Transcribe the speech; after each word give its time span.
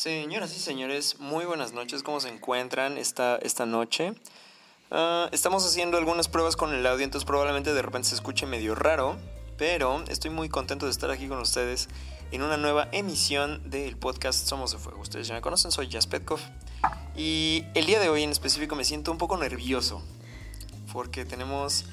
Señoras 0.00 0.56
y 0.56 0.60
señores, 0.60 1.20
muy 1.20 1.44
buenas 1.44 1.74
noches. 1.74 2.02
¿Cómo 2.02 2.20
se 2.20 2.30
encuentran 2.30 2.96
esta, 2.96 3.36
esta 3.36 3.66
noche? 3.66 4.14
Ah, 4.90 5.28
estamos 5.30 5.66
haciendo 5.66 5.98
algunas 5.98 6.26
pruebas 6.26 6.56
con 6.56 6.72
el 6.72 6.86
audio, 6.86 7.04
entonces 7.04 7.26
probablemente 7.26 7.74
de 7.74 7.82
repente 7.82 8.08
se 8.08 8.14
escuche 8.14 8.46
medio 8.46 8.74
raro, 8.74 9.18
pero 9.58 10.02
estoy 10.08 10.30
muy 10.30 10.48
contento 10.48 10.86
de 10.86 10.92
estar 10.92 11.10
aquí 11.10 11.28
con 11.28 11.38
ustedes 11.38 11.90
en 12.32 12.40
una 12.40 12.56
nueva 12.56 12.88
emisión 12.92 13.60
del 13.68 13.98
podcast 13.98 14.46
Somos 14.46 14.72
de 14.72 14.78
Fuego. 14.78 15.02
Ustedes 15.02 15.28
ya 15.28 15.34
me 15.34 15.42
conocen, 15.42 15.70
soy 15.70 15.90
Petkov 16.08 16.40
y 17.14 17.66
el 17.74 17.84
día 17.84 18.00
de 18.00 18.08
hoy 18.08 18.22
en 18.22 18.30
específico 18.30 18.76
me 18.76 18.84
siento 18.84 19.12
un 19.12 19.18
poco 19.18 19.36
nervioso 19.36 20.00
porque 20.94 21.26
tenemos 21.26 21.84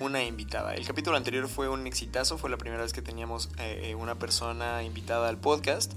una 0.00 0.22
invitada. 0.22 0.74
El 0.74 0.86
capítulo 0.86 1.16
anterior 1.16 1.48
fue 1.48 1.70
un 1.70 1.86
exitazo, 1.86 2.36
fue 2.36 2.50
la 2.50 2.58
primera 2.58 2.82
vez 2.82 2.92
que 2.92 3.00
teníamos 3.00 3.48
eh, 3.56 3.84
eh, 3.84 3.94
una 3.94 4.16
persona 4.16 4.82
invitada 4.82 5.30
al 5.30 5.38
podcast 5.38 5.94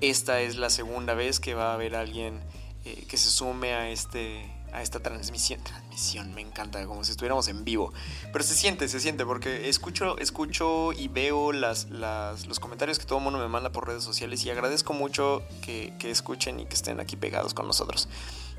esta 0.00 0.40
es 0.40 0.56
la 0.56 0.70
segunda 0.70 1.14
vez 1.14 1.40
que 1.40 1.54
va 1.54 1.70
a 1.70 1.74
haber 1.74 1.94
alguien 1.94 2.40
eh, 2.84 3.04
que 3.08 3.16
se 3.16 3.30
sume 3.30 3.74
a 3.74 3.90
este 3.90 4.58
a 4.72 4.82
esta 4.82 5.00
transmisión. 5.00 5.62
Transmisión, 5.62 6.34
me 6.34 6.40
encanta, 6.40 6.84
como 6.86 7.04
si 7.04 7.12
estuviéramos 7.12 7.48
en 7.48 7.64
vivo. 7.64 7.92
Pero 8.32 8.44
se 8.44 8.54
siente, 8.54 8.88
se 8.88 9.00
siente, 9.00 9.24
porque 9.24 9.68
escucho, 9.68 10.18
escucho 10.18 10.92
y 10.92 11.08
veo 11.08 11.52
las, 11.52 11.88
los 11.90 12.60
comentarios 12.60 12.98
que 12.98 13.04
todo 13.04 13.18
el 13.18 13.24
mundo 13.24 13.38
me 13.38 13.48
manda 13.48 13.70
por 13.72 13.86
redes 13.86 14.04
sociales 14.04 14.44
y 14.44 14.50
agradezco 14.50 14.92
mucho 14.92 15.42
que, 15.62 15.94
escuchen 16.04 16.60
y 16.60 16.66
que 16.66 16.74
estén 16.74 17.00
aquí 17.00 17.16
pegados 17.16 17.54
con 17.54 17.66
nosotros. 17.66 18.08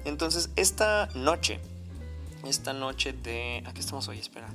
Entonces, 0.05 0.49
esta 0.55 1.07
noche, 1.13 1.59
esta 2.47 2.73
noche 2.73 3.13
de... 3.13 3.63
¿A 3.65 3.73
qué 3.73 3.79
estamos 3.79 4.07
hoy? 4.07 4.19
Espera. 4.19 4.49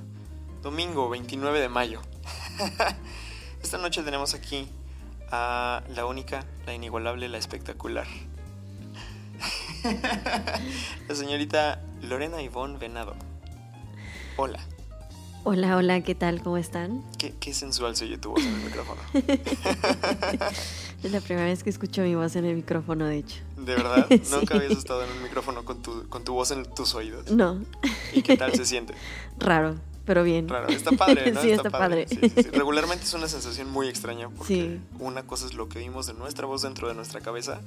Domingo 0.61 1.09
29 1.09 1.59
de 1.59 1.69
mayo. 1.69 2.01
esta 3.61 3.77
noche 3.77 4.01
tenemos 4.01 4.33
aquí 4.33 4.67
a 5.31 5.83
la 5.95 6.05
única, 6.05 6.45
la 6.65 6.73
inigualable, 6.73 7.29
la 7.29 7.37
espectacular. 7.37 8.07
la 11.07 11.15
señorita 11.15 11.81
Lorena 12.01 12.41
Ivonne 12.41 12.77
Venado. 12.77 13.15
Hola. 14.37 14.59
Hola, 15.43 15.77
hola, 15.77 16.01
¿qué 16.01 16.15
tal? 16.15 16.41
¿Cómo 16.41 16.57
están? 16.57 17.03
Qué, 17.17 17.53
sensual 17.53 17.95
se 17.95 18.05
oye 18.05 18.17
tu 18.17 18.31
voz 18.31 18.43
en 18.43 18.55
el 18.55 18.61
micrófono. 18.61 19.01
es 21.03 21.11
la 21.11 21.21
primera 21.21 21.45
vez 21.45 21.63
que 21.63 21.69
escucho 21.69 22.01
mi 22.01 22.15
voz 22.15 22.35
en 22.35 22.45
el 22.45 22.55
micrófono, 22.55 23.05
de 23.05 23.19
hecho. 23.19 23.37
¿De 23.57 23.75
verdad? 23.75 24.07
¿Nunca 24.31 24.55
habías 24.55 24.71
estado 24.71 25.03
en 25.03 25.11
un 25.11 25.21
micrófono 25.21 25.63
con 25.63 25.83
tu, 25.83 26.09
con 26.09 26.23
tu 26.23 26.33
voz 26.33 26.49
en 26.49 26.65
tus 26.65 26.95
oídos? 26.95 27.29
No. 27.29 27.63
¿Y 28.11 28.23
qué 28.23 28.37
tal 28.37 28.53
se 28.55 28.65
siente? 28.65 28.95
Raro 29.37 29.75
pero 30.05 30.23
bien. 30.23 30.47
Claro, 30.47 30.67
está 30.69 30.91
padre, 30.91 31.31
¿no? 31.33 31.41
sí, 31.41 31.51
está, 31.51 31.69
padre. 31.69 32.05
Regularmente 32.53 33.03
es 33.03 33.13
una 33.13 33.27
sensación 33.27 33.69
muy 33.69 33.87
extraña 33.87 34.29
porque 34.29 34.79
una 34.99 35.23
cosa 35.23 35.45
es 35.45 35.53
lo 35.53 35.67
que 35.67 35.79
vimos 35.79 36.07
de 36.07 36.13
nuestra 36.13 36.45
voz 36.45 36.61
dentro 36.61 36.87
de 36.87 36.93
nuestra 36.93 37.21
cabeza 37.21 37.61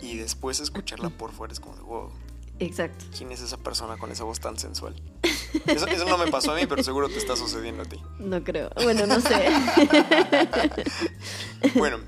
y 0.00 0.16
después 0.16 0.60
escucharla 0.60 1.10
por 1.10 1.32
fuera 1.32 1.52
es 1.52 1.60
como 1.60 1.76
de 1.76 1.82
wow. 1.82 2.10
Exacto. 2.60 3.04
¿Quién 3.16 3.30
es 3.30 3.40
esa 3.40 3.56
persona 3.56 3.96
con 3.98 4.10
esa 4.10 4.24
voz 4.24 4.40
tan 4.40 4.58
sensual? 4.58 4.94
Eso, 5.66 5.86
no 6.06 6.18
me 6.18 6.26
pasó 6.26 6.52
a 6.52 6.56
mí, 6.56 6.66
pero 6.66 6.82
seguro 6.82 7.08
te 7.08 7.16
está 7.16 7.36
sucediendo 7.36 7.84
a 7.84 7.86
ti. 7.86 8.02
No 8.18 8.42
creo. 8.42 8.70
Bueno, 8.82 9.06
no 9.06 9.20
sé. 9.20 9.48
bueno, 11.76 11.98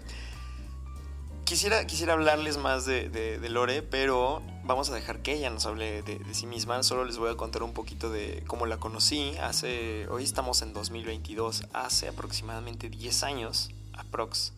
quisiera, 1.45 1.87
quisiera 1.87 2.15
hablarles 2.15 2.57
más 2.57 2.85
de 2.85 3.39
Lore, 3.49 3.83
pero 3.83 4.43
vamos 4.71 4.89
a 4.91 4.95
dejar 4.95 5.21
que 5.21 5.33
ella 5.33 5.51
nos 5.51 5.67
hable 5.67 6.03
de, 6.03 6.21
sí 6.33 6.47
misma. 6.47 6.85
Solo 6.85 7.05
les 7.05 7.19
voy 7.19 7.29
a 7.29 7.37
contar 7.37 7.65
un 7.65 7.73
poquito 7.73 8.09
de 8.09 8.45
cómo 8.47 8.67
la 8.67 8.79
conocí. 8.79 9.37
Hace, 9.41 10.07
hoy 10.09 10.23
estamos 10.23 10.63
en 10.63 10.73
2022, 10.73 11.65
hace 11.73 12.07
aproximadamente 12.07 12.89
10 12.89 13.23
años, 13.25 13.71
aprox. 13.93 14.53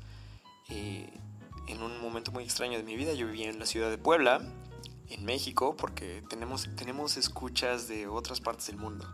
Eh, 0.69 1.09
en 1.67 1.83
un 1.83 1.99
momento 2.03 2.31
muy 2.31 2.45
extraño 2.45 2.77
de 2.77 2.85
mi 2.85 2.95
vida, 2.95 3.15
yo 3.15 3.27
vivía 3.27 3.49
en 3.49 3.59
la 3.59 3.65
ciudad 3.65 3.89
de 3.89 3.97
Puebla, 3.97 4.43
en 5.09 5.25
México, 5.25 5.77
porque 5.79 6.23
tenemos, 6.29 6.69
tenemos 6.77 7.17
escuchas 7.17 7.89
de 7.89 8.07
otras 8.07 8.43
partes 8.43 8.67
del 8.67 8.77
mundo. 8.77 9.07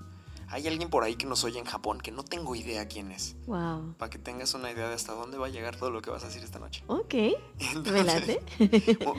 Hay 0.51 0.67
alguien 0.67 0.89
por 0.89 1.05
ahí 1.05 1.17
que 1.17 1.27
nos 1.27 1.45
oye 1.45 1.59
en 1.59 1.67
Japón, 1.67 2.01
que 2.01 2.11
no 2.11 2.25
tengo 2.25 2.55
idea 2.57 2.89
quién 2.89 3.13
es. 3.13 3.37
Wow. 3.47 3.95
Para 3.99 4.09
que 4.11 4.19
tengas 4.19 4.55
una 4.55 4.71
idea 4.71 4.89
de 4.89 4.95
hasta 4.95 5.13
dónde 5.13 5.37
va 5.37 5.47
a 5.47 5.51
llegar 5.51 5.77
todo 5.77 5.91
lo 5.91 6.01
que 6.01 6.11
vas 6.11 6.23
a 6.25 6.29
decir 6.29 6.43
esta 6.43 6.59
noche. 6.59 6.83
Ok. 6.87 7.15
Entonces, 7.59 8.39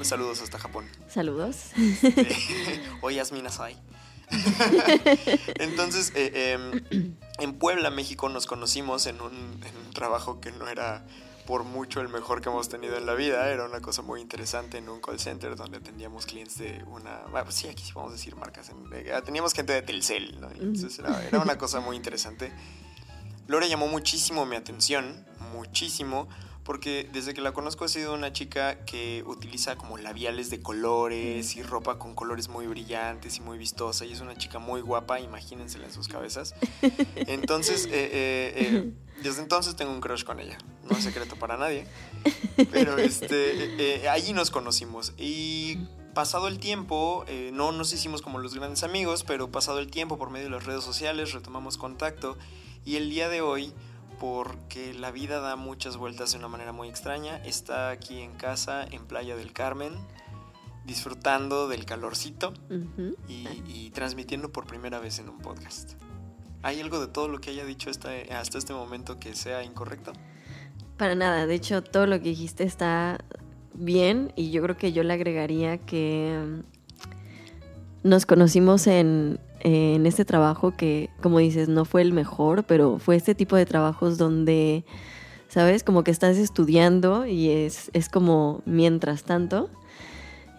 saludos 0.03 0.41
hasta 0.41 0.57
Japón. 0.57 0.85
Saludos. 1.07 1.71
Hoy 3.01 3.15
Yasmina 3.15 3.49
Sai. 3.49 3.77
Entonces, 5.59 6.11
eh, 6.15 6.53
em, 6.53 7.15
en 7.39 7.53
Puebla, 7.59 7.89
México, 7.91 8.29
nos 8.29 8.45
conocimos 8.45 9.05
en 9.05 9.21
un, 9.21 9.33
en 9.33 9.77
un 9.85 9.93
trabajo 9.93 10.39
que 10.39 10.51
no 10.51 10.67
era 10.67 11.05
por 11.49 11.63
mucho 11.63 11.99
el 11.99 12.09
mejor 12.09 12.41
que 12.41 12.49
hemos 12.49 12.69
tenido 12.69 12.95
en 12.95 13.07
la 13.07 13.15
vida. 13.15 13.49
Era 13.49 13.65
una 13.65 13.81
cosa 13.81 14.03
muy 14.03 14.21
interesante 14.21 14.77
en 14.77 14.87
un 14.87 15.01
call 15.01 15.19
center 15.19 15.55
donde 15.55 15.77
atendíamos 15.77 16.27
clientes 16.27 16.59
de 16.59 16.83
una... 16.85 17.21
Bueno, 17.31 17.51
sí, 17.51 17.67
aquí 17.67 17.83
sí 17.83 17.91
podemos 17.91 18.13
decir 18.13 18.35
marcas. 18.35 18.69
Teníamos 19.25 19.53
gente 19.55 19.73
de 19.73 19.81
Telcel, 19.81 20.39
¿no? 20.39 20.51
Entonces 20.51 20.99
era, 20.99 21.25
era 21.27 21.39
una 21.39 21.57
cosa 21.57 21.79
muy 21.79 21.95
interesante. 21.95 22.51
Lore 23.47 23.67
llamó 23.67 23.87
muchísimo 23.87 24.45
mi 24.45 24.57
atención, 24.57 25.25
muchísimo, 25.51 26.29
porque 26.63 27.09
desde 27.11 27.33
que 27.33 27.41
la 27.41 27.51
conozco 27.51 27.83
ha 27.83 27.87
sido 27.87 28.13
una 28.13 28.31
chica 28.31 28.85
que 28.85 29.23
utiliza 29.25 29.75
como 29.75 29.97
labiales 29.97 30.51
de 30.51 30.61
colores 30.61 31.55
y 31.55 31.63
ropa 31.63 31.97
con 31.97 32.13
colores 32.13 32.47
muy 32.47 32.67
brillantes 32.67 33.37
y 33.37 33.41
muy 33.41 33.57
vistosa 33.57 34.05
y 34.05 34.11
es 34.11 34.21
una 34.21 34.37
chica 34.37 34.59
muy 34.59 34.81
guapa, 34.81 35.19
imagínensela 35.19 35.85
en 35.85 35.93
sus 35.93 36.07
cabezas. 36.07 36.53
Entonces, 37.15 37.87
eh, 37.87 37.89
eh, 37.91 38.53
eh, 38.55 38.93
desde 39.23 39.41
entonces 39.41 39.75
tengo 39.75 39.91
un 39.91 40.01
crush 40.01 40.23
con 40.23 40.39
ella, 40.39 40.57
no 40.89 40.97
es 40.97 41.03
secreto 41.03 41.35
para 41.35 41.57
nadie, 41.57 41.87
pero 42.71 42.97
este, 42.97 44.07
allí 44.09 44.33
nos 44.33 44.51
conocimos 44.51 45.13
y 45.17 45.77
pasado 46.13 46.47
el 46.47 46.59
tiempo, 46.59 47.25
no 47.53 47.71
nos 47.71 47.93
hicimos 47.93 48.21
como 48.21 48.39
los 48.39 48.55
grandes 48.55 48.83
amigos, 48.83 49.23
pero 49.23 49.51
pasado 49.51 49.79
el 49.79 49.89
tiempo 49.91 50.17
por 50.17 50.29
medio 50.29 50.45
de 50.45 50.51
las 50.51 50.65
redes 50.65 50.83
sociales 50.83 51.33
retomamos 51.33 51.77
contacto 51.77 52.37
y 52.85 52.95
el 52.95 53.09
día 53.09 53.29
de 53.29 53.41
hoy 53.41 53.73
porque 54.19 54.93
la 54.93 55.11
vida 55.11 55.39
da 55.39 55.55
muchas 55.55 55.97
vueltas 55.97 56.33
de 56.33 56.37
una 56.37 56.49
manera 56.49 56.73
muy 56.73 56.89
extraña. 56.89 57.37
Está 57.37 57.89
aquí 57.89 58.19
en 58.19 58.33
casa, 58.33 58.83
en 58.83 59.05
Playa 59.05 59.35
del 59.35 59.53
Carmen, 59.53 59.93
disfrutando 60.85 61.67
del 61.67 61.85
calorcito 61.85 62.53
y, 63.27 63.89
transmitiendo 63.91 64.51
por 64.51 64.67
primera 64.67 64.99
vez 64.99 65.19
en 65.19 65.29
un 65.29 65.39
podcast. 65.39 65.93
¿Hay 66.61 66.81
algo 66.81 66.99
de 66.99 67.07
todo 67.07 67.27
lo 67.27 67.39
que 67.39 67.51
haya 67.51 67.63
dicho 67.63 67.89
hasta, 67.89 68.13
este 68.15 68.73
momento 68.73 69.19
que 69.19 69.33
sea 69.33 69.63
incorrecto? 69.63 70.11
Para 70.97 71.15
nada, 71.15 71.47
de 71.47 71.55
hecho 71.55 71.81
todo 71.81 72.05
lo 72.05 72.17
que 72.17 72.29
dijiste 72.29 72.63
está 72.63 73.23
bien 73.73 74.33
y 74.35 74.51
yo 74.51 74.61
creo 74.63 74.75
que 74.75 74.91
yo 74.91 75.03
le 75.03 75.13
agregaría 75.13 75.77
que 75.77 76.61
nos 78.03 78.25
conocimos 78.25 78.87
en, 78.87 79.39
en 79.61 80.05
este 80.05 80.25
trabajo 80.25 80.75
que, 80.75 81.09
como 81.21 81.39
dices, 81.39 81.69
no 81.69 81.85
fue 81.85 82.01
el 82.01 82.11
mejor, 82.11 82.65
pero 82.65 82.99
fue 82.99 83.15
este 83.15 83.35
tipo 83.35 83.55
de 83.55 83.65
trabajos 83.65 84.17
donde, 84.17 84.83
¿sabes? 85.47 85.83
Como 85.83 86.03
que 86.03 86.11
estás 86.11 86.37
estudiando 86.37 87.25
y 87.25 87.49
es, 87.49 87.89
es 87.93 88.09
como 88.09 88.61
mientras 88.65 89.23
tanto. 89.23 89.69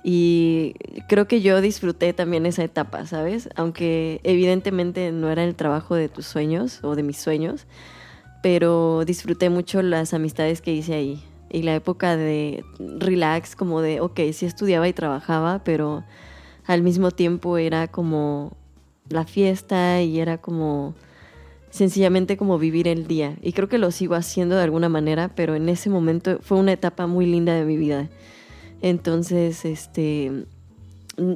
Y 0.03 0.75
creo 1.09 1.29
que 1.29 1.41
yo 1.41 1.61
disfruté 1.61 2.13
también 2.13 2.47
esa 2.47 2.65
etapa, 2.65 3.07
¿sabes? 3.07 3.49
Aunque 3.55 4.21
evidentemente 4.25 5.13
no 5.13 5.31
era 5.31 5.45
el 5.45 5.55
trabajo 5.55 5.95
de 5.95 6.09
tus 6.09 6.27
sueños 6.27 6.83
o 6.83 6.97
de 6.97 7.03
mis 7.03 7.19
sueños, 7.19 7.67
pero 8.43 9.05
disfruté 9.05 9.51
mucho 9.51 9.83
las 9.83 10.15
amistades 10.15 10.63
que 10.63 10.73
hice 10.73 10.95
ahí. 10.95 11.23
Y 11.51 11.63
la 11.63 11.75
época 11.75 12.17
de 12.17 12.65
relax, 12.79 13.57
como 13.57 13.83
de, 13.83 14.01
ok, 14.01 14.21
sí 14.33 14.47
estudiaba 14.47 14.89
y 14.89 14.93
trabajaba, 14.93 15.63
pero 15.65 16.05
al 16.67 16.83
mismo 16.83 17.11
tiempo 17.11 17.59
era 17.59 17.89
como 17.89 18.57
la 19.09 19.27
fiesta 19.27 20.01
y 20.01 20.21
era 20.21 20.39
como 20.39 20.95
sencillamente 21.71 22.37
como 22.37 22.59
vivir 22.59 22.89
el 22.89 23.07
día. 23.07 23.37
Y 23.43 23.53
creo 23.53 23.69
que 23.69 23.79
lo 23.79 23.91
sigo 23.91 24.15
haciendo 24.15 24.57
de 24.57 24.63
alguna 24.63 24.89
manera, 24.89 25.31
pero 25.35 25.55
en 25.55 25.69
ese 25.69 25.91
momento 25.91 26.39
fue 26.41 26.59
una 26.59 26.73
etapa 26.73 27.07
muy 27.07 27.27
linda 27.27 27.55
de 27.55 27.65
mi 27.65 27.77
vida. 27.77 28.09
Entonces, 28.83 29.65
este, 29.65 30.47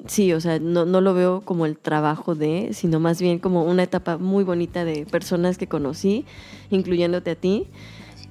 sí, 0.06 0.32
o 0.32 0.40
sea, 0.40 0.58
no, 0.58 0.84
no 0.84 1.00
lo 1.00 1.14
veo 1.14 1.42
como 1.42 1.66
el 1.66 1.76
trabajo 1.76 2.34
de, 2.34 2.70
sino 2.72 3.00
más 3.00 3.20
bien 3.20 3.38
como 3.38 3.64
una 3.64 3.82
etapa 3.82 4.18
muy 4.18 4.44
bonita 4.44 4.84
de 4.84 5.06
personas 5.06 5.58
que 5.58 5.66
conocí, 5.66 6.24
incluyéndote 6.70 7.32
a 7.32 7.36
ti. 7.36 7.68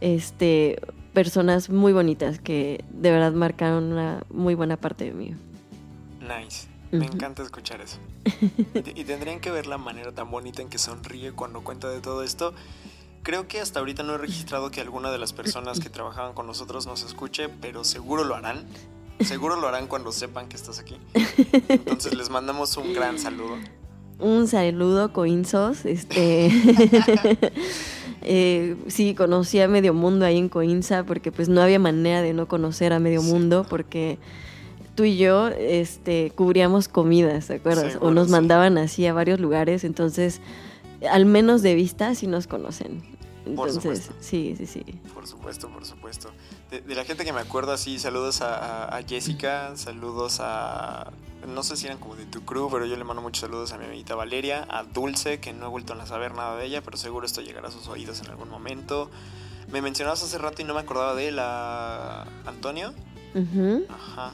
Este, 0.02 0.80
personas 1.14 1.70
muy 1.70 1.94
bonitas 1.94 2.40
que 2.40 2.84
de 2.92 3.12
verdad 3.12 3.34
marcaron 3.34 3.92
una 3.92 4.24
muy 4.30 4.56
buena 4.56 4.78
parte 4.78 5.06
de 5.06 5.12
mí. 5.12 5.36
Nice. 6.22 6.68
Me 6.92 7.06
encanta 7.06 7.42
escuchar 7.42 7.82
eso. 7.82 7.98
y, 8.86 9.02
y 9.02 9.04
tendrían 9.04 9.40
que 9.40 9.50
ver 9.50 9.66
la 9.66 9.80
manera 9.80 10.12
tan 10.12 10.30
bonita 10.30 10.62
en 10.62 10.70
que 10.70 10.78
sonríe 10.78 11.32
cuando 11.32 11.64
cuenta 11.64 11.90
de 11.90 12.02
todo 12.02 12.22
esto. 12.22 12.54
Creo 13.24 13.48
que 13.48 13.62
hasta 13.62 13.80
ahorita 13.80 14.04
no 14.04 14.14
he 14.14 14.18
registrado 14.18 14.70
que 14.70 14.82
alguna 14.82 15.12
de 15.12 15.18
las 15.18 15.34
personas 15.34 15.80
que 15.80 15.90
trabajaban 15.90 16.34
con 16.34 16.46
nosotros 16.46 16.86
nos 16.86 17.04
escuche, 17.04 17.50
pero 17.50 17.84
seguro 17.84 18.26
lo 18.26 18.36
harán. 18.36 18.66
Seguro 19.26 19.56
lo 19.56 19.68
harán 19.68 19.88
cuando 19.88 20.12
sepan 20.12 20.48
que 20.48 20.56
estás 20.56 20.80
aquí. 20.80 20.98
Entonces 21.70 22.16
les 22.16 22.30
mandamos 22.30 22.76
un 22.78 22.94
gran 22.94 23.20
saludo. 23.20 23.58
Un 24.20 24.48
saludo, 24.48 25.12
Coinsos. 25.12 25.86
Este. 25.86 26.50
eh, 28.22 28.76
sí, 28.88 29.16
conocí 29.16 29.60
a 29.60 29.68
Medio 29.68 29.94
Mundo 29.94 30.26
ahí 30.26 30.38
en 30.38 30.50
Coinza 30.50 31.04
porque 31.04 31.32
pues 31.32 31.50
no 31.50 31.62
había 31.62 31.80
manera 31.80 32.22
de 32.22 32.34
no 32.34 32.48
conocer 32.48 32.94
a 32.94 33.00
Medio 33.00 33.22
Sí. 33.22 33.32
Mundo 33.32 33.66
porque 33.70 34.18
tú 34.96 35.04
y 35.04 35.18
yo 35.18 35.48
este, 35.48 36.32
cubríamos 36.36 36.88
comidas, 36.88 37.48
¿te 37.48 37.56
acuerdas? 37.56 37.98
O 38.02 38.12
nos 38.12 38.28
sí. 38.28 38.32
mandaban 38.32 38.78
así 38.78 39.06
a 39.08 39.14
varios 39.14 39.40
lugares, 39.40 39.84
entonces 39.84 40.40
al 41.10 41.26
menos 41.26 41.62
de 41.62 41.76
vista 41.76 42.14
sí 42.16 42.28
nos 42.28 42.48
conocen. 42.48 43.02
Por 43.44 43.68
Entonces, 43.68 44.06
supuesto. 44.06 44.14
sí, 44.22 44.56
sí, 44.58 44.66
sí. 44.66 44.86
Por 45.14 45.28
supuesto, 45.28 45.68
por 45.70 45.86
supuesto. 45.86 46.30
De, 46.74 46.82
de 46.82 46.96
la 46.96 47.06
gente 47.06 47.24
que 47.24 47.32
me 47.32 47.40
acuerdo 47.40 47.72
así, 47.72 48.00
saludos 48.00 48.42
a, 48.42 49.00
Jessica, 49.08 49.74
saludos 49.76 50.40
a... 50.40 51.12
No 51.48 51.62
sé 51.62 51.78
si 51.78 51.86
eran 51.86 52.00
como 52.00 52.16
de 52.16 52.26
tu 52.26 52.46
crew, 52.46 52.68
pero 52.72 52.88
yo 52.88 52.96
le 52.96 53.04
mando 53.04 53.22
muchos 53.22 53.42
saludos 53.42 53.74
a 53.74 53.78
mi 53.78 53.86
amiguita 53.86 54.16
Valeria, 54.16 54.66
a 54.68 54.82
Dulce, 54.82 55.40
que 55.40 55.54
no 55.54 55.68
he 55.68 55.70
vuelto 55.70 55.94
a 55.94 56.04
saber 56.08 56.34
nada 56.34 56.58
de 56.58 56.66
ella, 56.66 56.82
pero 56.82 56.98
seguro 56.98 57.28
esto 57.28 57.42
llegará 57.42 57.68
a 57.68 57.72
sus 57.72 57.88
oídos 57.90 58.22
en 58.22 58.32
algún 58.32 58.50
momento. 58.50 59.12
Me 59.72 59.84
mencionabas 59.84 60.24
hace 60.24 60.40
rato 60.40 60.64
y 60.64 60.66
no 60.66 60.74
me 60.74 60.80
acordaba 60.80 61.14
de 61.14 61.28
él, 61.28 61.38
a 61.38 62.24
Antonio. 62.48 62.92
Ujú. 63.36 63.86
Ajá. 63.90 64.34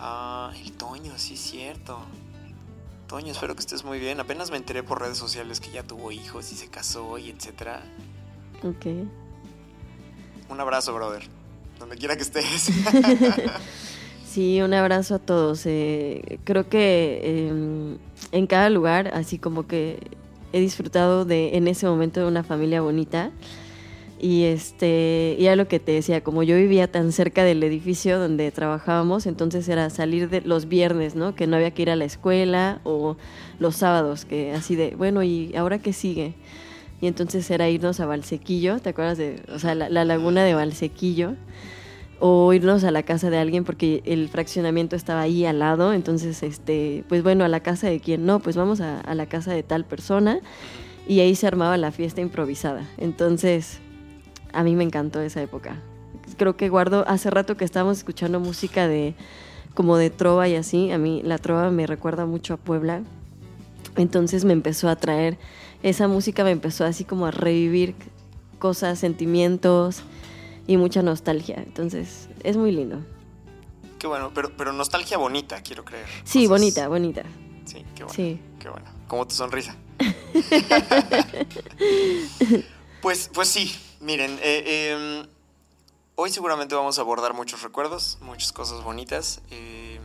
Ah, 0.00 0.50
el 0.56 0.72
Toño, 0.72 1.12
sí 1.18 1.34
es 1.34 1.40
cierto. 1.40 2.00
Toño, 3.06 3.30
espero 3.30 3.54
que 3.54 3.60
estés 3.60 3.84
muy 3.84 4.00
bien. 4.00 4.18
Apenas 4.18 4.50
me 4.50 4.56
enteré 4.56 4.82
por 4.82 5.00
redes 5.00 5.18
sociales 5.18 5.60
que 5.60 5.70
ya 5.70 5.84
tuvo 5.84 6.10
hijos 6.10 6.50
y 6.50 6.56
se 6.56 6.68
casó 6.68 7.16
y 7.16 7.30
etcétera. 7.30 7.84
Ok. 8.64 8.86
Un 10.48 10.60
abrazo, 10.60 10.92
brother. 10.92 11.35
Donde 11.78 11.96
quiera 11.96 12.16
que 12.16 12.22
estés. 12.22 12.70
Sí, 14.28 14.60
un 14.60 14.74
abrazo 14.74 15.14
a 15.14 15.18
todos. 15.18 15.62
eh, 15.64 16.38
creo 16.44 16.68
que 16.68 17.20
eh, 17.22 17.96
en 18.32 18.46
cada 18.46 18.68
lugar, 18.68 19.10
así 19.14 19.38
como 19.38 19.66
que 19.66 19.98
he 20.52 20.60
disfrutado 20.60 21.24
de 21.24 21.56
en 21.56 21.68
ese 21.68 21.86
momento 21.86 22.20
de 22.20 22.26
una 22.26 22.44
familia 22.44 22.82
bonita. 22.82 23.30
Y 24.18 24.44
este, 24.44 25.36
y 25.38 25.46
era 25.46 25.56
lo 25.56 25.68
que 25.68 25.78
te 25.78 25.92
decía, 25.92 26.22
como 26.22 26.42
yo 26.42 26.56
vivía 26.56 26.90
tan 26.90 27.12
cerca 27.12 27.44
del 27.44 27.62
edificio 27.62 28.18
donde 28.18 28.50
trabajábamos, 28.50 29.26
entonces 29.26 29.68
era 29.68 29.88
salir 29.88 30.28
de 30.30 30.40
los 30.42 30.68
viernes, 30.68 31.14
¿no? 31.14 31.34
Que 31.34 31.46
no 31.46 31.56
había 31.56 31.70
que 31.70 31.82
ir 31.82 31.90
a 31.90 31.96
la 31.96 32.04
escuela 32.06 32.80
o 32.84 33.16
los 33.58 33.76
sábados, 33.76 34.24
que 34.26 34.52
así 34.52 34.74
de, 34.76 34.94
bueno, 34.96 35.22
¿y 35.22 35.54
ahora 35.56 35.78
qué 35.78 35.92
sigue? 35.92 36.34
Y 37.00 37.06
entonces 37.06 37.50
era 37.50 37.68
irnos 37.68 38.00
a 38.00 38.06
Valsequillo, 38.06 38.78
¿te 38.80 38.90
acuerdas 38.90 39.18
de, 39.18 39.42
o 39.54 39.58
sea, 39.58 39.74
la, 39.74 39.88
la 39.88 40.04
laguna 40.04 40.44
de 40.44 40.54
Valsequillo? 40.54 41.34
O 42.18 42.52
irnos 42.54 42.84
a 42.84 42.90
la 42.90 43.02
casa 43.02 43.28
de 43.28 43.36
alguien 43.36 43.64
porque 43.64 44.02
el 44.06 44.28
fraccionamiento 44.28 44.96
estaba 44.96 45.20
ahí 45.20 45.44
al 45.44 45.58
lado, 45.58 45.92
entonces, 45.92 46.42
este, 46.42 47.04
pues 47.08 47.22
bueno, 47.22 47.44
a 47.44 47.48
la 47.48 47.60
casa 47.60 47.88
de 47.88 48.00
quién, 48.00 48.24
no, 48.24 48.40
pues 48.40 48.56
vamos 48.56 48.80
a, 48.80 49.00
a 49.00 49.14
la 49.14 49.26
casa 49.26 49.52
de 49.52 49.62
tal 49.62 49.84
persona 49.84 50.40
y 51.06 51.20
ahí 51.20 51.34
se 51.34 51.46
armaba 51.46 51.76
la 51.76 51.92
fiesta 51.92 52.22
improvisada. 52.22 52.84
Entonces, 52.96 53.80
a 54.52 54.62
mí 54.62 54.74
me 54.74 54.84
encantó 54.84 55.20
esa 55.20 55.42
época. 55.42 55.76
Creo 56.38 56.56
que 56.56 56.68
guardo, 56.68 57.04
hace 57.06 57.30
rato 57.30 57.56
que 57.56 57.64
estábamos 57.64 57.98
escuchando 57.98 58.40
música 58.40 58.88
de 58.88 59.14
como 59.74 59.98
de 59.98 60.10
trova 60.10 60.48
y 60.48 60.56
así, 60.56 60.90
a 60.90 60.98
mí 60.98 61.20
la 61.22 61.38
trova 61.38 61.70
me 61.70 61.86
recuerda 61.86 62.24
mucho 62.24 62.54
a 62.54 62.56
Puebla. 62.56 63.02
Entonces 63.96 64.44
me 64.44 64.54
empezó 64.54 64.88
a 64.88 64.96
traer, 64.96 65.38
esa 65.82 66.08
música 66.08 66.44
me 66.44 66.50
empezó 66.50 66.84
así 66.84 67.04
como 67.04 67.26
a 67.26 67.30
revivir 67.30 67.94
cosas, 68.58 68.98
sentimientos 68.98 70.02
y 70.66 70.76
mucha 70.76 71.02
nostalgia. 71.02 71.56
Entonces 71.56 72.28
es 72.42 72.56
muy 72.56 72.72
lindo. 72.72 73.00
Qué 73.98 74.06
bueno, 74.06 74.30
pero, 74.34 74.52
pero 74.56 74.72
nostalgia 74.72 75.16
bonita, 75.18 75.62
quiero 75.62 75.84
creer. 75.84 76.06
Sí, 76.24 76.46
bonita, 76.46 76.88
bonita. 76.88 77.22
Sí, 77.64 77.84
qué 77.94 78.04
bueno. 78.04 78.14
Sí. 78.14 78.40
Qué 78.60 78.68
bueno. 78.68 78.86
Como 79.08 79.26
tu 79.26 79.34
sonrisa. 79.34 79.76
pues, 83.00 83.30
pues 83.32 83.48
sí, 83.48 83.74
miren, 84.00 84.38
eh, 84.42 85.22
em, 85.22 85.26
hoy 86.14 86.30
seguramente 86.30 86.74
vamos 86.74 86.98
a 86.98 87.02
abordar 87.02 87.32
muchos 87.34 87.62
recuerdos, 87.62 88.18
muchas 88.20 88.52
cosas 88.52 88.82
bonitas. 88.82 89.40
eh, 89.50 89.98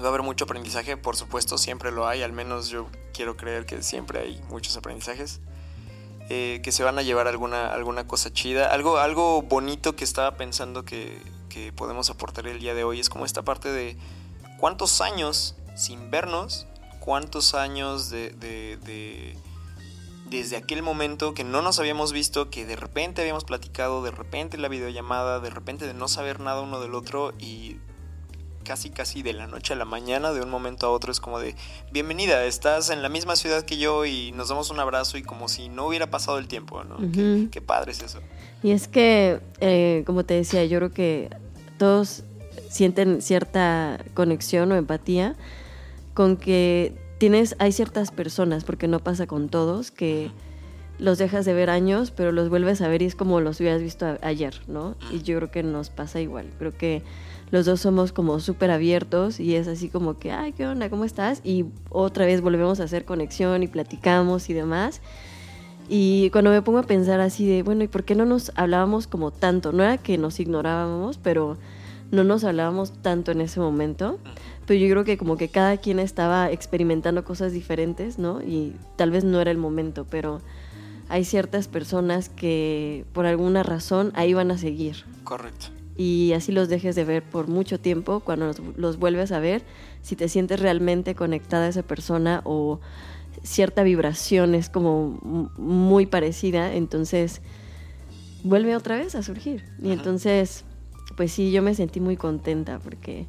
va 0.00 0.06
a 0.06 0.08
haber 0.08 0.22
mucho 0.22 0.44
aprendizaje, 0.44 0.96
por 0.96 1.16
supuesto, 1.16 1.58
siempre 1.58 1.90
lo 1.92 2.06
hay, 2.06 2.22
al 2.22 2.32
menos 2.32 2.68
yo 2.68 2.86
quiero 3.14 3.36
creer 3.36 3.66
que 3.66 3.82
siempre 3.82 4.20
hay 4.20 4.40
muchos 4.48 4.76
aprendizajes. 4.76 5.40
eh, 6.28 6.60
que 6.64 6.72
se 6.72 6.82
van 6.82 6.98
a 6.98 7.02
llevar 7.02 7.28
alguna, 7.28 7.68
alguna 7.72 8.08
cosa 8.08 8.32
chida. 8.32 8.66
Algo, 8.72 8.98
algo 8.98 9.42
bonito 9.42 9.94
que 9.94 10.02
estaba 10.02 10.36
pensando 10.36 10.84
que, 10.84 11.22
que 11.48 11.72
podemos 11.72 12.10
aportar 12.10 12.48
el 12.48 12.58
día 12.58 12.74
de 12.74 12.82
hoy 12.82 12.98
es 12.98 13.08
como 13.08 13.24
esta 13.24 13.42
parte 13.42 13.70
de 13.70 13.96
cuántos 14.58 15.00
años 15.00 15.54
sin 15.76 16.10
vernos, 16.10 16.66
cuántos 16.98 17.54
años 17.54 18.10
de, 18.10 18.30
de- 18.30 18.76
de- 18.78 19.38
desde 20.28 20.56
aquel 20.56 20.82
momento 20.82 21.32
que 21.32 21.44
no 21.44 21.62
nos 21.62 21.78
habíamos 21.78 22.10
visto, 22.12 22.50
que 22.50 22.66
de 22.66 22.74
repente 22.74 23.20
habíamos 23.20 23.44
platicado, 23.44 24.02
de 24.02 24.10
repente 24.10 24.58
la 24.58 24.66
videollamada, 24.66 25.38
de 25.38 25.50
repente 25.50 25.86
de 25.86 25.94
no 25.94 26.08
saber 26.08 26.40
nada 26.40 26.60
uno 26.62 26.80
del 26.80 26.94
otro 26.96 27.32
y 27.38 27.76
casi 28.66 28.90
casi 28.90 29.22
de 29.22 29.32
la 29.32 29.46
noche 29.46 29.74
a 29.74 29.76
la 29.76 29.84
mañana, 29.84 30.32
de 30.32 30.40
un 30.40 30.50
momento 30.50 30.86
a 30.86 30.90
otro 30.90 31.12
es 31.12 31.20
como 31.20 31.38
de, 31.38 31.54
bienvenida, 31.92 32.44
estás 32.44 32.90
en 32.90 33.00
la 33.02 33.08
misma 33.08 33.36
ciudad 33.36 33.64
que 33.64 33.76
yo 33.76 34.04
y 34.04 34.32
nos 34.32 34.48
damos 34.48 34.70
un 34.70 34.80
abrazo 34.80 35.18
y 35.18 35.22
como 35.22 35.48
si 35.48 35.68
no 35.68 35.86
hubiera 35.86 36.10
pasado 36.10 36.38
el 36.38 36.48
tiempo, 36.48 36.82
¿no? 36.84 36.96
qué, 37.50 37.60
padre 37.60 37.92
es 37.92 38.02
eso. 38.02 38.18
Y 38.62 38.72
es 38.72 38.88
que, 38.88 39.40
eh, 39.60 40.02
como 40.06 40.24
te 40.24 40.34
decía, 40.34 40.64
yo 40.64 40.78
creo 40.78 40.90
que 40.92 41.30
todos 41.78 42.24
sienten 42.68 43.22
cierta 43.22 43.98
conexión 44.14 44.72
o 44.72 44.76
empatía 44.76 45.36
con 46.14 46.36
que 46.36 46.94
tienes, 47.18 47.54
hay 47.58 47.70
ciertas 47.72 48.10
personas, 48.10 48.64
porque 48.64 48.88
no 48.88 48.98
pasa 49.00 49.26
con 49.26 49.48
todos, 49.48 49.90
que 49.90 50.30
los 50.98 51.18
dejas 51.18 51.44
de 51.44 51.52
ver 51.52 51.68
años, 51.70 52.10
pero 52.10 52.32
los 52.32 52.48
vuelves 52.48 52.80
a 52.80 52.88
ver 52.88 53.02
y 53.02 53.04
es 53.04 53.14
como 53.14 53.40
los 53.40 53.60
hubieras 53.60 53.82
visto 53.82 54.06
a- 54.06 54.18
ayer, 54.22 54.60
¿no? 54.66 54.96
Y 55.12 55.22
yo 55.22 55.36
creo 55.36 55.50
que 55.50 55.62
nos 55.62 55.90
pasa 55.90 56.20
igual. 56.20 56.50
Creo 56.58 56.76
que 56.76 57.02
los 57.50 57.66
dos 57.66 57.80
somos 57.80 58.12
como 58.12 58.40
súper 58.40 58.70
abiertos 58.70 59.38
y 59.38 59.54
es 59.54 59.68
así 59.68 59.88
como 59.88 60.18
que, 60.18 60.32
ay, 60.32 60.52
¿qué 60.52 60.66
onda? 60.66 60.90
¿Cómo 60.90 61.04
estás? 61.04 61.40
Y 61.44 61.66
otra 61.90 62.26
vez 62.26 62.40
volvemos 62.40 62.80
a 62.80 62.84
hacer 62.84 63.04
conexión 63.04 63.62
y 63.62 63.68
platicamos 63.68 64.50
y 64.50 64.52
demás. 64.52 65.00
Y 65.88 66.30
cuando 66.30 66.50
me 66.50 66.62
pongo 66.62 66.78
a 66.78 66.82
pensar 66.82 67.20
así 67.20 67.46
de, 67.46 67.62
bueno, 67.62 67.84
¿y 67.84 67.88
por 67.88 68.04
qué 68.04 68.16
no 68.16 68.24
nos 68.24 68.50
hablábamos 68.56 69.06
como 69.06 69.30
tanto? 69.30 69.72
No 69.72 69.84
era 69.84 69.98
que 69.98 70.18
nos 70.18 70.40
ignorábamos, 70.40 71.18
pero 71.18 71.56
no 72.10 72.24
nos 72.24 72.42
hablábamos 72.42 72.92
tanto 73.02 73.30
en 73.30 73.40
ese 73.40 73.60
momento. 73.60 74.18
Pero 74.66 74.80
yo 74.80 74.90
creo 74.90 75.04
que 75.04 75.16
como 75.16 75.36
que 75.36 75.48
cada 75.48 75.76
quien 75.76 76.00
estaba 76.00 76.50
experimentando 76.50 77.24
cosas 77.24 77.52
diferentes, 77.52 78.18
¿no? 78.18 78.42
Y 78.42 78.74
tal 78.96 79.12
vez 79.12 79.22
no 79.22 79.40
era 79.40 79.52
el 79.52 79.58
momento, 79.58 80.04
pero 80.10 80.40
hay 81.08 81.24
ciertas 81.24 81.68
personas 81.68 82.28
que 82.28 83.04
por 83.12 83.26
alguna 83.26 83.62
razón 83.62 84.10
ahí 84.16 84.34
van 84.34 84.50
a 84.50 84.58
seguir. 84.58 85.04
Correcto. 85.22 85.68
Y 85.96 86.32
así 86.34 86.52
los 86.52 86.68
dejes 86.68 86.94
de 86.94 87.04
ver 87.04 87.22
por 87.22 87.48
mucho 87.48 87.80
tiempo, 87.80 88.20
cuando 88.20 88.46
los, 88.46 88.60
los 88.76 88.98
vuelves 88.98 89.32
a 89.32 89.38
ver, 89.38 89.62
si 90.02 90.14
te 90.14 90.28
sientes 90.28 90.60
realmente 90.60 91.14
conectada 91.14 91.66
a 91.66 91.68
esa 91.68 91.82
persona 91.82 92.42
o 92.44 92.80
cierta 93.42 93.82
vibración 93.82 94.54
es 94.54 94.68
como 94.68 95.18
muy 95.56 96.06
parecida, 96.06 96.74
entonces 96.74 97.40
vuelve 98.42 98.76
otra 98.76 98.96
vez 98.96 99.14
a 99.14 99.22
surgir. 99.22 99.64
Y 99.80 99.86
Ajá. 99.86 99.94
entonces, 99.94 100.64
pues 101.16 101.32
sí, 101.32 101.50
yo 101.50 101.62
me 101.62 101.74
sentí 101.74 102.00
muy 102.00 102.16
contenta 102.16 102.78
porque 102.78 103.26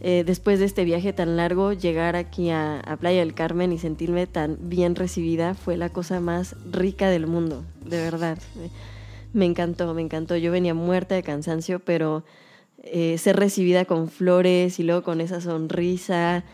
eh, 0.00 0.24
después 0.24 0.58
de 0.58 0.64
este 0.64 0.84
viaje 0.84 1.12
tan 1.12 1.36
largo, 1.36 1.72
llegar 1.72 2.16
aquí 2.16 2.50
a, 2.50 2.80
a 2.80 2.96
Playa 2.96 3.20
del 3.20 3.34
Carmen 3.34 3.72
y 3.72 3.78
sentirme 3.78 4.26
tan 4.26 4.56
bien 4.60 4.94
recibida 4.94 5.54
fue 5.54 5.76
la 5.76 5.90
cosa 5.90 6.20
más 6.20 6.56
rica 6.70 7.08
del 7.08 7.26
mundo, 7.26 7.64
de 7.84 7.98
verdad. 7.98 8.38
Me- 9.32 9.46
encantó, 9.46 9.92
me 9.94 10.02
encantó. 10.02 10.36
Yo 10.36 10.50
venía 10.52 10.74
muerta 10.74 11.14
de 11.14 11.22
cansancio, 11.22 11.80
pero 11.80 12.24
eh, 12.82 13.18
ser 13.18 13.36
recibida 13.36 13.84
con 13.84 14.08
flores 14.08 14.78
y 14.78 14.82
luego 14.82 15.02
con 15.02 15.20
esa 15.20 15.40
sonrisa 15.40 16.44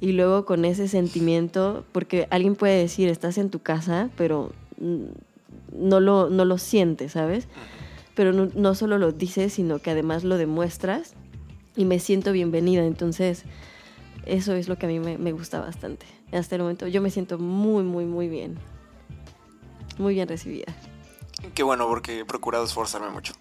y 0.00 0.12
luego 0.12 0.44
con 0.44 0.64
ese 0.64 0.88
sentimiento, 0.88 1.84
porque 1.92 2.26
alguien 2.30 2.54
puede 2.54 2.78
decir, 2.78 3.08
estás 3.08 3.38
en 3.38 3.48
tu 3.50 3.60
casa, 3.60 4.10
pero 4.16 4.52
mm, 4.78 5.04
no 5.78 6.00
lo, 6.00 6.28
no 6.28 6.44
lo 6.44 6.58
sientes, 6.58 7.12
¿sabes? 7.12 7.48
Pero 8.14 8.32
no, 8.32 8.48
no 8.54 8.74
solo 8.74 8.98
lo 8.98 9.12
dices, 9.12 9.54
sino 9.54 9.78
que 9.78 9.90
además 9.90 10.24
lo 10.24 10.36
demuestras 10.36 11.14
y 11.76 11.84
me 11.84 11.98
siento 11.98 12.32
bienvenida. 12.32 12.84
Entonces, 12.84 13.44
eso 14.26 14.54
es 14.54 14.68
lo 14.68 14.76
que 14.76 14.86
a 14.86 14.88
mí 14.88 14.98
me, 15.00 15.18
me 15.18 15.32
gusta 15.32 15.60
bastante. 15.60 16.04
Hasta 16.32 16.56
el 16.56 16.62
momento 16.62 16.88
yo 16.88 17.00
me 17.00 17.10
siento 17.10 17.38
muy, 17.38 17.82
muy, 17.84 18.04
muy 18.04 18.28
bien. 18.28 18.56
Muy 19.98 20.14
bien 20.14 20.28
recibida. 20.28 20.74
Qué 21.54 21.62
bueno, 21.62 21.86
porque 21.88 22.20
he 22.20 22.24
procurado 22.24 22.64
esforzarme 22.64 23.08
mucho. 23.10 23.32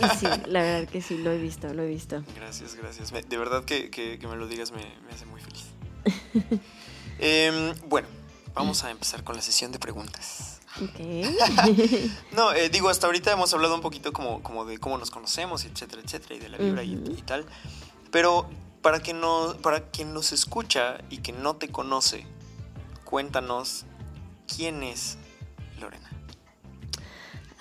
Y 0.00 0.18
sí, 0.18 0.26
la 0.46 0.62
verdad 0.62 0.88
que 0.88 1.02
sí, 1.02 1.18
lo 1.18 1.30
he 1.32 1.38
visto, 1.38 1.72
lo 1.74 1.82
he 1.82 1.88
visto. 1.88 2.22
Gracias, 2.36 2.74
gracias. 2.74 3.10
De 3.12 3.36
verdad 3.36 3.64
que, 3.64 3.90
que- 3.90 4.18
que 4.18 4.26
me 4.26 4.36
lo 4.36 4.46
digas 4.46 4.70
me, 4.72 4.82
me 5.06 5.12
hace 5.12 5.26
muy 5.26 5.40
feliz. 5.40 5.64
Em, 7.18 7.74
bueno, 7.88 8.08
vamos 8.54 8.82
a 8.84 8.90
empezar 8.90 9.22
con 9.22 9.36
la 9.36 9.42
sesión 9.42 9.70
de 9.72 9.78
preguntas. 9.78 10.60
Ok. 10.80 10.98
No, 12.32 12.52
eh, 12.52 12.68
digo, 12.70 12.88
hasta 12.88 13.06
ahorita 13.06 13.30
hemos 13.32 13.52
hablado 13.54 13.74
un 13.74 13.80
poquito 13.82 14.12
como, 14.12 14.42
como 14.42 14.64
de 14.64 14.78
cómo 14.78 14.96
nos 14.98 15.10
conocemos, 15.10 15.64
etcétera, 15.64 16.02
etcétera, 16.04 16.34
y 16.34 16.38
de 16.38 16.48
la 16.48 16.58
vibra 16.58 16.82
y- 16.82 16.94
y, 16.94 17.22
tal. 17.22 17.44
Pero 18.10 18.48
para, 18.80 19.00
que 19.02 19.12
no, 19.12 19.54
para 19.62 19.90
quien 19.90 20.14
nos 20.14 20.32
escucha 20.32 20.98
y 21.10 21.18
que 21.18 21.32
no 21.32 21.54
te 21.56 21.68
conoce, 21.68 22.26
cuéntanos 23.04 23.84
quién 24.56 24.82
es. 24.82 25.18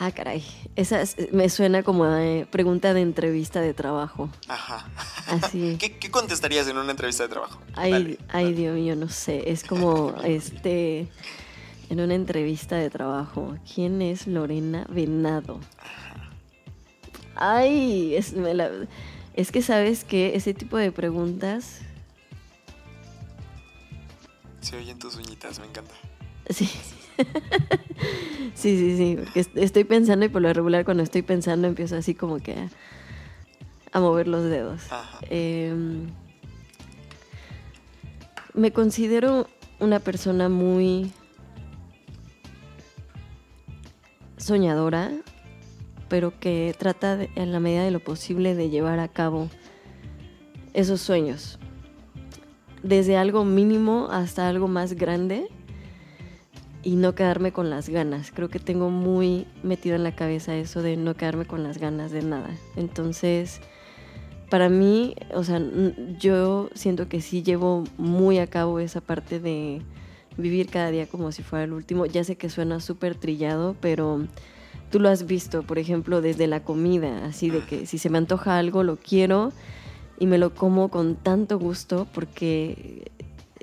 Ah, 0.03 0.11
caray. 0.11 0.43
Esa 0.75 0.99
es- 1.01 1.15
me 1.31 1.47
suena 1.47 1.83
como 1.83 2.05
a 2.05 2.25
eh, 2.25 2.47
pregunta 2.49 2.91
de 2.95 3.01
entrevista 3.01 3.61
de 3.61 3.75
trabajo. 3.75 4.29
Ajá. 4.47 4.89
Así. 5.27 5.75
¿Qué, 5.79 5.97
qué 5.99 6.09
contestarías 6.09 6.67
en 6.67 6.77
una 6.77 6.89
entrevista 6.89 7.21
de 7.21 7.29
trabajo? 7.29 7.59
Ay, 7.75 7.91
Dale, 7.91 8.17
ay, 8.29 8.43
dale. 8.45 8.55
Dios 8.55 8.75
mío, 8.75 8.95
no 8.95 9.09
sé. 9.09 9.51
Es 9.51 9.63
como 9.63 10.15
este 10.23 11.07
en 11.91 11.99
una 11.99 12.15
entrevista 12.15 12.77
de 12.77 12.89
trabajo. 12.89 13.55
¿Quién 13.75 14.01
es 14.01 14.25
Lorena 14.25 14.87
Venado? 14.89 15.59
Ay, 17.35 18.15
es, 18.15 18.33
me 18.33 18.55
la- 18.55 18.71
es 19.35 19.51
que 19.51 19.61
sabes 19.61 20.03
que 20.03 20.35
ese 20.35 20.55
tipo 20.55 20.77
de 20.77 20.91
preguntas. 20.91 21.77
Se 24.61 24.77
oyen 24.77 24.97
tus 24.97 25.15
uñitas, 25.15 25.59
me 25.59 25.67
encanta. 25.67 25.93
Sí. 26.49 26.65
sí, 26.65 26.79
sí, 28.53 28.97
sí. 28.97 29.15
porque 29.17 29.39
est- 29.39 29.57
estoy 29.57 29.83
pensando 29.83 30.25
y 30.25 30.29
por 30.29 30.41
lo 30.41 30.51
regular 30.53 30.85
cuando 30.85 31.03
estoy 31.03 31.21
pensando 31.21 31.67
empiezo 31.67 31.95
así 31.95 32.13
como 32.15 32.39
que 32.39 32.55
a, 33.91 33.99
mover 33.99 34.27
los 34.27 34.43
dedos. 34.49 34.81
Em, 35.29 36.07
me 38.53 38.71
considero 38.71 39.47
una 39.79 39.99
persona 39.99 40.49
muy 40.49 41.11
soñadora, 44.37 45.11
pero 46.09 46.37
que 46.39 46.75
trata 46.77 47.15
de- 47.17 47.29
en 47.35 47.51
la 47.51 47.59
medida 47.59 47.83
de 47.83 47.91
lo 47.91 47.99
posible 47.99 48.55
de 48.55 48.69
llevar 48.69 48.99
a 48.99 49.07
cabo 49.07 49.49
esos 50.73 51.01
sueños. 51.01 51.59
Desde 52.83 53.15
algo 53.17 53.45
mínimo 53.45 54.07
hasta 54.11 54.49
algo 54.49 54.67
más 54.67 54.93
grande 54.93 55.47
y 56.83 56.95
no 56.95 57.13
quedarme 57.15 57.51
con 57.51 57.69
las 57.69 57.89
ganas. 57.89 58.31
Creo 58.31 58.49
que 58.49 58.59
tengo 58.59 58.89
muy 58.89 59.45
metido 59.63 59.95
en 59.95 60.03
la 60.03 60.15
cabeza 60.15 60.55
eso 60.55 60.81
de 60.81 60.97
no 60.97 61.15
quedarme 61.15 61.45
con 61.45 61.63
las 61.63 61.77
ganas 61.77 62.11
de 62.11 62.23
nada. 62.23 62.49
Entonces, 62.75 63.61
para 64.49 64.69
mí, 64.69 65.15
o 65.33 65.43
sea, 65.43 65.61
yo 66.19 66.69
siento 66.73 67.07
que 67.07 67.21
sí 67.21 67.43
llevo 67.43 67.83
muy 67.97 68.39
a 68.39 68.47
cabo 68.47 68.79
esa 68.79 69.01
parte 69.01 69.39
de 69.39 69.81
vivir 70.37 70.69
cada 70.69 70.91
día 70.91 71.07
como 71.07 71.31
si 71.31 71.43
fuera 71.43 71.65
el 71.65 71.73
último. 71.73 72.05
Ya 72.05 72.23
sé 72.23 72.35
que 72.35 72.49
suena 72.49 72.79
súper 72.79 73.15
trillado, 73.15 73.75
pero 73.79 74.25
tú 74.89 74.99
lo 74.99 75.09
has 75.09 75.25
visto, 75.25 75.63
por 75.63 75.79
ejemplo, 75.79 76.21
desde 76.21 76.47
la 76.47 76.63
comida, 76.63 77.25
así 77.25 77.49
de 77.49 77.59
que 77.61 77.85
si 77.85 77.97
se 77.97 78.09
me 78.09 78.17
antoja 78.17 78.57
algo, 78.57 78.83
lo 78.83 78.97
quiero 78.97 79.53
y 80.19 80.27
me 80.27 80.37
lo 80.37 80.53
como 80.53 80.89
con 80.89 81.15
tanto 81.15 81.57
gusto 81.57 82.07
porque 82.13 83.11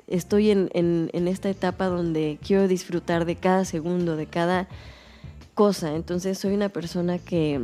estoy 0.09 0.51
en, 0.51 0.69
en- 0.73 1.09
en 1.13 1.27
esta 1.27 1.49
etapa 1.49 1.87
donde 1.87 2.37
quiero 2.45 2.67
disfrutar 2.67 3.25
de 3.25 3.35
cada 3.35 3.63
segundo, 3.65 4.15
de 4.15 4.25
cada 4.25 4.67
cosa. 5.53 5.95
Entonces 5.95 6.37
soy 6.37 6.53
una 6.53 6.69
persona 6.69 7.17
que, 7.19 7.59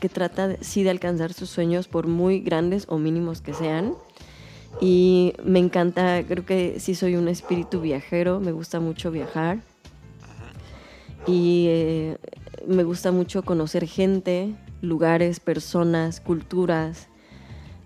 que 0.00 0.08
trata 0.08 0.48
de- 0.48 0.58
sí 0.64 0.82
de 0.82 0.90
alcanzar 0.90 1.32
sus 1.32 1.50
sueños 1.50 1.88
por 1.88 2.06
muy 2.06 2.40
grandes 2.40 2.86
o 2.88 2.98
mínimos 2.98 3.40
que 3.40 3.54
sean. 3.54 3.94
Y 4.80 5.34
me 5.44 5.58
encanta, 5.60 6.22
creo 6.26 6.44
que 6.44 6.80
sí 6.80 6.94
soy 6.94 7.16
un 7.16 7.28
espíritu 7.28 7.80
viajero, 7.80 8.40
me 8.40 8.52
gusta 8.52 8.80
mucho 8.80 9.10
viajar. 9.10 9.58
Y 11.26 11.66
eh, 11.68 12.16
me 12.66 12.82
gusta 12.82 13.12
mucho 13.12 13.44
conocer 13.44 13.86
gente, 13.86 14.54
lugares, 14.80 15.38
personas, 15.38 16.20
culturas. 16.20 17.06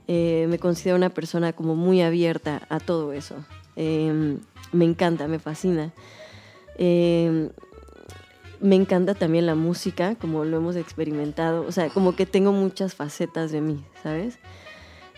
Eh, 0.08 0.46
me 0.48 0.58
considero 0.58 0.96
una 0.96 1.10
persona 1.10 1.52
como 1.52 1.74
muy 1.76 2.00
abierta 2.00 2.62
a 2.70 2.80
todo 2.80 3.12
eso. 3.12 3.36
Eh, 3.76 4.38
me 4.72 4.84
encanta, 4.84 5.28
me 5.28 5.38
fascina. 5.38 5.92
Eh, 6.76 7.50
me 8.60 8.74
encanta 8.74 9.14
también 9.14 9.46
la 9.46 9.54
música, 9.54 10.14
como 10.16 10.44
lo 10.44 10.56
hemos 10.56 10.76
experimentado. 10.76 11.66
O 11.66 11.72
sea, 11.72 11.88
como 11.90 12.16
que 12.16 12.26
tengo 12.26 12.52
muchas 12.52 12.94
facetas 12.94 13.52
de 13.52 13.60
mí, 13.60 13.84
¿sabes? 14.02 14.38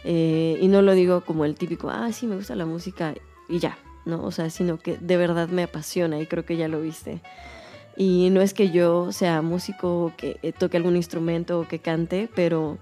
Eh, 0.04 0.58
y 0.60 0.68
no 0.68 0.82
lo 0.82 0.92
digo 0.92 1.22
como 1.22 1.44
el 1.44 1.54
típico, 1.54 1.90
ah, 1.90 2.12
sí, 2.12 2.26
me 2.26 2.36
gusta 2.36 2.54
la 2.54 2.66
música 2.66 3.14
y 3.48 3.58
ya, 3.58 3.78
¿no? 4.04 4.22
O 4.24 4.30
sea, 4.30 4.50
sino 4.50 4.78
que 4.78 4.96
de 4.96 5.16
verdad 5.16 5.48
me 5.48 5.64
apasiona 5.64 6.20
y 6.20 6.26
creo 6.26 6.44
que 6.44 6.56
ya 6.56 6.68
lo 6.68 6.80
viste. 6.80 7.20
Y 7.96 8.30
no 8.30 8.40
es 8.40 8.54
que 8.54 8.70
yo 8.70 9.10
sea 9.10 9.42
músico 9.42 10.04
o 10.04 10.12
que 10.16 10.54
toque 10.56 10.76
algún 10.76 10.96
instrumento 10.96 11.60
o 11.60 11.66
que 11.66 11.80
cante, 11.80 12.28
pero 12.34 12.78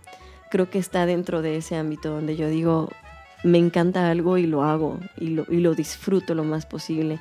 creo 0.51 0.69
que 0.69 0.79
está 0.79 1.07
dentro 1.07 1.41
de 1.41 1.57
ese 1.57 1.77
ámbito 1.77 2.11
donde 2.11 2.37
yo 2.37 2.49
digo, 2.49 2.91
me 3.45 3.59
encanta 3.59 4.11
algo 4.11 4.39
y 4.39 4.47
lo 4.47 4.65
hago 4.65 4.99
y 5.17 5.29
lo, 5.29 5.45
y 5.49 5.61
lo 5.61 5.75
disfruto 5.75 6.35
lo 6.35 6.45
más 6.45 6.67
posible. 6.67 7.21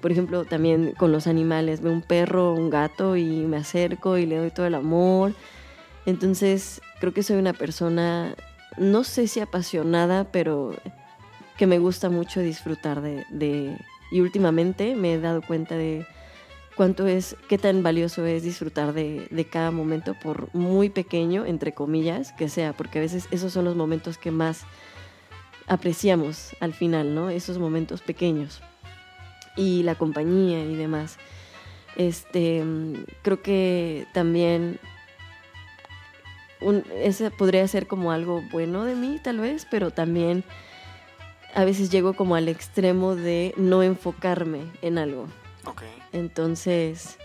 Por 0.00 0.12
ejemplo, 0.12 0.44
también 0.44 0.92
con 0.96 1.12
los 1.12 1.26
animales, 1.26 1.80
veo 1.80 1.92
un 1.92 2.02
perro, 2.02 2.52
un 2.52 2.68
gato 2.70 3.16
y 3.16 3.24
me 3.24 3.56
acerco 3.56 4.18
y 4.18 4.26
le 4.26 4.36
doy 4.36 4.50
todo 4.50 4.66
el 4.66 4.74
amor. 4.74 5.32
Entonces, 6.06 6.82
creo 7.00 7.14
que 7.14 7.22
soy 7.22 7.38
una 7.38 7.54
persona, 7.54 8.34
no 8.76 9.04
sé 9.04 9.26
si 9.26 9.40
apasionada, 9.40 10.24
pero 10.24 10.74
que 11.56 11.66
me 11.66 11.78
gusta 11.78 12.10
mucho 12.10 12.40
disfrutar 12.40 13.00
de, 13.00 13.24
de- 13.30 13.78
y 14.10 14.20
últimamente 14.20 14.94
me 14.94 15.14
he 15.14 15.20
dado 15.20 15.40
cuenta 15.40 15.76
de 15.76 16.06
cuánto 16.76 17.06
es, 17.06 17.36
qué 17.48 17.56
tan 17.56 17.82
valioso 17.82 18.26
es 18.26 18.42
disfrutar 18.42 18.92
de, 18.92 19.26
de 19.30 19.44
cada 19.46 19.70
momento, 19.70 20.14
por 20.22 20.54
muy 20.54 20.90
pequeño, 20.90 21.46
entre 21.46 21.72
comillas, 21.72 22.32
que 22.32 22.48
sea, 22.48 22.72
porque 22.74 22.98
a 22.98 23.02
veces 23.02 23.26
esos 23.30 23.52
son 23.52 23.64
los 23.64 23.76
momentos 23.76 24.18
que 24.18 24.30
más 24.30 24.62
apreciamos 25.66 26.50
al 26.60 26.74
final, 26.74 27.14
¿no? 27.14 27.30
Esos 27.30 27.58
momentos 27.58 28.00
pequeños 28.02 28.60
y 29.56 29.82
la 29.82 29.94
compañía 29.94 30.64
y 30.64 30.74
demás. 30.74 31.18
Este, 31.96 32.62
creo 33.22 33.40
que 33.42 34.06
también 34.12 34.78
un- 36.60 36.84
ese 37.02 37.30
podría 37.30 37.66
ser 37.68 37.86
como 37.86 38.10
algo 38.12 38.42
bueno 38.50 38.84
de 38.84 38.94
mí, 38.94 39.18
tal 39.22 39.38
vez, 39.38 39.66
pero 39.70 39.90
también 39.90 40.44
a 41.54 41.64
veces 41.64 41.90
llego 41.90 42.14
como 42.14 42.34
al 42.34 42.48
extremo 42.48 43.14
de 43.14 43.54
no 43.56 43.82
enfocarme 43.82 44.62
en 44.82 44.98
algo. 44.98 45.28
Ok. 45.66 45.82
Entonces, 46.12 47.16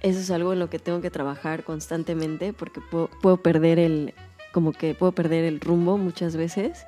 eso 0.00 0.18
es 0.20 0.30
algo 0.30 0.52
en 0.52 0.60
lo 0.60 0.70
que 0.70 0.78
tengo 0.78 1.00
que 1.00 1.10
trabajar 1.10 1.64
constantemente 1.64 2.52
porque 2.52 2.80
puedo, 2.80 3.08
puedo 3.20 3.38
perder 3.38 3.78
el, 3.80 4.14
como 4.52 4.72
que 4.72 4.94
puedo 4.94 5.12
perder 5.12 5.44
el 5.44 5.60
rumbo 5.60 5.98
muchas 5.98 6.36
veces. 6.36 6.86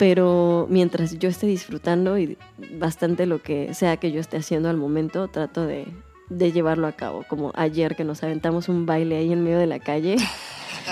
Pero 0.00 0.66
mientras 0.70 1.18
yo 1.18 1.28
esté 1.28 1.46
disfrutando 1.46 2.16
y 2.16 2.38
bastante 2.78 3.26
lo 3.26 3.42
que 3.42 3.74
sea 3.74 3.98
que 3.98 4.12
yo 4.12 4.18
esté 4.18 4.38
haciendo 4.38 4.70
al 4.70 4.78
momento, 4.78 5.28
trato 5.28 5.66
de, 5.66 5.88
de 6.30 6.52
llevarlo 6.52 6.86
a 6.86 6.92
cabo. 6.92 7.22
Como 7.28 7.52
ayer 7.54 7.94
que 7.94 8.04
nos 8.04 8.22
aventamos 8.22 8.70
un 8.70 8.86
baile 8.86 9.18
ahí 9.18 9.30
en 9.30 9.44
medio 9.44 9.58
de 9.58 9.66
la 9.66 9.78
calle 9.78 10.16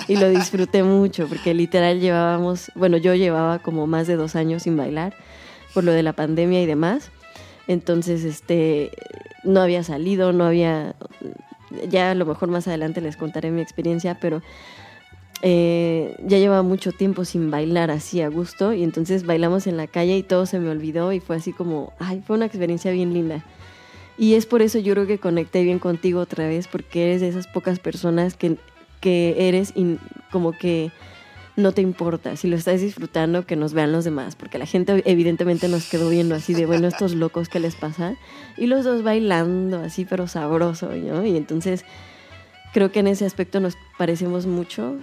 y 0.09 0.17
lo 0.17 0.29
disfruté 0.29 0.83
mucho 0.83 1.27
porque 1.27 1.55
literal 1.55 2.01
llevábamos, 2.01 2.71
bueno, 2.75 2.99
yo 2.99 3.15
llevaba 3.15 3.61
como 3.61 3.87
más 3.87 4.07
de 4.09 4.17
dos 4.17 4.37
años 4.37 4.65
sin 4.65 4.77
bailar 4.77 5.15
por 5.73 5.85
lo 5.85 5.93
de 5.93 6.03
la 6.03 6.13
pandemia 6.13 6.63
y 6.63 6.67
demás. 6.67 7.11
Entonces, 7.67 8.25
este, 8.25 8.91
no 9.43 9.63
había 9.63 9.85
salido, 9.85 10.35
no 10.35 10.45
había, 10.45 10.97
ya 11.89 12.11
a 12.11 12.15
lo 12.15 12.27
mejor 12.27 12.51
más 12.51 12.69
adelante 12.69 13.01
les 13.01 13.17
contaré 13.17 13.51
mi 13.53 13.63
experiencia, 13.63 14.19
pero 14.21 14.43
eh, 15.43 16.17
ya 16.27 16.39
llevaba 16.39 16.63
mucho 16.63 16.93
tiempo 16.93 17.25
sin 17.25 17.51
bailar 17.51 17.91
así 17.91 18.21
a 18.21 18.29
gusto 18.29 18.73
y 18.73 18.83
entonces 18.83 19.25
bailamos 19.25 19.67
en 19.67 19.77
la 19.77 19.87
calle 19.87 20.17
y 20.17 20.23
todo 20.23 20.47
se 20.47 20.59
me 20.59 20.69
olvidó 20.69 21.13
y 21.13 21.21
fue 21.21 21.37
así 21.37 21.53
como, 21.53 21.93
ay, 21.99 22.23
fue 22.27 22.37
una 22.37 22.47
experiencia 22.47 22.91
bien 22.91 23.15
linda. 23.15 23.45
Y 24.19 24.35
es 24.35 24.47
por 24.47 24.63
eso 24.63 24.81
yo 24.81 24.95
creo 24.95 25.07
que 25.07 25.19
conecté 25.19 25.63
bien 25.63 25.79
contigo 25.79 26.21
otra 26.21 26.49
vez, 26.49 26.67
porque 26.67 27.05
eres 27.05 27.21
de 27.21 27.29
esas 27.29 27.47
pocas 27.47 27.79
personas 27.79 28.35
que, 28.35 28.57
que 29.01 29.49
eres 29.49 29.73
y 29.77 29.99
como 30.33 30.53
que 30.53 30.91
no 31.55 31.73
te 31.73 31.83
importa, 31.83 32.37
si 32.37 32.49
lo 32.49 32.57
estás 32.57 32.81
disfrutando, 32.81 33.45
que 33.45 33.57
nos 33.57 33.73
vean 33.73 33.91
los 33.91 34.05
demás, 34.05 34.37
porque 34.37 34.59
la 34.59 34.67
gente 34.67 35.03
evidentemente 35.07 35.69
nos 35.69 35.89
quedó 35.89 36.09
viendo 36.09 36.37
así 36.37 36.55
de, 36.55 36.67
bueno, 36.67 36.87
estos 36.87 37.15
locos, 37.15 37.49
¿qué 37.49 37.59
les 37.59 37.75
pasa? 37.75 38.15
Y 38.57 38.67
los 38.67 38.85
dos 38.85 39.03
bailando 39.03 39.79
así, 39.81 40.05
pero 40.05 40.29
sabroso, 40.29 40.91
¿no? 40.95 41.25
Y 41.27 41.37
entonces 41.37 41.85
creo 42.73 42.93
que 42.93 43.01
en 43.01 43.09
ese 43.09 43.25
aspecto 43.25 43.59
nos 43.59 43.77
parecemos 43.99 44.47
mucho 44.47 44.99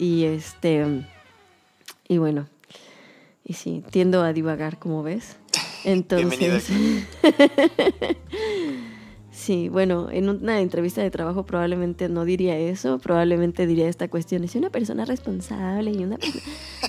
y 0.00 0.24
este, 0.24 1.04
y 2.08 2.16
bueno, 2.16 2.48
y 3.44 3.52
sí, 3.52 3.84
tiendo 3.90 4.22
a 4.22 4.32
divagar, 4.32 4.78
como 4.78 5.02
ves. 5.02 5.36
Entonces, 5.84 6.68
Sí, 9.30 9.68
bueno, 9.68 10.08
en 10.10 10.28
una 10.28 10.60
entrevista 10.60 11.02
de 11.02 11.10
trabajo 11.10 11.46
probablemente 11.46 12.08
no 12.08 12.24
diría 12.24 12.58
eso, 12.58 12.98
probablemente 12.98 13.66
diría 13.66 13.88
esta 13.88 14.08
cuestión, 14.08 14.44
es 14.44 14.54
una 14.54 14.70
persona 14.70 15.04
responsable 15.04 15.92
y 15.92 16.04
una 16.04 16.18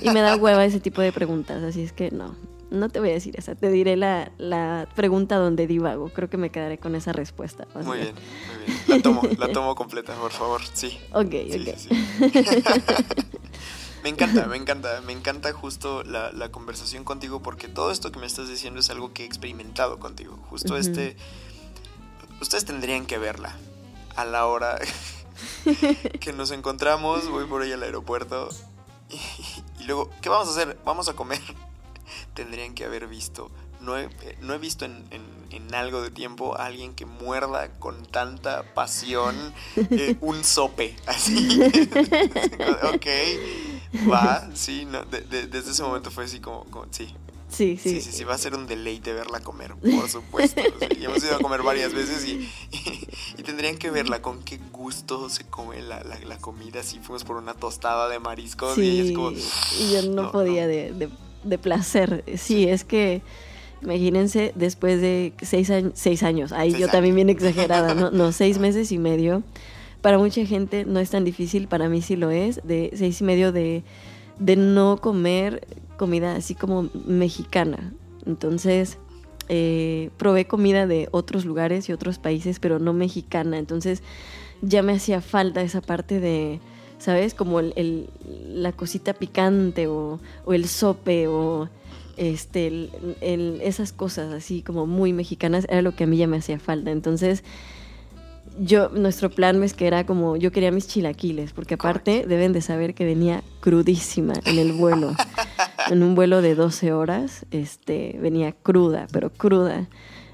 y 0.01 0.09
me 0.09 0.21
da 0.21 0.35
hueva 0.35 0.65
ese 0.65 0.79
tipo 0.79 1.01
de 1.01 1.11
preguntas, 1.11 1.63
así 1.63 1.81
es 1.81 1.93
que 1.93 2.11
no, 2.11 2.35
no 2.71 2.89
te 2.89 2.99
voy 2.99 3.09
a 3.09 3.13
decir 3.13 3.35
esa, 3.37 3.53
te 3.55 3.69
diré 3.69 3.95
la, 3.97 4.31
la 4.37 4.87
pregunta 4.95 5.35
donde 5.35 5.67
divago, 5.67 6.09
creo 6.09 6.29
que 6.29 6.37
me 6.37 6.49
quedaré 6.49 6.77
con 6.79 6.95
esa 6.95 7.11
respuesta. 7.13 7.67
Muy 7.83 7.99
bien, 7.99 8.15
muy 8.15 8.65
bien, 8.65 8.79
la 8.87 9.01
tomo, 9.01 9.21
la 9.37 9.51
tomo 9.51 9.75
completa, 9.75 10.15
por 10.15 10.31
favor, 10.31 10.61
sí. 10.73 10.97
Ok, 11.13 11.31
Sí, 11.31 11.67
ok. 11.69 11.77
sí, 11.77 11.89
sí. 11.89 12.31
Me 14.03 14.09
encanta, 14.09 14.47
me 14.47 14.57
encanta, 14.57 14.99
me 15.01 15.13
encanta 15.13 15.53
justo 15.53 16.03
la, 16.03 16.31
la 16.31 16.49
conversación 16.49 17.03
contigo 17.03 17.43
porque 17.43 17.67
todo 17.67 17.91
esto 17.91 18.11
que 18.11 18.17
me 18.17 18.25
estás 18.25 18.49
diciendo 18.49 18.79
es 18.79 18.89
algo 18.89 19.13
que 19.13 19.21
he 19.21 19.25
experimentado 19.27 19.99
contigo. 19.99 20.39
Justo 20.49 20.75
este... 20.75 21.15
Ustedes 22.41 22.65
tendrían 22.65 23.05
que 23.05 23.19
verla 23.19 23.55
a 24.15 24.25
la 24.25 24.47
hora 24.47 24.79
que 26.19 26.33
nos 26.33 26.49
encontramos, 26.49 27.29
voy 27.29 27.45
por 27.45 27.61
ahí 27.61 27.71
al 27.73 27.83
aeropuerto 27.83 28.49
y, 29.11 29.83
y 29.83 29.85
luego, 29.85 30.09
¿qué 30.21 30.29
vamos 30.29 30.47
a 30.47 30.51
hacer? 30.51 30.79
Vamos 30.83 31.07
a 31.07 31.13
comer. 31.13 31.39
Tendrían 32.33 32.73
que 32.73 32.85
haber 32.85 33.07
visto. 33.07 33.51
No 33.79 33.97
he, 33.97 34.03
eh, 34.05 34.37
no 34.41 34.53
he 34.53 34.57
visto 34.59 34.85
en, 34.85 35.03
en- 35.11 35.41
en 35.51 35.73
algo 35.75 36.01
de 36.01 36.11
tiempo 36.11 36.55
a 36.57 36.65
alguien 36.67 36.93
que 36.93 37.05
muerda 37.05 37.71
con 37.79 38.05
tanta 38.05 38.63
pasión 38.73 39.35
eh, 39.75 40.15
un 40.21 40.43
sope. 40.43 40.95
Así. 41.07 41.59
ok, 42.93 43.07
va, 44.09 44.49
sí, 44.53 44.85
no, 44.85 45.03
de- 45.05 45.21
de- 45.21 45.47
desde 45.47 45.71
ese 45.71 45.83
momento 45.83 46.11
fue 46.11 46.25
así 46.25 46.39
como, 46.39 46.63
como- 46.65 46.85
sí, 46.91 47.13
Sí, 47.49 47.77
sí, 47.77 47.95
sí. 47.95 48.01
sí, 48.01 48.11
sí, 48.13 48.23
va 48.23 48.35
a 48.35 48.37
ser 48.37 48.55
un 48.55 48.65
deleite 48.65 49.11
verla 49.11 49.41
comer, 49.41 49.75
por 49.75 50.07
supuesto. 50.09 50.61
y 50.97 51.03
hemos 51.03 51.21
ido 51.21 51.35
a 51.35 51.39
comer 51.39 51.63
varias 51.63 51.91
veces 51.93 52.23
y, 52.25 52.49
y, 53.37 53.43
tendrían 53.43 53.77
que 53.77 53.91
verla 53.91 54.21
con 54.21 54.41
qué 54.43 54.57
gusto 54.71 55.27
se 55.29 55.43
come 55.47 55.81
la, 55.81 56.01
la, 56.03 56.17
la 56.19 56.37
comida. 56.37 56.79
Así 56.79 56.99
fuimos 56.99 57.25
por 57.25 57.35
una 57.35 57.53
tostada 57.53 58.07
de 58.07 58.19
mariscos 58.19 58.77
y 58.77 59.01
es 59.01 59.07
Sí, 59.09 59.13
como... 59.13 59.31
y 59.31 59.91
yo 59.91 60.01
no, 60.03 60.21
no, 60.23 60.31
podía 60.31 60.61
no. 60.63 60.69
De, 60.69 60.93
de- 60.93 61.09
de 61.43 61.57
placer. 61.57 62.23
Sí, 62.37 62.67
es 62.67 62.83
que 62.83 63.21
imagínense 63.81 64.51
después 64.55 65.01
de 65.01 65.33
seis, 65.41 65.69
años, 65.69 65.93
seis 65.95 66.23
años, 66.23 66.51
ahí 66.51 66.71
Seis 66.71 66.81
yo 66.81 66.87
también 66.87 67.15
bien 67.15 67.29
exagerada, 67.29 67.95
¿no? 67.95 68.11
No, 68.11 68.31
seis 68.31 68.59
meses 68.59 68.91
y 68.91 68.97
medio. 68.97 69.43
Para 70.01 70.17
mucha 70.17 70.45
gente 70.45 70.85
no 70.85 70.99
es 70.99 71.11
tan 71.11 71.23
difícil, 71.23 71.67
para 71.67 71.87
mí 71.87 72.01
sí 72.01 72.15
lo 72.15 72.31
es, 72.31 72.61
de 72.63 72.91
seis 72.95 73.21
y 73.21 73.23
medio 73.23 73.51
de, 73.51 73.83
de 74.39 74.55
no 74.55 74.97
comer 74.97 75.67
comida 75.97 76.35
así 76.35 76.55
como 76.55 76.89
mexicana. 77.05 77.93
Entonces, 78.25 78.97
eh, 79.49 80.09
probé 80.17 80.45
comida 80.45 80.87
de 80.87 81.07
otros 81.11 81.45
lugares 81.45 81.89
y 81.89 81.93
otros 81.93 82.17
países, 82.17 82.59
pero 82.59 82.79
no 82.79 82.93
mexicana. 82.93 83.59
Entonces, 83.59 84.01
ya 84.61 84.81
me 84.81 84.93
hacía 84.93 85.21
falta 85.21 85.61
esa 85.61 85.81
parte 85.81 86.19
de, 86.19 86.59
¿sabes? 87.01 87.33
Como 87.33 87.59
el, 87.59 87.73
el- 87.75 88.09
la 88.53 88.71
cosita 88.71 89.13
picante 89.13 89.87
o, 89.87 90.19
o 90.45 90.53
el 90.53 90.67
sope 90.67 91.27
o 91.27 91.67
este, 92.17 92.67
el- 93.21 93.59
esas 93.63 93.91
cosas 93.91 94.31
así 94.33 94.61
como 94.61 94.85
muy 94.85 95.11
mexicanas, 95.13 95.65
era 95.69 95.81
lo 95.81 95.95
que 95.95 96.03
a 96.03 96.07
mí 96.07 96.17
ya 96.17 96.27
me 96.27 96.37
hacía 96.37 96.59
falta. 96.59 96.91
Entonces, 96.91 97.43
yo, 98.59 98.89
nuestro 98.89 99.29
plan 99.29 99.63
es 99.63 99.73
que 99.73 99.87
era 99.87 100.05
como, 100.05 100.35
yo 100.35 100.51
quería 100.51 100.71
mis 100.71 100.87
chilaquiles, 100.87 101.53
porque 101.53 101.75
aparte 101.75 102.25
deben 102.27 102.51
de 102.53 102.61
saber 102.61 102.93
que 102.93 103.05
venía 103.05 103.43
crudísima 103.61 104.33
en 104.45 104.59
el 104.59 104.73
vuelo. 104.73 105.15
en 105.89 106.03
un 106.03 106.15
vuelo 106.15 106.41
de 106.41 106.53
12 106.55 106.91
horas, 106.91 107.45
este, 107.51 108.17
venía 108.21 108.51
cruda, 108.51 109.07
pero 109.11 109.31
cruda. 109.31 109.87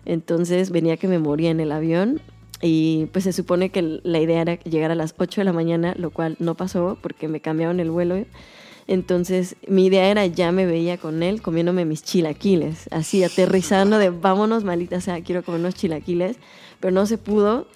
Entonces 0.06 0.72
venía 0.72 0.98
que 0.98 1.08
me 1.08 1.20
moría 1.20 1.52
en 1.52 1.60
el 1.60 1.72
avión 1.72 2.20
y 2.62 3.08
pues 3.12 3.24
se 3.26 3.34
supone 3.34 3.70
que 3.70 4.00
la 4.04 4.20
idea 4.20 4.42
era 4.42 4.60
llegar 4.60 4.92
a 4.92 4.96
las 4.96 5.14
8 5.18 5.42
de 5.42 5.46
la 5.46 5.54
mañana, 5.54 5.94
lo 5.98 6.10
cual 6.10 6.36
no 6.40 6.56
pasó 6.56 6.98
porque 7.02 7.28
me 7.28 7.40
cambiaron 7.40 7.80
el 7.80 7.92
vuelo. 7.92 8.24
Entonces 8.88 9.58
mi 9.68 9.88
idea 9.88 10.10
era 10.10 10.26
ya 10.26 10.52
me 10.52 10.66
veía 10.66 10.98
con 10.98 11.22
él 11.22 11.42
comiéndome 11.42 11.86
mis 11.86 12.04
chilaquiles, 12.04 12.88
así 12.92 13.24
aterrizando 13.24 13.98
de 13.98 14.10
vámonos 14.10 14.64
malita, 14.64 14.98
o 14.98 15.02
sea, 15.02 15.22
quiero 15.22 15.44
comer 15.44 15.60
unos 15.60 15.76
chilaquiles, 15.76 16.38
pero 16.80 16.92
no 16.92 17.06
se 17.06 17.18
pudo. 17.18 17.68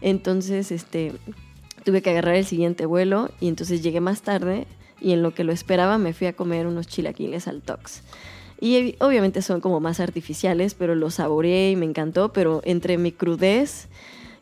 Entonces, 0.00 0.70
este, 0.70 1.12
tuve 1.84 2.02
que 2.02 2.10
agarrar 2.10 2.36
el 2.36 2.44
siguiente 2.44 2.86
vuelo 2.86 3.30
y 3.40 3.48
entonces 3.48 3.82
llegué 3.82 4.00
más 4.00 4.22
tarde 4.22 4.66
y 5.00 5.12
en 5.12 5.22
lo 5.22 5.34
que 5.34 5.44
lo 5.44 5.52
esperaba 5.52 5.98
me 5.98 6.12
fui 6.12 6.26
a 6.26 6.34
comer 6.34 6.66
unos 6.66 6.86
chilaquiles 6.86 7.48
al 7.48 7.62
Tox. 7.62 8.02
Y 8.60 8.96
obviamente 9.00 9.40
son 9.40 9.60
como 9.60 9.80
más 9.80 10.00
artificiales, 10.00 10.74
pero 10.74 10.94
los 10.94 11.14
saboreé 11.14 11.70
y 11.70 11.76
me 11.76 11.86
encantó, 11.86 12.32
pero 12.32 12.60
entre 12.64 12.98
mi 12.98 13.12
crudez, 13.12 13.88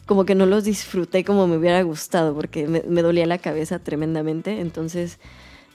como 0.07 0.25
que 0.25 0.35
no 0.35 0.47
los 0.47 0.65
disfruté 0.65 1.25
como 1.25 1.47
me 1.47 1.57
hubiera 1.57 1.83
gustado, 1.83 2.35
porque 2.35 2.67
me, 2.67 2.83
me 2.89 3.03
dolía 3.03 3.27
la 3.27 3.39
cabeza 3.39 3.79
tremendamente, 3.79 4.61
entonces 4.61 5.19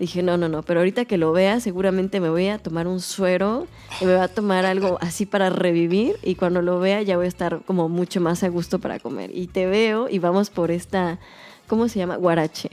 dije, 0.02 0.24
no, 0.24 0.36
no, 0.36 0.50
no, 0.50 0.64
pero 0.64 0.80
ahorita 0.80 1.06
que 1.06 1.18
lo 1.18 1.32
vea 1.32 1.60
seguramente 1.60 2.20
me 2.20 2.30
voy 2.30 2.48
a 2.48 2.58
tomar 2.58 2.88
un 2.88 3.00
suero 3.02 3.68
y 4.02 4.06
me 4.06 4.16
va 4.16 4.24
a 4.24 4.28
tomar 4.28 4.66
algo 4.66 4.98
así 5.00 5.28
para 5.28 5.52
revivir 5.52 6.16
y 6.24 6.36
cuando 6.36 6.64
lo 6.64 6.80
vea 6.80 7.04
ya 7.04 7.18
voy 7.18 7.26
a 7.26 7.30
estar 7.30 7.62
como 7.66 7.88
mucho 7.88 8.20
más 8.20 8.44
a 8.44 8.50
gusto 8.50 8.80
para 8.80 9.00
comer. 9.00 9.30
Y 9.32 9.46
te 9.48 9.68
veo 9.68 10.10
y 10.10 10.18
vamos 10.18 10.50
por 10.50 10.72
esta, 10.72 11.20
¿cómo 11.68 11.88
se 11.88 12.00
llama? 12.00 12.16
Guarache. 12.16 12.70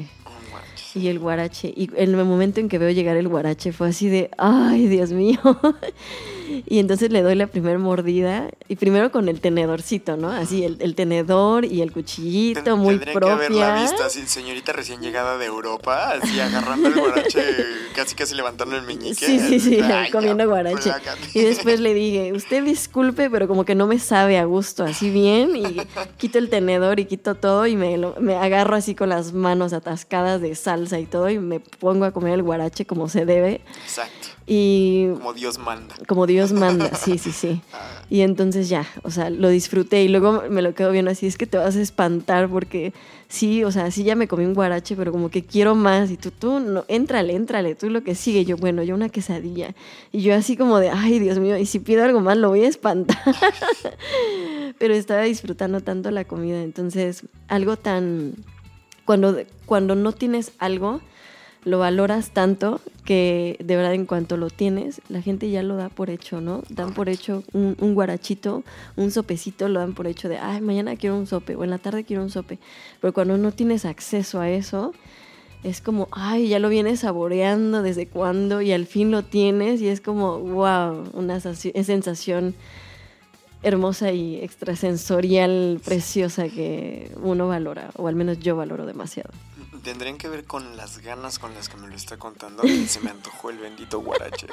Y 0.94 1.08
el 1.08 1.18
guarache. 1.18 1.72
Y 1.76 1.90
en 1.96 2.14
el 2.14 2.24
momento 2.24 2.60
en 2.60 2.68
que 2.70 2.78
veo 2.78 2.90
llegar 2.90 3.16
el 3.18 3.28
guarache 3.28 3.72
fue 3.72 3.88
así 3.88 4.08
de, 4.08 4.30
ay, 4.38 4.86
Dios 4.86 5.12
mío. 5.12 5.38
Y 6.66 6.78
entonces 6.78 7.10
le 7.10 7.22
doy 7.22 7.34
la 7.34 7.46
primera 7.46 7.78
mordida. 7.78 8.50
Y 8.68 8.76
primero 8.76 9.10
con 9.10 9.28
el 9.28 9.40
tenedorcito, 9.40 10.16
¿no? 10.16 10.30
Así, 10.30 10.64
el, 10.64 10.76
el 10.80 10.94
tenedor 10.94 11.64
y 11.64 11.82
el 11.82 11.92
cuchillito, 11.92 12.62
Ten- 12.62 12.78
muy 12.78 12.94
tendrían 12.98 13.20
que 13.20 13.30
haberla 13.30 13.66
propia. 13.66 13.82
visto 13.82 14.04
así, 14.04 14.26
señorita 14.26 14.72
recién 14.72 15.00
llegada 15.00 15.38
de 15.38 15.46
Europa, 15.46 16.10
así 16.20 16.38
agarrando 16.40 16.88
el 16.88 16.94
guarache, 17.00 17.40
casi 17.94 18.14
casi 18.14 18.34
levantando 18.34 18.76
el 18.76 18.82
meñique. 18.82 19.26
Sí, 19.26 19.38
sí, 19.38 19.60
sí, 19.60 19.80
Ay, 19.80 20.10
comiendo 20.12 20.44
no, 20.44 20.50
guarache. 20.50 20.90
Y 21.34 21.40
después 21.42 21.80
le 21.80 21.94
dije, 21.94 22.32
usted 22.32 22.62
disculpe, 22.64 23.30
pero 23.30 23.48
como 23.48 23.64
que 23.64 23.74
no 23.74 23.86
me 23.86 23.98
sabe 23.98 24.38
a 24.38 24.44
gusto 24.44 24.84
así 24.84 25.10
bien. 25.10 25.56
Y 25.56 25.76
quito 26.18 26.38
el 26.38 26.48
tenedor 26.50 27.00
y 27.00 27.06
quito 27.06 27.34
todo 27.34 27.66
y 27.66 27.76
me, 27.76 27.96
lo- 27.98 28.14
me 28.20 28.36
agarro 28.36 28.76
así 28.76 28.94
con 28.94 29.08
las 29.08 29.32
manos 29.32 29.72
atascadas 29.72 30.40
de 30.40 30.54
salsa 30.54 30.98
y 30.98 31.06
todo 31.06 31.28
y 31.30 31.38
me 31.38 31.60
pongo 31.60 32.04
a 32.04 32.12
comer 32.12 32.34
el 32.34 32.42
guarache 32.42 32.86
como 32.86 33.08
se 33.08 33.24
debe. 33.24 33.60
Exacto, 33.84 34.28
Y 34.50 35.08
como 35.08 35.34
Dios 35.34 35.58
manda. 35.58 35.94
como 36.06 36.26
Dios 36.26 36.52
manda, 36.54 36.94
sí, 36.94 37.18
sí, 37.18 37.32
sí. 37.32 37.60
Ah, 37.70 38.00
Y 38.08 38.22
entonces 38.22 38.70
ya, 38.70 38.86
o 39.02 39.10
sea, 39.10 39.28
lo 39.28 39.50
disfruté 39.50 40.02
y 40.02 40.08
luego 40.08 40.44
me 40.48 40.62
lo 40.62 40.74
quedo 40.74 40.90
viendo 40.90 41.10
así, 41.10 41.26
es 41.26 41.36
que 41.36 41.46
te 41.46 41.58
vas 41.58 41.76
a 41.76 41.82
espantar 41.82 42.48
porque 42.48 42.94
sí, 43.28 43.62
o 43.62 43.70
sea, 43.70 43.90
sí 43.90 44.04
ya 44.04 44.16
me 44.16 44.26
comí 44.26 44.46
un 44.46 44.54
guarache, 44.54 44.96
pero 44.96 45.12
como 45.12 45.28
que 45.28 45.44
quiero 45.44 45.74
más 45.74 46.10
y 46.10 46.16
tú, 46.16 46.30
tú, 46.30 46.60
no, 46.60 46.86
éntrale, 46.88 47.34
éntrale, 47.34 47.74
tú 47.74 47.90
lo 47.90 48.02
que 48.02 48.14
sigue, 48.14 48.46
yo, 48.46 48.56
bueno, 48.56 48.82
yo 48.82 48.94
una 48.94 49.10
quesadilla. 49.10 49.74
Y 50.12 50.22
yo 50.22 50.34
así 50.34 50.56
como 50.56 50.78
de, 50.78 50.88
ay, 50.88 51.18
Dios 51.18 51.38
mío, 51.38 51.58
y 51.58 51.66
si 51.66 51.78
pido 51.78 52.02
algo 52.02 52.20
más 52.20 52.38
lo 52.38 52.48
voy 52.48 52.64
a 52.64 52.68
espantar. 52.68 53.18
pero 54.78 54.94
estaba 54.94 55.20
disfrutando 55.22 55.82
tanto 55.82 56.10
la 56.10 56.24
comida, 56.24 56.62
entonces 56.62 57.24
algo 57.48 57.76
tan, 57.76 58.32
cuando, 59.04 59.36
cuando 59.66 59.94
no 59.94 60.12
tienes 60.12 60.52
algo, 60.58 61.02
lo 61.64 61.78
valoras 61.78 62.30
tanto 62.30 62.80
que 63.08 63.56
de 63.64 63.74
verdad 63.74 63.94
en 63.94 64.04
cuanto 64.04 64.36
lo 64.36 64.50
tienes, 64.50 65.00
la 65.08 65.22
gente 65.22 65.48
ya 65.48 65.62
lo 65.62 65.76
da 65.76 65.88
por 65.88 66.10
hecho, 66.10 66.42
¿no? 66.42 66.62
Dan 66.68 66.92
por 66.92 67.08
hecho 67.08 67.42
un, 67.54 67.94
guarachito, 67.94 68.64
un 68.96 69.10
sopecito, 69.10 69.66
lo 69.70 69.80
dan 69.80 69.94
por 69.94 70.06
hecho 70.06 70.28
de, 70.28 70.36
ay, 70.36 70.60
mañana 70.60 70.94
quiero 70.94 71.16
un 71.16 71.26
sope 71.26 71.56
o 71.56 71.64
en 71.64 71.70
la 71.70 71.78
tarde 71.78 72.04
quiero 72.04 72.22
un 72.22 72.28
sope. 72.28 72.58
Pero 73.00 73.14
cuando 73.14 73.38
no 73.38 73.50
tienes 73.50 73.86
acceso 73.86 74.40
a 74.40 74.50
eso, 74.50 74.92
es 75.64 75.80
como, 75.80 76.08
ay, 76.12 76.48
ya 76.48 76.58
lo 76.58 76.68
vienes 76.68 77.00
saboreando 77.00 77.80
desde 77.80 78.06
cuándo 78.06 78.60
y 78.60 78.72
al 78.72 78.84
fin 78.84 79.10
lo 79.10 79.22
tienes 79.22 79.80
y 79.80 79.88
es 79.88 80.02
como, 80.02 80.40
wow, 80.40 81.04
una 81.14 81.38
saci- 81.38 81.72
sensación 81.82 82.54
hermosa 83.62 84.12
y 84.12 84.36
extrasensorial, 84.36 85.80
preciosa 85.82 86.50
que 86.50 87.10
uno 87.22 87.48
valora, 87.48 87.90
o 87.96 88.06
al 88.06 88.16
menos 88.16 88.38
yo 88.38 88.54
valoro 88.54 88.84
demasiado. 88.84 89.30
Tendrían 89.82 90.16
que 90.18 90.28
ver 90.28 90.44
con 90.44 90.76
las 90.76 90.98
ganas 90.98 91.38
con 91.38 91.54
las 91.54 91.68
que 91.68 91.76
me 91.76 91.88
lo 91.88 91.94
está 91.94 92.16
contando. 92.18 92.62
que 92.62 92.86
Se 92.86 93.00
me 93.00 93.10
antojó 93.10 93.50
el 93.50 93.58
bendito 93.58 94.00
guarache. 94.00 94.46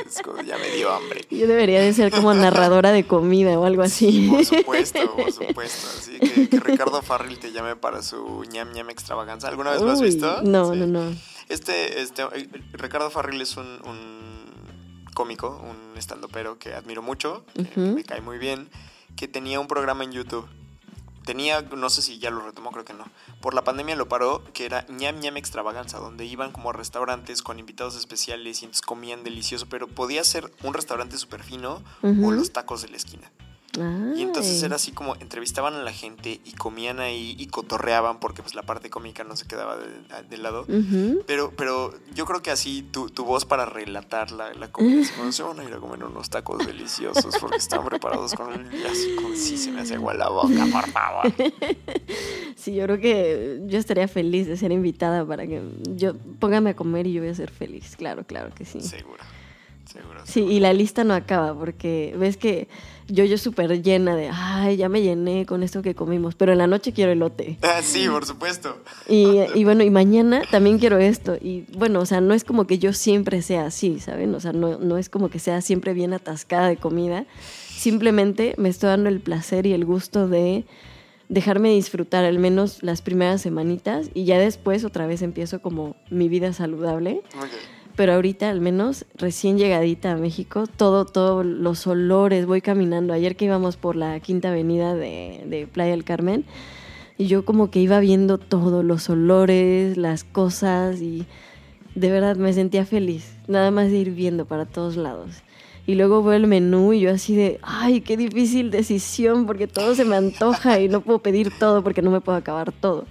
ya 0.45 0.57
me 0.57 0.69
dio 0.71 0.91
hambre. 0.93 1.25
Yo 1.29 1.47
debería 1.47 1.81
de 1.81 1.93
ser 1.93 2.11
como 2.11 2.33
narradora 2.33 2.91
de 2.91 3.05
comida 3.07 3.57
o 3.59 3.65
algo 3.65 3.81
así. 3.83 4.27
Por 4.29 4.43
supuesto, 4.45 5.15
por 5.15 5.31
supuesto. 5.31 5.87
Así 5.97 6.19
que, 6.19 6.49
que 6.49 6.59
Ricardo 6.59 7.01
Farril 7.01 7.39
te 7.39 7.51
llame 7.51 7.75
para 7.75 8.01
su 8.01 8.43
ñam 8.51 8.71
ñam 8.73 8.89
extravaganza. 8.89 9.47
¿Alguna 9.47 9.71
vez 9.71 9.81
lo 9.81 9.91
has 9.91 10.01
visto? 10.01 10.41
No, 10.43 10.73
Sí. 10.73 10.79
no, 10.79 10.87
no. 10.87 11.15
Este, 11.49 12.01
este, 12.01 12.23
eh, 12.33 12.49
Ricardo 12.73 13.09
Farril 13.09 13.39
es 13.41 13.55
un, 13.57 13.65
un 13.85 15.05
cómico, 15.13 15.61
un 15.63 15.97
estandopero 15.97 16.57
que 16.59 16.73
admiro 16.73 17.01
mucho, 17.01 17.45
que 17.53 17.61
Ujú. 17.79 17.95
me 17.95 18.03
cae 18.03 18.19
muy 18.21 18.37
bien, 18.37 18.69
que 19.15 19.27
tenía 19.27 19.59
un 19.59 19.67
programa 19.67 20.03
en 20.03 20.11
YouTube. 20.11 20.45
Tenía, 21.25 21.61
no 21.61 21.89
sé 21.89 22.01
si 22.01 22.19
ya 22.19 22.29
lo 22.29 22.45
retomó, 22.45 22.71
creo 22.71 22.85
que 22.85 22.93
no. 22.93 23.05
Por 23.41 23.53
la 23.53 23.63
pandemia 23.63 23.95
lo 23.95 24.07
paró, 24.07 24.43
que 24.53 24.65
era 24.65 24.85
ñam 24.89 25.19
ñam 25.19 25.37
extravaganza, 25.37 25.97
donde 25.97 26.25
iban 26.25 26.51
como 26.51 26.69
a 26.69 26.73
restaurantes 26.73 27.41
con 27.41 27.59
invitados 27.59 27.95
especiales 27.95 28.61
y 28.61 28.65
entonces 28.65 28.85
comían 28.85 29.23
delicioso, 29.23 29.65
pero 29.67 29.87
podía 29.87 30.23
ser 30.23 30.51
un 30.63 30.73
restaurante 30.73 31.17
súper 31.17 31.43
fino 31.43 31.81
o 32.01 32.31
los 32.31 32.51
tacos 32.51 32.81
de 32.81 32.89
la 32.89 32.97
esquina. 32.97 33.31
Y 34.15 34.21
entonces 34.21 34.61
era 34.63 34.75
así 34.75 34.91
como 34.91 35.15
entrevistaban 35.15 35.73
a 35.73 35.83
la 35.83 35.91
gente 35.91 36.39
y 36.43 36.51
comían 36.53 36.99
ahí 36.99 37.35
y 37.37 37.47
cotorreaban 37.47 38.19
porque 38.19 38.41
pues 38.41 38.55
la 38.55 38.63
parte 38.63 38.89
cómica 38.89 39.23
no 39.23 39.35
se 39.35 39.45
quedaba 39.45 39.77
de, 39.77 39.87
de 40.29 40.37
lado. 40.37 40.65
Pero, 41.27 41.51
pero 41.55 41.93
yo 42.13 42.25
creo 42.25 42.41
que 42.41 42.51
así 42.51 42.83
tu, 42.83 43.09
tu 43.09 43.25
voz 43.25 43.45
para 43.45 43.65
relatar 43.65 44.31
la, 44.31 44.53
la 44.53 44.71
comida, 44.71 45.03
se 45.31 45.43
van 45.43 45.59
a 45.59 45.63
ir 45.63 45.73
a 45.73 45.79
comer 45.79 46.03
unos 46.03 46.29
tacos 46.29 46.65
deliciosos 46.65 47.37
porque 47.39 47.57
están 47.57 47.83
preparados 47.85 48.33
con 48.33 48.53
el... 48.53 48.69
como, 49.15 49.35
sí, 49.35 49.57
se 49.57 49.71
me 49.71 49.81
hace 49.81 49.95
agua 49.95 50.13
la 50.13 50.29
boca, 50.29 50.65
por 50.71 50.89
favor. 50.89 51.33
Sí, 52.55 52.73
yo 52.73 52.85
creo 52.85 52.99
que 52.99 53.61
yo 53.67 53.77
estaría 53.77 54.07
feliz 54.07 54.47
de 54.47 54.57
ser 54.57 54.71
invitada 54.71 55.25
para 55.25 55.45
que 55.45 55.61
yo 55.95 56.15
póngame 56.39 56.71
a 56.71 56.75
comer 56.75 57.05
y 57.05 57.13
yo 57.13 57.21
voy 57.21 57.29
a 57.29 57.35
ser 57.35 57.51
feliz. 57.51 57.95
Claro, 57.95 58.23
claro 58.25 58.53
que 58.55 58.65
sí. 58.65 58.81
Seguro, 58.81 59.23
seguro. 59.85 60.21
Sí, 60.23 60.41
y 60.41 60.59
la 60.59 60.73
lista 60.73 61.03
no 61.03 61.13
acaba 61.13 61.53
porque 61.53 62.15
ves 62.17 62.37
que 62.37 62.67
yo 63.07 63.23
yo 63.25 63.37
súper 63.37 63.81
llena 63.81 64.15
de, 64.15 64.29
ay, 64.31 64.77
ya 64.77 64.89
me 64.89 65.01
llené 65.01 65.45
con 65.45 65.63
esto 65.63 65.81
que 65.81 65.95
comimos, 65.95 66.35
pero 66.35 66.51
en 66.51 66.57
la 66.57 66.67
noche 66.67 66.93
quiero 66.93 67.11
elote. 67.11 67.57
Ah, 67.61 67.81
sí, 67.81 68.07
por 68.07 68.25
supuesto. 68.25 68.77
Y, 69.07 69.39
y 69.53 69.63
bueno, 69.63 69.83
y 69.83 69.89
mañana 69.89 70.41
también 70.49 70.79
quiero 70.79 70.97
esto. 70.97 71.35
Y 71.35 71.65
bueno, 71.77 71.99
o 71.99 72.05
sea, 72.05 72.21
no 72.21 72.33
es 72.33 72.43
como 72.43 72.65
que 72.67 72.79
yo 72.79 72.93
siempre 72.93 73.41
sea 73.41 73.65
así, 73.65 73.99
¿saben? 73.99 74.33
O 74.35 74.39
sea, 74.39 74.53
no, 74.53 74.77
no 74.77 74.97
es 74.97 75.09
como 75.09 75.29
que 75.29 75.39
sea 75.39 75.61
siempre 75.61 75.93
bien 75.93 76.13
atascada 76.13 76.67
de 76.67 76.77
comida. 76.77 77.25
Simplemente 77.67 78.55
me 78.57 78.69
estoy 78.69 78.89
dando 78.89 79.09
el 79.09 79.19
placer 79.19 79.65
y 79.65 79.73
el 79.73 79.85
gusto 79.85 80.27
de 80.27 80.65
dejarme 81.29 81.69
disfrutar 81.69 82.23
al 82.25 82.39
menos 82.39 82.83
las 82.83 83.01
primeras 83.01 83.41
semanitas 83.41 84.09
y 84.13 84.25
ya 84.25 84.37
después 84.39 84.85
otra 84.85 85.07
vez 85.07 85.21
empiezo 85.21 85.61
como 85.61 85.95
mi 86.09 86.29
vida 86.29 86.53
saludable. 86.53 87.21
Pero 87.95 88.13
ahorita 88.13 88.49
al 88.49 88.59
menos 88.59 89.05
recién 89.15 89.57
llegadita 89.57 90.11
a 90.11 90.17
México, 90.17 90.65
todo, 90.67 91.05
todos 91.05 91.45
los 91.45 91.87
olores, 91.87 92.45
voy 92.45 92.61
caminando. 92.61 93.13
Ayer 93.13 93.35
que 93.35 93.45
íbamos 93.45 93.77
por 93.77 93.95
la 93.95 94.19
quinta 94.19 94.49
avenida 94.49 94.95
de, 94.95 95.43
de 95.47 95.65
Playa 95.67 95.91
del 95.91 96.03
Carmen, 96.03 96.45
y 97.17 97.27
yo 97.27 97.45
como 97.45 97.71
que 97.71 97.79
iba 97.79 97.99
viendo 98.01 98.37
todo, 98.37 98.83
los 98.83 99.09
olores, 99.09 99.95
las 99.95 100.25
cosas, 100.25 101.01
y 101.01 101.25
de 101.95 102.11
verdad 102.11 102.35
me 102.35 102.51
sentía 102.51 102.85
feliz, 102.85 103.37
nada 103.47 103.71
más 103.71 103.89
de 103.89 103.97
ir 103.97 104.11
viendo 104.11 104.45
para 104.45 104.65
todos 104.65 104.97
lados. 104.97 105.43
Y 105.87 105.95
luego 105.95 106.23
veo 106.23 106.33
el 106.33 106.47
menú 106.47 106.93
y 106.93 107.01
yo 107.01 107.11
así 107.11 107.35
de, 107.35 107.59
ay, 107.61 108.01
qué 108.01 108.17
difícil 108.17 108.71
decisión, 108.71 109.45
porque 109.45 109.67
todo 109.67 109.95
se 109.95 110.03
me 110.03 110.15
antoja 110.15 110.79
y 110.79 110.89
no 110.89 111.01
puedo 111.01 111.19
pedir 111.19 111.51
todo 111.57 111.83
porque 111.83 112.01
no 112.01 112.11
me 112.11 112.21
puedo 112.21 112.37
acabar 112.37 112.71
todo. 112.71 113.05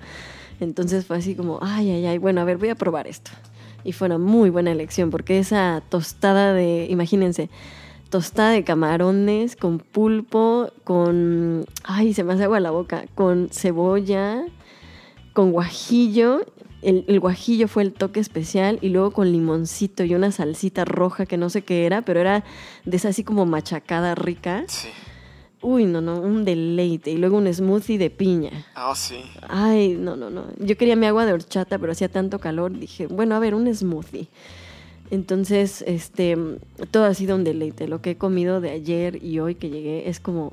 Entonces 0.60 1.06
fue 1.06 1.16
así 1.16 1.34
como, 1.34 1.60
ay, 1.62 1.90
ay, 1.90 2.06
ay, 2.06 2.18
bueno, 2.18 2.40
a 2.40 2.44
ver, 2.44 2.58
voy 2.58 2.68
a 2.68 2.74
probar 2.74 3.06
esto. 3.06 3.30
Y 3.84 3.92
fue 3.92 4.06
una 4.06 4.18
muy 4.18 4.50
buena 4.50 4.72
elección 4.72 5.10
porque 5.10 5.38
esa 5.38 5.82
tostada 5.88 6.54
de, 6.54 6.86
imagínense, 6.88 7.50
tostada 8.10 8.50
de 8.50 8.64
camarones 8.64 9.56
con 9.56 9.78
pulpo, 9.78 10.70
con, 10.84 11.66
ay, 11.82 12.14
se 12.14 12.24
me 12.24 12.32
hace 12.32 12.44
agua 12.44 12.60
la 12.60 12.70
boca, 12.70 13.04
con 13.14 13.48
cebolla, 13.50 14.44
con 15.32 15.52
guajillo. 15.52 16.46
El, 16.80 17.04
el 17.08 17.18
guajillo 17.18 17.66
fue 17.66 17.82
el 17.82 17.92
toque 17.92 18.20
especial 18.20 18.78
y 18.82 18.90
luego 18.90 19.10
con 19.10 19.32
limoncito 19.32 20.04
y 20.04 20.14
una 20.14 20.30
salsita 20.32 20.84
roja 20.84 21.26
que 21.26 21.36
no 21.36 21.50
sé 21.50 21.62
qué 21.62 21.86
era, 21.86 22.02
pero 22.02 22.20
era 22.20 22.44
de 22.84 22.96
esa 22.96 23.08
así 23.08 23.24
como 23.24 23.46
machacada 23.46 24.14
rica. 24.14 24.64
Sí. 24.68 24.88
Uy, 25.64 25.86
no, 25.86 26.02
no, 26.02 26.20
un 26.20 26.44
deleite. 26.44 27.10
Y 27.10 27.16
luego 27.16 27.38
un 27.38 27.52
smoothie 27.52 27.96
de 27.96 28.10
piña. 28.10 28.66
Ah, 28.74 28.92
sí. 28.94 29.24
Ay, 29.48 29.96
no, 29.98 30.14
no, 30.14 30.28
no. 30.28 30.44
Yo 30.58 30.76
quería 30.76 30.94
mi 30.94 31.06
agua 31.06 31.24
de 31.24 31.32
horchata, 31.32 31.78
pero 31.78 31.92
hacía 31.92 32.10
tanto 32.10 32.38
calor. 32.38 32.78
Dije, 32.78 33.06
bueno, 33.06 33.34
a 33.34 33.38
ver, 33.38 33.54
un 33.54 33.74
smoothie. 33.74 34.28
Entonces, 35.10 35.82
este, 35.86 36.36
todo 36.90 37.04
ha 37.04 37.14
sido 37.14 37.34
un 37.34 37.44
deleite. 37.44 37.88
Lo 37.88 38.02
que 38.02 38.10
he 38.10 38.16
comido 38.18 38.60
de 38.60 38.72
ayer 38.72 39.24
y 39.24 39.38
hoy 39.38 39.54
que 39.54 39.70
llegué 39.70 40.08
es 40.08 40.20
como, 40.20 40.52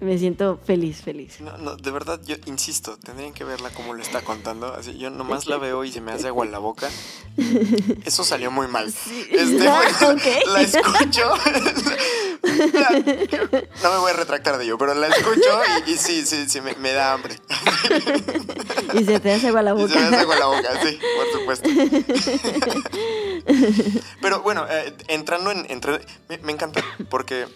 me 0.00 0.18
siento 0.18 0.58
feliz, 0.64 1.02
feliz. 1.02 1.40
No, 1.40 1.56
no, 1.58 1.76
de 1.76 1.90
verdad, 1.90 2.20
yo 2.24 2.36
insisto, 2.46 2.96
tendrían 2.98 3.32
que 3.32 3.44
verla 3.44 3.70
como 3.70 3.94
lo 3.94 4.02
está 4.02 4.22
contando. 4.22 4.72
Así, 4.72 4.96
yo 4.98 5.10
nomás 5.10 5.46
la 5.46 5.56
veo 5.58 5.84
y 5.84 5.92
se 5.92 6.00
me 6.00 6.12
hace 6.12 6.28
agua 6.28 6.44
en 6.44 6.52
la 6.52 6.58
boca. 6.58 6.88
Eso 8.04 8.24
salió 8.24 8.50
muy 8.50 8.66
mal. 8.68 8.86
Este, 8.86 9.68
Ah, 9.68 9.82
bueno, 10.00 10.14
ok. 10.20 10.26
La 10.46 10.62
escucho. 10.62 11.34
no 13.82 13.90
me 13.92 13.98
voy 13.98 14.10
a 14.10 14.14
retractar 14.14 14.58
de 14.58 14.64
ello, 14.64 14.78
pero 14.78 14.94
la 14.94 15.08
escucho 15.08 15.60
y, 15.86 15.92
y 15.92 15.96
sí, 15.96 16.24
sí, 16.24 16.48
sí, 16.48 16.60
me, 16.60 16.74
me 16.76 16.92
da 16.92 17.12
hambre. 17.12 17.36
Y 18.94 19.04
se 19.04 19.20
te 19.20 19.32
hace 19.32 19.48
agua 19.48 19.62
la 19.62 19.74
Y 19.74 19.88
se 19.88 19.94
me 19.98 20.00
hace 20.06 20.08
boca. 20.08 20.20
agua 20.20 20.36
la 20.36 20.46
boca, 20.46 20.80
sí, 20.82 20.98
por 21.16 21.32
supuesto. 21.40 21.68
Pero 24.22 24.42
bueno, 24.42 24.66
eh, 24.70 24.94
entrando 25.08 25.50
en... 25.50 25.66
entre- 25.70 26.00
me, 26.28 26.38
me 26.38 26.52
encanta 26.52 26.82
porque 27.08 27.46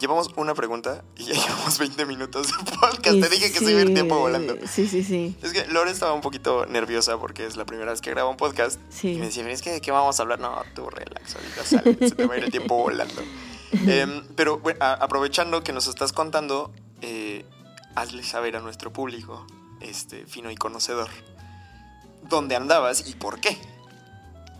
llevamos 0.00 0.30
una 0.36 0.54
pregunta 0.54 1.04
y 1.16 1.24
ya 1.24 1.34
llevamos 1.46 1.78
20 1.78 2.06
minutos 2.06 2.48
de 2.48 2.72
podcast. 2.72 3.16
Y 3.16 3.20
Te 3.20 3.28
dije 3.28 3.52
que 3.52 3.58
se 3.58 3.70
iba 3.70 3.80
a 3.80 3.82
ir 3.84 3.94
tiempo 3.94 4.18
volando. 4.18 4.56
Sí, 4.66 4.88
sí, 4.88 5.04
sí. 5.04 5.36
Es 5.42 5.52
que 5.52 5.66
Lore 5.66 5.90
estaba 5.90 6.12
un 6.12 6.22
poquito 6.22 6.66
nerviosa 6.66 7.18
porque 7.18 7.46
es 7.46 7.56
la 7.56 7.66
primera 7.66 7.92
vez 7.92 8.00
que 8.00 8.10
graba 8.10 8.28
un 8.28 8.36
podcast. 8.36 8.80
Sí. 8.88 9.12
Y 9.12 9.18
me 9.18 9.26
decía, 9.26 9.48
es 9.48 9.62
que 9.62 9.70
¿de 9.70 9.80
qué 9.80 9.92
vamos 9.92 10.18
a 10.18 10.22
hablar? 10.22 10.40
No, 10.40 10.62
tú 10.74 10.88
relax, 10.90 11.36
ahorita 11.36 11.64
sale, 11.64 12.08
se 12.08 12.14
te 12.14 12.26
va 12.26 12.34
a 12.34 12.38
ir 12.38 12.44
el 12.44 12.50
tiempo 12.50 12.76
volando. 12.76 13.22
Em, 13.86 14.24
pero 14.34 14.58
bueno, 14.58 14.80
aprovechando 14.82 15.62
que 15.62 15.72
nos 15.72 15.86
estás 15.86 16.12
contando, 16.12 16.72
eh, 17.02 17.44
hazle 17.94 18.24
saber 18.24 18.56
a 18.56 18.60
nuestro 18.60 18.92
público, 18.92 19.46
este, 19.80 20.26
fino 20.26 20.50
y 20.50 20.56
conocedor, 20.56 21.08
dónde 22.28 22.56
andabas 22.56 23.08
y 23.08 23.14
por 23.14 23.38
qué. 23.38 23.56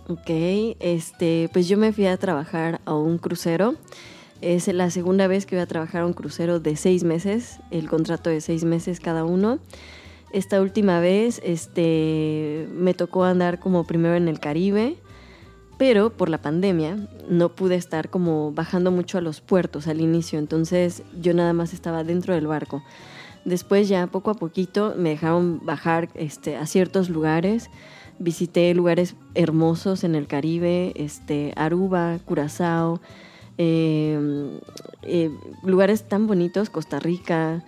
Ok, 0.06 0.76
este, 0.78 1.50
pues 1.52 1.66
yo 1.66 1.76
me 1.76 1.92
fui 1.92 2.06
a 2.06 2.16
trabajar 2.18 2.80
a 2.84 2.94
un 2.94 3.18
crucero. 3.18 3.74
Es 4.40 4.68
la 4.68 4.90
segunda 4.90 5.26
vez 5.26 5.44
que 5.44 5.56
voy 5.56 5.62
a 5.62 5.66
trabajar 5.66 6.04
un 6.04 6.14
crucero 6.14 6.60
de 6.60 6.74
seis 6.76 7.04
meses, 7.04 7.60
el 7.70 7.88
contrato 7.88 8.30
de 8.30 8.40
seis 8.40 8.64
meses 8.64 8.98
cada 8.98 9.24
uno. 9.24 9.58
Esta 10.32 10.62
última 10.62 10.98
vez, 11.00 11.42
este, 11.44 12.66
me 12.72 12.94
tocó 12.94 13.24
andar 13.24 13.60
como 13.60 13.84
primero 13.84 14.14
en 14.14 14.28
el 14.28 14.40
Caribe, 14.40 14.96
pero 15.76 16.10
por 16.10 16.30
la 16.30 16.40
pandemia 16.40 16.96
no 17.28 17.50
pude 17.50 17.74
estar 17.74 18.08
como 18.08 18.52
bajando 18.52 18.90
mucho 18.90 19.18
a 19.18 19.20
los 19.20 19.42
puertos 19.42 19.88
al 19.88 20.00
inicio, 20.00 20.38
entonces 20.38 21.02
yo 21.20 21.34
nada 21.34 21.52
más 21.52 21.74
estaba 21.74 22.02
dentro 22.02 22.32
del 22.32 22.46
barco. 22.46 22.82
Después 23.44 23.88
ya 23.88 24.06
poco 24.06 24.30
a 24.30 24.34
poquito 24.34 24.94
me 24.96 25.10
dejaron 25.10 25.60
bajar 25.64 26.08
este, 26.14 26.56
a 26.56 26.66
ciertos 26.66 27.10
lugares. 27.10 27.70
Visité 28.18 28.72
lugares 28.74 29.16
hermosos 29.34 30.04
en 30.04 30.14
el 30.14 30.26
Caribe, 30.26 30.92
este, 30.94 31.52
Aruba, 31.56 32.18
Curazao, 32.24 33.00
eh, 33.62 34.58
eh, 35.02 35.30
lugares 35.62 36.08
tan 36.08 36.26
bonitos, 36.26 36.70
Costa 36.70 36.98
Rica. 36.98 37.62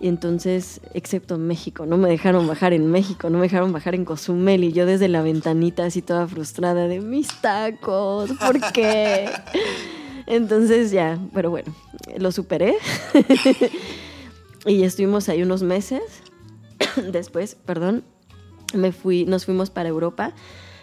Y 0.00 0.06
entonces, 0.06 0.80
excepto 0.94 1.36
México, 1.36 1.84
no 1.84 1.96
me 1.96 2.08
dejaron 2.08 2.46
bajar 2.46 2.72
en 2.72 2.88
México, 2.92 3.28
no 3.28 3.38
me 3.38 3.46
dejaron 3.46 3.72
bajar 3.72 3.96
en 3.96 4.04
Cozumel. 4.04 4.62
Y 4.62 4.72
yo 4.72 4.86
desde 4.86 5.08
la 5.08 5.20
ventanita 5.20 5.84
así 5.84 6.00
toda 6.00 6.28
frustrada 6.28 6.86
de 6.86 7.00
mis 7.00 7.26
tacos, 7.40 8.30
¿por 8.34 8.72
qué? 8.72 9.30
Entonces 10.26 10.92
ya, 10.92 11.18
pero 11.34 11.50
bueno, 11.50 11.74
lo 12.18 12.30
superé. 12.30 12.76
y 14.66 14.84
estuvimos 14.84 15.28
ahí 15.28 15.42
unos 15.42 15.64
meses. 15.64 16.02
Después, 17.12 17.56
perdón, 17.56 18.04
me 18.74 18.92
fui, 18.92 19.24
nos 19.24 19.44
fuimos 19.44 19.70
para 19.70 19.88
Europa. 19.88 20.32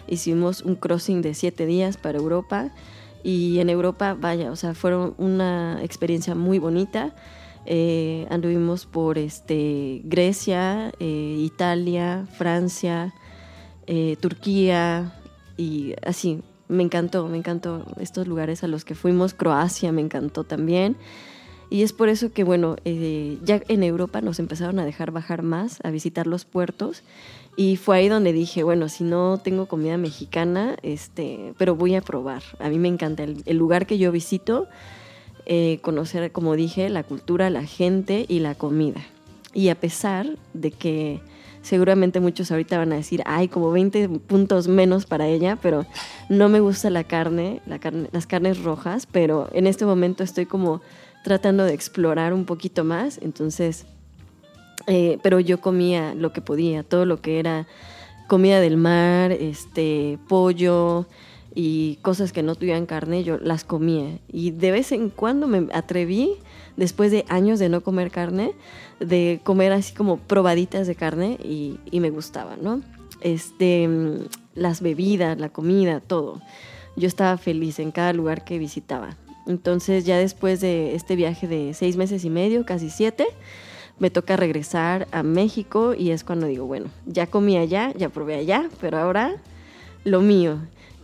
Hicimos 0.07 0.63
un 0.63 0.75
crossing 0.75 1.21
de 1.21 1.33
siete 1.33 1.65
días 1.65 1.95
para 1.95 2.17
Europa. 2.17 2.71
Y 3.23 3.59
en 3.59 3.69
Europa, 3.69 4.15
vaya, 4.19 4.51
o 4.51 4.55
sea, 4.55 4.73
fueron 4.73 5.13
una 5.17 5.83
experiencia 5.83 6.35
muy 6.35 6.59
bonita. 6.59 7.13
Eh, 7.65 8.25
anduvimos 8.29 8.85
por 8.85 9.17
este, 9.17 10.01
Grecia, 10.05 10.91
eh, 10.99 11.35
Italia, 11.39 12.25
Francia, 12.37 13.13
eh, 13.87 14.17
Turquía 14.19 15.13
y 15.57 15.93
así. 16.05 16.41
Me 16.67 16.83
encantó, 16.83 17.27
me 17.27 17.37
encantó 17.37 17.85
estos 17.99 18.27
lugares 18.27 18.63
a 18.63 18.67
los 18.67 18.85
que 18.85 18.95
fuimos. 18.95 19.33
Croacia 19.33 19.91
me 19.91 20.01
encantó 20.01 20.43
también. 20.43 20.95
Y 21.69 21.83
es 21.83 21.93
por 21.93 22.09
eso 22.09 22.31
que, 22.31 22.43
bueno, 22.43 22.77
eh, 22.85 23.37
ya 23.43 23.61
en 23.67 23.83
Europa 23.83 24.21
nos 24.21 24.39
empezaron 24.39 24.79
a 24.79 24.85
dejar 24.85 25.11
bajar 25.11 25.43
más, 25.43 25.79
a 25.83 25.91
visitar 25.91 26.25
los 26.25 26.45
puertos. 26.45 27.03
Y 27.59 27.75
fue 27.75 27.97
ahí 27.97 28.07
donde 28.07 28.31
dije, 28.31 28.63
bueno, 28.63 28.87
si 28.87 29.03
no 29.03 29.37
tengo 29.37 29.65
comida 29.65 29.97
mexicana, 29.97 30.77
este, 30.81 31.53
pero 31.57 31.75
voy 31.75 31.93
a 31.93 31.99
probar. 31.99 32.41
A 32.57 32.69
mí 32.69 32.79
me 32.79 32.87
encanta 32.87 33.23
el, 33.23 33.57
lugar 33.57 33.85
que 33.85 33.97
yo 33.97 34.13
visito, 34.13 34.69
eh, 35.45 35.79
conocer, 35.81 36.31
como 36.31 36.55
dije, 36.55 36.87
la 36.87 37.03
cultura, 37.03 37.49
la 37.49 37.65
gente 37.65 38.25
y 38.29 38.39
la 38.39 38.55
comida. 38.55 39.01
Y 39.53 39.67
a 39.67 39.75
pesar 39.75 40.37
de 40.53 40.71
que 40.71 41.19
seguramente 41.61 42.21
muchos 42.21 42.49
ahorita 42.49 42.77
van 42.77 42.93
a 42.93 42.95
decir, 42.95 43.23
hay 43.25 43.49
como 43.49 43.71
20 43.71 44.07
puntos 44.07 44.69
menos 44.69 45.05
para 45.05 45.27
ella, 45.27 45.57
pero 45.61 45.85
no 46.29 46.47
me 46.47 46.61
gusta 46.61 46.89
la 46.89 47.03
carne, 47.03 47.59
la 47.65 47.77
carne, 47.77 48.07
las 48.13 48.25
carnes 48.25 48.63
rojas, 48.63 49.05
pero 49.05 49.49
en 49.51 49.67
este 49.67 49.85
momento 49.85 50.23
estoy 50.23 50.45
como 50.45 50.79
tratando 51.25 51.65
de 51.65 51.73
explorar 51.73 52.33
un 52.33 52.45
poquito 52.45 52.85
más, 52.85 53.19
entonces, 53.21 53.85
eh, 54.87 55.19
pero 55.21 55.39
yo 55.39 55.61
comía 55.61 56.13
lo 56.15 56.33
que 56.33 56.41
podía, 56.41 56.83
todo 56.83 57.05
lo 57.05 57.21
que 57.21 57.39
era 57.39 57.67
comida 58.27 58.59
del 58.59 58.77
mar, 58.77 59.31
este, 59.31 60.19
pollo, 60.27 61.07
y 61.55 61.97
cosas 62.01 62.31
que 62.31 62.43
no 62.43 62.55
tuvieran 62.55 62.85
carne, 62.85 63.23
yo 63.23 63.37
las 63.37 63.63
comía. 63.63 64.19
Y 64.31 64.51
de 64.51 64.71
vez 64.71 64.91
en 64.91 65.09
cuando 65.09 65.47
me 65.47 65.67
atreví, 65.73 66.35
después 66.77 67.11
de 67.11 67.25
años 67.27 67.59
de 67.59 67.69
no 67.69 67.81
comer 67.81 68.11
carne, 68.11 68.53
de 68.99 69.41
comer 69.43 69.71
así 69.71 69.93
como 69.93 70.17
probaditas 70.17 70.87
de 70.87 70.95
carne 70.95 71.37
y, 71.43 71.79
me 71.99 72.09
gustaba, 72.11 72.55
¿no? 72.55 72.81
Este, 73.21 73.89
las 74.55 74.81
bebidas, 74.81 75.39
la 75.39 75.49
comida, 75.49 75.99
todo. 75.99 76.39
Yo 76.95 77.07
estaba 77.07 77.37
feliz 77.37 77.79
en 77.79 77.91
cada 77.91 78.13
lugar 78.13 78.43
que 78.43 78.59
visitaba. 78.59 79.17
Entonces 79.47 80.05
ya 80.05 80.17
después 80.17 80.61
de 80.61 80.95
este 80.95 81.15
viaje 81.15 81.47
de 81.47 81.73
seis 81.73 81.97
meses 81.97 82.23
y 82.23 82.29
medio, 82.29 82.65
casi 82.65 82.89
siete, 82.89 83.25
me 83.99 84.09
toca 84.09 84.37
regresar 84.37 85.07
a 85.11 85.23
México 85.23 85.93
y 85.93 86.11
es 86.11 86.23
cuando 86.23 86.47
digo, 86.47 86.65
bueno, 86.65 86.87
ya 87.05 87.27
comí 87.27 87.57
allá, 87.57 87.93
ya 87.95 88.09
probé 88.09 88.35
allá, 88.35 88.69
pero 88.79 88.97
ahora 88.97 89.35
lo 90.03 90.21
mío. 90.21 90.59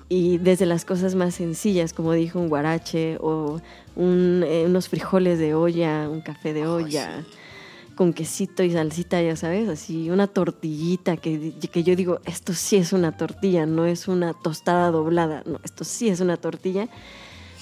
Y 0.07 0.37
desde 0.37 0.65
las 0.65 0.85
cosas 0.85 1.15
más 1.15 1.35
sencillas, 1.35 1.93
como 1.93 2.13
dijo 2.13 2.39
un 2.39 2.47
guarache 2.47 3.17
o 3.19 3.59
un, 3.95 4.43
eh, 4.45 4.63
unos 4.65 4.87
frijoles 4.87 5.39
de 5.39 5.55
olla, 5.55 6.07
un 6.09 6.21
café 6.21 6.53
de 6.53 6.67
olla, 6.67 7.25
con 7.95 8.13
quesito 8.13 8.61
y 8.63 8.71
salsita, 8.71 9.21
ya 9.21 9.35
sabes, 9.35 9.67
así 9.69 10.09
una 10.09 10.27
tortillita 10.27 11.17
que, 11.17 11.53
que 11.71 11.83
yo 11.83 11.95
digo, 11.95 12.19
esto 12.25 12.53
sí 12.53 12.75
es 12.75 12.93
una 12.93 13.17
tortilla, 13.17 13.65
no 13.65 13.85
es 13.85 14.07
una 14.07 14.33
tostada 14.33 14.91
doblada, 14.91 15.43
no, 15.45 15.59
esto 15.63 15.83
sí 15.83 16.09
es 16.09 16.19
una 16.19 16.37
tortilla. 16.37 16.87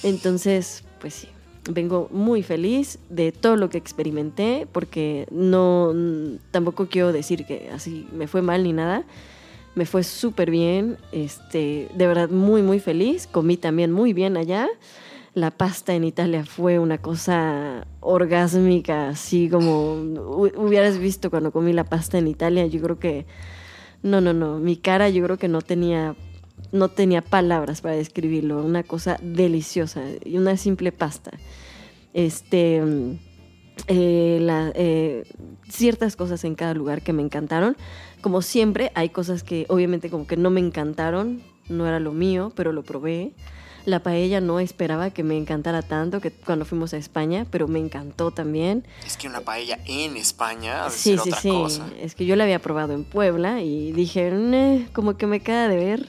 Entonces, 0.02 0.84
pues 1.00 1.14
sí, 1.14 1.28
vengo 1.70 2.08
muy 2.10 2.42
feliz 2.42 2.98
de 3.08 3.32
todo 3.32 3.56
lo 3.56 3.70
que 3.70 3.78
experimenté, 3.78 4.66
porque 4.70 5.26
no, 5.30 5.92
tampoco 6.50 6.86
quiero 6.86 7.12
decir 7.12 7.46
que 7.46 7.70
así 7.72 8.06
me 8.12 8.26
fue 8.26 8.42
mal 8.42 8.64
ni 8.64 8.72
nada. 8.72 9.04
Me 9.74 9.86
fue 9.86 10.04
súper 10.04 10.50
bien, 10.50 10.98
este, 11.10 11.88
de 11.94 12.06
verdad 12.06 12.28
muy, 12.28 12.62
muy 12.62 12.78
feliz. 12.78 13.26
Comí 13.26 13.56
también 13.56 13.90
muy 13.90 14.12
bien 14.12 14.36
allá. 14.36 14.68
La 15.34 15.50
pasta 15.50 15.94
en 15.94 16.04
Italia 16.04 16.44
fue 16.44 16.78
una 16.78 16.98
cosa 16.98 17.84
orgásmica, 18.00 19.08
así 19.08 19.48
como 19.48 19.94
hubieras 20.56 20.98
visto 20.98 21.28
cuando 21.28 21.50
comí 21.50 21.72
la 21.72 21.82
pasta 21.82 22.18
en 22.18 22.28
Italia. 22.28 22.66
Yo 22.66 22.80
creo 22.80 23.00
que, 23.00 23.26
no, 24.02 24.20
no, 24.20 24.32
no, 24.32 24.60
mi 24.60 24.76
cara 24.76 25.08
yo 25.08 25.24
creo 25.24 25.38
que 25.38 25.48
no 25.48 25.60
tenía 25.60 26.14
no 26.72 26.88
tenía 26.88 27.22
palabras 27.22 27.80
para 27.80 27.94
describirlo, 27.94 28.62
una 28.64 28.82
cosa 28.82 29.18
deliciosa 29.22 30.02
y 30.24 30.38
una 30.38 30.56
simple 30.56 30.92
pasta. 30.92 31.32
Este, 32.12 32.82
eh, 33.88 34.72
eh, 34.74 35.24
ciertas 35.68 36.16
cosas 36.16 36.44
en 36.44 36.54
cada 36.54 36.74
lugar 36.74 37.02
que 37.02 37.12
me 37.12 37.22
encantaron. 37.22 37.76
Como 38.20 38.42
siempre, 38.42 38.90
hay 38.94 39.10
cosas 39.10 39.42
que 39.42 39.66
obviamente 39.68 40.10
como 40.10 40.26
que 40.26 40.36
no 40.36 40.50
me 40.50 40.60
encantaron, 40.60 41.42
no 41.68 41.86
era 41.86 42.00
lo 42.00 42.12
mío, 42.12 42.52
pero 42.54 42.72
lo 42.72 42.82
probé. 42.82 43.32
La 43.84 44.02
paella 44.02 44.40
no 44.40 44.60
esperaba 44.60 45.10
que 45.10 45.22
me 45.22 45.36
encantara 45.36 45.82
tanto 45.82 46.22
que 46.22 46.30
cuando 46.30 46.64
fuimos 46.64 46.94
a 46.94 46.96
España, 46.96 47.46
pero 47.50 47.68
me 47.68 47.78
encantó 47.78 48.30
también. 48.30 48.86
Es 49.04 49.18
que 49.18 49.28
una 49.28 49.42
paella 49.42 49.78
en 49.84 50.16
España 50.16 50.88
sí, 50.88 51.18
sí, 51.18 51.30
sí. 51.32 51.52
Es 52.00 52.14
que 52.14 52.24
yo 52.24 52.34
la 52.34 52.44
había 52.44 52.60
probado 52.60 52.94
en 52.94 53.04
Puebla 53.04 53.60
y 53.60 53.92
dije, 53.92 54.86
como 54.94 55.18
que 55.18 55.26
me 55.26 55.40
queda 55.40 55.68
de 55.68 55.76
ver. 55.76 56.08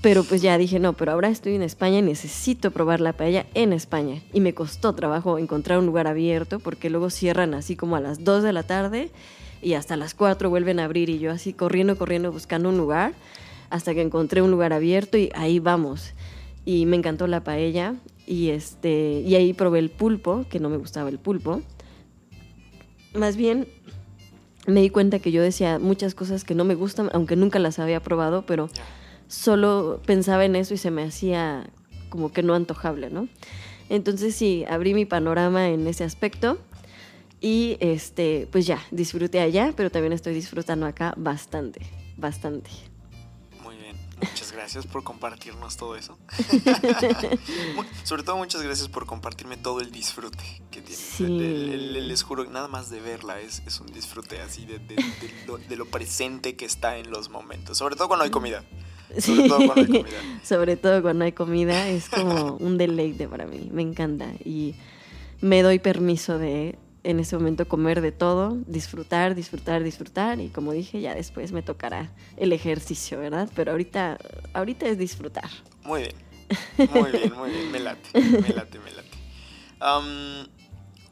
Pero 0.00 0.22
pues 0.22 0.42
ya 0.42 0.56
dije, 0.58 0.78
no, 0.78 0.92
pero 0.92 1.12
ahora 1.12 1.28
estoy 1.28 1.54
en 1.54 1.62
España 1.62 1.98
y 1.98 2.02
necesito 2.02 2.70
probar 2.70 3.00
la 3.00 3.14
paella 3.14 3.46
en 3.54 3.72
España. 3.72 4.22
Y 4.32 4.40
me 4.40 4.54
costó 4.54 4.94
trabajo 4.94 5.38
encontrar 5.38 5.78
un 5.78 5.86
lugar 5.86 6.06
abierto 6.06 6.60
porque 6.60 6.88
luego 6.88 7.10
cierran 7.10 7.52
así 7.54 7.74
como 7.74 7.96
a 7.96 8.00
las 8.00 8.22
2 8.22 8.44
de 8.44 8.52
la 8.52 8.62
tarde 8.62 9.10
y 9.60 9.74
hasta 9.74 9.96
las 9.96 10.14
4 10.14 10.50
vuelven 10.50 10.78
a 10.78 10.84
abrir 10.84 11.10
y 11.10 11.18
yo 11.18 11.32
así 11.32 11.52
corriendo, 11.52 11.98
corriendo 11.98 12.30
buscando 12.30 12.68
un 12.68 12.76
lugar 12.76 13.14
hasta 13.70 13.92
que 13.92 14.02
encontré 14.02 14.40
un 14.40 14.52
lugar 14.52 14.72
abierto 14.72 15.18
y 15.18 15.30
ahí 15.34 15.58
vamos. 15.58 16.14
Y 16.64 16.86
me 16.86 16.96
encantó 16.96 17.26
la 17.26 17.42
paella 17.42 17.96
y, 18.24 18.50
este, 18.50 19.22
y 19.26 19.34
ahí 19.34 19.52
probé 19.52 19.80
el 19.80 19.90
pulpo, 19.90 20.44
que 20.48 20.60
no 20.60 20.68
me 20.68 20.76
gustaba 20.76 21.08
el 21.08 21.18
pulpo. 21.18 21.62
Más 23.14 23.36
bien 23.36 23.66
me 24.66 24.80
di 24.80 24.90
cuenta 24.90 25.18
que 25.18 25.32
yo 25.32 25.42
decía 25.42 25.78
muchas 25.78 26.14
cosas 26.14 26.44
que 26.44 26.54
no 26.54 26.64
me 26.64 26.76
gustan, 26.76 27.10
aunque 27.12 27.36
nunca 27.36 27.58
las 27.58 27.78
había 27.78 28.00
probado, 28.00 28.44
pero 28.46 28.68
solo 29.28 30.00
pensaba 30.04 30.44
en 30.44 30.56
eso 30.56 30.74
y 30.74 30.78
se 30.78 30.90
me 30.90 31.04
hacía 31.04 31.70
como 32.08 32.32
que 32.32 32.42
no 32.42 32.54
antojable, 32.54 33.10
¿no? 33.10 33.28
Entonces 33.88 34.34
sí, 34.34 34.64
abrí 34.68 34.94
mi 34.94 35.04
panorama 35.04 35.68
en 35.68 35.86
ese 35.86 36.04
aspecto 36.04 36.58
y 37.40 37.76
este, 37.80 38.48
pues 38.50 38.66
ya, 38.66 38.84
disfruté 38.90 39.40
allá, 39.40 39.72
pero 39.76 39.90
también 39.90 40.12
estoy 40.12 40.34
disfrutando 40.34 40.86
acá 40.86 41.14
bastante, 41.16 41.80
bastante. 42.16 42.70
Muy 43.62 43.76
bien, 43.76 43.96
muchas 44.20 44.52
gracias 44.52 44.86
por 44.86 45.04
compartirnos 45.04 45.76
todo 45.76 45.96
eso. 45.96 46.18
Sobre 48.04 48.24
todo 48.24 48.36
muchas 48.36 48.62
gracias 48.62 48.88
por 48.88 49.06
compartirme 49.06 49.56
todo 49.56 49.80
el 49.80 49.90
disfrute 49.90 50.62
que 50.70 50.82
tiene. 50.82 51.00
Sí. 51.00 51.26
les 51.26 52.22
juro, 52.22 52.44
nada 52.44 52.68
más 52.68 52.90
de 52.90 53.00
verla 53.00 53.40
es, 53.40 53.62
es 53.66 53.80
un 53.80 53.86
disfrute 53.86 54.40
así 54.40 54.66
de, 54.66 54.78
de, 54.80 54.96
lo, 55.46 55.58
de 55.58 55.76
lo 55.76 55.86
presente 55.86 56.56
que 56.56 56.64
está 56.64 56.98
en 56.98 57.10
los 57.10 57.30
momentos, 57.30 57.78
sobre 57.78 57.94
todo 57.94 58.08
cuando 58.08 58.24
hay 58.24 58.30
comida. 58.30 58.64
Sobre 59.18 59.48
todo 59.48 59.66
cuando 59.66 59.80
hay 59.80 59.86
comida. 59.86 60.18
Sobre 60.42 60.76
todo 60.76 61.02
cuando 61.02 61.24
hay 61.24 61.32
comida, 61.32 61.88
es 61.88 62.08
como 62.08 62.56
un 62.60 62.78
deleite 62.78 63.28
para 63.28 63.46
mí, 63.46 63.68
me 63.72 63.82
encanta. 63.82 64.32
Y 64.44 64.74
me 65.40 65.62
doy 65.62 65.78
permiso 65.78 66.38
de 66.38 66.78
en 67.04 67.20
ese 67.20 67.36
momento 67.36 67.66
comer 67.68 68.00
de 68.00 68.12
todo, 68.12 68.58
disfrutar, 68.66 69.34
disfrutar, 69.34 69.82
disfrutar 69.82 70.40
y 70.40 70.48
como 70.48 70.72
dije, 70.72 71.00
ya 71.00 71.14
después 71.14 71.52
me 71.52 71.62
tocará 71.62 72.10
el 72.36 72.52
ejercicio, 72.52 73.18
¿verdad? 73.18 73.48
Pero 73.54 73.70
ahorita, 73.70 74.18
ahorita 74.52 74.86
es 74.86 74.98
disfrutar. 74.98 75.48
Muy 75.84 76.02
bien, 76.02 76.14
muy 76.92 77.10
bien, 77.10 77.32
muy 77.34 77.50
bien, 77.50 77.72
me 77.72 77.78
late, 77.78 78.10
me 78.12 78.48
late, 78.48 78.78
me 78.78 78.90
late. 78.90 80.50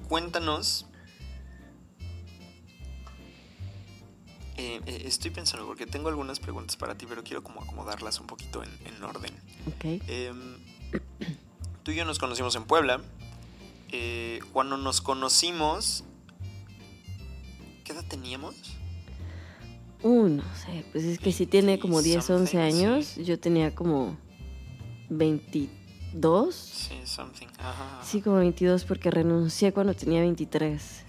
cuéntanos 0.08 0.86
Eh, 4.58 4.80
eh, 4.86 5.02
estoy 5.04 5.30
pensando 5.30 5.66
porque 5.66 5.86
tengo 5.86 6.08
algunas 6.08 6.40
preguntas 6.40 6.76
para 6.76 6.96
ti, 6.96 7.06
pero 7.06 7.22
quiero 7.22 7.42
como 7.42 7.62
acomodarlas 7.62 8.20
un 8.20 8.26
poquito 8.26 8.62
en, 8.62 9.02
orden. 9.04 9.32
Em, 9.82 10.56
tú 11.82 11.90
y 11.90 11.96
yo 11.96 12.04
nos 12.04 12.18
conocimos 12.18 12.56
en 12.56 12.64
Puebla. 12.64 13.00
Eh, 13.92 14.40
cuando 14.52 14.76
nos 14.78 15.00
conocimos, 15.00 16.04
¿qué 17.84 17.92
edad 17.92 18.04
teníamos? 18.08 18.54
Uh, 20.02 20.28
no 20.28 20.42
sé, 20.54 20.84
pues 20.92 21.04
es 21.04 21.18
que 21.18 21.32
si 21.32 21.46
tiene 21.46 21.78
como 21.78 22.00
10, 22.02 22.28
11 22.28 22.60
años, 22.60 23.16
yo 23.16 23.38
tenía 23.38 23.74
como 23.74 24.16
22. 25.10 26.54
Sí, 26.54 26.94
something. 27.04 27.46
Sí, 28.02 28.22
como 28.22 28.36
22 28.36 28.84
porque 28.84 29.10
renuncié 29.10 29.72
cuando 29.72 29.94
tenía 29.94 30.20
23. 30.20 31.05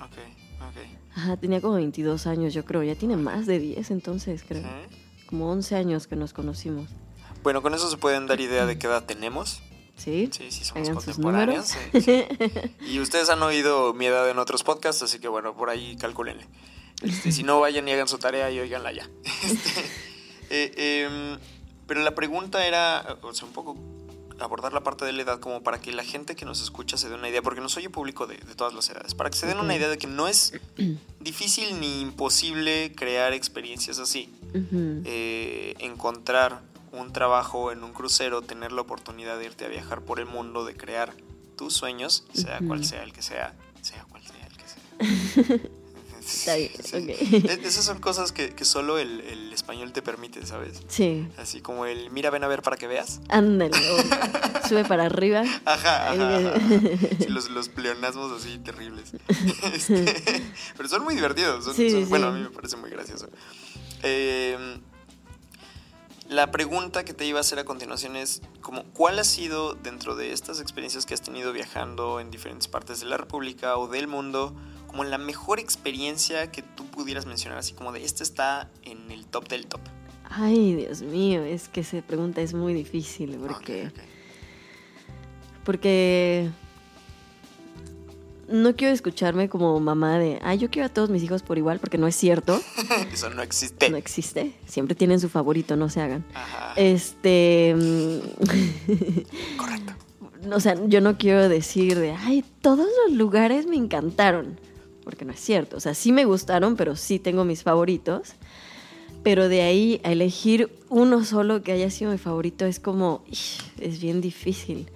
Ajá, 1.18 1.36
tenía 1.36 1.60
como 1.62 1.74
22 1.74 2.28
años, 2.28 2.54
yo 2.54 2.64
creo. 2.64 2.84
Ya 2.84 2.94
tiene 2.94 3.18
más 3.18 3.48
de 3.48 3.58
10 3.58 3.90
entonces, 3.90 4.44
creo. 4.48 4.62
Como 5.26 5.50
11 5.50 5.76
años 5.76 6.06
que 6.06 6.16
nos 6.16 6.32
conocimos. 6.32 6.92
Bueno, 7.42 7.64
con 7.64 7.74
eso 7.74 7.90
se 7.90 7.98
pueden 7.98 8.28
dar 8.28 8.40
idea 8.40 8.68
de 8.68 8.78
qué 8.78 8.86
edad 8.86 9.04
tenemos. 9.04 9.64
Sí. 9.96 10.30
Sí, 10.32 10.52
sí, 10.52 10.64
somos 10.64 10.88
contemporáneos. 10.92 11.74
Y 12.82 13.00
ustedes 13.00 13.32
han 13.32 13.42
oído 13.42 13.96
mi 13.96 14.06
edad 14.06 14.30
en 14.30 14.38
otros 14.38 14.64
podcasts, 14.64 15.02
así 15.02 15.18
que 15.18 15.28
bueno, 15.28 15.58
por 15.58 15.72
ahí 15.72 15.98
calculenle. 15.98 16.46
Este, 17.02 17.32
si 17.32 17.42
no, 17.42 17.60
vayan 17.60 17.88
y 17.88 17.94
hagan 17.94 18.08
su 18.08 18.20
tarea 18.20 18.52
y 18.52 18.60
oiganla 18.60 18.92
ya. 18.92 19.10
Este, 20.50 21.02
eh, 21.02 21.04
em, 21.04 21.40
pero 21.88 22.02
la 22.04 22.16
pregunta 22.16 22.66
era, 22.66 23.18
o 23.22 23.34
sea, 23.34 23.48
un 23.48 23.54
poco 23.54 23.76
abordar 24.40 24.74
la 24.74 24.84
parte 24.84 25.06
de 25.06 25.14
la 25.14 25.24
edad 25.24 25.40
como 25.40 25.64
para 25.64 25.80
que 25.80 25.92
la 25.92 26.04
gente 26.04 26.36
que 26.36 26.46
nos 26.46 26.62
escucha 26.62 26.98
se 26.98 27.10
dé 27.10 27.16
una 27.16 27.30
idea, 27.30 27.42
porque 27.42 27.62
nos 27.62 27.76
oye 27.78 27.90
público 27.90 28.28
de, 28.28 28.38
todas 28.56 28.74
las 28.74 28.90
edades, 28.90 29.14
para 29.14 29.30
que 29.30 29.38
se 29.38 29.48
den 29.48 29.60
una 29.60 29.76
idea 29.76 29.90
de 29.90 29.98
que 29.98 30.08
no 30.08 30.28
es 30.28 30.54
difícil 31.20 31.80
ni 31.80 32.02
imposible 32.02 32.94
crear 32.96 33.34
experiencias 33.34 34.00
así. 34.00 34.34
Eh, 35.06 35.76
encontrar 35.80 36.62
un 36.92 37.14
trabajo 37.14 37.72
en 37.72 37.84
un 37.84 37.94
crucero, 37.94 38.42
tener 38.42 38.72
la 38.72 38.82
oportunidad 38.82 39.38
de 39.38 39.46
irte 39.46 39.66
a 39.66 39.68
viajar 39.68 40.02
por 40.02 40.20
el 40.20 40.26
mundo, 40.26 40.66
de 40.66 40.76
crear 40.76 41.14
tus 41.58 41.74
sueños, 41.74 42.26
sea 42.34 42.60
cual 42.66 42.86
sea 42.86 43.04
el 43.04 43.14
que 43.14 43.22
sea, 43.22 43.56
sea 43.82 44.04
cual 44.06 44.24
sea 44.24 44.48
el 44.48 44.58
que 44.58 45.58
sea. 45.58 45.70
E-, 46.48 47.60
esas 47.64 47.86
son 47.86 48.00
cosas 48.00 48.32
que, 48.32 48.54
solo 48.66 48.98
el, 48.98 49.52
español 49.54 49.92
te 49.92 50.02
permite, 50.02 50.46
¿sabes? 50.46 50.82
Sí. 50.88 51.28
Así 51.38 51.62
como 51.62 51.86
el 51.86 52.12
mira, 52.12 52.30
ven 52.30 52.44
a 52.44 52.48
ver 52.48 52.62
para 52.62 52.78
que 52.78 52.88
veas. 52.88 53.22
Ándale. 53.30 53.76
sube 54.68 54.86
para 54.86 55.06
arriba. 55.06 55.44
Ajá, 55.66 56.14
los, 57.28 57.70
pleonasmos 57.70 58.40
así 58.40 58.58
terribles. 58.60 59.14
Este, 59.74 60.06
pero 60.76 60.90
son 60.90 61.04
muy 61.04 61.16
divertidos. 61.16 61.66
bueno, 62.10 62.28
a 62.28 62.32
mí 62.32 62.42
me 62.42 62.50
parece 62.50 62.78
muy 62.78 62.90
gracioso. 62.90 63.28
Em, 64.04 64.80
la 66.30 66.52
pregunta 66.52 67.06
que 67.06 67.14
te 67.14 67.26
iba 67.26 67.40
a 67.40 67.42
hacer 67.42 67.58
a 67.60 67.66
continuación 67.66 68.16
es, 68.16 68.42
como, 68.62 68.84
¿cuál 68.94 69.18
ha 69.20 69.24
sido 69.24 69.74
dentro 69.76 70.16
de 70.16 70.34
estas 70.34 70.60
experiencias 70.60 71.06
que 71.06 71.14
has 71.14 71.22
tenido 71.22 71.54
viajando 71.54 72.20
en 72.20 72.32
diferentes 72.32 72.68
partes 72.68 73.00
de 73.00 73.06
la 73.06 73.18
República 73.18 73.78
o 73.78 73.88
del 73.88 74.08
mundo? 74.08 74.54
Como 74.98 75.08
la 75.08 75.20
mejor 75.20 75.60
experiencia 75.60 76.52
que 76.52 76.64
tú 76.64 76.88
pudieras 76.88 77.28
mencionar, 77.28 77.60
así 77.60 77.74
como 77.74 77.92
de 77.92 78.04
esta 78.04 78.24
está 78.24 78.68
en 78.82 79.12
el 79.12 79.28
top 79.28 79.48
del 79.48 79.68
top. 79.68 79.80
Ay, 80.28 80.74
Dios 80.74 81.04
mío, 81.04 81.44
es 81.44 81.68
que 81.68 81.82
esa 81.82 82.02
pregunta 82.02 82.42
es 82.42 82.56
muy 82.56 82.74
difícil 82.74 83.38
porque... 83.38 83.92
Porque 85.64 86.50
no 88.48 88.76
quiero 88.76 88.92
escucharme 88.92 89.50
como 89.50 89.80
mamá 89.80 90.18
de, 90.18 90.40
ay, 90.42 90.58
yo 90.58 90.72
quiero 90.72 90.88
a 90.88 90.90
todos 90.90 91.12
mis 91.12 91.22
hijos 91.22 91.44
por 91.44 91.60
igual, 91.60 91.78
porque 91.78 92.00
no 92.00 92.08
es 92.08 92.16
cierto, 92.16 92.60
Eso 93.14 93.30
no 93.30 93.44
existe. 93.44 93.92
no 93.92 93.98
existe. 93.98 94.54
Siempre 94.66 94.96
tienen 94.96 95.20
su 95.20 95.30
favorito, 95.30 95.76
no 95.76 95.90
se 95.90 96.02
hagan. 96.02 96.26
Ajá. 96.34 96.74
Este. 96.76 97.76
mm, 97.78 99.58
Correcto. 99.58 99.94
o 100.52 100.60
sea, 100.60 100.76
yo 100.88 101.02
no 101.02 101.20
quiero 101.20 101.50
decir 101.50 102.00
de, 102.00 102.14
ay, 102.14 102.44
todos 102.62 102.88
los 103.06 103.16
lugares 103.16 103.68
me 103.68 103.76
encantaron. 103.76 104.60
Porque 105.08 105.24
no 105.24 105.32
es 105.32 105.40
cierto. 105.40 105.78
O 105.78 105.80
sea, 105.80 105.94
sí 105.94 106.12
me 106.12 106.26
gustaron, 106.26 106.76
pero 106.76 106.98
sí 106.98 107.18
tengo 107.18 107.46
mis 107.46 107.64
favoritos. 107.64 108.34
Pero 109.24 109.48
de 109.48 109.62
ahí 109.62 110.02
a 110.04 110.12
elegir 110.12 110.70
uno 110.90 111.24
solo 111.24 111.64
que 111.64 111.72
haya 111.72 111.90
sido 111.90 112.12
mi 112.12 112.18
favorito 112.18 112.66
es 112.66 112.82
como, 112.82 113.24
es 113.80 114.02
bien 114.02 114.20
difícil. 114.20 114.90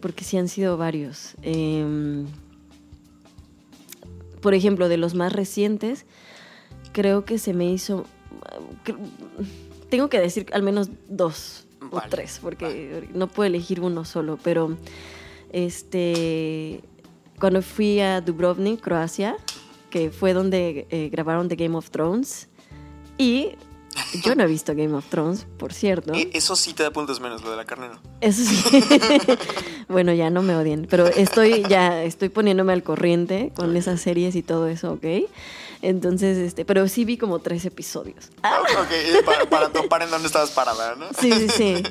Porque 0.00 0.24
sí 0.24 0.38
han 0.38 0.48
sido 0.48 0.78
varios. 0.78 1.34
Em, 1.42 2.24
por 4.40 4.54
ejemplo, 4.54 4.88
de 4.88 4.96
los 4.96 5.12
más 5.12 5.34
recientes, 5.34 6.06
creo 6.92 7.26
que 7.26 7.36
se 7.36 7.52
me 7.52 7.70
hizo... 7.70 8.06
Tengo 9.90 10.08
que 10.08 10.18
decir 10.18 10.46
al 10.54 10.62
menos 10.62 10.88
dos 11.10 11.66
o 11.90 12.00
tres, 12.08 12.38
porque 12.40 13.06
no 13.12 13.26
puedo 13.26 13.48
elegir 13.48 13.82
uno 13.82 14.06
solo, 14.06 14.38
pero 14.42 14.78
este 15.52 16.80
cuando 17.40 17.62
fui 17.62 18.00
a 18.00 18.20
Dubrovnik, 18.20 18.80
Croacia, 18.80 19.36
que 19.90 20.10
fue 20.10 20.32
donde 20.32 20.86
eh, 20.90 21.08
grabaron 21.10 21.48
The 21.48 21.56
Game 21.56 21.76
of 21.76 21.90
Thrones, 21.90 22.48
y 23.18 23.52
yo 24.22 24.34
no 24.34 24.44
he 24.44 24.46
visto 24.46 24.74
Game 24.74 24.92
of 24.94 25.06
Thrones, 25.08 25.46
por 25.58 25.72
cierto. 25.72 26.12
E- 26.12 26.30
Eso 26.34 26.54
sí 26.56 26.74
te 26.74 26.82
da 26.82 26.90
puntos 26.90 27.18
menos, 27.20 27.42
lo 27.42 27.50
de 27.50 27.56
la 27.56 27.64
carne 27.64 27.88
no. 27.88 27.98
Eso 28.20 28.42
sí. 28.44 28.62
bueno, 29.88 30.12
ya 30.12 30.28
no 30.30 30.42
me 30.42 30.54
odien, 30.54 30.86
pero 30.90 31.06
estoy 31.06 31.62
ya 31.68 32.02
estoy 32.04 32.28
poniéndome 32.28 32.72
al 32.74 32.82
corriente 32.82 33.52
con 33.56 33.74
esas 33.76 34.00
series 34.00 34.34
y 34.36 34.42
todo 34.42 34.66
eso, 34.68 34.92
¿ok? 34.92 35.04
Entonces, 35.82 36.36
este, 36.38 36.64
pero 36.64 36.88
sí 36.88 37.04
vi 37.04 37.16
como 37.16 37.38
tres 37.38 37.64
episodios. 37.64 38.30
Ok, 38.38 38.90
eh, 38.92 39.22
para, 39.24 39.48
para 39.48 39.68
topar 39.70 40.02
en 40.02 40.10
dónde 40.10 40.26
estabas 40.26 40.50
parada, 40.50 40.94
¿no? 40.96 41.06
Sí, 41.18 41.30
sí, 41.32 41.48
sí. 41.48 41.82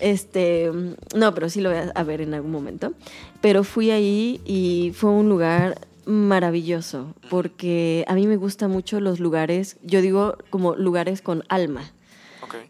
Este, 0.00 0.70
no, 1.14 1.34
pero 1.34 1.48
sí 1.48 1.60
lo 1.60 1.70
voy 1.70 1.78
a, 1.94 2.02
ver 2.02 2.20
en 2.20 2.34
algún 2.34 2.50
momento. 2.50 2.94
Pero 3.40 3.64
fui 3.64 3.90
ahí 3.90 4.40
y 4.44 4.92
fue 4.94 5.10
un 5.10 5.28
lugar 5.28 5.86
maravilloso, 6.06 7.14
porque 7.28 8.04
a 8.08 8.14
mí 8.14 8.26
me 8.26 8.36
gustan 8.36 8.70
mucho 8.70 9.00
los 9.00 9.20
lugares, 9.20 9.76
yo 9.82 10.00
digo 10.00 10.36
como 10.50 10.74
lugares 10.74 11.22
con 11.22 11.44
alma. 11.48 11.92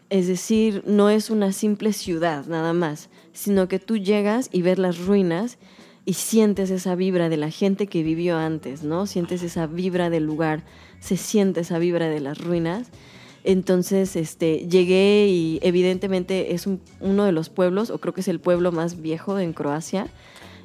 Es 0.09 0.27
decir, 0.27 0.83
no 0.85 1.09
es 1.09 1.29
una 1.29 1.53
simple 1.53 1.93
ciudad 1.93 2.45
nada 2.45 2.73
más, 2.73 3.09
sino 3.33 3.67
que 3.67 3.79
tú 3.79 3.97
llegas 3.97 4.49
y 4.51 4.61
ves 4.61 4.77
las 4.77 4.99
ruinas 4.99 5.57
y 6.05 6.13
sientes 6.13 6.69
esa 6.69 6.95
vibra 6.95 7.29
de 7.29 7.37
la 7.37 7.49
gente 7.49 7.87
que 7.87 8.03
vivió 8.03 8.37
antes, 8.37 8.83
¿no? 8.83 9.05
Sientes 9.07 9.43
esa 9.43 9.67
vibra 9.67 10.09
del 10.09 10.25
lugar, 10.25 10.63
se 10.99 11.15
siente 11.17 11.61
esa 11.61 11.79
vibra 11.79 12.09
de 12.09 12.19
las 12.19 12.39
ruinas. 12.39 12.89
Entonces, 13.43 14.15
este, 14.15 14.67
llegué 14.69 15.27
y 15.29 15.59
evidentemente 15.63 16.53
es 16.53 16.67
un- 16.67 16.79
uno 16.99 17.25
de 17.25 17.31
los 17.31 17.49
pueblos, 17.49 17.89
o 17.89 17.97
creo 17.99 18.13
que 18.13 18.21
es 18.21 18.27
el 18.27 18.39
pueblo 18.39 18.71
más 18.71 19.01
viejo 19.01 19.39
en 19.39 19.53
Croacia, 19.53 20.07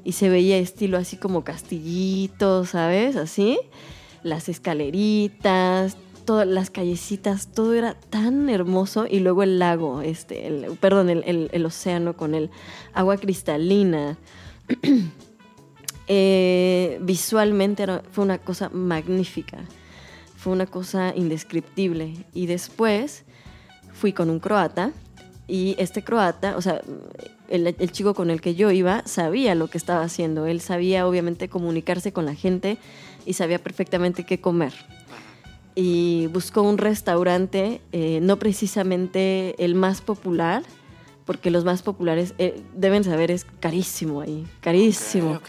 y 0.04 0.12
se 0.12 0.28
veía 0.28 0.58
estilo 0.58 0.98
así 0.98 1.16
como 1.16 1.42
castillito, 1.42 2.64
¿sabes? 2.64 3.16
Así, 3.16 3.58
las 4.22 4.48
escaleritas, 4.48 5.96
todas 6.24 6.46
las 6.46 6.70
callecitas, 6.70 7.48
todo 7.52 7.72
era 7.74 7.94
tan 7.94 8.50
hermoso 8.50 9.06
y 9.08 9.20
luego 9.20 9.42
el 9.42 9.58
lago, 9.58 10.02
este, 10.02 10.46
el- 10.48 10.66
perdón, 10.80 11.08
el, 11.08 11.66
océano 11.66 12.16
con 12.16 12.34
el 12.34 12.50
agua 12.92 13.16
cristalina. 13.16 14.18
Eh, 16.08 16.98
visualmente 17.02 17.84
fue 18.12 18.22
una 18.22 18.38
cosa 18.38 18.68
magnífica, 18.68 19.64
fue 20.46 20.52
una 20.52 20.66
cosa 20.66 21.12
indescriptible. 21.16 22.14
Y 22.32 22.46
después 22.46 23.24
fui 23.92 24.12
con 24.12 24.30
un 24.30 24.38
croata 24.38 24.92
y 25.48 25.74
este 25.76 26.04
croata, 26.04 26.56
o 26.56 26.62
sea, 26.62 26.82
el, 27.48 27.66
el 27.66 27.90
chico 27.90 28.14
con 28.14 28.30
el 28.30 28.40
que 28.40 28.54
yo 28.54 28.70
iba 28.70 29.02
sabía 29.06 29.56
lo 29.56 29.66
que 29.66 29.76
estaba 29.76 30.04
haciendo. 30.04 30.46
Él 30.46 30.60
sabía 30.60 31.08
obviamente 31.08 31.48
comunicarse 31.48 32.12
con 32.12 32.26
la 32.26 32.36
gente 32.36 32.78
y 33.24 33.32
sabía 33.32 33.58
perfectamente 33.58 34.22
qué 34.22 34.40
comer. 34.40 34.72
Y 35.74 36.28
buscó 36.28 36.62
un 36.62 36.78
restaurante, 36.78 37.80
eh, 37.90 38.20
no 38.22 38.38
precisamente 38.38 39.56
el 39.58 39.74
más 39.74 40.00
popular, 40.00 40.62
porque 41.24 41.50
los 41.50 41.64
más 41.64 41.82
populares 41.82 42.34
eh, 42.38 42.62
deben 42.72 43.02
saber 43.02 43.32
es 43.32 43.46
carísimo 43.58 44.20
ahí, 44.20 44.46
carísimo. 44.60 45.40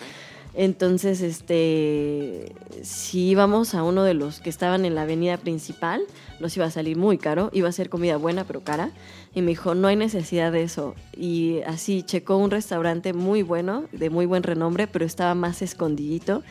Entonces, 0.59 1.21
este, 1.21 2.51
si 2.81 3.27
íbamos 3.27 3.75
a 3.75 3.83
uno 3.83 4.03
de 4.03 4.15
los 4.15 4.39
que 4.39 4.49
estaban 4.49 4.85
en 4.85 4.95
la 4.95 5.03
avenida 5.03 5.37
principal, 5.37 6.01
nos 6.39 6.57
iba 6.57 6.65
a 6.65 6.71
salir 6.71 6.97
muy 6.97 7.19
caro, 7.19 7.51
iba 7.53 7.69
a 7.69 7.71
ser 7.71 7.91
comida 7.91 8.17
buena 8.17 8.43
pero 8.43 8.61
cara. 8.61 8.89
Y 9.35 9.43
me 9.43 9.49
dijo, 9.49 9.75
no 9.75 9.87
hay 9.87 9.95
necesidad 9.95 10.51
de 10.51 10.63
eso. 10.63 10.95
Y 11.15 11.59
así 11.67 12.01
checó 12.01 12.37
un 12.37 12.49
restaurante 12.49 13.13
muy 13.13 13.43
bueno, 13.43 13.83
de 13.91 14.09
muy 14.09 14.25
buen 14.25 14.41
renombre, 14.41 14.87
pero 14.87 15.05
estaba 15.05 15.35
más 15.35 15.61
escondidito 15.61 16.41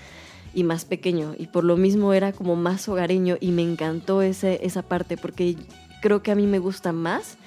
y 0.55 0.62
más 0.62 0.85
pequeño. 0.85 1.35
Y 1.37 1.49
por 1.49 1.64
lo 1.64 1.77
mismo 1.77 2.12
era 2.12 2.31
como 2.33 2.55
más 2.55 2.88
hogareño 2.88 3.38
y 3.40 3.51
me 3.51 3.62
encantó 3.62 4.23
ese, 4.23 4.61
esa 4.64 4.83
parte 4.83 5.16
porque 5.16 5.57
creo 6.01 6.23
que 6.23 6.31
a 6.31 6.37
mí 6.37 6.47
me 6.47 6.61
gusta 6.61 6.92
más 6.92 7.38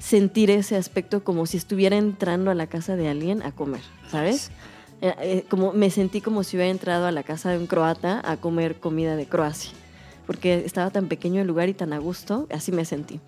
sentir 0.00 0.50
ese 0.50 0.74
aspecto 0.74 1.22
como 1.22 1.46
si 1.46 1.56
estuviera 1.56 1.96
entrando 1.96 2.50
a 2.50 2.56
la 2.56 2.66
casa 2.66 2.96
de 2.96 3.06
alguien 3.06 3.44
a 3.44 3.52
comer, 3.52 3.82
¿sabes? 4.10 4.50
Eh, 5.02 5.14
eh, 5.20 5.44
como 5.48 5.72
me 5.72 5.90
sentí 5.90 6.20
como 6.20 6.42
si 6.44 6.56
hubiera 6.56 6.70
entrado 6.70 7.06
a 7.06 7.12
la 7.12 7.22
casa 7.22 7.50
de 7.50 7.58
un 7.58 7.66
croata 7.66 8.20
a 8.24 8.36
comer 8.36 8.78
comida 8.80 9.16
de 9.16 9.26
Croacia, 9.26 9.72
porque 10.26 10.62
estaba 10.66 10.90
tan 10.90 11.08
pequeño 11.08 11.40
el 11.40 11.46
lugar 11.46 11.68
y 11.70 11.74
tan 11.74 11.92
a 11.94 11.98
gusto, 11.98 12.46
así 12.52 12.70
me 12.70 12.84
sentí. 12.84 13.18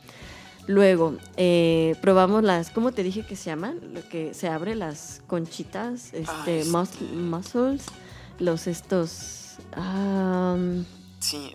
Luego, 0.66 1.16
eh, 1.36 1.96
probamos 2.02 2.44
las, 2.44 2.70
¿cómo 2.70 2.92
te 2.92 3.02
dije 3.02 3.24
que 3.26 3.36
se 3.36 3.46
llaman? 3.50 3.80
Lo 3.94 4.06
que 4.08 4.32
se 4.34 4.48
abre, 4.48 4.74
las 4.74 5.22
conchitas, 5.26 6.12
este, 6.14 6.60
este. 6.60 6.64
mus- 6.70 7.00
mussels, 7.00 7.86
los 8.38 8.66
estos... 8.66 9.56
am, 9.72 10.84
Sí, 11.20 11.52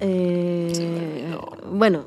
eh, 0.00 1.38
bueno, 1.70 2.04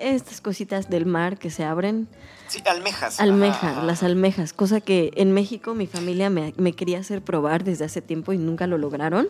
estas 0.00 0.40
cositas 0.40 0.90
del 0.90 1.06
mar 1.06 1.38
que 1.38 1.50
se 1.50 1.64
abren, 1.64 2.08
sí, 2.48 2.62
almejas. 2.66 3.20
Almeja, 3.20 3.70
Ajá. 3.70 3.82
las 3.84 4.02
almejas, 4.02 4.52
cosa 4.52 4.80
que 4.80 5.12
en 5.16 5.32
México 5.32 5.74
mi 5.74 5.86
familia 5.86 6.30
me, 6.30 6.54
me 6.56 6.72
quería 6.72 6.98
hacer 6.98 7.22
probar 7.22 7.64
desde 7.64 7.84
hace 7.84 8.02
tiempo 8.02 8.32
y 8.32 8.38
nunca 8.38 8.66
lo 8.66 8.78
lograron. 8.78 9.28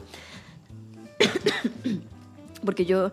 Porque 2.65 2.85
yo 2.85 3.13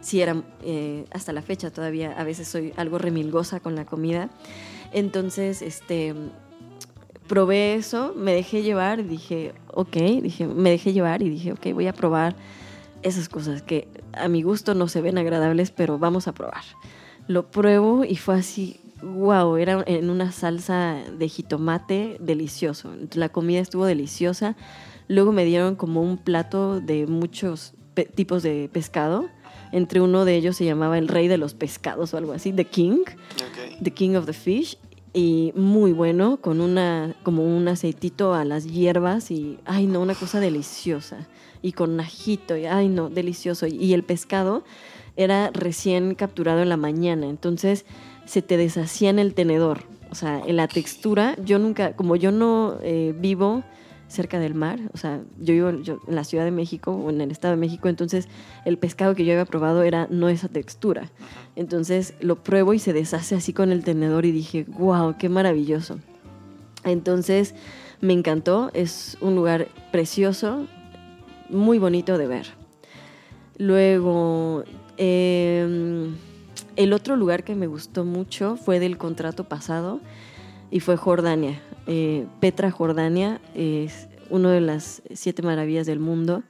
sí 0.00 0.20
era, 0.20 0.42
eh, 0.62 1.04
hasta 1.12 1.32
la 1.32 1.42
fecha 1.42 1.70
todavía, 1.70 2.12
a 2.18 2.24
veces 2.24 2.48
soy 2.48 2.72
algo 2.76 2.98
remilgosa 2.98 3.60
con 3.60 3.74
la 3.74 3.84
comida. 3.84 4.30
Entonces, 4.92 5.62
este, 5.62 6.14
probé 7.26 7.74
eso, 7.74 8.14
me 8.16 8.32
dejé 8.32 8.62
llevar 8.62 9.00
y 9.00 9.04
dije, 9.04 9.54
ok, 9.72 9.96
dije, 10.22 10.46
me 10.46 10.70
dejé 10.70 10.92
llevar 10.92 11.22
y 11.22 11.28
dije, 11.28 11.52
ok, 11.52 11.72
voy 11.74 11.86
a 11.86 11.92
probar 11.92 12.36
esas 13.02 13.28
cosas 13.28 13.62
que 13.62 13.86
a 14.12 14.28
mi 14.28 14.42
gusto 14.42 14.74
no 14.74 14.88
se 14.88 15.00
ven 15.00 15.18
agradables, 15.18 15.70
pero 15.70 15.98
vamos 15.98 16.28
a 16.28 16.32
probar. 16.32 16.62
Lo 17.26 17.50
pruebo 17.50 18.04
y 18.04 18.16
fue 18.16 18.36
así, 18.36 18.80
wow, 19.02 19.56
era 19.56 19.84
en 19.86 20.10
una 20.10 20.32
salsa 20.32 20.96
de 21.18 21.28
jitomate 21.28 22.16
delicioso. 22.20 22.90
La 23.14 23.28
comida 23.28 23.60
estuvo 23.60 23.84
deliciosa. 23.84 24.56
Luego 25.08 25.32
me 25.32 25.44
dieron 25.44 25.74
como 25.74 26.02
un 26.02 26.18
plato 26.18 26.80
de 26.80 27.06
muchos 27.06 27.74
tipos 28.14 28.42
de 28.42 28.70
pescado. 28.72 29.28
Entre 29.72 30.00
uno 30.00 30.24
de 30.24 30.36
ellos 30.36 30.56
se 30.56 30.64
llamaba 30.64 30.98
el 30.98 31.08
rey 31.08 31.28
de 31.28 31.38
los 31.38 31.54
pescados 31.54 32.14
o 32.14 32.16
algo 32.16 32.32
así, 32.32 32.52
The 32.52 32.64
King. 32.64 33.04
The 33.82 33.90
King 33.90 34.16
of 34.16 34.26
the 34.26 34.32
Fish 34.32 34.78
y 35.12 35.52
muy 35.56 35.92
bueno 35.92 36.38
con 36.40 36.60
una 36.60 37.14
como 37.22 37.44
un 37.44 37.66
aceitito 37.68 38.34
a 38.34 38.44
las 38.44 38.64
hierbas 38.66 39.30
y 39.30 39.58
ay 39.64 39.86
no 39.86 40.00
una 40.00 40.14
cosa 40.14 40.38
deliciosa 40.38 41.26
y 41.62 41.72
con 41.72 41.98
ajito 42.00 42.56
y 42.56 42.66
ay 42.66 42.88
no 42.88 43.08
delicioso 43.10 43.66
y 43.66 43.92
el 43.94 44.02
pescado 44.02 44.64
era 45.16 45.50
recién 45.52 46.14
capturado 46.14 46.62
en 46.62 46.68
la 46.68 46.76
mañana 46.76 47.26
entonces 47.26 47.84
se 48.26 48.42
te 48.42 48.56
deshacía 48.56 49.10
en 49.10 49.18
el 49.18 49.34
tenedor 49.34 49.84
o 50.10 50.14
sea 50.14 50.40
en 50.46 50.56
la 50.56 50.68
textura 50.68 51.36
yo 51.44 51.58
nunca 51.58 51.94
como 51.94 52.16
yo 52.16 52.30
no 52.32 52.78
eh, 52.82 53.14
vivo 53.18 53.64
cerca 54.10 54.38
del 54.38 54.54
mar, 54.54 54.80
o 54.94 54.96
sea, 54.96 55.20
yo 55.38 55.52
vivo 55.52 55.70
yo- 55.82 56.00
en 56.08 56.14
la 56.14 56.24
Ciudad 56.24 56.46
de 56.46 56.50
México 56.50 56.92
o 56.92 57.10
en 57.10 57.20
el 57.20 57.30
Estado 57.30 57.52
de 57.52 57.60
México, 57.60 57.90
entonces 57.90 58.26
el 58.64 58.78
pescado 58.78 59.14
que 59.14 59.26
yo 59.26 59.32
había 59.34 59.44
probado 59.44 59.82
era 59.82 60.06
no 60.08 60.30
esa 60.30 60.48
textura. 60.48 61.10
Entonces 61.56 62.14
lo 62.20 62.42
pruebo 62.42 62.72
y 62.72 62.78
se 62.78 62.94
deshace 62.94 63.34
así 63.34 63.52
con 63.52 63.70
el 63.70 63.84
tenedor 63.84 64.24
y 64.24 64.32
dije, 64.32 64.64
wow, 64.78 65.16
qué 65.18 65.28
maravilloso. 65.28 65.98
Entonces 66.84 67.54
me 68.00 68.14
encantó, 68.14 68.70
es 68.72 69.18
un 69.20 69.34
lugar 69.34 69.68
precioso, 69.92 70.66
muy 71.48 71.78
bonito 71.78 72.18
de 72.18 72.26
ver. 72.26 72.46
Luego, 73.58 74.64
eh, 74.96 76.08
el 76.76 76.92
otro 76.92 77.16
lugar 77.16 77.44
que 77.44 77.54
me 77.54 77.66
gustó 77.66 78.04
mucho 78.04 78.56
fue 78.56 78.78
del 78.78 78.98
contrato 78.98 79.44
pasado 79.44 80.00
y 80.70 80.80
fue 80.80 80.96
Jordania. 80.96 81.60
Eh, 81.86 82.26
Petra, 82.40 82.70
Jordania, 82.70 83.40
es 83.54 84.08
una 84.30 84.52
de 84.52 84.60
las 84.60 85.02
siete 85.12 85.42
maravillas 85.42 85.86
del 85.86 85.98
mundo 85.98 86.42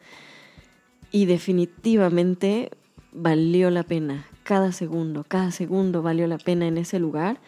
y 1.11 1.27
definitivamente 1.27 2.71
valió 3.13 3.71
la 3.71 3.85
pena. 3.85 4.27
Cada 4.43 4.73
segundo, 4.73 5.25
cada 5.27 5.51
segundo 5.51 6.03
valió 6.03 6.27
la 6.27 6.39
pena 6.39 6.67
en 6.67 6.79
ese 6.79 6.99
lugar. 6.99 7.41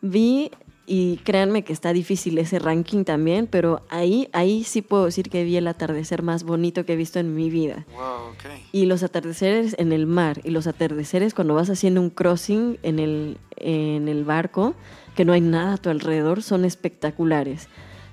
Vi 0.00 0.50
y 0.88 1.18
créanme 1.18 1.64
que 1.64 1.74
está 1.74 1.92
difícil 1.92 2.38
ese 2.38 2.58
ranking 2.58 3.04
también, 3.04 3.46
pero 3.46 3.82
ahí, 3.90 4.30
ahí 4.32 4.64
sí 4.64 4.80
puedo 4.80 5.04
decir 5.04 5.28
que 5.28 5.44
vi 5.44 5.56
el 5.58 5.66
atardecer 5.68 6.22
más 6.22 6.44
bonito 6.44 6.86
que 6.86 6.94
he 6.94 6.96
visto 6.96 7.18
en 7.18 7.34
mi 7.34 7.50
vida. 7.50 7.84
Wow, 7.92 8.30
ok. 8.32 8.44
Y 8.72 8.86
los 8.86 9.02
atardeceres 9.02 9.76
en 9.78 9.92
el 9.92 10.06
mar 10.06 10.40
y 10.44 10.50
los 10.50 10.66
atardeceres 10.66 11.34
cuando 11.34 11.54
vas 11.54 11.68
haciendo 11.68 12.00
un 12.00 12.08
crossing 12.08 12.78
en 12.82 12.98
el, 12.98 13.36
en 13.56 14.08
el 14.08 14.24
barco, 14.24 14.74
que 15.14 15.26
no 15.26 15.34
hay 15.34 15.42
nada 15.42 15.74
a 15.74 15.76
tu 15.76 15.90
alrededor, 15.90 16.42
son 16.42 16.64
espectaculares. 16.64 17.68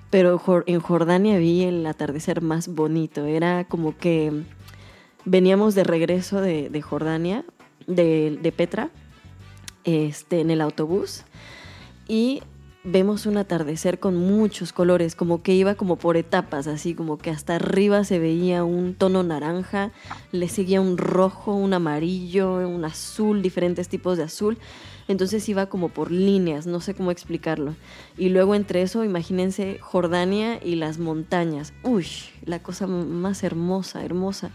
Pero 0.10 0.42
en 0.66 0.80
Jordania 0.82 1.38
vi 1.38 1.64
el 1.64 1.86
atardecer 1.86 2.42
más 2.42 2.68
bonito. 2.68 3.26
Era 3.26 3.64
como 3.64 3.98
que 3.98 4.44
veníamos 5.24 5.76
de 5.76 5.86
regreso 5.86 6.42
de, 6.42 6.70
de 6.70 6.82
Jordania, 6.82 7.46
de, 7.88 8.38
de 8.42 8.52
Petra, 8.52 8.90
este, 9.86 10.42
en 10.42 10.52
el 10.52 10.60
autobús, 10.60 11.24
y 12.08 12.42
vemos 12.86 13.26
un 13.26 13.38
atardecer 13.38 14.00
con 14.00 14.16
muchos 14.16 14.72
colores, 14.72 15.16
como 15.16 15.42
que 15.42 15.54
iba 15.54 15.76
como 15.76 15.98
por 15.98 16.18
etapas, 16.18 16.68
así 16.68 16.94
como 16.94 17.18
que 17.18 17.32
hasta 17.32 17.56
arriba 17.56 18.04
se 18.04 18.20
veía 18.20 18.64
un 18.64 18.94
tono 18.94 19.24
naranja, 19.24 19.92
le 20.32 20.48
seguía 20.48 20.82
un 20.82 20.98
rojo, 20.98 21.54
un 21.54 21.74
amarillo, 21.74 22.54
un 22.68 22.86
azul, 22.86 23.42
diferentes 23.42 23.90
tipos 23.90 24.18
de 24.18 24.24
azul. 24.24 24.58
Entonces 25.08 25.48
iba 25.50 25.68
como 25.68 25.90
por 25.90 26.12
líneas, 26.12 26.66
no 26.66 26.80
sé 26.80 26.96
cómo 26.96 27.12
explicarlo. 27.12 27.76
Y 28.18 28.30
luego 28.30 28.56
entre 28.56 28.82
eso, 28.82 29.04
imagínense 29.04 29.80
Jordania 29.82 30.60
y 30.64 30.76
las 30.76 30.98
montañas. 30.98 31.74
Uy, 31.84 32.08
la 32.46 32.62
cosa 32.62 32.88
más 32.88 33.44
hermosa, 33.44 34.04
hermosa. 34.04 34.52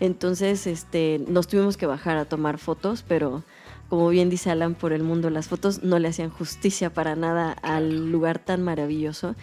Entonces, 0.00 0.66
este, 0.66 1.22
nos 1.28 1.46
tuvimos 1.46 1.76
que 1.76 1.86
bajar 1.86 2.16
a 2.16 2.24
tomar 2.24 2.58
fotos, 2.58 3.04
pero 3.06 3.44
como 3.92 4.08
bien 4.08 4.30
dice 4.30 4.50
Alan, 4.50 4.74
por 4.74 4.94
el 4.94 5.02
mundo 5.02 5.28
las 5.28 5.48
fotos 5.48 5.82
no 5.82 5.98
le 5.98 6.08
hacían 6.08 6.30
justicia 6.30 6.94
para 6.94 7.14
nada 7.14 7.52
al 7.52 8.10
lugar 8.10 8.38
tan 8.38 8.62
maravilloso. 8.62 9.34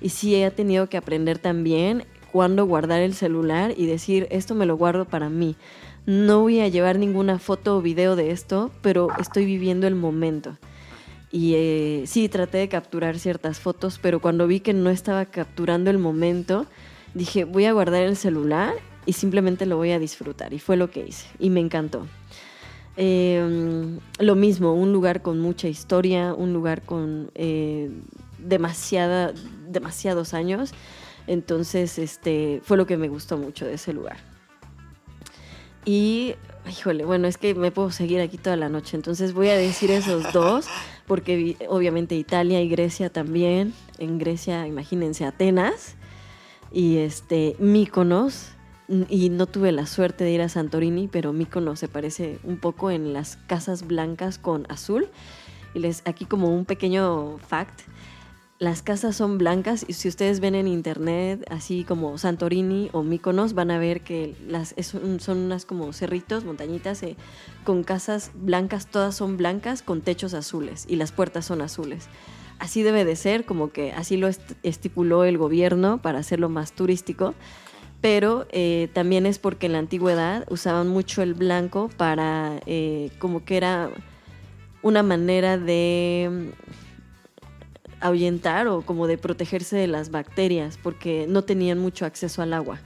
Y 0.00 0.08
sí 0.08 0.34
he 0.34 0.50
tenido 0.50 0.88
que 0.88 0.96
aprender 0.96 1.38
también 1.38 2.06
cuándo 2.32 2.64
guardar 2.64 3.02
el 3.02 3.12
celular 3.12 3.74
y 3.76 3.84
decir, 3.84 4.26
esto 4.30 4.54
me 4.54 4.64
lo 4.64 4.78
guardo 4.78 5.04
para 5.04 5.28
mí. 5.28 5.56
No 6.06 6.40
voy 6.40 6.60
a 6.60 6.68
llevar 6.68 6.98
ninguna 6.98 7.38
foto 7.38 7.76
o 7.76 7.82
video 7.82 8.16
de 8.16 8.30
esto, 8.30 8.70
pero 8.80 9.08
estoy 9.20 9.44
viviendo 9.44 9.86
el 9.86 9.94
momento. 9.94 10.56
Y 11.30 11.52
eh, 11.56 12.04
sí, 12.06 12.30
traté 12.30 12.56
de 12.56 12.70
capturar 12.70 13.18
ciertas 13.18 13.60
fotos, 13.60 13.98
pero 14.00 14.22
cuando 14.22 14.46
vi 14.46 14.60
que 14.60 14.72
no 14.72 14.88
estaba 14.88 15.26
capturando 15.26 15.90
el 15.90 15.98
momento, 15.98 16.64
dije, 17.12 17.44
voy 17.44 17.66
a 17.66 17.72
guardar 17.72 18.04
el 18.04 18.16
celular 18.16 18.72
y 19.04 19.12
simplemente 19.12 19.66
lo 19.66 19.76
voy 19.76 19.90
a 19.90 19.98
disfrutar. 19.98 20.54
Y 20.54 20.60
fue 20.60 20.78
lo 20.78 20.90
que 20.90 21.06
hice. 21.06 21.26
Y 21.38 21.50
me 21.50 21.60
encantó. 21.60 22.06
Eh, 23.00 23.96
lo 24.18 24.34
mismo, 24.34 24.74
un 24.74 24.92
lugar 24.92 25.22
con 25.22 25.38
mucha 25.38 25.68
historia, 25.68 26.34
un 26.34 26.52
lugar 26.52 26.82
con 26.82 27.30
eh, 27.36 27.90
demasiada, 28.38 29.32
demasiados 29.68 30.34
años. 30.34 30.72
Entonces, 31.28 31.98
este, 31.98 32.60
fue 32.64 32.76
lo 32.76 32.86
que 32.86 32.96
me 32.96 33.08
gustó 33.08 33.36
mucho 33.38 33.66
de 33.66 33.74
ese 33.74 33.92
lugar. 33.92 34.16
Y, 35.84 36.34
híjole, 36.68 37.04
bueno, 37.04 37.28
es 37.28 37.38
que 37.38 37.54
me 37.54 37.70
puedo 37.70 37.90
seguir 37.92 38.20
aquí 38.20 38.36
toda 38.36 38.56
la 38.56 38.68
noche, 38.68 38.96
entonces 38.96 39.32
voy 39.32 39.48
a 39.48 39.56
decir 39.56 39.90
esos 39.90 40.32
dos, 40.32 40.66
porque 41.06 41.36
vi- 41.36 41.56
obviamente 41.68 42.14
Italia 42.16 42.60
y 42.60 42.68
Grecia 42.68 43.10
también. 43.10 43.72
En 43.98 44.18
Grecia, 44.18 44.66
imagínense, 44.66 45.24
Atenas 45.24 45.94
y 46.72 46.96
este 46.98 47.54
Míconos. 47.58 48.50
Y 48.88 49.28
no 49.28 49.46
tuve 49.46 49.70
la 49.70 49.84
suerte 49.84 50.24
de 50.24 50.30
ir 50.30 50.40
a 50.40 50.48
Santorini, 50.48 51.08
pero 51.08 51.34
Míconos 51.34 51.78
se 51.78 51.88
parece 51.88 52.38
un 52.42 52.56
poco 52.56 52.90
en 52.90 53.12
las 53.12 53.36
casas 53.46 53.86
blancas 53.86 54.38
con 54.38 54.64
azul. 54.70 55.08
Y 55.74 55.80
les 55.80 56.02
aquí 56.06 56.24
como 56.24 56.48
un 56.54 56.64
pequeño 56.64 57.36
fact, 57.46 57.80
las 58.58 58.82
casas 58.82 59.14
son 59.14 59.36
blancas 59.38 59.84
y 59.86 59.92
si 59.92 60.08
ustedes 60.08 60.40
ven 60.40 60.54
en 60.54 60.66
internet, 60.66 61.44
así 61.50 61.84
como 61.84 62.16
Santorini 62.18 62.88
o 62.92 63.02
Mykonos, 63.02 63.52
van 63.52 63.70
a 63.70 63.78
ver 63.78 64.00
que 64.00 64.34
las, 64.48 64.74
son 64.80 65.38
unas 65.38 65.66
como 65.66 65.92
cerritos, 65.92 66.44
montañitas, 66.44 67.02
eh, 67.02 67.16
con 67.64 67.84
casas 67.84 68.32
blancas, 68.34 68.86
todas 68.88 69.14
son 69.14 69.36
blancas 69.36 69.82
con 69.82 70.00
techos 70.00 70.32
azules 70.34 70.86
y 70.88 70.96
las 70.96 71.12
puertas 71.12 71.44
son 71.44 71.60
azules. 71.60 72.08
Así 72.58 72.82
debe 72.82 73.04
de 73.04 73.14
ser, 73.14 73.44
como 73.44 73.70
que 73.70 73.92
así 73.92 74.16
lo 74.16 74.26
est- 74.26 74.54
estipuló 74.64 75.22
el 75.24 75.38
gobierno 75.38 76.02
para 76.02 76.18
hacerlo 76.18 76.48
más 76.48 76.72
turístico, 76.72 77.34
pero 78.00 78.46
eh, 78.52 78.88
también 78.92 79.26
es 79.26 79.38
porque 79.38 79.66
en 79.66 79.72
la 79.72 79.78
antigüedad 79.78 80.44
usaban 80.50 80.88
mucho 80.88 81.22
el 81.22 81.34
blanco 81.34 81.90
para, 81.96 82.60
eh, 82.66 83.10
como 83.18 83.44
que 83.44 83.56
era 83.56 83.90
una 84.82 85.02
manera 85.02 85.58
de 85.58 86.52
ahuyentar 88.00 88.68
o 88.68 88.82
como 88.82 89.06
de 89.06 89.18
protegerse 89.18 89.76
de 89.76 89.88
las 89.88 90.10
bacterias 90.10 90.78
porque 90.82 91.26
no 91.28 91.42
tenían 91.42 91.78
mucho 91.78 92.06
acceso 92.06 92.42
al 92.42 92.52
agua. 92.52 92.78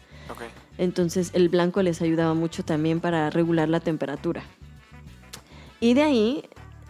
Entonces 0.79 1.31
el 1.35 1.49
blanco 1.51 1.83
les 1.83 2.01
ayudaba 2.01 2.33
mucho 2.35 2.65
también 2.65 3.01
para 3.01 3.29
regular 3.29 3.69
la 3.69 3.81
temperatura. 3.81 4.43
Y 5.81 5.93
de 5.95 6.03
ahí 6.03 6.45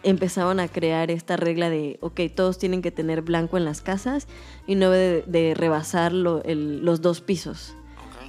empezaron 0.05 0.61
a 0.61 0.69
crear 0.69 1.11
esta 1.11 1.37
regla 1.37 1.69
de, 1.71 1.99
ok, 2.01 2.21
todos 2.35 2.59
tienen 2.59 2.83
que 2.83 2.91
tener 2.93 3.23
blanco 3.23 3.57
en 3.57 3.65
las 3.65 3.81
casas 3.81 4.29
y 4.67 4.77
no 4.77 4.91
de, 4.91 5.23
de 5.27 5.55
rebasar 5.55 6.13
lo- 6.13 6.43
el- 6.45 6.85
los 6.85 7.01
dos 7.01 7.21
pisos. 7.21 7.75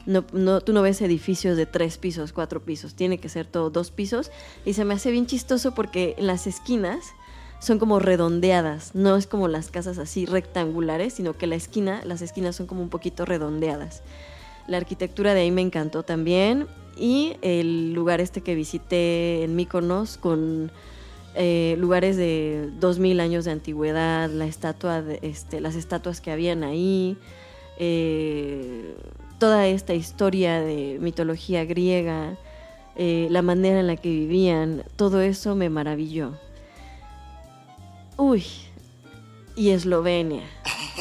No, 0.06 0.26
no, 0.34 0.62
tú 0.62 0.74
no 0.74 0.82
ves 0.82 1.02
edificios 1.02 1.56
de 1.56 1.66
tres 1.66 1.98
pisos, 1.98 2.34
cuatro 2.34 2.62
pisos, 2.62 2.94
tiene 2.94 3.20
que 3.20 3.30
ser 3.30 3.46
todo 3.46 3.70
dos 3.70 3.92
pisos. 3.92 4.32
Y 4.66 4.74
se 4.74 4.86
me 4.86 4.94
hace 4.94 5.12
bien 5.12 5.26
chistoso 5.26 5.74
porque 5.74 6.16
las 6.20 6.48
esquinas 6.48 7.14
son 7.60 7.80
como 7.80 8.00
redondeadas, 8.00 8.94
no 8.94 9.16
es 9.16 9.26
como 9.26 9.48
las 9.48 9.72
casas 9.72 9.98
así 9.98 10.26
rectangulares, 10.26 11.14
sino 11.14 11.38
que 11.38 11.48
la 11.48 11.56
esquina, 11.56 12.02
las 12.04 12.22
esquinas 12.22 12.58
son 12.58 12.68
como 12.68 12.82
un 12.82 12.90
poquito 12.90 13.24
redondeadas. 13.24 14.04
La 14.68 14.78
arquitectura 14.78 15.34
de 15.34 15.42
ahí 15.42 15.52
me 15.52 15.62
encantó 15.62 16.04
también 16.04 16.68
y 16.98 17.38
el 17.42 17.94
lugar 17.94 18.20
este 18.20 18.42
que 18.42 18.56
visité 18.56 19.44
en 19.44 19.56
Mykonos 19.56 20.18
con 20.18 20.72
eh, 21.36 21.76
lugares 21.80 22.18
de 22.18 22.70
2000 22.80 23.20
años 23.22 23.46
de 23.46 23.52
antigüedad, 23.52 24.30
la 24.30 24.46
estatua 24.46 25.02
este, 25.22 25.62
las 25.62 25.76
estatuas 25.76 26.22
que 26.22 26.32
habían 26.32 26.64
ahí, 26.64 27.18
eh, 27.80 28.96
toda 29.44 29.68
esta 29.68 29.94
historia 29.94 30.62
de 30.62 31.00
mitología 31.02 31.66
griega, 31.66 32.38
eh, 32.96 33.28
la 33.30 33.42
manera 33.42 33.82
en 33.82 33.88
la 33.88 33.98
que 33.98 34.08
vivían, 34.08 34.86
todo 34.96 35.20
eso 35.20 35.54
me 35.54 35.70
maravilló. 35.70 36.40
Uy, 38.16 38.46
y 39.58 39.72
Eslovenia, 39.72 40.44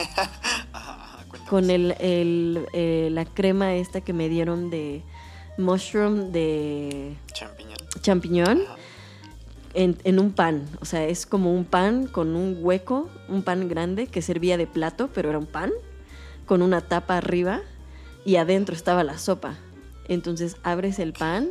Ajá, 0.73 1.25
con 1.49 1.71
el, 1.71 1.95
el, 2.01 2.67
eh, 2.73 3.11
la 3.13 3.27
crema 3.27 3.77
esta 3.77 4.01
que 4.01 4.13
me 4.13 4.29
dieron 4.29 4.71
de 4.71 5.05
mushroom 5.57 6.33
de 6.33 7.15
Champiñón. 8.01 8.65
en, 9.73 9.97
en 10.03 10.19
un 10.19 10.33
pan. 10.33 10.67
O 10.81 10.85
sea, 10.85 11.07
es 11.07 11.27
como 11.27 11.55
un 11.55 11.65
pan 11.65 12.09
con 12.09 12.35
un 12.35 12.59
hueco, 12.61 13.09
un 13.29 13.45
pan 13.45 13.69
grande 13.69 14.09
que 14.09 14.21
servía 14.21 14.57
de 14.57 14.67
plato, 14.67 15.11
pero 15.15 15.29
era 15.29 15.39
un 15.39 15.47
pan, 15.47 15.71
con 16.45 16.61
una 16.61 16.81
tapa 16.81 17.19
arriba 17.19 17.63
y 18.25 18.37
adentro 18.37 18.75
estaba 18.75 19.05
la 19.05 19.19
sopa. 19.19 19.55
Entonces 20.09 20.57
abres 20.63 20.99
el 20.99 21.13
pan 21.13 21.49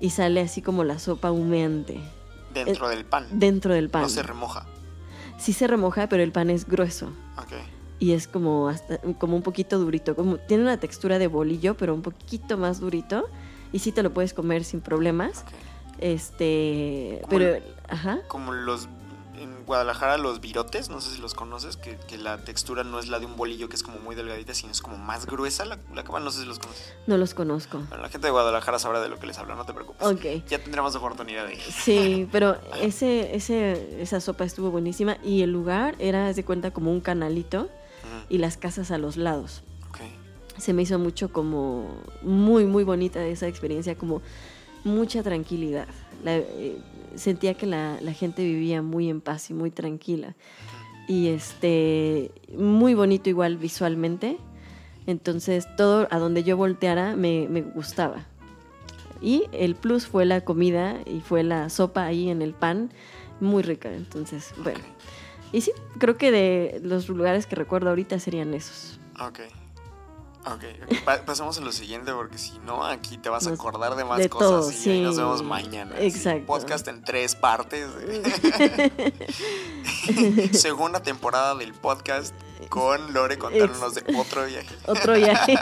y 0.00 0.10
sale 0.10 0.40
así 0.40 0.62
como 0.62 0.84
la 0.84 0.98
sopa 0.98 1.30
humeante 1.30 2.00
Dentro 2.52 2.88
del 2.88 3.04
pan. 3.04 3.26
dentro 3.32 3.74
del 3.74 3.90
pan. 3.90 4.02
No 4.02 4.08
se 4.08 4.22
remoja. 4.22 4.66
Sí 5.38 5.52
se 5.52 5.66
remoja, 5.66 6.08
pero 6.08 6.22
el 6.22 6.32
pan 6.32 6.50
es 6.50 6.66
grueso 6.66 7.10
y 8.00 8.12
es 8.12 8.26
como 8.28 8.68
hasta 8.68 8.98
como 9.18 9.36
un 9.36 9.42
poquito 9.42 9.78
durito, 9.78 10.14
como 10.16 10.36
tiene 10.38 10.62
una 10.64 10.78
textura 10.78 11.18
de 11.18 11.26
bolillo, 11.28 11.76
pero 11.76 11.94
un 11.94 12.02
poquito 12.02 12.56
más 12.58 12.80
durito 12.80 13.26
y 13.72 13.78
sí 13.80 13.92
te 13.92 14.02
lo 14.02 14.12
puedes 14.12 14.34
comer 14.34 14.64
sin 14.64 14.80
problemas. 14.80 15.44
Este, 16.00 17.18
Como 17.22 17.38
pero 17.38 17.54
el- 17.56 17.62
ajá. 17.88 18.18
Como 18.28 18.52
los. 18.52 18.88
Guadalajara, 19.66 20.18
los 20.18 20.40
virotes, 20.40 20.90
no 20.90 21.00
sé 21.00 21.14
si 21.14 21.20
los 21.20 21.34
conoces, 21.34 21.76
que, 21.76 21.96
que 22.08 22.18
la 22.18 22.38
textura 22.38 22.84
no 22.84 22.98
es 22.98 23.08
la 23.08 23.18
de 23.20 23.26
un 23.26 23.36
bolillo 23.36 23.68
que 23.68 23.76
es 23.76 23.82
como 23.82 23.98
muy 23.98 24.14
delgadita, 24.14 24.54
sino 24.54 24.72
es 24.72 24.80
como 24.82 24.96
más 24.98 25.26
gruesa 25.26 25.64
la, 25.64 25.78
la 25.94 26.04
capa. 26.04 26.20
No 26.20 26.30
sé 26.30 26.40
si 26.42 26.46
los 26.46 26.58
conoces. 26.58 26.92
No 27.06 27.16
los 27.16 27.34
conozco. 27.34 27.78
Bueno, 27.88 28.02
la 28.02 28.08
gente 28.08 28.26
de 28.26 28.30
Guadalajara 28.30 28.78
sabrá 28.78 29.00
de 29.00 29.08
lo 29.08 29.18
que 29.18 29.26
les 29.26 29.38
hablo, 29.38 29.54
no 29.56 29.64
te 29.64 29.72
preocupes. 29.72 30.06
Ok. 30.06 30.46
Ya 30.48 30.58
tendremos 30.58 30.94
oportunidad 30.94 31.46
de 31.46 31.54
ir. 31.54 31.60
Sí, 31.60 32.28
pero 32.32 32.56
ese, 32.80 33.34
ese, 33.34 34.00
esa 34.02 34.20
sopa 34.20 34.44
estuvo 34.44 34.70
buenísima 34.70 35.16
y 35.24 35.42
el 35.42 35.50
lugar 35.52 35.96
era, 35.98 36.28
haz 36.28 36.36
de 36.36 36.44
cuenta, 36.44 36.70
como 36.72 36.90
un 36.90 37.00
canalito 37.00 37.68
y 38.28 38.38
las 38.38 38.56
casas 38.56 38.90
a 38.90 38.98
los 38.98 39.16
lados. 39.16 39.62
Ok. 39.88 39.98
Se 40.58 40.72
me 40.72 40.82
hizo 40.82 40.98
mucho 40.98 41.32
como 41.32 42.00
muy, 42.22 42.64
muy 42.64 42.84
bonita 42.84 43.24
esa 43.24 43.48
experiencia, 43.48 43.96
como 43.96 44.22
mucha 44.84 45.22
tranquilidad. 45.22 45.86
La- 46.22 46.36
eh, 46.36 46.78
sentía 47.16 47.54
que 47.54 47.66
la, 47.66 47.98
la 48.00 48.12
gente 48.12 48.42
vivía 48.42 48.82
muy 48.82 49.08
en 49.08 49.20
paz 49.20 49.50
y 49.50 49.54
muy 49.54 49.70
tranquila. 49.70 50.34
Y 51.06 51.28
este, 51.28 52.30
muy 52.56 52.94
bonito 52.94 53.28
igual 53.28 53.56
visualmente. 53.56 54.38
Entonces 55.06 55.66
todo 55.76 56.08
a 56.10 56.18
donde 56.18 56.44
yo 56.44 56.56
volteara 56.56 57.16
me, 57.16 57.46
me 57.48 57.62
gustaba. 57.62 58.26
Y 59.20 59.44
el 59.52 59.74
plus 59.74 60.06
fue 60.06 60.24
la 60.24 60.42
comida 60.42 60.98
y 61.06 61.20
fue 61.20 61.42
la 61.42 61.68
sopa 61.70 62.04
ahí 62.04 62.28
en 62.28 62.42
el 62.42 62.52
pan, 62.52 62.90
muy 63.40 63.62
rica. 63.62 63.92
Entonces, 63.92 64.52
bueno. 64.62 64.80
Y 65.52 65.60
sí, 65.60 65.72
creo 65.98 66.16
que 66.16 66.30
de 66.30 66.80
los 66.82 67.08
lugares 67.08 67.46
que 67.46 67.56
recuerdo 67.56 67.90
ahorita 67.90 68.18
serían 68.18 68.54
esos. 68.54 69.00
Ok. 69.20 69.40
Ok, 70.46 70.62
ok. 70.82 71.04
Pa- 71.04 71.24
pasamos 71.24 71.56
a 71.56 71.62
lo 71.62 71.72
siguiente 71.72 72.12
porque 72.12 72.36
si 72.36 72.58
no, 72.58 72.84
aquí 72.84 73.16
te 73.16 73.30
vas 73.30 73.46
a 73.46 73.50
acordar 73.50 73.96
de 73.96 74.04
más 74.04 74.18
de 74.18 74.28
cosas 74.28 74.48
todo, 74.50 74.70
y 74.72 74.90
ahí 74.90 75.00
nos 75.02 75.14
sí. 75.14 75.20
vemos 75.22 75.42
mañana. 75.42 75.96
sí. 75.98 76.04
Exacto. 76.06 76.46
Podcast 76.46 76.86
en 76.88 77.02
tres 77.02 77.34
partes. 77.34 77.88
Segunda 80.52 81.02
temporada 81.02 81.54
del 81.54 81.72
podcast 81.72 82.34
con 82.68 83.12
Lore 83.12 83.38
contándonos 83.38 83.94
de 83.94 84.04
otro 84.16 84.44
viaje. 84.46 84.74
Otro 84.86 85.14
viaje. 85.14 85.54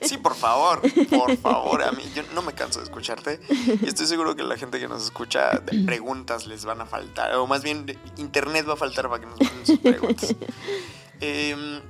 Sí, 0.02 0.16
por 0.16 0.34
favor, 0.34 0.80
por 1.08 1.36
favor. 1.36 1.82
A 1.82 1.92
mí 1.92 2.02
yo 2.14 2.22
no 2.34 2.42
me 2.42 2.52
canso 2.52 2.78
de 2.80 2.84
escucharte 2.84 3.40
y 3.82 3.86
estoy 3.86 4.06
seguro 4.06 4.34
que 4.36 4.42
la 4.42 4.56
gente 4.56 4.78
que 4.80 4.88
nos 4.88 5.04
escucha 5.04 5.50
de 5.58 5.84
preguntas 5.84 6.46
les 6.46 6.64
van 6.64 6.80
a 6.80 6.86
faltar, 6.86 7.34
o 7.36 7.46
más 7.46 7.62
bien 7.62 7.86
internet 8.16 8.66
va 8.68 8.74
a 8.74 8.76
faltar 8.76 9.08
para 9.08 9.20
que 9.20 9.26
nos 9.26 9.40
manden 9.40 9.66
sus 9.66 9.78
preguntas. 9.78 10.34
Em, 11.22 11.80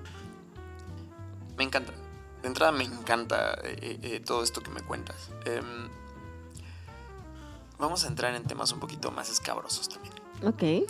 me 1.56 1.62
encanta. 1.64 1.92
De 2.42 2.48
entrada 2.48 2.72
me 2.72 2.84
encanta 2.84 3.54
eh, 3.64 3.98
eh, 4.02 4.20
todo 4.20 4.42
esto 4.42 4.62
que 4.62 4.70
me 4.70 4.80
cuentas. 4.82 5.30
Em, 5.44 5.88
vamos 7.78 8.04
a 8.04 8.08
entrar 8.08 8.34
en 8.34 8.44
temas 8.44 8.72
un 8.72 8.80
poquito 8.80 9.10
más 9.10 9.30
escabrosos 9.30 9.88
también. 9.88 10.14
ok. 10.44 10.88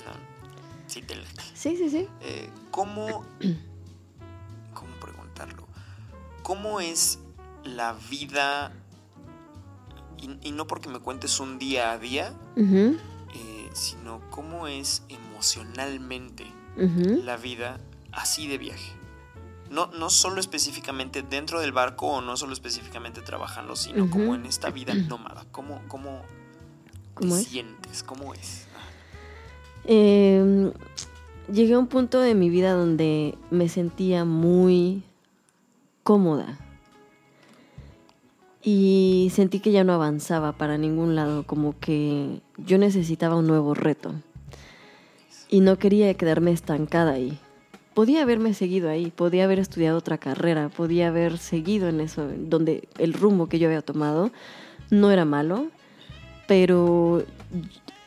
Sí, 0.87 1.03
te. 1.03 1.15
Sí, 1.55 1.77
sí, 1.77 1.89
sí. 1.89 2.09
Eh, 2.21 2.51
¿Cómo. 2.71 3.25
¿Cómo 4.75 4.93
preguntarlo? 5.01 5.67
¿Cómo 6.43 6.81
es 6.81 7.19
la 7.65 7.93
vida? 8.11 8.73
Y, 10.19 10.49
y 10.49 10.53
no 10.53 10.67
porque 10.67 10.89
me 10.89 10.99
cuentes 10.99 11.39
un 11.41 11.59
día 11.59 11.93
a 11.93 11.99
día, 11.99 12.35
eh, 12.57 13.71
sino 13.73 14.21
cómo 14.31 14.67
es 14.67 15.03
emocionalmente 15.09 16.47
la 16.77 17.37
vida 17.37 17.79
así 18.13 18.47
de 18.49 18.59
viaje. 18.59 18.93
No, 19.71 19.87
no 19.87 20.11
solo 20.11 20.41
específicamente 20.41 21.23
dentro 21.23 21.61
del 21.61 21.73
barco 21.73 22.07
o 22.09 22.21
no 22.21 22.37
solo 22.37 22.53
específicamente 22.53 23.23
trabajando, 23.23 23.77
sino 23.77 24.11
como 24.11 24.35
en 24.35 24.45
esta 24.45 24.71
vida 24.71 24.95
nómada. 24.95 25.47
¿Cómo, 25.53 25.81
cómo, 25.87 26.23
¿Cómo 27.15 27.37
te 27.37 27.41
es? 27.41 27.47
sientes? 27.47 28.03
¿Cómo 28.03 28.35
es? 28.35 28.67
Eh, 29.85 30.73
llegué 31.53 31.75
a 31.75 31.79
un 31.79 31.87
punto 31.87 32.21
de 32.21 32.35
mi 32.35 32.51
vida 32.51 32.73
donde 32.73 33.39
me 33.51 33.69
sentía 33.69 34.25
muy 34.25 35.05
cómoda. 36.03 36.59
Y 38.63 39.31
sentí 39.33 39.61
que 39.61 39.73
ya 39.73 39.85
no 39.85 39.95
avanzaba 39.95 40.53
para 40.53 40.77
ningún 40.77 41.15
lado, 41.15 41.47
como 41.47 41.79
que 41.79 42.41
yo 42.59 42.77
necesitaba 42.77 43.37
un 43.37 43.47
nuevo 43.47 43.75
reto. 43.75 44.13
Y 45.49 45.61
no 45.61 45.79
quería 45.79 46.13
quedarme 46.15 46.53
estancada 46.53 47.13
ahí. 47.13 47.39
Podía 48.01 48.23
haberme 48.23 48.55
seguido 48.55 48.89
ahí, 48.89 49.13
podía 49.15 49.45
haber 49.45 49.59
estudiado 49.59 49.99
otra 49.99 50.17
carrera, 50.17 50.71
podía 50.71 51.09
haber 51.09 51.37
seguido 51.37 51.87
en 51.87 52.01
eso, 52.01 52.31
donde 52.35 52.89
el 52.97 53.13
rumbo 53.13 53.47
que 53.47 53.59
yo 53.59 53.69
había 53.69 53.83
tomado 53.83 54.31
no 54.89 55.11
era 55.11 55.27
malo, 55.27 55.67
pero 56.49 57.23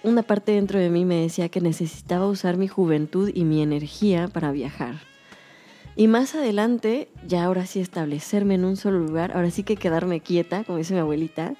una 0.02 0.24
parte 0.24 0.54
dentro 0.54 0.80
de 0.80 0.90
mí 0.90 1.06
me 1.06 1.22
decía 1.22 1.48
que 1.50 1.62
necesitaba 1.62 2.26
usar 2.26 2.58
mi 2.58 2.68
juventud 2.68 3.30
y 3.32 3.44
mi 3.44 3.62
energía 3.62 4.28
para 4.30 4.52
viajar. 4.52 4.96
Y 5.96 6.08
más 6.08 6.34
adelante, 6.34 7.10
ya 7.28 7.44
ahora 7.44 7.68
sí 7.68 7.80
establecerme 7.80 8.56
en 8.56 8.66
un 8.66 8.78
solo 8.78 8.98
lugar, 8.98 9.34
ahora 9.36 9.52
sí 9.52 9.62
que 9.62 9.76
quedarme 9.76 10.22
quieta, 10.22 10.64
como 10.64 10.80
dice 10.80 10.96
mi 10.96 11.02
abuelita, 11.02 11.54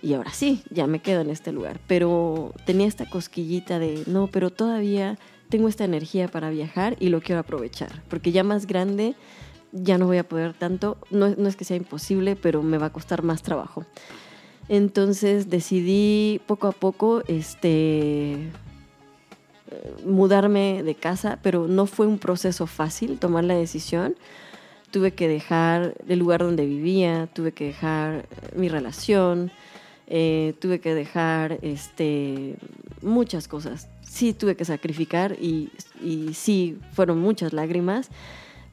y 0.00 0.14
ahora 0.14 0.32
sí, 0.32 0.62
ya 0.70 0.86
me 0.86 1.00
quedo 1.00 1.20
en 1.20 1.28
este 1.28 1.52
lugar. 1.52 1.80
Pero 1.86 2.54
tenía 2.64 2.86
esta 2.86 3.04
cosquillita 3.10 3.78
de, 3.78 4.04
no, 4.06 4.28
pero 4.28 4.48
todavía 4.48 5.18
tengo 5.48 5.68
esta 5.68 5.84
energía 5.84 6.28
para 6.28 6.50
viajar 6.50 6.96
y 7.00 7.08
lo 7.08 7.20
quiero 7.20 7.40
aprovechar, 7.40 8.02
porque 8.08 8.32
ya 8.32 8.44
más 8.44 8.66
grande 8.66 9.14
ya 9.72 9.98
no 9.98 10.06
voy 10.06 10.18
a 10.18 10.28
poder 10.28 10.54
tanto, 10.54 10.96
no, 11.10 11.28
no 11.30 11.48
es 11.48 11.56
que 11.56 11.64
sea 11.64 11.76
imposible, 11.76 12.36
pero 12.36 12.62
me 12.62 12.78
va 12.78 12.86
a 12.86 12.92
costar 12.92 13.22
más 13.22 13.42
trabajo. 13.42 13.84
Entonces 14.68 15.50
decidí 15.50 16.40
poco 16.46 16.68
a 16.68 16.72
poco 16.72 17.22
este, 17.26 18.50
mudarme 20.04 20.82
de 20.82 20.94
casa, 20.94 21.38
pero 21.42 21.66
no 21.68 21.86
fue 21.86 22.06
un 22.06 22.18
proceso 22.18 22.66
fácil 22.66 23.18
tomar 23.18 23.44
la 23.44 23.54
decisión. 23.54 24.14
Tuve 24.90 25.12
que 25.12 25.28
dejar 25.28 25.94
el 26.08 26.18
lugar 26.18 26.40
donde 26.40 26.66
vivía, 26.66 27.28
tuve 27.32 27.52
que 27.52 27.66
dejar 27.66 28.26
mi 28.54 28.68
relación, 28.68 29.50
eh, 30.06 30.54
tuve 30.60 30.80
que 30.80 30.94
dejar 30.94 31.58
este, 31.62 32.56
muchas 33.02 33.48
cosas. 33.48 33.88
Sí 34.02 34.32
tuve 34.32 34.56
que 34.56 34.64
sacrificar 34.64 35.36
y, 35.40 35.70
y 36.02 36.34
sí 36.34 36.78
fueron 36.92 37.20
muchas 37.20 37.52
lágrimas, 37.52 38.10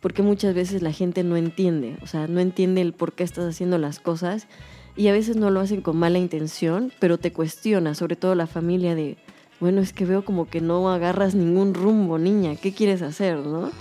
porque 0.01 0.21
muchas 0.21 0.53
veces 0.53 0.81
la 0.81 0.91
gente 0.91 1.23
no 1.23 1.37
entiende, 1.37 1.97
o 2.01 2.07
sea, 2.07 2.27
no 2.27 2.39
entiende 2.39 2.81
el 2.81 2.93
por 2.93 3.13
qué 3.13 3.23
estás 3.23 3.45
haciendo 3.45 3.77
las 3.77 3.99
cosas 3.99 4.47
y 4.95 5.07
a 5.07 5.13
veces 5.13 5.37
no 5.37 5.49
lo 5.51 5.59
hacen 5.59 5.81
con 5.81 5.97
mala 5.97 6.17
intención, 6.17 6.91
pero 6.99 7.17
te 7.17 7.31
cuestiona, 7.31 7.95
sobre 7.95 8.15
todo 8.15 8.35
la 8.35 8.47
familia 8.47 8.95
de, 8.95 9.17
bueno, 9.59 9.81
es 9.81 9.93
que 9.93 10.05
veo 10.05 10.25
como 10.25 10.49
que 10.49 10.59
no 10.59 10.91
agarras 10.91 11.35
ningún 11.35 11.73
rumbo, 11.73 12.17
niña, 12.17 12.55
¿qué 12.55 12.73
quieres 12.73 13.01
hacer, 13.01 13.37
no? 13.37 13.71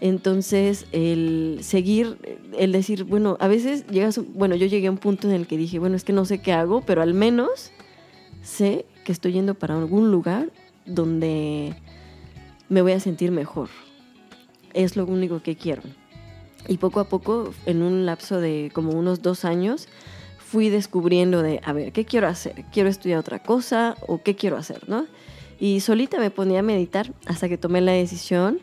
Entonces, 0.00 0.86
el 0.92 1.58
seguir, 1.62 2.18
el 2.56 2.72
decir, 2.72 3.04
bueno, 3.04 3.36
a 3.40 3.48
veces 3.48 3.86
llegas, 3.88 4.20
bueno, 4.34 4.54
yo 4.54 4.66
llegué 4.66 4.86
a 4.86 4.90
un 4.90 4.98
punto 4.98 5.28
en 5.28 5.34
el 5.34 5.46
que 5.46 5.56
dije, 5.56 5.78
bueno, 5.78 5.96
es 5.96 6.04
que 6.04 6.12
no 6.12 6.24
sé 6.24 6.40
qué 6.40 6.52
hago, 6.52 6.82
pero 6.82 7.02
al 7.02 7.14
menos 7.14 7.72
sé 8.42 8.86
que 9.04 9.12
estoy 9.12 9.32
yendo 9.32 9.54
para 9.54 9.76
algún 9.76 10.10
lugar 10.10 10.50
donde 10.86 11.74
me 12.68 12.82
voy 12.82 12.92
a 12.92 13.00
sentir 13.00 13.30
mejor. 13.32 13.68
Es 14.74 14.96
lo 14.96 15.06
único 15.06 15.42
que 15.42 15.56
quiero. 15.56 15.82
Y 16.68 16.76
poco 16.76 17.00
a 17.00 17.08
poco, 17.08 17.52
en 17.66 17.82
un 17.82 18.06
lapso 18.06 18.40
de 18.40 18.70
como 18.74 18.92
unos 18.92 19.22
dos 19.22 19.44
años, 19.44 19.88
fui 20.38 20.68
descubriendo 20.68 21.42
de, 21.42 21.60
a 21.64 21.72
ver, 21.72 21.92
¿qué 21.92 22.04
quiero 22.04 22.26
hacer? 22.28 22.64
¿Quiero 22.72 22.88
estudiar 22.88 23.18
otra 23.18 23.42
cosa 23.42 23.96
o 24.06 24.22
qué 24.22 24.36
quiero 24.36 24.56
hacer? 24.56 24.88
¿no? 24.88 25.06
Y 25.58 25.80
solita 25.80 26.18
me 26.18 26.30
ponía 26.30 26.60
a 26.60 26.62
meditar 26.62 27.12
hasta 27.26 27.48
que 27.48 27.58
tomé 27.58 27.80
la 27.80 27.92
decisión 27.92 28.60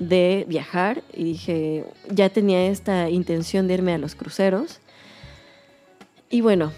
de 0.00 0.46
viajar 0.48 1.04
y 1.12 1.24
dije, 1.24 1.84
ya 2.08 2.30
tenía 2.30 2.66
esta 2.66 3.10
intención 3.10 3.68
de 3.68 3.74
irme 3.74 3.92
a 3.92 3.98
los 3.98 4.14
cruceros. 4.14 4.80
Y 6.30 6.40
bueno, 6.40 6.72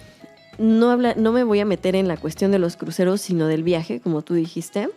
no, 0.58 0.90
habla, 0.90 1.14
no 1.16 1.30
me 1.30 1.44
voy 1.44 1.60
a 1.60 1.64
meter 1.64 1.94
en 1.94 2.08
la 2.08 2.16
cuestión 2.16 2.50
de 2.50 2.58
los 2.58 2.76
cruceros, 2.76 3.20
sino 3.20 3.46
del 3.46 3.62
viaje, 3.62 4.00
como 4.00 4.22
tú 4.22 4.34
dijiste. 4.34 4.88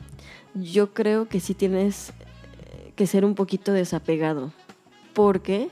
Yo 0.56 0.92
creo 0.92 1.30
que 1.30 1.40
sí 1.40 1.54
tienes 1.54 2.10
eh, 2.10 2.94
que 2.96 3.06
ser 3.06 3.26
un 3.26 3.36
poquito 3.36 3.74
desapegado, 3.74 4.52
porque 5.14 5.70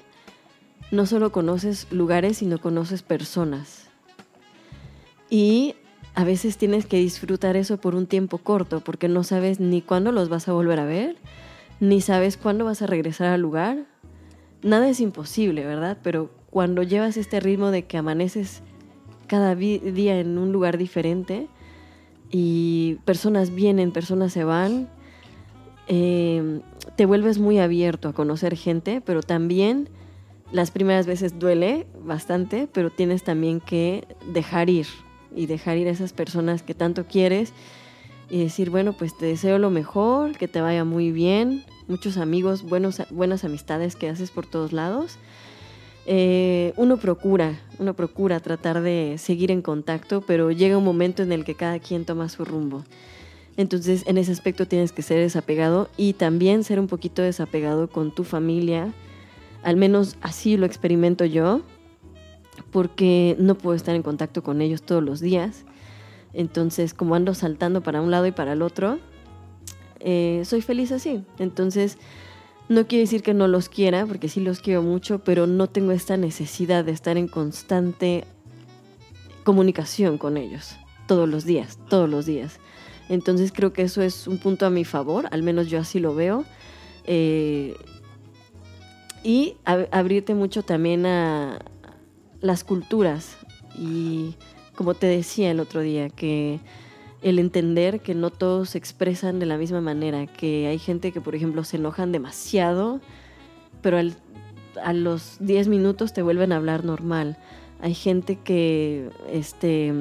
no 0.91 1.07
solo 1.07 1.31
conoces 1.31 1.87
lugares, 1.89 2.37
sino 2.37 2.61
conoces 2.61 3.01
personas. 3.01 3.87
Y 5.27 5.73
a 6.13 6.23
veces 6.23 6.57
tienes 6.57 6.85
que 6.85 6.97
disfrutar 6.97 7.57
eso 7.57 7.77
por 7.77 7.95
un 7.95 8.05
tiempo 8.05 8.37
corto, 8.37 8.81
porque 8.81 9.07
no 9.07 9.23
sabes 9.23 9.59
ni 9.59 9.81
cuándo 9.81 10.11
los 10.11 10.29
vas 10.29 10.47
a 10.47 10.53
volver 10.53 10.79
a 10.79 10.85
ver, 10.85 11.15
ni 11.79 12.01
sabes 12.01 12.37
cuándo 12.37 12.65
vas 12.65 12.81
a 12.81 12.87
regresar 12.87 13.27
al 13.27 13.41
lugar. 13.41 13.85
Nada 14.61 14.89
es 14.89 14.99
imposible, 14.99 15.65
¿verdad? 15.65 15.97
Pero 16.01 16.31
cuando 16.49 16.83
llevas 16.83 17.17
este 17.17 17.39
ritmo 17.39 17.71
de 17.71 17.85
que 17.85 17.97
amaneces 17.97 18.61
cada 19.27 19.55
día 19.55 20.19
en 20.19 20.37
un 20.37 20.51
lugar 20.51 20.77
diferente 20.77 21.47
y 22.31 22.99
personas 23.05 23.53
vienen, 23.53 23.91
personas 23.91 24.31
se 24.33 24.43
van, 24.43 24.87
eh, 25.87 26.61
te 26.95 27.05
vuelves 27.05 27.39
muy 27.39 27.59
abierto 27.59 28.09
a 28.09 28.13
conocer 28.13 28.55
gente, 28.55 29.01
pero 29.01 29.21
también 29.21 29.89
las 30.51 30.71
primeras 30.71 31.07
veces 31.07 31.39
duele 31.39 31.87
bastante, 32.05 32.67
pero 32.71 32.89
tienes 32.89 33.23
también 33.23 33.59
que 33.59 34.07
dejar 34.31 34.69
ir 34.69 34.87
y 35.35 35.47
dejar 35.47 35.77
ir 35.77 35.87
a 35.87 35.91
esas 35.91 36.13
personas 36.13 36.61
que 36.61 36.75
tanto 36.75 37.05
quieres 37.05 37.53
y 38.29 38.39
decir, 38.39 38.69
bueno, 38.69 38.93
pues 38.93 39.17
te 39.17 39.25
deseo 39.25 39.59
lo 39.59 39.69
mejor, 39.69 40.37
que 40.37 40.47
te 40.47 40.61
vaya 40.61 40.83
muy 40.83 41.11
bien, 41.11 41.63
muchos 41.87 42.17
amigos, 42.17 42.63
buenos, 42.63 43.01
buenas 43.09 43.43
amistades 43.43 43.95
que 43.95 44.09
haces 44.09 44.31
por 44.31 44.45
todos 44.45 44.73
lados. 44.73 45.17
Eh, 46.05 46.73
uno 46.75 46.97
procura, 46.97 47.59
uno 47.79 47.93
procura 47.93 48.39
tratar 48.39 48.81
de 48.81 49.15
seguir 49.17 49.51
en 49.51 49.61
contacto, 49.61 50.21
pero 50.21 50.51
llega 50.51 50.77
un 50.77 50.83
momento 50.83 51.23
en 51.23 51.31
el 51.31 51.45
que 51.45 51.55
cada 51.55 51.79
quien 51.79 52.05
toma 52.05 52.29
su 52.29 52.43
rumbo. 52.43 52.83
Entonces, 53.55 54.03
en 54.07 54.17
ese 54.17 54.31
aspecto 54.31 54.67
tienes 54.67 54.91
que 54.91 55.03
ser 55.03 55.19
desapegado 55.19 55.89
y 55.95 56.13
también 56.13 56.63
ser 56.63 56.79
un 56.79 56.87
poquito 56.87 57.21
desapegado 57.21 57.87
con 57.87 58.13
tu 58.13 58.23
familia. 58.23 58.93
Al 59.61 59.77
menos 59.77 60.17
así 60.21 60.57
lo 60.57 60.65
experimento 60.65 61.23
yo, 61.23 61.61
porque 62.71 63.35
no 63.39 63.55
puedo 63.55 63.75
estar 63.75 63.95
en 63.95 64.01
contacto 64.01 64.43
con 64.43 64.61
ellos 64.61 64.81
todos 64.81 65.03
los 65.03 65.21
días. 65.21 65.65
Entonces, 66.33 66.93
como 66.93 67.15
ando 67.15 67.33
saltando 67.33 67.81
para 67.81 68.01
un 68.01 68.11
lado 68.11 68.25
y 68.25 68.31
para 68.31 68.53
el 68.53 68.61
otro, 68.61 68.99
eh, 69.99 70.41
soy 70.45 70.61
feliz 70.61 70.91
así. 70.91 71.23
Entonces, 71.39 71.97
no 72.69 72.87
quiere 72.87 73.03
decir 73.03 73.21
que 73.23 73.33
no 73.33 73.47
los 73.47 73.69
quiera, 73.69 74.05
porque 74.05 74.29
sí 74.29 74.39
los 74.39 74.59
quiero 74.59 74.81
mucho, 74.81 75.19
pero 75.19 75.47
no 75.47 75.67
tengo 75.67 75.91
esta 75.91 76.17
necesidad 76.17 76.83
de 76.85 76.91
estar 76.91 77.17
en 77.17 77.27
constante 77.27 78.25
comunicación 79.43 80.17
con 80.17 80.37
ellos, 80.37 80.75
todos 81.07 81.27
los 81.27 81.45
días, 81.45 81.77
todos 81.89 82.09
los 82.09 82.25
días. 82.25 82.59
Entonces 83.09 83.51
creo 83.51 83.73
que 83.73 83.83
eso 83.83 84.01
es 84.01 84.27
un 84.27 84.37
punto 84.37 84.65
a 84.65 84.69
mi 84.69 84.85
favor, 84.85 85.27
al 85.31 85.43
menos 85.43 85.67
yo 85.67 85.79
así 85.79 85.99
lo 85.99 86.15
veo. 86.15 86.45
Eh, 87.05 87.75
y 89.23 89.55
abrirte 89.65 90.33
mucho 90.33 90.63
también 90.63 91.05
a 91.05 91.59
las 92.41 92.63
culturas. 92.63 93.37
Y 93.77 94.35
como 94.75 94.93
te 94.93 95.07
decía 95.07 95.51
el 95.51 95.59
otro 95.59 95.81
día, 95.81 96.09
que 96.09 96.59
el 97.21 97.39
entender 97.39 98.01
que 98.01 98.15
no 98.15 98.29
todos 98.29 98.71
se 98.71 98.77
expresan 98.77 99.39
de 99.39 99.45
la 99.45 99.57
misma 99.57 99.81
manera, 99.81 100.27
que 100.27 100.67
hay 100.67 100.77
gente 100.77 101.11
que, 101.11 101.21
por 101.21 101.35
ejemplo, 101.35 101.63
se 101.63 101.77
enojan 101.77 102.11
demasiado, 102.11 102.99
pero 103.81 103.97
a 103.97 104.93
los 104.93 105.37
10 105.39 105.67
minutos 105.67 106.13
te 106.13 106.21
vuelven 106.21 106.51
a 106.51 106.57
hablar 106.57 106.83
normal. 106.83 107.37
Hay 107.81 107.93
gente 107.93 108.37
que 108.37 109.09
este, 109.31 109.93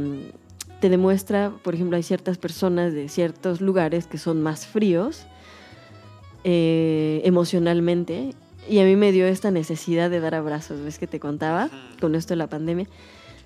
te 0.81 0.89
demuestra, 0.89 1.53
por 1.62 1.75
ejemplo, 1.75 1.97
hay 1.97 2.03
ciertas 2.03 2.39
personas 2.39 2.93
de 2.93 3.09
ciertos 3.09 3.61
lugares 3.61 4.07
que 4.07 4.18
son 4.18 4.43
más 4.43 4.66
fríos 4.66 5.27
eh, 6.45 7.23
emocionalmente. 7.25 8.35
Y 8.68 8.79
a 8.81 8.85
mí 8.85 8.97
me 8.97 9.12
dio 9.12 9.27
esta 9.27 9.51
necesidad 9.51 10.11
de 10.11 10.20
dar 10.20 10.35
abrazos, 10.35 10.81
¿ves 10.83 10.99
que 10.99 11.07
te 11.07 11.20
contaba 11.20 11.70
con 12.01 12.14
esto 12.14 12.33
de 12.35 12.39
la 12.39 12.47
pandemia? 12.49 12.87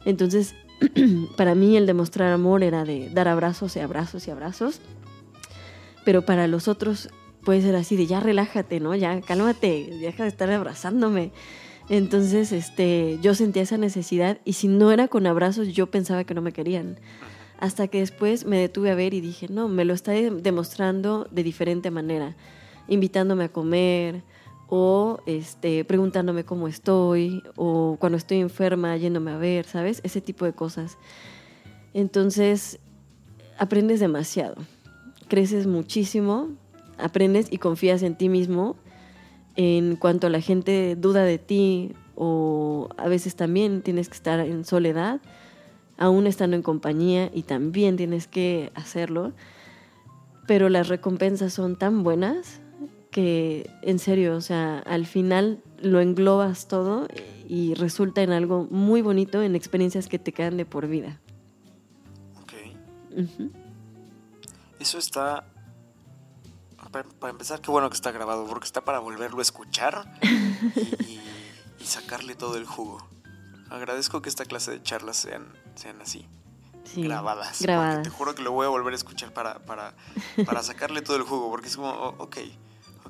Entonces, 0.05 0.55
para 1.37 1.55
mí 1.55 1.77
el 1.77 1.87
demostrar 1.87 2.33
amor 2.33 2.63
era 2.63 2.85
de 2.85 3.11
dar 3.11 3.29
abrazos 3.29 3.77
y 3.77 3.81
abrazos 3.81 4.27
y 4.29 4.31
abrazos, 4.31 4.81
pero 6.05 6.25
para 6.25 6.47
los 6.47 6.69
otros 6.69 7.11
puede 7.45 7.63
ser 7.63 7.77
así 7.77 7.97
de 7.97 8.07
ya 8.07 8.21
relájate, 8.21 8.81
¿no? 8.81 8.95
Ya 8.95 9.21
cálmate, 9.21 9.89
deja 10.01 10.25
de 10.25 10.29
estar 10.29 10.51
abrazándome. 10.51 11.33
Entonces, 11.89 12.51
este, 12.51 13.19
yo 13.23 13.35
sentía 13.35 13.63
esa 13.63 13.79
necesidad 13.79 14.39
y 14.45 14.55
si 14.55 14.67
no 14.67 14.91
era 14.91 15.07
con 15.09 15.27
abrazos, 15.27 15.69
yo 15.69 15.87
pensaba 15.87 16.25
que 16.25 16.35
no 16.35 16.43
me 16.43 16.53
querían. 16.53 16.99
Hasta 17.59 17.89
que 17.89 18.01
después 18.01 18.45
me 18.45 18.59
detuve 18.59 18.91
a 18.91 18.97
ver 18.97 19.15
y 19.15 19.21
dije, 19.21 19.47
no, 19.49 19.69
me 19.69 19.85
lo 19.85 19.95
está 19.95 20.13
demostrando 20.13 21.29
de 21.31 21.43
diferente 21.43 21.91
manera, 21.91 22.35
invitándome 22.89 23.45
a 23.45 23.49
comer, 23.49 24.23
o 24.69 25.21
este, 25.27 25.85
preguntándome 25.85 26.45
cómo 26.45 26.69
estoy, 26.69 27.43
o 27.57 27.97
cuando 28.01 28.19
estoy 28.19 28.41
enferma, 28.41 28.97
yéndome 28.97 29.31
a 29.31 29.37
ver, 29.37 29.67
¿sabes? 29.67 30.01
Ese 30.03 30.21
tipo 30.21 30.45
de 30.45 30.53
cosas. 30.53 30.99
Entonces, 31.95 32.79
aprendes 33.59 34.01
demasiado, 34.01 34.57
creces 35.29 35.67
muchísimo, 35.67 36.49
aprendes 36.99 37.53
y 37.53 37.59
confías 37.59 38.03
en 38.03 38.17
ti 38.17 38.29
mismo. 38.29 38.77
En 39.59 39.97
cuanto 39.97 40.27
a 40.27 40.31
la 40.31 40.43
gente 40.43 40.97
duda 40.97 41.25
de 41.25 41.39
ti, 41.39 41.95
o 42.15 42.91
a 42.99 43.09
veces 43.09 43.37
también 43.37 43.81
tienes 43.81 44.09
que 44.09 44.15
estar 44.15 44.41
en 44.41 44.67
soledad, 44.67 45.21
aún 45.97 46.27
estando 46.27 46.57
en 46.57 46.63
compañía, 46.63 47.31
y 47.33 47.43
también 47.43 47.97
tienes 47.97 48.27
que 48.27 48.71
hacerlo. 48.75 49.33
Pero 50.47 50.69
las 50.69 50.89
recompensas 50.89 51.55
son 51.55 51.77
tan 51.77 52.03
buenas 52.03 52.61
que 53.17 53.71
en 53.81 53.99
serio, 53.99 54.37
o 54.37 54.43
sea, 54.43 54.81
al 54.81 55.07
final 55.07 55.63
lo 55.81 56.03
englobas 56.03 56.69
todo 56.69 57.09
y 57.49 57.73
resulta 57.73 58.21
en 58.21 58.31
algo 58.31 58.69
muy 58.71 59.01
bonito, 59.01 59.41
en 59.41 59.57
experiencias 59.57 60.07
que 60.07 60.19
te 60.19 60.33
quedan 60.33 60.59
de 60.59 60.67
por 60.67 60.87
vida. 60.87 61.19
Ok. 62.43 62.53
Eso 64.81 64.99
está... 64.99 65.47
Para, 66.93 67.31
empezar, 67.31 67.63
qué 67.63 67.71
bueno 67.71 67.89
que 67.89 67.95
está 67.95 68.13
grabado, 68.13 68.47
porque 68.47 68.67
está 68.67 68.85
para 68.85 68.99
volverlo 68.99 69.39
a 69.39 69.43
escuchar 69.43 70.05
y, 71.01 71.19
sacarle 71.83 72.35
todo 72.35 72.59
el 72.59 72.67
jugo. 72.67 72.99
Agradezco 73.71 74.21
que 74.21 74.29
esta 74.29 74.45
clase 74.45 74.73
de 74.73 74.83
charlas 74.83 75.17
sean, 75.17 75.47
sean 75.75 76.03
así. 76.03 76.27
grabadas. 76.95 77.63
grabadas. 77.63 78.03
Te 78.03 78.11
juro 78.11 78.35
que 78.35 78.43
lo 78.43 78.53
voy 78.53 78.67
a 78.67 78.69
volver 78.69 78.93
a 78.93 78.97
escuchar 78.97 79.33
para, 79.33 79.61
para, 79.61 79.95
para 80.45 80.63
sacarle 80.63 81.01
todo 81.01 81.17
el 81.17 81.23
jugo, 81.23 81.49
porque 81.49 81.69
es 81.69 81.77
como, 81.77 81.93
ok, 82.19 82.37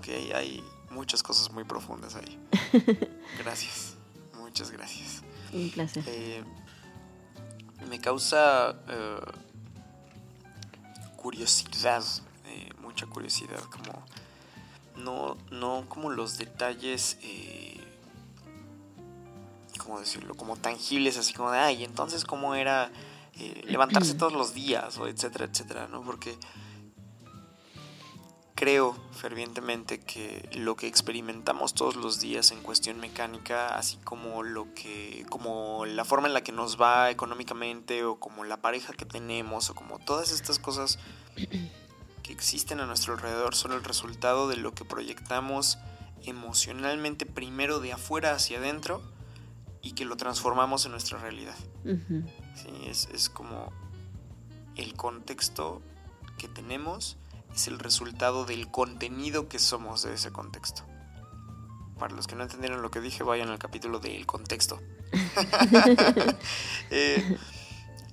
ok, 0.07 0.35
hay 0.35 0.63
muchas 0.91 1.23
cosas 1.23 1.51
muy 1.53 1.65
profundas 1.65 2.17
ahí. 2.17 2.39
Gracias, 3.39 3.95
muchas 4.39 4.71
gracias. 4.71 5.23
Un 5.53 5.71
placer. 5.71 6.05
Eh, 6.07 6.45
me 7.89 8.01
causa 8.01 8.77
eh, 8.89 9.21
curiosidad, 11.17 12.05
eh, 12.47 12.71
mucha 12.81 13.07
curiosidad, 13.07 13.61
como 13.65 14.05
no, 14.97 15.37
no 15.51 15.87
como 15.89 16.11
los 16.11 16.39
detalles, 16.39 17.19
¿cómo 19.79 20.01
decirlo? 20.01 20.35
Como 20.35 20.57
tangibles, 20.57 21.19
así 21.19 21.33
como 21.33 21.51
de, 21.51 21.59
ay, 21.59 21.85
entonces 21.85 22.25
cómo 22.25 22.55
era 22.55 22.91
levantarse 23.65 24.15
todos 24.19 24.33
los 24.33 24.55
días, 24.55 24.97
o 24.99 25.07
etcétera, 25.07 25.45
etcétera, 25.45 25.89
¿no? 25.89 26.03
Porque 26.03 26.37
Creo 28.57 28.97
fervientemente 29.13 30.01
que 30.01 30.49
lo 30.55 30.77
que 30.77 30.87
experimentamos 30.87 31.75
todos 31.75 31.95
los 31.95 32.21
días 32.21 32.53
en 32.53 32.63
cuestión 32.63 32.99
mecánica, 32.99 33.77
así 33.77 33.99
como 33.99 34.43
lo 34.43 34.73
que 34.73 35.27
como 35.29 35.85
la 35.85 36.07
forma 36.07 36.27
en 36.27 36.33
la 36.33 36.41
que 36.41 36.53
nos 36.53 36.81
va 36.81 37.11
económicamente 37.11 38.03
o 38.05 38.19
como 38.19 38.45
la 38.45 38.63
pareja 38.63 38.95
que 38.95 39.05
tenemos 39.05 39.69
o 39.69 39.75
como 39.75 39.99
todas 39.99 40.33
estas 40.33 40.59
cosas 40.59 40.99
que 42.23 42.33
existen 42.33 42.81
a 42.81 42.87
nuestro 42.87 43.13
alrededor 43.13 43.55
son 43.55 43.73
el 43.73 43.85
resultado 43.85 44.49
de 44.49 44.57
lo 44.57 44.73
que 44.73 44.87
proyectamos 44.87 45.79
emocionalmente 46.25 47.27
primero 47.27 47.79
de 47.79 47.93
afuera 47.93 48.33
hacia 48.33 48.57
adentro 48.57 49.03
y 49.83 49.93
que 49.93 50.07
lo 50.07 50.17
transformamos 50.17 50.87
en 50.87 50.93
nuestra 50.93 51.19
realidad. 51.19 51.57
sí, 51.85 52.71
es, 52.87 53.07
es 53.13 53.29
como 53.29 53.71
el 54.77 54.95
contexto 54.95 55.83
que 56.39 56.49
tenemos 56.49 57.19
es 57.57 57.69
el 57.69 57.79
resultado 57.79 58.45
del 58.45 58.71
contenido 58.71 59.49
que 59.49 59.59
somos 59.59 60.03
de 60.03 60.13
ese 60.13 60.31
contexto. 60.31 60.85
Para 61.99 62.15
los 62.15 62.27
que 62.27 62.37
no 62.37 62.43
entendieron 62.43 62.83
lo 62.83 62.91
que 62.91 63.01
dije, 63.01 63.23
vayan 63.23 63.49
al 63.49 63.59
capítulo 63.59 63.99
del 63.99 64.27
contexto. 64.27 64.81
Eh, 66.91 67.37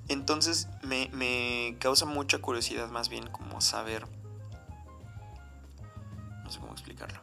entonces 0.08 0.68
me, 0.82 1.10
me 1.14 1.76
causa 1.80 2.06
mucha 2.06 2.40
curiosidad 2.40 2.90
más 2.90 3.10
bien 3.10 3.28
como 3.28 3.62
saber, 3.62 4.08
no 6.44 6.50
sé 6.50 6.60
cómo 6.60 6.72
explicarlo, 6.72 7.22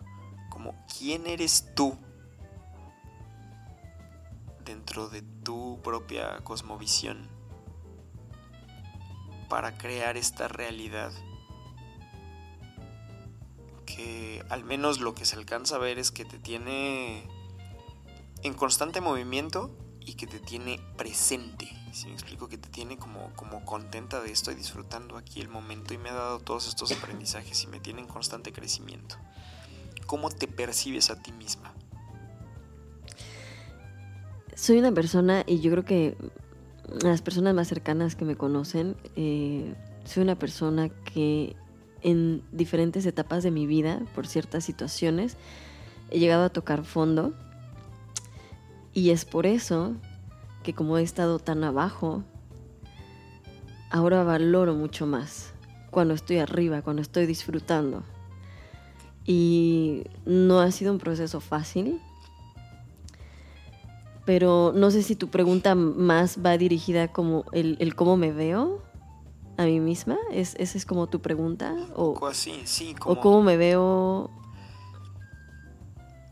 como 0.48 0.86
quién 0.96 1.26
eres 1.26 1.74
tú 1.74 1.98
dentro 4.64 5.08
de 5.08 5.22
tu 5.42 5.80
propia 5.82 6.38
cosmovisión 6.44 7.28
para 9.48 9.76
crear 9.76 10.16
esta 10.16 10.46
realidad 10.46 11.12
al 14.49 14.64
menos 14.64 15.01
lo 15.01 15.14
que 15.14 15.24
se 15.24 15.36
alcanza 15.36 15.76
a 15.76 15.78
ver 15.78 15.99
es 15.99 16.11
que 16.11 16.24
te 16.24 16.38
tiene 16.38 17.28
en 18.43 18.55
constante 18.55 19.01
movimiento 19.01 19.76
y 20.01 20.14
que 20.14 20.26
te 20.26 20.38
tiene 20.38 20.80
presente. 20.97 21.68
Si 21.93 22.07
me 22.07 22.12
explico, 22.12 22.49
que 22.49 22.59
te 22.59 22.68
tiene 22.68 22.97
como, 22.97 23.32
como 23.34 23.64
contenta 23.64 24.20
de 24.20 24.30
estoy 24.32 24.55
disfrutando 24.55 25.16
aquí 25.16 25.41
el 25.41 25.49
momento 25.49 25.95
y 25.95 25.99
me 25.99 26.11
ha 26.11 26.14
dado 26.14 26.41
todos 26.41 26.68
estos 26.68 26.93
aprendizajes 26.93 27.62
y 27.64 27.66
me 27.66 27.80
tiene 27.80 28.01
en 28.01 28.07
constante 28.07 28.53
crecimiento. 28.53 29.16
¿Cómo 30.07 30.30
te 30.30 30.49
percibes 30.49 31.11
a 31.11 31.22
ti 31.22 31.32
misma? 31.32 31.72
Soy 34.55 34.78
una 34.78 34.93
persona, 34.93 35.45
y 35.47 35.61
yo 35.61 35.70
creo 35.70 35.84
que 35.84 36.16
las 37.03 37.22
personas 37.22 37.55
más 37.55 37.68
cercanas 37.68 38.16
que 38.16 38.24
me 38.24 38.36
conocen, 38.36 38.97
eh, 39.16 39.74
soy 40.05 40.22
una 40.22 40.38
persona 40.38 40.88
que 40.88 41.57
en 42.03 42.42
diferentes 42.53 43.07
etapas 43.07 43.42
de 43.42 43.51
mi 43.51 43.66
vida, 43.66 44.01
por 44.14 44.26
ciertas 44.26 44.64
situaciones, 44.64 45.36
he 46.11 46.18
llegado 46.18 46.44
a 46.44 46.48
tocar 46.51 46.84
fondo. 46.84 47.32
Y 48.92 49.11
es 49.11 49.24
por 49.24 49.46
eso 49.46 49.94
que 50.62 50.74
como 50.74 50.98
he 50.98 51.03
estado 51.03 51.38
tan 51.38 51.64
abajo, 51.64 52.24
ahora 53.90 54.24
valoro 54.24 54.74
mucho 54.74 55.07
más 55.07 55.53
cuando 55.90 56.14
estoy 56.14 56.38
arriba, 56.38 56.82
cuando 56.82 57.03
estoy 57.03 57.26
disfrutando. 57.26 58.03
Y 59.26 60.05
no 60.24 60.61
ha 60.61 60.70
sido 60.70 60.92
un 60.92 60.98
proceso 60.98 61.40
fácil, 61.40 62.01
pero 64.24 64.72
no 64.74 64.90
sé 64.90 65.03
si 65.03 65.16
tu 65.16 65.28
pregunta 65.28 65.74
más 65.74 66.38
va 66.44 66.57
dirigida 66.57 67.09
como 67.09 67.44
el, 67.53 67.76
el 67.80 67.94
cómo 67.94 68.16
me 68.16 68.32
veo 68.32 68.82
a 69.61 69.64
mí 69.64 69.78
misma? 69.78 70.16
¿Es, 70.30 70.54
¿Esa 70.54 70.78
es 70.78 70.86
como 70.86 71.06
tu 71.06 71.20
pregunta? 71.20 71.76
O, 71.94 72.26
así, 72.26 72.62
sí. 72.64 72.96
¿O 73.04 73.20
cómo 73.20 73.42
me 73.42 73.58
veo? 73.58 74.30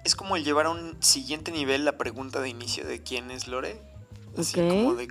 Es 0.03 0.17
como 0.17 0.37
el 0.37 0.45
llevar 0.45 0.65
a 0.65 0.71
un 0.71 0.97
siguiente 1.03 1.53
nivel 1.53 1.85
la 1.85 1.99
pregunta 1.99 2.41
de 2.41 2.49
inicio 2.49 2.87
de 2.87 3.03
quién 3.03 3.31
es 3.31 3.47
Lore. 3.47 3.83
Así 4.39 4.55
como 4.55 4.95
de... 4.95 5.09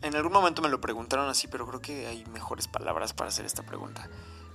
en 0.00 0.16
algún 0.16 0.32
momento 0.32 0.62
me 0.62 0.70
lo 0.70 0.80
preguntaron 0.80 1.28
así, 1.28 1.48
pero 1.48 1.66
creo 1.66 1.80
que 1.80 2.06
hay 2.06 2.24
mejores 2.32 2.66
palabras 2.66 3.12
para 3.12 3.28
hacer 3.28 3.44
esta 3.44 3.62
pregunta. 3.64 4.08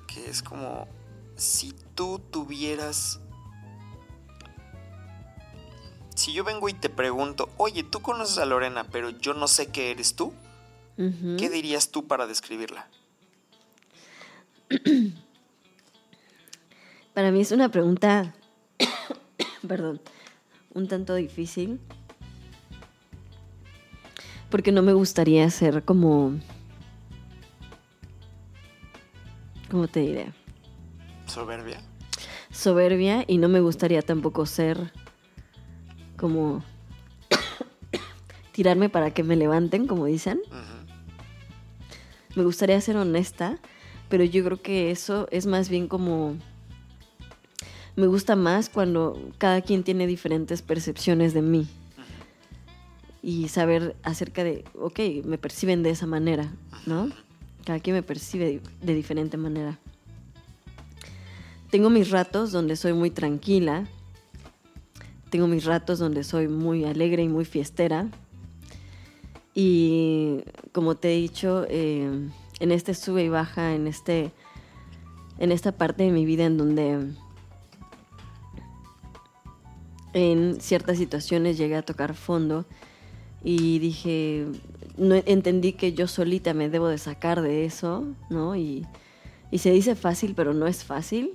Que 0.07 0.27
es 0.27 0.41
como, 0.41 0.87
si 1.35 1.73
tú 1.93 2.19
tuvieras... 2.31 3.19
Si 6.15 6.33
yo 6.33 6.43
vengo 6.43 6.67
y 6.69 6.73
te 6.73 6.89
pregunto, 6.89 7.49
oye, 7.57 7.83
tú 7.83 8.01
conoces 8.01 8.39
a 8.39 8.45
Lorena, 8.45 8.85
pero 8.85 9.11
yo 9.11 9.35
no 9.35 9.47
sé 9.47 9.67
qué 9.67 9.91
eres 9.91 10.15
tú, 10.15 10.33
¿qué 10.97 11.49
dirías 11.49 11.91
tú 11.91 12.07
para 12.07 12.27
describirla? 12.27 12.87
Para 17.13 17.31
mí 17.31 17.41
es 17.41 17.51
una 17.51 17.69
pregunta, 17.69 18.35
perdón, 19.67 20.01
un 20.73 20.87
tanto 20.87 21.15
difícil. 21.15 21.79
Porque 24.51 24.71
no 24.71 24.81
me 24.81 24.93
gustaría 24.93 25.49
ser 25.49 25.83
como... 25.83 26.39
¿Cómo 29.71 29.87
te 29.87 29.99
diré? 30.01 30.31
Soberbia. 31.25 31.81
Soberbia 32.51 33.25
y 33.27 33.39
no 33.39 33.49
me 33.49 33.61
gustaría 33.61 34.01
tampoco 34.03 34.45
ser 34.45 34.93
como... 36.17 36.63
tirarme 38.53 38.89
para 38.89 39.11
que 39.11 39.23
me 39.23 39.35
levanten, 39.35 39.87
como 39.87 40.05
dicen. 40.05 40.39
Ujú. 40.45 40.66
Me 42.37 42.43
gustaría 42.43 42.79
ser 42.81 42.97
honesta, 42.97 43.57
pero 44.09 44.23
yo 44.23 44.43
creo 44.43 44.61
que 44.61 44.91
eso 44.91 45.27
es 45.31 45.47
más 45.47 45.69
bien 45.69 45.87
como... 45.87 46.35
Me 47.95 48.05
gusta 48.05 48.35
más 48.35 48.69
cuando 48.69 49.19
cada 49.39 49.61
quien 49.61 49.83
tiene 49.83 50.05
diferentes 50.05 50.61
percepciones 50.61 51.33
de 51.33 51.41
mí. 51.41 51.67
Y 53.23 53.47
saber 53.47 53.95
acerca 54.03 54.43
de, 54.43 54.65
ok, 54.79 55.25
me 55.25 55.39
perciben 55.39 55.81
de 55.81 55.89
esa 55.89 56.05
manera, 56.05 56.53
¿no? 56.85 57.09
Cada 57.65 57.79
quien 57.79 57.95
me 57.95 58.03
percibe 58.03 58.61
de 58.83 58.93
diferente 58.93 59.35
manera. 59.37 59.79
Tengo 61.71 61.89
mis 61.89 62.11
ratos 62.11 62.51
donde 62.51 62.75
soy 62.75 62.93
muy 62.93 63.09
tranquila. 63.09 63.87
Tengo 65.31 65.47
mis 65.47 65.65
ratos 65.65 65.97
donde 65.97 66.23
soy 66.23 66.47
muy 66.49 66.85
alegre 66.85 67.23
y 67.23 67.29
muy 67.29 67.45
fiestera. 67.45 68.11
Y 69.59 70.43
como 70.71 70.93
te 70.93 71.11
he 71.11 71.19
dicho, 71.19 71.65
eh, 71.67 72.29
en 72.59 72.71
este 72.71 72.93
sube 72.93 73.23
y 73.23 73.29
baja, 73.29 73.73
en 73.73 73.87
este, 73.87 74.31
en 75.39 75.51
esta 75.51 75.71
parte 75.71 76.03
de 76.03 76.11
mi 76.11 76.25
vida 76.25 76.45
en 76.45 76.59
donde 76.59 77.07
en 80.13 80.61
ciertas 80.61 80.99
situaciones 80.99 81.57
llegué 81.57 81.75
a 81.75 81.81
tocar 81.81 82.13
fondo 82.13 82.67
y 83.43 83.79
dije, 83.79 84.45
no 84.95 85.15
entendí 85.25 85.73
que 85.73 85.91
yo 85.91 86.07
solita 86.07 86.53
me 86.53 86.69
debo 86.69 86.87
de 86.87 86.99
sacar 86.99 87.41
de 87.41 87.65
eso, 87.65 88.05
¿no? 88.29 88.55
Y, 88.55 88.85
y 89.49 89.57
se 89.57 89.71
dice 89.71 89.95
fácil, 89.95 90.35
pero 90.35 90.53
no 90.53 90.67
es 90.67 90.83
fácil. 90.83 91.31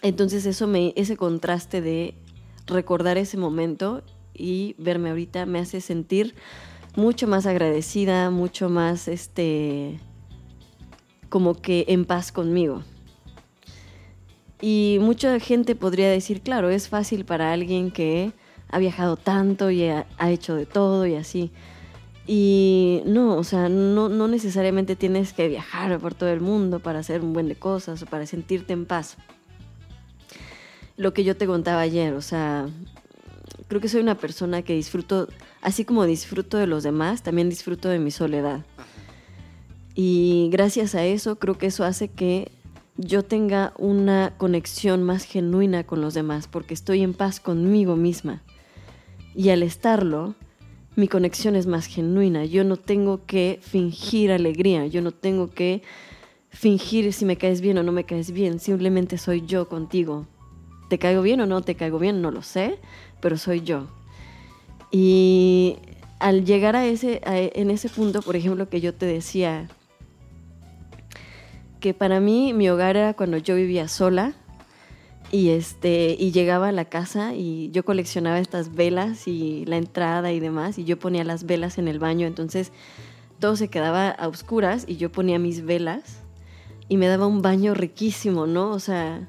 Entonces 0.00 0.46
eso 0.46 0.66
me, 0.66 0.94
ese 0.96 1.18
contraste 1.18 1.82
de 1.82 2.14
recordar 2.64 3.18
ese 3.18 3.36
momento 3.36 4.02
y 4.32 4.74
verme 4.78 5.10
ahorita 5.10 5.44
me 5.44 5.58
hace 5.58 5.82
sentir 5.82 6.34
mucho 6.96 7.26
más 7.26 7.46
agradecida, 7.46 8.30
mucho 8.30 8.68
más 8.68 9.08
este 9.08 10.00
como 11.28 11.54
que 11.54 11.84
en 11.88 12.04
paz 12.04 12.32
conmigo. 12.32 12.82
Y 14.60 14.98
mucha 15.00 15.38
gente 15.40 15.74
podría 15.74 16.10
decir, 16.10 16.42
claro, 16.42 16.68
es 16.68 16.88
fácil 16.88 17.24
para 17.24 17.52
alguien 17.52 17.90
que 17.90 18.32
ha 18.68 18.78
viajado 18.78 19.16
tanto 19.16 19.70
y 19.70 19.84
ha, 19.84 20.06
hecho 20.28 20.54
de 20.54 20.66
todo 20.66 21.06
y 21.06 21.14
así. 21.14 21.50
Y 22.26 23.02
no, 23.06 23.36
o 23.36 23.44
sea, 23.44 23.68
no, 23.68 24.08
no 24.08 24.28
necesariamente 24.28 24.96
tienes 24.96 25.32
que 25.32 25.48
viajar 25.48 25.98
por 25.98 26.14
todo 26.14 26.28
el 26.28 26.40
mundo 26.40 26.80
para 26.80 26.98
hacer 26.98 27.22
un 27.22 27.32
buen 27.32 27.48
de 27.48 27.56
cosas 27.56 28.02
o 28.02 28.06
para 28.06 28.26
sentirte 28.26 28.72
en 28.72 28.84
paz. 28.84 29.16
Lo 30.96 31.14
que 31.14 31.24
yo 31.24 31.36
te 31.36 31.46
contaba 31.46 31.80
ayer, 31.80 32.12
o 32.12 32.20
sea, 32.20 32.68
creo 33.70 33.80
que 33.80 33.88
soy 33.88 34.00
una 34.00 34.16
persona 34.16 34.62
que 34.62 34.74
disfruto, 34.74 35.28
así 35.62 35.84
como 35.84 36.04
disfruto 36.04 36.58
de 36.58 36.66
los 36.66 36.82
demás, 36.82 37.22
también 37.22 37.48
disfruto 37.48 37.88
de 37.88 38.00
mi 38.00 38.10
soledad. 38.10 38.66
Y 39.94 40.48
gracias 40.50 40.96
a 40.96 41.04
eso, 41.04 41.38
creo 41.38 41.56
que 41.56 41.66
eso 41.66 41.84
hace 41.84 42.08
que 42.08 42.50
yo 42.96 43.22
tenga 43.22 43.72
una 43.78 44.34
conexión 44.38 45.04
más 45.04 45.22
genuina 45.22 45.84
con 45.84 46.00
los 46.00 46.14
demás, 46.14 46.48
porque 46.48 46.74
estoy 46.74 47.02
en 47.02 47.14
paz 47.14 47.38
conmigo 47.38 47.94
misma. 47.94 48.42
Y 49.36 49.50
al 49.50 49.62
estarlo, 49.62 50.34
mi 50.96 51.06
conexión 51.06 51.54
es 51.54 51.68
más 51.68 51.86
genuina. 51.86 52.44
Yo 52.44 52.64
no 52.64 52.76
tengo 52.76 53.24
que 53.24 53.60
fingir 53.62 54.32
alegría, 54.32 54.88
yo 54.88 55.00
no 55.00 55.12
tengo 55.12 55.48
que 55.48 55.82
fingir 56.48 57.12
si 57.12 57.24
me 57.24 57.36
caes 57.36 57.60
bien 57.60 57.78
o 57.78 57.84
no 57.84 57.92
me 57.92 58.02
caes 58.02 58.32
bien, 58.32 58.58
simplemente 58.58 59.16
soy 59.16 59.46
yo 59.46 59.68
contigo. 59.68 60.26
¿Te 60.90 60.98
caigo 60.98 61.22
bien 61.22 61.40
o 61.40 61.46
no 61.46 61.62
te 61.62 61.76
caigo 61.76 62.00
bien? 62.00 62.20
No 62.20 62.32
lo 62.32 62.42
sé, 62.42 62.80
pero 63.20 63.36
soy 63.38 63.60
yo. 63.62 63.86
Y 64.90 65.76
al 66.18 66.44
llegar 66.44 66.76
a 66.76 66.84
ese, 66.86 67.20
a- 67.24 67.38
en 67.38 67.70
ese 67.70 67.88
punto, 67.88 68.22
por 68.22 68.36
ejemplo, 68.36 68.68
que 68.68 68.80
yo 68.80 68.92
te 68.94 69.06
decía 69.06 69.68
que 71.80 71.94
para 71.94 72.20
mí 72.20 72.52
mi 72.52 72.68
hogar 72.68 72.96
era 72.96 73.14
cuando 73.14 73.38
yo 73.38 73.54
vivía 73.56 73.88
sola 73.88 74.34
y 75.32 75.50
este 75.50 76.16
y 76.18 76.32
llegaba 76.32 76.68
a 76.68 76.72
la 76.72 76.84
casa 76.84 77.34
y 77.34 77.70
yo 77.70 77.84
coleccionaba 77.84 78.38
estas 78.38 78.74
velas 78.74 79.26
y 79.28 79.64
la 79.66 79.76
entrada 79.76 80.32
y 80.32 80.40
demás 80.40 80.78
y 80.78 80.84
yo 80.84 80.98
ponía 80.98 81.24
las 81.24 81.44
velas 81.44 81.78
en 81.78 81.88
el 81.88 81.98
baño, 81.98 82.26
entonces 82.26 82.72
todo 83.38 83.56
se 83.56 83.68
quedaba 83.68 84.10
a 84.10 84.28
oscuras 84.28 84.84
y 84.86 84.96
yo 84.96 85.10
ponía 85.10 85.38
mis 85.38 85.64
velas 85.64 86.18
y 86.88 86.96
me 86.98 87.06
daba 87.06 87.26
un 87.26 87.40
baño 87.40 87.72
riquísimo, 87.72 88.46
¿no? 88.46 88.70
O 88.72 88.80
sea, 88.80 89.26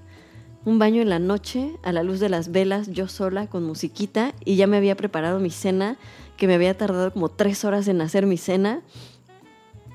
un 0.66 0.80
baño 0.80 1.02
en 1.02 1.10
la 1.10 1.20
noche 1.20 1.76
a 1.84 1.92
la 1.92 2.04
luz 2.04 2.20
de 2.20 2.30
las 2.30 2.52
velas, 2.52 2.92
yo 2.92 3.08
sola 3.08 3.48
con 3.48 3.64
musiquita 3.64 4.34
y 4.46 4.56
ya 4.56 4.68
me 4.68 4.78
había 4.78 4.96
preparado 4.96 5.40
mi 5.40 5.50
cena, 5.50 5.98
que 6.38 6.48
me 6.48 6.56
había 6.56 6.78
tardado 6.78 7.12
como 7.12 7.30
tres 7.30 7.66
horas 7.66 7.88
en 7.88 8.02
hacer 8.02 8.26
mi 8.26 8.38
cena. 8.38 8.82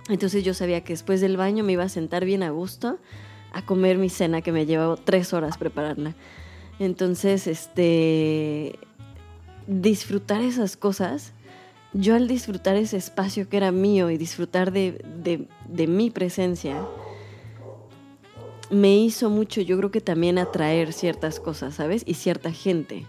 Entonces 0.08 0.44
yo 0.44 0.54
sabía 0.54 0.82
que 0.82 0.92
después 0.92 1.20
del 1.20 1.36
baño 1.36 1.64
me 1.64 1.72
iba 1.72 1.84
a 1.84 1.88
sentar 1.88 2.24
bien 2.24 2.42
a 2.42 2.50
gusto 2.50 2.98
a 3.52 3.62
comer 3.62 3.96
mi 3.96 4.10
cena 4.10 4.42
que 4.42 4.52
me 4.52 4.66
llevaba 4.66 4.96
tres 4.96 5.32
horas 5.32 5.56
prepararla. 5.56 6.14
Entonces, 6.78 7.46
este, 7.46 8.78
disfrutar 9.66 10.42
esas 10.42 10.76
cosas, 10.76 11.32
yo 11.94 12.14
al 12.14 12.28
disfrutar 12.28 12.76
ese 12.76 12.98
espacio 12.98 13.48
que 13.48 13.56
era 13.56 13.72
mío 13.72 14.10
y 14.10 14.18
disfrutar 14.18 14.72
de, 14.72 15.02
de, 15.22 15.48
de 15.68 15.86
mi 15.86 16.10
presencia, 16.10 16.76
me 18.70 18.96
hizo 18.96 19.30
mucho, 19.30 19.60
yo 19.60 19.76
creo 19.76 19.90
que 19.90 20.00
también 20.00 20.38
atraer 20.38 20.92
ciertas 20.92 21.40
cosas, 21.40 21.74
¿sabes? 21.74 22.02
Y 22.06 22.14
cierta 22.14 22.52
gente. 22.52 23.06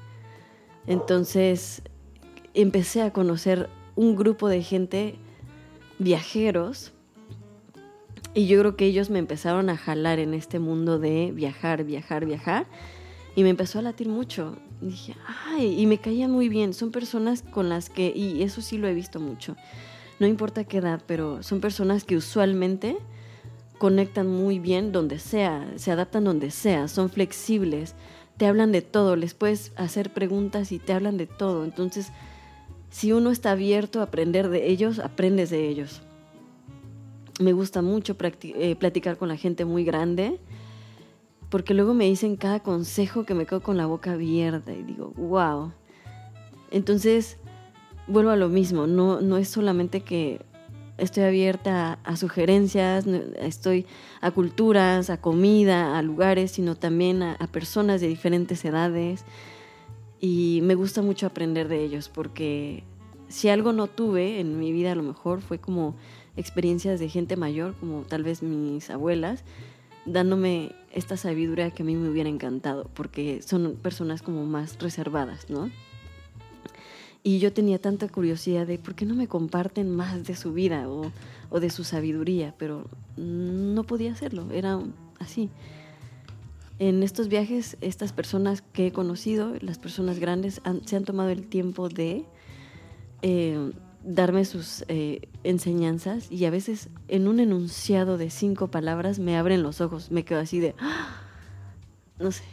Entonces, 0.86 1.82
empecé 2.54 3.02
a 3.02 3.12
conocer 3.12 3.70
un 3.96 4.16
grupo 4.16 4.48
de 4.48 4.64
gente 4.64 5.16
viajeros 6.00 6.94
y 8.34 8.48
yo 8.48 8.60
creo 8.60 8.76
que 8.76 8.86
ellos 8.86 9.10
me 9.10 9.20
empezaron 9.20 9.70
a 9.70 9.78
jalar 9.78 10.20
en 10.20 10.34
este 10.34 10.60
mundo 10.60 11.00
de 11.00 11.32
viajar, 11.34 11.84
viajar, 11.84 12.26
viajar 12.26 12.68
y 13.36 13.44
me 13.44 13.50
empezó 13.50 13.80
a 13.80 13.82
latir 13.82 14.08
mucho. 14.10 14.58
Dije, 14.80 15.16
ay, 15.48 15.82
y 15.82 15.88
me 15.88 15.98
caían 15.98 16.32
muy 16.32 16.50
bien. 16.50 16.74
Son 16.74 16.92
personas 16.92 17.42
con 17.42 17.68
las 17.68 17.90
que, 17.90 18.14
y 18.16 18.44
eso 18.44 18.62
sí 18.62 18.78
lo 18.78 18.88
he 18.88 18.94
visto 18.94 19.20
mucho, 19.20 19.56
no 20.20 20.28
importa 20.28 20.64
qué 20.64 20.78
edad, 20.78 21.02
pero 21.06 21.44
son 21.44 21.62
personas 21.62 22.04
que 22.04 22.16
usualmente 22.16 22.98
conectan 23.78 24.28
muy 24.28 24.60
bien 24.60 24.92
donde 24.92 25.20
sea, 25.20 25.72
se 25.76 25.92
adaptan 25.92 26.24
donde 26.24 26.52
sea, 26.52 26.88
son 26.88 27.10
flexibles, 27.10 27.96
te 28.38 28.46
hablan 28.46 28.72
de 28.72 28.82
todo, 28.82 29.16
les 29.16 29.34
puedes 29.34 29.72
hacer 29.76 30.12
preguntas 30.12 30.72
y 30.72 30.80
te 30.80 30.94
hablan 30.94 31.18
de 31.18 31.28
todo. 31.28 31.64
Entonces, 31.64 32.12
si 32.90 33.12
uno 33.12 33.32
está 33.32 33.52
abierto 33.52 34.00
a 34.00 34.04
aprender 34.04 34.50
de 34.50 34.68
ellos, 34.68 35.00
aprendes 35.00 35.50
de 35.50 35.68
ellos. 35.68 36.02
Me 37.40 37.54
gusta 37.54 37.82
mucho 37.82 38.16
eh, 38.20 38.76
platicar 38.76 39.18
con 39.18 39.28
la 39.28 39.38
gente 39.38 39.66
muy 39.66 39.84
grande, 39.84 40.40
porque 41.50 41.74
luego 41.74 41.94
me 41.94 42.06
dicen 42.06 42.36
cada 42.36 42.62
consejo 42.62 43.26
que 43.26 43.34
me 43.34 43.46
quedo 43.46 43.62
con 43.62 43.78
la 43.78 43.86
boca 43.86 44.14
abierta 44.14 44.74
y 44.74 44.84
digo, 44.84 45.14
wow. 45.18 45.72
Entonces, 46.72 47.38
vuelvo 48.08 48.32
a 48.32 48.36
lo 48.36 48.50
mismo, 48.50 48.88
no, 48.88 49.22
no 49.22 49.38
es 49.38 49.48
solamente 49.48 50.02
que 50.02 50.42
estoy 50.98 51.24
abierta 51.24 52.00
a, 52.04 52.16
sugerencias, 52.16 53.06
estoy 53.40 53.86
a 54.22 54.32
culturas, 54.32 55.10
a 55.10 55.22
comida, 55.22 55.98
a 55.98 56.02
lugares, 56.02 56.52
sino 56.52 56.76
también 56.76 57.24
a, 57.24 57.34
a 57.34 57.48
personas 57.48 58.02
de 58.02 58.08
diferentes 58.08 58.64
edades. 58.66 59.24
Y 60.20 60.62
me 60.64 60.76
gusta 60.76 61.02
mucho 61.02 61.28
aprender 61.28 61.68
de 61.68 61.84
ellos 61.84 62.10
porque 62.10 62.84
si 63.28 63.50
algo 63.50 63.74
no 63.74 63.88
tuve 63.88 64.40
en 64.40 64.60
mi 64.60 64.72
vida 64.72 64.92
a 64.94 64.96
lo 64.96 65.04
mejor 65.04 65.42
fue 65.42 65.60
como 65.60 65.96
experiencias 66.36 67.00
de 67.00 67.10
gente 67.10 67.36
mayor, 67.36 67.76
como 67.80 68.04
tal 68.04 68.24
vez 68.24 68.42
mis 68.42 68.90
abuelas, 68.90 69.44
dándome 70.06 70.72
esta 70.94 71.18
sabiduría 71.18 71.72
que 71.72 71.84
a 71.84 71.86
mí 71.86 71.96
me 71.96 72.10
hubiera 72.10 72.30
encantado, 72.30 72.90
porque 72.94 73.42
son 73.42 73.76
personas 73.76 74.22
como 74.22 74.46
más 74.46 74.80
reservadas, 74.80 75.50
¿no? 75.50 75.70
Y 77.28 77.40
yo 77.40 77.52
tenía 77.52 77.78
tanta 77.78 78.08
curiosidad 78.08 78.66
de 78.66 78.80
por 78.80 78.96
qué 78.96 79.06
no 79.06 79.14
me 79.14 79.28
comparten 79.28 79.94
más 79.94 80.24
de 80.24 80.34
su 80.34 80.54
vida 80.54 80.88
o, 80.88 81.12
o 81.50 81.60
de 81.60 81.70
su 81.70 81.84
sabiduría, 81.84 82.56
pero 82.58 82.86
no 83.18 83.84
podía 83.84 84.14
hacerlo, 84.14 84.50
era 84.54 84.80
así. 85.20 85.50
En 86.80 87.04
estos 87.04 87.28
viajes, 87.28 87.76
estas 87.82 88.14
personas 88.14 88.62
que 88.62 88.88
he 88.88 88.92
conocido, 88.94 89.56
las 89.60 89.78
personas 89.78 90.20
grandes, 90.20 90.62
se 90.86 90.96
han 90.96 91.04
tomado 91.04 91.30
el 91.30 91.46
tiempo 91.48 91.90
de 91.90 92.24
eh, 93.24 93.74
darme 94.06 94.46
sus 94.46 94.86
eh, 94.88 95.28
enseñanzas 95.44 96.32
y 96.32 96.46
a 96.46 96.50
veces 96.50 96.88
en 97.10 97.28
un 97.28 97.42
enunciado 97.42 98.18
de 98.18 98.30
cinco 98.30 98.70
palabras 98.70 99.20
me 99.20 99.36
abren 99.36 99.64
los 99.64 99.82
ojos, 99.82 100.12
me 100.12 100.24
quedo 100.24 100.40
así 100.40 100.62
de, 100.62 100.76
¡ah! 100.80 101.24
no 102.20 102.32
sé. 102.32 102.46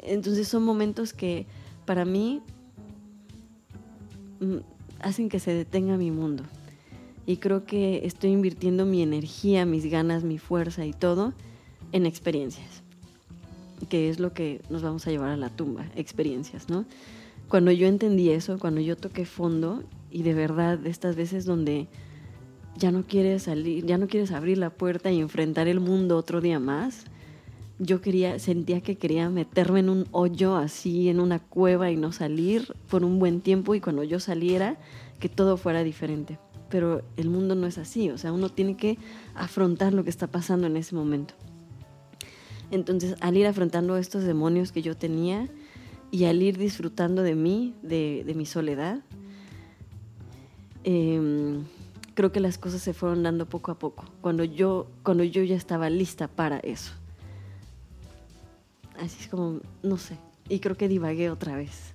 Entonces 0.00 0.48
son 0.48 0.64
momentos 0.64 1.14
que 1.14 1.46
para 1.86 2.04
mí 2.04 2.42
hacen 5.00 5.28
que 5.28 5.40
se 5.40 5.52
detenga 5.52 5.96
mi 5.96 6.10
mundo. 6.10 6.44
Y 7.26 7.36
creo 7.36 7.64
que 7.64 8.06
estoy 8.06 8.30
invirtiendo 8.30 8.86
mi 8.86 9.02
energía, 9.02 9.66
mis 9.66 9.86
ganas, 9.86 10.24
mi 10.24 10.38
fuerza 10.38 10.86
y 10.86 10.92
todo 10.92 11.34
en 11.92 12.06
experiencias 12.06 12.82
que 13.86 14.08
es 14.08 14.18
lo 14.18 14.32
que 14.32 14.60
nos 14.70 14.82
vamos 14.82 15.06
a 15.06 15.10
llevar 15.10 15.30
a 15.30 15.36
la 15.36 15.50
tumba, 15.50 15.86
experiencias, 15.94 16.68
¿no? 16.68 16.84
Cuando 17.48 17.70
yo 17.70 17.86
entendí 17.86 18.30
eso, 18.30 18.58
cuando 18.58 18.80
yo 18.80 18.96
toqué 18.96 19.24
fondo 19.24 19.82
y 20.10 20.22
de 20.22 20.34
verdad 20.34 20.84
estas 20.86 21.16
veces 21.16 21.44
donde 21.44 21.86
ya 22.76 22.90
no 22.90 23.04
quieres 23.04 23.44
salir, 23.44 23.84
ya 23.86 23.98
no 23.98 24.06
quieres 24.06 24.32
abrir 24.32 24.58
la 24.58 24.70
puerta 24.70 25.10
y 25.10 25.20
enfrentar 25.20 25.68
el 25.68 25.80
mundo 25.80 26.16
otro 26.16 26.40
día 26.40 26.58
más, 26.58 27.04
yo 27.78 28.00
quería, 28.00 28.38
sentía 28.38 28.80
que 28.80 28.96
quería 28.96 29.30
meterme 29.30 29.80
en 29.80 29.88
un 29.88 30.06
hoyo 30.10 30.56
así, 30.56 31.08
en 31.08 31.20
una 31.20 31.38
cueva 31.38 31.90
y 31.90 31.96
no 31.96 32.12
salir 32.12 32.74
por 32.90 33.04
un 33.04 33.18
buen 33.18 33.40
tiempo 33.40 33.74
y 33.74 33.80
cuando 33.80 34.02
yo 34.02 34.18
saliera, 34.18 34.76
que 35.20 35.28
todo 35.28 35.56
fuera 35.56 35.84
diferente. 35.84 36.38
Pero 36.70 37.02
el 37.16 37.30
mundo 37.30 37.54
no 37.54 37.66
es 37.66 37.78
así, 37.78 38.10
o 38.10 38.18
sea, 38.18 38.32
uno 38.32 38.48
tiene 38.48 38.76
que 38.76 38.98
afrontar 39.34 39.94
lo 39.94 40.04
que 40.04 40.10
está 40.10 40.26
pasando 40.26 40.66
en 40.66 40.76
ese 40.76 40.94
momento. 40.94 41.34
Entonces, 42.70 43.14
al 43.20 43.36
ir 43.36 43.46
afrontando 43.46 43.96
estos 43.96 44.24
demonios 44.24 44.72
que 44.72 44.82
yo 44.82 44.96
tenía 44.96 45.48
y 46.10 46.24
al 46.24 46.42
ir 46.42 46.58
disfrutando 46.58 47.22
de 47.22 47.34
mí, 47.34 47.74
de, 47.82 48.30
mi 48.36 48.44
soledad, 48.44 49.00
em, 50.84 51.64
creo 52.14 52.32
que 52.32 52.40
las 52.40 52.58
cosas 52.58 52.82
se 52.82 52.92
fueron 52.92 53.22
dando 53.22 53.46
poco 53.46 53.70
a 53.70 53.78
poco, 53.78 54.04
cuando 54.20 54.44
yo, 54.44 54.88
cuando 55.02 55.24
yo 55.24 55.42
ya 55.44 55.56
estaba 55.56 55.88
lista 55.88 56.28
para 56.28 56.58
eso. 56.58 56.92
Así 58.98 59.16
es 59.20 59.28
como, 59.28 59.60
no 59.82 59.96
sé, 59.96 60.18
y 60.48 60.60
creo 60.60 60.76
que 60.76 60.88
divagué 60.88 61.30
otra 61.30 61.54
vez. 61.54 61.94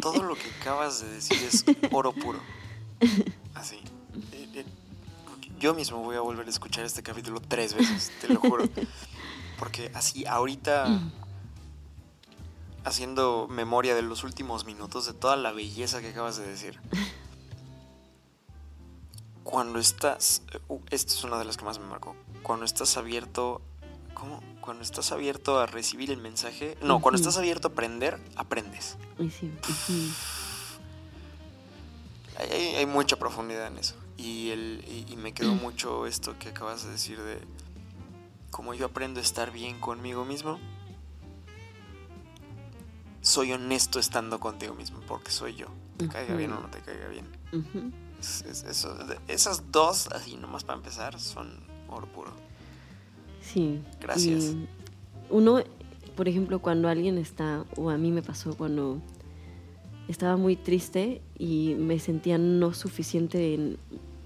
Todo 0.00 0.22
lo 0.22 0.34
que 0.34 0.48
acabas 0.60 1.00
de 1.00 1.10
decir 1.10 1.38
es 1.42 1.64
oro 1.90 2.12
puro. 2.12 2.38
Así. 3.54 3.76
Eh, 4.32 4.48
eh, 4.54 4.64
yo 5.58 5.74
mismo 5.74 5.98
voy 5.98 6.16
a 6.16 6.20
volver 6.20 6.46
a 6.46 6.50
escuchar 6.50 6.84
este 6.84 7.02
capítulo 7.02 7.40
tres 7.40 7.74
veces, 7.74 8.12
te 8.20 8.28
lo 8.28 8.40
juro. 8.40 8.68
Porque 9.58 9.90
así, 9.94 10.26
ahorita, 10.26 11.00
haciendo 12.84 13.46
memoria 13.48 13.94
de 13.94 14.02
los 14.02 14.24
últimos 14.24 14.64
minutos, 14.64 15.06
de 15.06 15.12
toda 15.12 15.36
la 15.36 15.52
belleza 15.52 16.00
que 16.00 16.08
acabas 16.08 16.36
de 16.36 16.46
decir. 16.46 16.78
Cuando 19.42 19.78
estás, 19.78 20.42
uh, 20.68 20.78
esta 20.90 21.12
es 21.12 21.24
una 21.24 21.38
de 21.38 21.44
las 21.44 21.56
que 21.56 21.64
más 21.64 21.78
me 21.78 21.86
marcó, 21.86 22.14
cuando 22.42 22.64
estás 22.64 22.96
abierto, 22.96 23.60
¿cómo? 24.14 24.40
Cuando 24.70 24.84
estás 24.84 25.10
abierto 25.10 25.58
a 25.58 25.66
recibir 25.66 26.12
el 26.12 26.18
mensaje, 26.18 26.78
no, 26.80 27.00
cuando 27.00 27.16
estás 27.18 27.36
abierto 27.36 27.66
a 27.66 27.70
aprender, 27.72 28.20
aprendes. 28.36 28.98
hay, 32.38 32.86
mucha 32.86 33.16
profundidad 33.16 33.66
en 33.66 33.78
eso. 33.78 33.96
Y, 34.16 34.50
el, 34.50 34.84
y 35.08 35.16
me 35.16 35.32
quedó 35.32 35.56
mucho 35.56 36.06
esto 36.06 36.38
que 36.38 36.50
acabas 36.50 36.84
de 36.84 36.92
decir 36.92 37.20
de 37.20 37.40
como 38.52 38.72
yo 38.72 38.86
aprendo 38.86 39.18
a 39.18 39.24
estar 39.24 39.50
bien 39.50 39.80
conmigo 39.80 40.24
mismo, 40.24 40.60
soy 43.22 43.52
honesto 43.52 43.98
estando 43.98 44.38
contigo 44.38 44.76
mismo, 44.76 45.00
porque 45.00 45.32
soy 45.32 45.56
yo. 45.56 45.66
Te 45.96 46.06
caiga 46.06 46.36
bien 46.36 46.52
o 46.52 46.60
no 46.60 46.70
te 46.70 46.78
caiga 46.78 47.08
bien. 47.08 47.26
esas 49.26 49.72
dos, 49.72 50.06
así 50.12 50.36
nomás 50.36 50.62
para 50.62 50.76
empezar, 50.76 51.18
son 51.18 51.58
oro 51.88 52.06
puro. 52.06 52.49
Sí. 53.52 53.80
Gracias. 54.00 54.54
uno, 55.28 55.60
por 56.16 56.28
ejemplo, 56.28 56.60
cuando 56.60 56.88
alguien 56.88 57.18
está, 57.18 57.64
o 57.76 57.90
a 57.90 57.98
mí 57.98 58.10
me 58.10 58.22
pasó 58.22 58.56
cuando 58.56 59.00
estaba 60.08 60.36
muy 60.36 60.56
triste 60.56 61.20
y 61.38 61.74
me 61.78 61.98
sentía 61.98 62.38
no 62.38 62.72
suficiente 62.74 63.76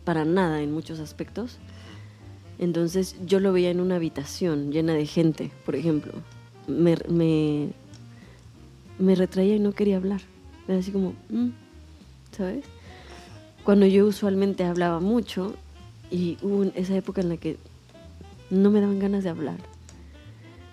para 0.05 0.25
nada 0.25 0.62
en 0.62 0.72
muchos 0.72 1.01
aspectos, 1.01 1.59
entonces 2.59 3.16
yo 3.27 3.41
lo 3.41 3.53
veía 3.53 3.70
en 3.70 3.81
una 3.81 3.97
habitación 3.97 4.70
llena 4.70 4.95
de 4.95 5.07
gente, 5.07 5.51
por 5.64 5.75
ejemplo. 5.75 6.12
Me, 6.66 6.97
me, 8.99 9.14
retraía 9.14 9.57
y 9.57 9.59
no 9.59 9.72
quería 9.72 9.97
hablar. 9.97 10.20
Era 10.68 10.79
así 10.79 10.91
como, 10.91 11.14
mm", 11.31 11.49
¿sabes? 12.37 12.64
Cuando 13.64 13.87
yo 13.87 14.07
usualmente 14.07 14.64
hablaba 14.64 15.01
mucho 15.01 15.55
y 16.11 16.39
hubo 16.43 16.64
esa 16.75 16.97
época 16.97 17.20
en 17.20 17.29
la 17.31 17.37
que 17.37 17.59
no 18.55 18.71
me 18.71 18.81
daban 18.81 18.99
ganas 18.99 19.25
de 19.25 19.31
hablar. 19.31 19.59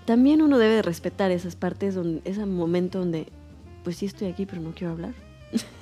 También 0.05 0.41
uno 0.41 0.57
debe 0.57 0.81
respetar 0.81 1.31
esas 1.31 1.55
partes, 1.55 1.95
donde, 1.95 2.21
ese 2.25 2.45
momento 2.45 2.99
donde, 2.99 3.27
pues 3.83 3.97
sí 3.97 4.05
estoy 4.05 4.27
aquí, 4.27 4.45
pero 4.45 4.61
no 4.61 4.71
quiero 4.71 4.93
hablar. 4.93 5.13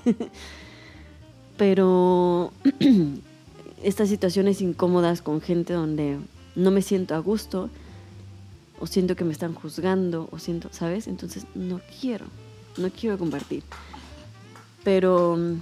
pero 1.57 2.51
estas 3.83 4.09
situaciones 4.09 4.61
incómodas 4.61 5.21
con 5.21 5.41
gente 5.41 5.73
donde 5.73 6.17
no 6.55 6.71
me 6.71 6.81
siento 6.81 7.15
a 7.15 7.19
gusto 7.19 7.69
o 8.79 8.87
siento 8.87 9.15
que 9.15 9.25
me 9.25 9.33
están 9.33 9.53
juzgando 9.53 10.29
o 10.31 10.39
siento, 10.39 10.69
¿sabes? 10.71 11.07
Entonces 11.07 11.45
no 11.55 11.81
quiero, 11.99 12.25
no 12.77 12.89
quiero 12.89 13.17
compartir. 13.17 13.63
Pero 14.83 15.37
mm, 15.37 15.61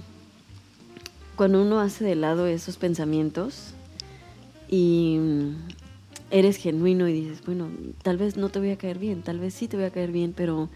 cuando 1.36 1.62
uno 1.62 1.80
hace 1.80 2.04
de 2.04 2.14
lado 2.14 2.46
esos 2.46 2.76
pensamientos 2.76 3.74
y 4.68 5.18
mm, 5.18 5.77
eres 6.30 6.56
genuino 6.56 7.08
y 7.08 7.12
dices, 7.12 7.44
bueno, 7.44 7.68
tal 8.02 8.18
vez 8.18 8.36
no 8.36 8.48
te 8.48 8.58
voy 8.58 8.70
a 8.70 8.78
caer 8.78 8.98
bien, 8.98 9.22
tal 9.22 9.38
vez 9.38 9.54
sí 9.54 9.68
te 9.68 9.76
voy 9.76 9.86
a 9.86 9.90
caer 9.90 10.12
bien, 10.12 10.32
pero 10.36 10.68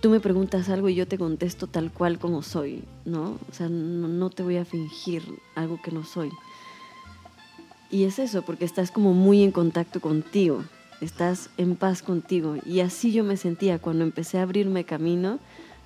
tú 0.00 0.10
me 0.10 0.20
preguntas 0.20 0.68
algo 0.68 0.88
y 0.88 0.94
yo 0.94 1.06
te 1.08 1.18
contesto 1.18 1.66
tal 1.66 1.90
cual 1.90 2.18
como 2.18 2.42
soy, 2.42 2.84
¿no? 3.04 3.38
O 3.50 3.52
sea, 3.52 3.68
no 3.68 4.30
te 4.30 4.42
voy 4.42 4.56
a 4.56 4.64
fingir 4.64 5.22
algo 5.54 5.80
que 5.82 5.90
no 5.90 6.04
soy. 6.04 6.30
Y 7.90 8.04
es 8.04 8.18
eso, 8.18 8.42
porque 8.42 8.64
estás 8.64 8.90
como 8.90 9.14
muy 9.14 9.42
en 9.42 9.50
contacto 9.50 10.00
contigo, 10.00 10.62
estás 11.00 11.50
en 11.56 11.74
paz 11.74 12.02
contigo. 12.02 12.56
Y 12.66 12.80
así 12.80 13.12
yo 13.12 13.24
me 13.24 13.36
sentía 13.36 13.78
cuando 13.78 14.04
empecé 14.04 14.38
a 14.38 14.42
abrirme 14.42 14.84
camino, 14.84 15.38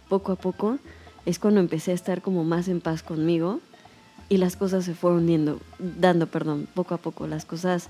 poco 0.08 0.32
a 0.32 0.36
poco, 0.36 0.78
es 1.24 1.38
cuando 1.38 1.60
empecé 1.60 1.92
a 1.92 1.94
estar 1.94 2.20
como 2.20 2.42
más 2.44 2.66
en 2.68 2.80
paz 2.80 3.02
conmigo 3.02 3.60
y 4.28 4.38
las 4.38 4.56
cosas 4.56 4.84
se 4.84 4.94
fueron 4.94 5.26
dando, 5.26 5.60
dando, 5.78 6.26
perdón, 6.26 6.66
poco 6.74 6.94
a 6.94 6.98
poco, 6.98 7.26
las 7.26 7.44
cosas 7.44 7.88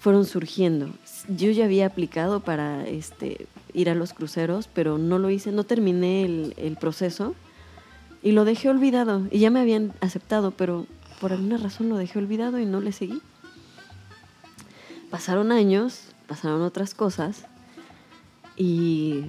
fueron 0.00 0.24
surgiendo. 0.24 0.88
Yo 1.28 1.50
ya 1.50 1.66
había 1.66 1.86
aplicado 1.86 2.40
para 2.40 2.88
este, 2.88 3.46
ir 3.74 3.90
a 3.90 3.94
los 3.94 4.14
cruceros, 4.14 4.66
pero 4.72 4.96
no 4.96 5.18
lo 5.18 5.28
hice, 5.28 5.52
no 5.52 5.64
terminé 5.64 6.24
el, 6.24 6.54
el 6.56 6.76
proceso 6.76 7.34
y 8.22 8.32
lo 8.32 8.46
dejé 8.46 8.70
olvidado. 8.70 9.26
Y 9.30 9.40
ya 9.40 9.50
me 9.50 9.60
habían 9.60 9.92
aceptado, 10.00 10.52
pero 10.52 10.86
por 11.20 11.32
alguna 11.32 11.58
razón 11.58 11.90
lo 11.90 11.98
dejé 11.98 12.18
olvidado 12.18 12.58
y 12.58 12.64
no 12.64 12.80
le 12.80 12.92
seguí. 12.92 13.20
Pasaron 15.10 15.52
años, 15.52 16.06
pasaron 16.26 16.62
otras 16.62 16.94
cosas 16.94 17.44
y 18.56 19.26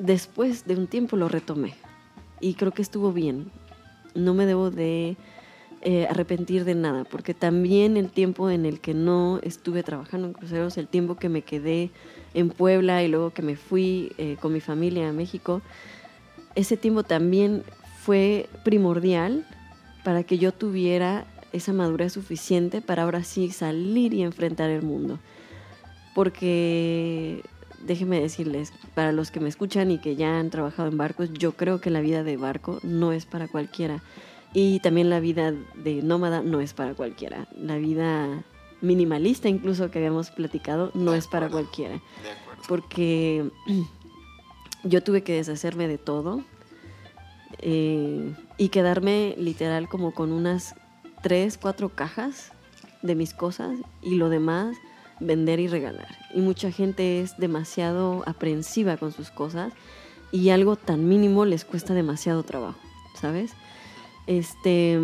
después 0.00 0.66
de 0.66 0.74
un 0.74 0.88
tiempo 0.88 1.16
lo 1.16 1.28
retomé 1.28 1.74
y 2.40 2.54
creo 2.54 2.72
que 2.72 2.82
estuvo 2.82 3.12
bien. 3.12 3.52
No 4.16 4.34
me 4.34 4.44
debo 4.44 4.70
de 4.72 5.16
eh, 5.84 6.06
arrepentir 6.08 6.64
de 6.64 6.74
nada, 6.74 7.04
porque 7.04 7.34
también 7.34 7.96
el 7.96 8.10
tiempo 8.10 8.48
en 8.48 8.64
el 8.64 8.80
que 8.80 8.94
no 8.94 9.38
estuve 9.42 9.82
trabajando 9.82 10.26
en 10.26 10.32
cruceros, 10.32 10.78
el 10.78 10.88
tiempo 10.88 11.16
que 11.16 11.28
me 11.28 11.42
quedé 11.42 11.90
en 12.32 12.48
Puebla 12.48 13.02
y 13.02 13.08
luego 13.08 13.30
que 13.30 13.42
me 13.42 13.54
fui 13.54 14.12
eh, 14.16 14.36
con 14.40 14.52
mi 14.52 14.60
familia 14.60 15.10
a 15.10 15.12
México, 15.12 15.60
ese 16.54 16.76
tiempo 16.76 17.02
también 17.02 17.64
fue 18.00 18.48
primordial 18.64 19.46
para 20.04 20.22
que 20.22 20.38
yo 20.38 20.52
tuviera 20.52 21.26
esa 21.52 21.72
madurez 21.72 22.14
suficiente 22.14 22.80
para 22.80 23.02
ahora 23.02 23.22
sí 23.22 23.50
salir 23.50 24.14
y 24.14 24.22
enfrentar 24.22 24.70
el 24.70 24.82
mundo. 24.82 25.18
Porque 26.14 27.42
déjenme 27.84 28.20
decirles, 28.20 28.72
para 28.94 29.12
los 29.12 29.30
que 29.30 29.40
me 29.40 29.48
escuchan 29.48 29.90
y 29.90 29.98
que 29.98 30.16
ya 30.16 30.38
han 30.38 30.50
trabajado 30.50 30.88
en 30.88 30.96
barcos, 30.96 31.32
yo 31.32 31.52
creo 31.52 31.80
que 31.80 31.90
la 31.90 32.00
vida 32.00 32.24
de 32.24 32.36
barco 32.36 32.80
no 32.82 33.12
es 33.12 33.26
para 33.26 33.48
cualquiera. 33.48 34.02
Y 34.54 34.78
también 34.80 35.10
la 35.10 35.20
vida 35.20 35.52
de 35.74 36.02
nómada 36.02 36.42
no 36.42 36.60
es 36.60 36.72
para 36.72 36.94
cualquiera. 36.94 37.48
La 37.58 37.76
vida 37.76 38.44
minimalista 38.80 39.48
incluso 39.48 39.90
que 39.90 39.98
habíamos 39.98 40.30
platicado 40.30 40.92
no 40.94 41.14
es 41.14 41.26
para 41.26 41.48
cualquiera. 41.48 42.00
Porque 42.68 43.50
yo 44.84 45.02
tuve 45.02 45.22
que 45.22 45.34
deshacerme 45.34 45.88
de 45.88 45.98
todo 45.98 46.44
eh, 47.58 48.32
y 48.56 48.68
quedarme 48.68 49.34
literal 49.38 49.88
como 49.88 50.14
con 50.14 50.32
unas 50.32 50.76
tres, 51.22 51.58
cuatro 51.58 51.88
cajas 51.88 52.52
de 53.02 53.14
mis 53.14 53.34
cosas 53.34 53.78
y 54.02 54.14
lo 54.16 54.28
demás 54.28 54.76
vender 55.18 55.58
y 55.58 55.66
regalar. 55.66 56.16
Y 56.32 56.40
mucha 56.40 56.70
gente 56.70 57.20
es 57.20 57.36
demasiado 57.38 58.22
aprensiva 58.26 58.96
con 58.96 59.12
sus 59.12 59.30
cosas 59.30 59.72
y 60.30 60.50
algo 60.50 60.76
tan 60.76 61.08
mínimo 61.08 61.44
les 61.44 61.64
cuesta 61.64 61.94
demasiado 61.94 62.42
trabajo, 62.42 62.78
¿sabes? 63.20 63.52
Este, 64.26 64.98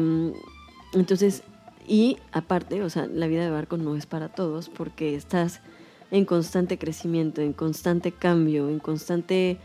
entonces, 0.92 1.42
y 1.86 2.18
aparte, 2.32 2.82
o 2.82 2.90
sea, 2.90 3.06
la 3.06 3.26
vida 3.26 3.44
de 3.44 3.50
barco 3.50 3.76
no 3.76 3.96
es 3.96 4.06
para 4.06 4.28
todos 4.28 4.68
porque 4.68 5.14
estás 5.14 5.60
en 6.10 6.24
constante 6.24 6.78
crecimiento, 6.78 7.40
en 7.40 7.52
constante 7.52 8.12
cambio, 8.12 8.68
en 8.68 8.78
constante 8.78 9.58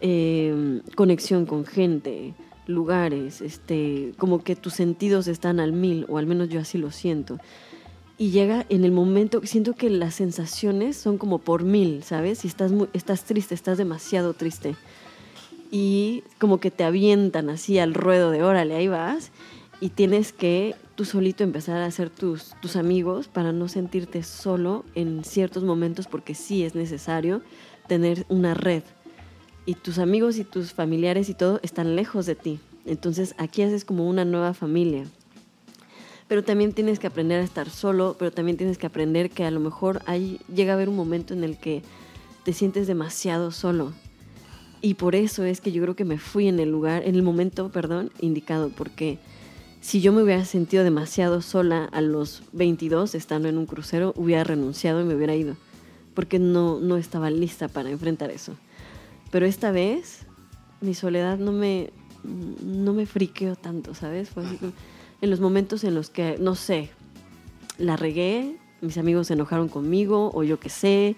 eh, 0.00 0.80
conexión 0.94 1.46
con 1.46 1.64
gente, 1.64 2.34
lugares, 2.66 3.40
este, 3.40 4.12
como 4.18 4.42
que 4.42 4.56
tus 4.56 4.74
sentidos 4.74 5.26
están 5.28 5.60
al 5.60 5.72
mil, 5.72 6.06
o 6.08 6.18
al 6.18 6.26
menos 6.26 6.48
yo 6.48 6.60
así 6.60 6.78
lo 6.78 6.90
siento. 6.90 7.38
Y 8.18 8.30
llega 8.30 8.66
en 8.68 8.84
el 8.84 8.92
momento, 8.92 9.40
siento 9.44 9.74
que 9.74 9.90
las 9.90 10.14
sensaciones 10.14 10.96
son 10.96 11.18
como 11.18 11.38
por 11.38 11.64
mil, 11.64 12.02
¿sabes? 12.02 12.38
Si 12.38 12.48
estás, 12.48 12.70
muy, 12.70 12.88
estás 12.92 13.24
triste, 13.24 13.54
estás 13.54 13.78
demasiado 13.78 14.34
triste. 14.34 14.76
Y 15.72 16.22
como 16.38 16.60
que 16.60 16.70
te 16.70 16.84
avientan 16.84 17.50
así 17.50 17.80
al 17.80 17.94
ruedo 17.94 18.30
de 18.30 18.44
órale, 18.44 18.76
ahí 18.76 18.86
vas. 18.86 19.32
Y 19.80 19.88
tienes 19.88 20.32
que 20.32 20.76
tú 20.94 21.04
solito 21.04 21.42
empezar 21.42 21.78
a 21.78 21.86
hacer 21.86 22.10
tus, 22.10 22.54
tus 22.60 22.76
amigos 22.76 23.26
para 23.26 23.50
no 23.50 23.66
sentirte 23.66 24.22
solo 24.22 24.84
en 24.94 25.24
ciertos 25.24 25.64
momentos, 25.64 26.06
porque 26.06 26.34
sí 26.36 26.62
es 26.62 26.76
necesario 26.76 27.42
tener 27.88 28.24
una 28.28 28.54
red 28.54 28.84
y 29.66 29.74
tus 29.74 29.98
amigos 29.98 30.38
y 30.38 30.44
tus 30.44 30.72
familiares 30.72 31.28
y 31.28 31.34
todo 31.34 31.60
están 31.62 31.96
lejos 31.96 32.26
de 32.26 32.34
ti. 32.34 32.60
Entonces 32.84 33.34
aquí 33.38 33.62
haces 33.62 33.84
como 33.84 34.08
una 34.08 34.24
nueva 34.24 34.54
familia. 34.54 35.04
Pero 36.28 36.42
también 36.42 36.72
tienes 36.72 36.98
que 36.98 37.06
aprender 37.06 37.40
a 37.40 37.44
estar 37.44 37.68
solo, 37.68 38.16
pero 38.18 38.30
también 38.30 38.56
tienes 38.56 38.78
que 38.78 38.86
aprender 38.86 39.30
que 39.30 39.44
a 39.44 39.50
lo 39.50 39.60
mejor 39.60 40.02
ahí 40.06 40.40
llega 40.52 40.72
a 40.72 40.74
haber 40.74 40.88
un 40.88 40.96
momento 40.96 41.34
en 41.34 41.44
el 41.44 41.58
que 41.58 41.82
te 42.44 42.52
sientes 42.52 42.86
demasiado 42.86 43.50
solo. 43.50 43.92
Y 44.82 44.94
por 44.94 45.14
eso 45.14 45.44
es 45.44 45.60
que 45.60 45.72
yo 45.72 45.80
creo 45.82 45.96
que 45.96 46.04
me 46.04 46.18
fui 46.18 46.48
en 46.48 46.58
el 46.58 46.70
lugar, 46.70 47.04
en 47.06 47.14
el 47.14 47.22
momento, 47.22 47.70
perdón, 47.70 48.10
indicado, 48.20 48.68
porque 48.70 49.18
si 49.80 50.00
yo 50.00 50.12
me 50.12 50.22
hubiera 50.22 50.44
sentido 50.44 50.82
demasiado 50.84 51.40
sola 51.40 51.84
a 51.84 52.00
los 52.00 52.42
22 52.52 53.14
estando 53.14 53.48
en 53.48 53.58
un 53.58 53.66
crucero, 53.66 54.12
hubiera 54.16 54.42
renunciado 54.44 55.00
y 55.00 55.04
me 55.04 55.14
hubiera 55.14 55.36
ido, 55.36 55.56
porque 56.14 56.40
no, 56.40 56.80
no 56.80 56.96
estaba 56.96 57.30
lista 57.30 57.68
para 57.68 57.90
enfrentar 57.90 58.30
eso. 58.30 58.56
Pero 59.30 59.46
esta 59.46 59.70
vez 59.70 60.26
mi 60.80 60.94
soledad 60.94 61.38
no 61.38 61.52
me, 61.52 61.90
no 62.64 62.92
me 62.92 63.06
friqueó 63.06 63.54
tanto, 63.54 63.94
¿sabes? 63.94 64.30
Fue 64.30 64.44
así 64.44 64.58
en 65.22 65.30
los 65.30 65.40
momentos 65.40 65.84
en 65.84 65.94
los 65.94 66.10
que, 66.10 66.36
no 66.38 66.56
sé, 66.56 66.90
la 67.78 67.96
regué, 67.96 68.56
mis 68.80 68.98
amigos 68.98 69.28
se 69.28 69.34
enojaron 69.34 69.68
conmigo, 69.68 70.32
o 70.34 70.42
yo 70.42 70.58
qué 70.58 70.68
sé, 70.68 71.16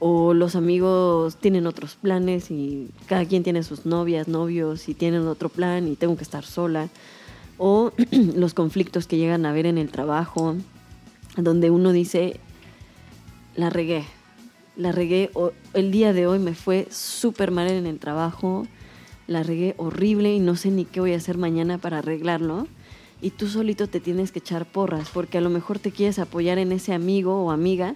o 0.00 0.34
los 0.34 0.56
amigos 0.56 1.36
tienen 1.36 1.66
otros 1.66 1.94
planes 1.94 2.50
y 2.50 2.88
cada 3.06 3.26
quien 3.26 3.42
tiene 3.42 3.62
sus 3.62 3.86
novias, 3.86 4.28
novios 4.28 4.88
y 4.88 4.94
tienen 4.94 5.28
otro 5.28 5.50
plan 5.50 5.86
y 5.86 5.94
tengo 5.94 6.16
que 6.16 6.24
estar 6.24 6.44
sola, 6.44 6.88
o 7.58 7.92
los 8.34 8.54
conflictos 8.54 9.06
que 9.06 9.18
llegan 9.18 9.46
a 9.46 9.52
ver 9.52 9.66
en 9.66 9.78
el 9.78 9.90
trabajo, 9.90 10.56
donde 11.36 11.70
uno 11.70 11.92
dice, 11.92 12.40
la 13.54 13.68
regué, 13.68 14.04
la 14.74 14.90
regué, 14.90 15.30
el 15.74 15.92
día 15.92 16.14
de 16.14 16.26
hoy 16.26 16.38
me 16.38 16.54
fue 16.54 16.88
súper 16.90 17.50
mal 17.50 17.68
en 17.68 17.86
el 17.86 17.98
trabajo, 17.98 18.66
la 19.26 19.42
regué 19.42 19.74
horrible 19.76 20.34
y 20.34 20.40
no 20.40 20.56
sé 20.56 20.70
ni 20.70 20.86
qué 20.86 21.00
voy 21.00 21.12
a 21.12 21.18
hacer 21.18 21.36
mañana 21.36 21.76
para 21.76 21.98
arreglarlo. 21.98 22.66
Y 23.22 23.30
tú 23.30 23.48
solito 23.48 23.86
te 23.86 24.00
tienes 24.00 24.32
que 24.32 24.38
echar 24.38 24.64
porras, 24.64 25.10
porque 25.12 25.36
a 25.36 25.40
lo 25.42 25.50
mejor 25.50 25.78
te 25.78 25.92
quieres 25.92 26.18
apoyar 26.18 26.56
en 26.56 26.72
ese 26.72 26.94
amigo 26.94 27.44
o 27.44 27.50
amiga, 27.50 27.94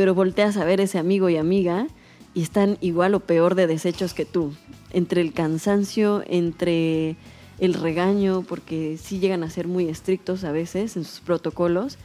pero 0.00 0.14
volteas 0.14 0.56
a 0.56 0.64
ver 0.64 0.80
ese 0.80 0.98
amigo 0.98 1.28
y 1.28 1.36
amiga 1.36 1.86
y 2.32 2.40
están 2.40 2.78
igual 2.80 3.12
o 3.12 3.20
peor 3.20 3.54
de 3.54 3.66
desechos 3.66 4.14
que 4.14 4.24
tú. 4.24 4.54
Entre 4.94 5.20
el 5.20 5.34
cansancio, 5.34 6.24
entre 6.26 7.16
el 7.58 7.74
regaño, 7.74 8.42
porque 8.48 8.96
sí 8.96 9.18
llegan 9.18 9.42
a 9.42 9.50
ser 9.50 9.68
muy 9.68 9.90
estrictos 9.90 10.42
a 10.44 10.52
veces 10.52 10.96
en 10.96 11.04
sus 11.04 11.20
protocolos, 11.20 11.98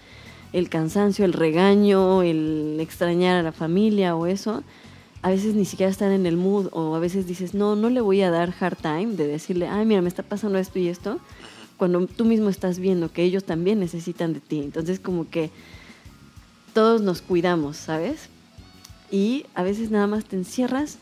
el 0.52 0.68
cansancio, 0.68 1.24
el 1.24 1.32
regaño, 1.32 2.22
el 2.22 2.80
extrañar 2.82 3.38
a 3.38 3.44
la 3.44 3.54
familia 3.54 4.18
o 4.18 4.26
eso, 4.26 4.62
a 5.22 5.30
veces 5.30 5.56
ni 5.56 5.64
siquiera 5.64 5.90
están 5.90 6.12
en 6.12 6.26
el 6.26 6.36
mood 6.36 6.68
o 6.74 6.96
a 6.96 7.00
veces 7.00 7.28
dices, 7.28 7.54
no, 7.54 7.78
no 7.78 7.90
le 7.90 8.02
voy 8.02 8.24
a 8.24 8.30
dar 8.30 8.54
hard 8.60 8.76
time 8.76 9.16
de 9.16 9.26
decirle, 9.26 9.70
ay, 9.70 9.86
mira, 9.86 10.02
me 10.02 10.10
está 10.10 10.22
pasando 10.22 10.58
esto 10.58 10.80
y 10.80 10.90
esto, 10.90 11.22
cuando 11.78 12.06
tú 12.08 12.26
mismo 12.26 12.50
estás 12.50 12.78
viendo 12.78 13.14
que 13.14 13.24
ellos 13.24 13.46
también 13.46 13.80
necesitan 13.80 14.34
de 14.34 14.42
ti. 14.42 14.60
Entonces 14.60 15.00
como 15.00 15.30
que 15.30 15.50
todos 16.76 17.02
nos 17.02 17.24
cuidamos, 17.24 17.78
¿sabes? 17.78 18.30
Y 19.10 19.48
a 19.56 19.64
veces 19.64 19.90
nada 19.90 20.06
más 20.06 20.26
te 20.26 20.36
encierras 20.36 21.00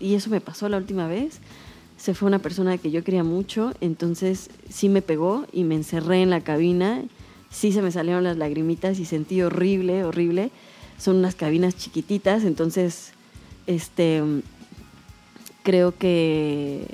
y 0.00 0.14
eso 0.14 0.30
me 0.30 0.40
pasó 0.40 0.70
la 0.70 0.78
última 0.78 1.06
vez. 1.06 1.40
Se 1.98 2.14
fue 2.14 2.28
una 2.28 2.38
persona 2.38 2.78
que 2.78 2.90
yo 2.90 3.04
quería 3.04 3.24
mucho, 3.24 3.74
entonces 3.82 4.48
sí 4.70 4.88
me 4.88 5.02
pegó 5.02 5.46
y 5.52 5.64
me 5.64 5.74
encerré 5.74 6.22
en 6.22 6.30
la 6.30 6.40
cabina 6.40 7.04
sí 7.50 7.72
se 7.72 7.82
me 7.82 7.90
salieron 7.90 8.24
las 8.24 8.36
lagrimitas 8.36 8.98
y 8.98 9.04
sentí 9.04 9.42
horrible, 9.42 10.04
horrible. 10.04 10.50
Son 10.98 11.16
unas 11.16 11.34
cabinas 11.34 11.76
chiquititas, 11.76 12.44
entonces, 12.44 13.12
este, 13.66 14.22
creo 15.62 15.96
que, 15.96 16.86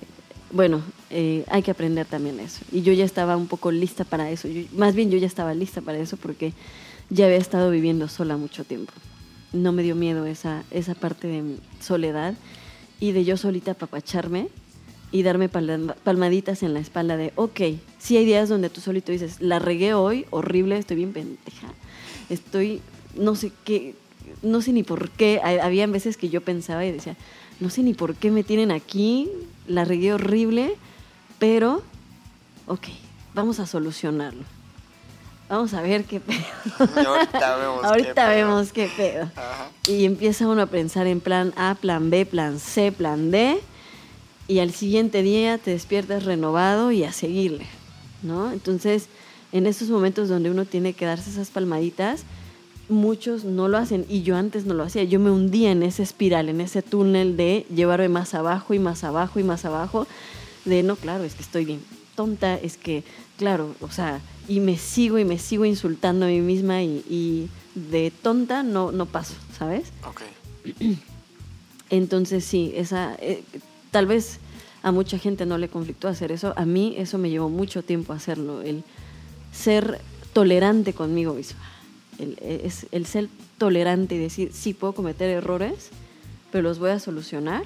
bueno, 0.52 0.82
eh, 1.10 1.44
hay 1.48 1.62
que 1.62 1.70
aprender 1.70 2.06
también 2.06 2.40
eso. 2.40 2.64
Y 2.70 2.82
yo 2.82 2.92
ya 2.92 3.04
estaba 3.04 3.36
un 3.36 3.46
poco 3.46 3.70
lista 3.70 4.04
para 4.04 4.30
eso. 4.30 4.48
más 4.76 4.94
bien 4.94 5.10
yo 5.10 5.18
ya 5.18 5.26
estaba 5.26 5.54
lista 5.54 5.80
para 5.80 5.98
eso 5.98 6.16
porque 6.16 6.52
ya 7.12 7.26
había 7.26 7.36
estado 7.36 7.70
viviendo 7.70 8.08
sola 8.08 8.38
mucho 8.38 8.64
tiempo. 8.64 8.92
No 9.52 9.72
me 9.72 9.82
dio 9.82 9.94
miedo 9.94 10.24
esa, 10.24 10.64
esa 10.70 10.94
parte 10.94 11.28
de 11.28 11.56
soledad 11.78 12.34
y 13.00 13.12
de 13.12 13.24
yo 13.24 13.36
solita 13.36 13.72
apapacharme 13.72 14.48
y 15.10 15.22
darme 15.22 15.50
palmaditas 15.50 16.62
en 16.62 16.72
la 16.72 16.80
espalda 16.80 17.18
de, 17.18 17.34
ok, 17.36 17.60
sí 17.98 18.16
hay 18.16 18.24
días 18.24 18.48
donde 18.48 18.70
tú 18.70 18.80
solito 18.80 19.12
dices, 19.12 19.42
la 19.42 19.58
regué 19.58 19.92
hoy, 19.92 20.24
horrible, 20.30 20.78
estoy 20.78 20.96
bien 20.96 21.12
pendeja, 21.12 21.68
estoy, 22.30 22.80
no 23.14 23.34
sé 23.34 23.52
qué, 23.64 23.94
no 24.40 24.62
sé 24.62 24.72
ni 24.72 24.82
por 24.82 25.10
qué, 25.10 25.38
había 25.42 25.86
veces 25.88 26.16
que 26.16 26.30
yo 26.30 26.40
pensaba 26.40 26.86
y 26.86 26.92
decía, 26.92 27.14
no 27.60 27.68
sé 27.68 27.82
ni 27.82 27.92
por 27.92 28.14
qué 28.14 28.30
me 28.30 28.42
tienen 28.42 28.70
aquí, 28.70 29.28
la 29.66 29.84
regué 29.84 30.14
horrible, 30.14 30.76
pero, 31.38 31.82
ok, 32.66 32.86
vamos 33.34 33.60
a 33.60 33.66
solucionarlo. 33.66 34.61
Vamos 35.52 35.74
a 35.74 35.82
ver 35.82 36.04
qué 36.06 36.18
pedo. 36.18 36.38
ahorita 36.78 37.56
vemos 37.56 37.84
ahorita 37.84 38.30
qué 38.30 38.34
vemos 38.36 38.72
qué 38.72 38.90
pedo. 38.96 39.30
Y 39.86 40.06
empieza 40.06 40.48
uno 40.48 40.62
a 40.62 40.66
pensar 40.66 41.06
en 41.06 41.20
plan 41.20 41.52
A, 41.56 41.74
plan 41.74 42.08
B, 42.08 42.24
plan 42.24 42.58
C, 42.58 42.90
plan 42.90 43.30
D 43.30 43.60
y 44.48 44.60
al 44.60 44.72
siguiente 44.72 45.22
día 45.22 45.58
te 45.58 45.72
despiertas 45.72 46.24
renovado 46.24 46.90
y 46.90 47.04
a 47.04 47.12
seguirle, 47.12 47.66
¿no? 48.22 48.50
Entonces, 48.50 49.08
en 49.52 49.66
esos 49.66 49.90
momentos 49.90 50.30
donde 50.30 50.50
uno 50.50 50.64
tiene 50.64 50.94
que 50.94 51.04
darse 51.04 51.28
esas 51.28 51.50
palmaditas, 51.50 52.22
muchos 52.88 53.44
no 53.44 53.68
lo 53.68 53.76
hacen 53.76 54.06
y 54.08 54.22
yo 54.22 54.36
antes 54.36 54.64
no 54.64 54.72
lo 54.72 54.84
hacía. 54.84 55.04
Yo 55.04 55.20
me 55.20 55.30
hundía 55.30 55.70
en 55.70 55.82
esa 55.82 56.02
espiral, 56.02 56.48
en 56.48 56.62
ese 56.62 56.80
túnel 56.80 57.36
de 57.36 57.66
llevarme 57.68 58.08
más 58.08 58.32
abajo 58.32 58.72
y 58.72 58.78
más 58.78 59.04
abajo 59.04 59.38
y 59.38 59.42
más 59.42 59.66
abajo, 59.66 60.06
de 60.64 60.82
no, 60.82 60.96
claro, 60.96 61.24
es 61.24 61.34
que 61.34 61.42
estoy 61.42 61.66
bien 61.66 61.82
tonta, 62.14 62.54
es 62.56 62.78
que, 62.78 63.04
claro, 63.36 63.74
o 63.80 63.90
sea, 63.90 64.20
y 64.48 64.60
me 64.60 64.76
sigo 64.76 65.18
y 65.18 65.24
me 65.24 65.38
sigo 65.38 65.64
insultando 65.64 66.26
a 66.26 66.28
mí 66.28 66.40
misma 66.40 66.82
y, 66.82 67.48
de 67.74 68.10
tonta 68.10 68.62
no, 68.62 68.92
no 68.92 69.06
paso, 69.06 69.34
¿sabes? 69.58 69.88
Ok. 70.06 70.22
Entonces 71.90 72.44
sí, 72.44 72.72
esa, 72.76 73.14
eh, 73.18 73.42
tal 73.90 74.06
vez 74.06 74.40
a 74.82 74.92
mucha 74.92 75.18
gente 75.18 75.46
no 75.46 75.58
le 75.58 75.68
conflictó 75.68 76.08
hacer 76.08 76.32
eso. 76.32 76.52
A 76.56 76.66
mí 76.66 76.94
eso 76.98 77.16
me 77.18 77.30
llevó 77.30 77.48
mucho 77.48 77.82
tiempo 77.82 78.12
hacerlo, 78.12 78.62
el 78.62 78.84
ser 79.52 80.00
tolerante 80.32 80.92
conmigo 80.92 81.34
misma. 81.34 81.60
El, 82.18 82.38
es, 82.40 82.86
el 82.92 83.06
ser 83.06 83.28
tolerante 83.58 84.16
y 84.16 84.18
decir, 84.18 84.52
sí, 84.52 84.74
puedo 84.74 84.92
cometer 84.94 85.30
errores, 85.30 85.90
pero 86.50 86.62
los 86.62 86.78
voy 86.78 86.90
a 86.90 86.98
solucionar. 86.98 87.64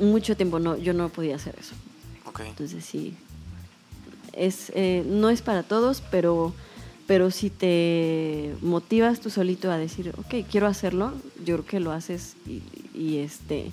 Mucho 0.00 0.36
tiempo 0.36 0.58
no, 0.58 0.76
yo 0.76 0.92
no 0.92 1.08
podía 1.08 1.36
hacer 1.36 1.56
eso. 1.58 1.74
Entonces 2.44 2.84
sí, 2.84 3.14
eh, 4.36 5.04
no 5.06 5.30
es 5.30 5.42
para 5.42 5.62
todos, 5.62 6.02
pero, 6.10 6.52
pero 7.06 7.30
si 7.30 7.50
te 7.50 8.54
motivas 8.60 9.20
tú 9.20 9.30
solito 9.30 9.70
a 9.70 9.78
decir, 9.78 10.12
ok, 10.18 10.46
quiero 10.50 10.66
hacerlo, 10.66 11.12
yo 11.44 11.56
creo 11.56 11.66
que 11.66 11.80
lo 11.80 11.92
haces 11.92 12.36
y, 12.94 13.18
este 13.18 13.70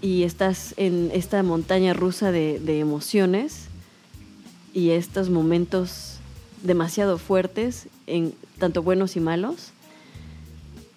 y 0.00 0.24
estás 0.24 0.74
en 0.76 1.10
esta 1.12 1.42
montaña 1.42 1.92
rusa 1.92 2.32
de, 2.32 2.80
emociones 2.80 3.66
y 4.74 4.90
estos 4.90 5.30
momentos 5.30 6.18
demasiado 6.62 7.18
fuertes, 7.18 7.88
en 8.06 8.34
tanto 8.58 8.82
buenos 8.82 9.16
y 9.16 9.20
malos, 9.20 9.70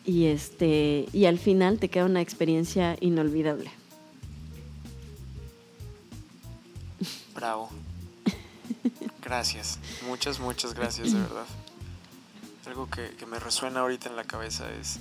y 0.06 0.26
este 0.26 1.08
y 1.14 1.26
al 1.26 1.40
final 1.40 1.80
te 1.80 1.90
queda 1.90 2.06
una 2.06 2.22
experiencia 2.22 2.96
inolvidable. 3.00 3.72
Bravo. 7.36 7.70
Gracias. 9.24 9.80
Muchas, 10.08 10.40
muchas 10.40 10.74
gracias, 10.74 11.14
de 11.14 11.20
verdad. 11.20 11.46
Algo 12.68 12.90
que, 12.90 13.10
que 13.12 13.26
me 13.26 13.40
resuena 13.40 13.82
ahorita 13.82 14.10
en 14.10 14.16
la 14.16 14.24
cabeza 14.24 14.66
es... 14.80 15.00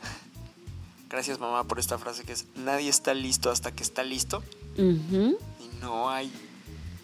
Gracias 1.10 1.38
mamá 1.38 1.64
por 1.64 1.78
esta 1.78 1.98
frase 1.98 2.24
que 2.24 2.32
es, 2.32 2.46
nadie 2.56 2.88
está 2.88 3.14
listo 3.14 3.50
hasta 3.50 3.72
que 3.72 3.82
está 3.82 4.02
listo. 4.02 4.42
Y 4.76 5.80
no 5.80 6.10
hay 6.10 6.30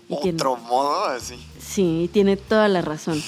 otro 0.08 0.56
modo 0.56 1.04
así. 1.06 1.36
Sí, 1.60 2.10
tiene 2.12 2.36
toda 2.36 2.68
la 2.68 2.82
razón. 2.82 3.22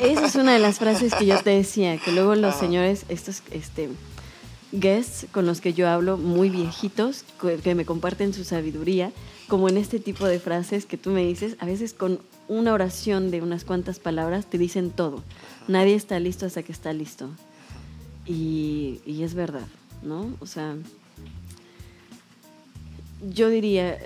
Esa 0.00 0.26
es 0.26 0.34
una 0.36 0.52
de 0.52 0.58
las 0.58 0.78
frases 0.78 1.14
que 1.14 1.26
yo 1.26 1.42
te 1.42 1.50
decía, 1.50 1.98
que 1.98 2.12
luego 2.12 2.34
los 2.34 2.54
Ajá. 2.54 2.60
señores, 2.60 3.04
estos 3.08 3.42
este, 3.50 3.90
guests 4.72 5.26
con 5.32 5.46
los 5.46 5.60
que 5.60 5.74
yo 5.74 5.88
hablo, 5.88 6.16
muy 6.16 6.48
viejitos, 6.48 7.24
que 7.62 7.74
me 7.74 7.84
comparten 7.84 8.32
su 8.32 8.44
sabiduría, 8.44 9.12
como 9.50 9.68
en 9.68 9.76
este 9.76 9.98
tipo 9.98 10.26
de 10.26 10.38
frases 10.38 10.86
que 10.86 10.96
tú 10.96 11.10
me 11.10 11.26
dices, 11.26 11.56
a 11.58 11.66
veces 11.66 11.92
con 11.92 12.20
una 12.48 12.72
oración 12.72 13.30
de 13.32 13.42
unas 13.42 13.64
cuantas 13.64 13.98
palabras 13.98 14.46
te 14.46 14.56
dicen 14.58 14.90
todo. 14.90 15.22
Nadie 15.68 15.96
está 15.96 16.20
listo 16.20 16.46
hasta 16.46 16.62
que 16.62 16.70
está 16.70 16.92
listo. 16.92 17.28
Y, 18.26 19.00
y 19.04 19.24
es 19.24 19.34
verdad, 19.34 19.66
¿no? 20.04 20.30
O 20.38 20.46
sea, 20.46 20.76
yo 23.28 23.48
diría, 23.48 23.98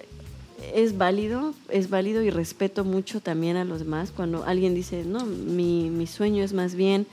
es 0.74 0.96
válido, 0.96 1.52
es 1.68 1.90
válido 1.90 2.22
y 2.22 2.30
respeto 2.30 2.84
mucho 2.84 3.20
también 3.20 3.56
a 3.56 3.64
los 3.64 3.80
demás 3.80 4.12
cuando 4.12 4.44
alguien 4.44 4.74
dice, 4.74 5.04
no, 5.04 5.26
mi, 5.26 5.90
mi 5.90 6.06
sueño 6.06 6.42
es 6.42 6.54
más 6.54 6.74
bien 6.74 7.06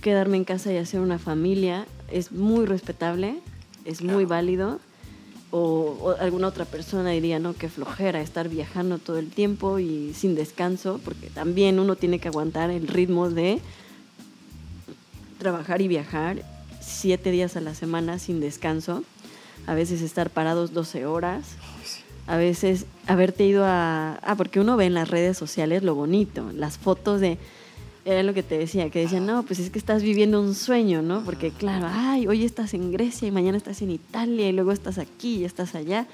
quedarme 0.00 0.36
en 0.36 0.44
casa 0.44 0.72
y 0.72 0.76
hacer 0.76 1.00
una 1.00 1.18
familia, 1.18 1.86
es 2.10 2.30
muy 2.30 2.66
respetable, 2.66 3.40
es 3.84 4.00
muy 4.00 4.24
válido. 4.26 4.78
O, 5.50 5.96
o 6.00 6.10
alguna 6.20 6.48
otra 6.48 6.66
persona 6.66 7.10
diría, 7.10 7.38
no, 7.38 7.54
qué 7.54 7.68
flojera 7.68 8.20
estar 8.20 8.48
viajando 8.48 8.98
todo 8.98 9.18
el 9.18 9.30
tiempo 9.30 9.78
y 9.78 10.12
sin 10.14 10.34
descanso, 10.34 11.00
porque 11.04 11.30
también 11.30 11.78
uno 11.78 11.96
tiene 11.96 12.18
que 12.18 12.28
aguantar 12.28 12.70
el 12.70 12.86
ritmo 12.86 13.30
de 13.30 13.60
trabajar 15.38 15.80
y 15.80 15.88
viajar 15.88 16.42
siete 16.80 17.30
días 17.30 17.56
a 17.56 17.60
la 17.60 17.74
semana 17.74 18.18
sin 18.18 18.40
descanso, 18.40 19.04
a 19.66 19.74
veces 19.74 20.02
estar 20.02 20.30
parados 20.30 20.72
12 20.72 21.06
horas, 21.06 21.44
a 22.26 22.36
veces 22.36 22.86
haberte 23.06 23.44
ido 23.44 23.64
a... 23.64 24.18
Ah, 24.22 24.34
porque 24.36 24.60
uno 24.60 24.76
ve 24.76 24.86
en 24.86 24.94
las 24.94 25.08
redes 25.08 25.38
sociales 25.38 25.82
lo 25.82 25.94
bonito, 25.94 26.50
las 26.54 26.76
fotos 26.76 27.20
de... 27.20 27.38
Era 28.08 28.22
lo 28.22 28.32
que 28.32 28.42
te 28.42 28.56
decía, 28.56 28.88
que 28.88 29.00
decían, 29.00 29.26
no, 29.26 29.42
pues 29.42 29.58
es 29.58 29.68
que 29.68 29.78
estás 29.78 30.02
viviendo 30.02 30.40
un 30.40 30.54
sueño, 30.54 31.02
¿no? 31.02 31.22
Porque 31.26 31.50
claro, 31.50 31.88
ay, 31.90 32.26
hoy 32.26 32.42
estás 32.42 32.72
en 32.72 32.90
Grecia 32.90 33.28
y 33.28 33.30
mañana 33.30 33.58
estás 33.58 33.82
en 33.82 33.90
Italia 33.90 34.48
y 34.48 34.52
luego 34.52 34.72
estás 34.72 34.96
aquí 34.96 35.40
y 35.40 35.44
estás 35.44 35.74
allá. 35.74 36.06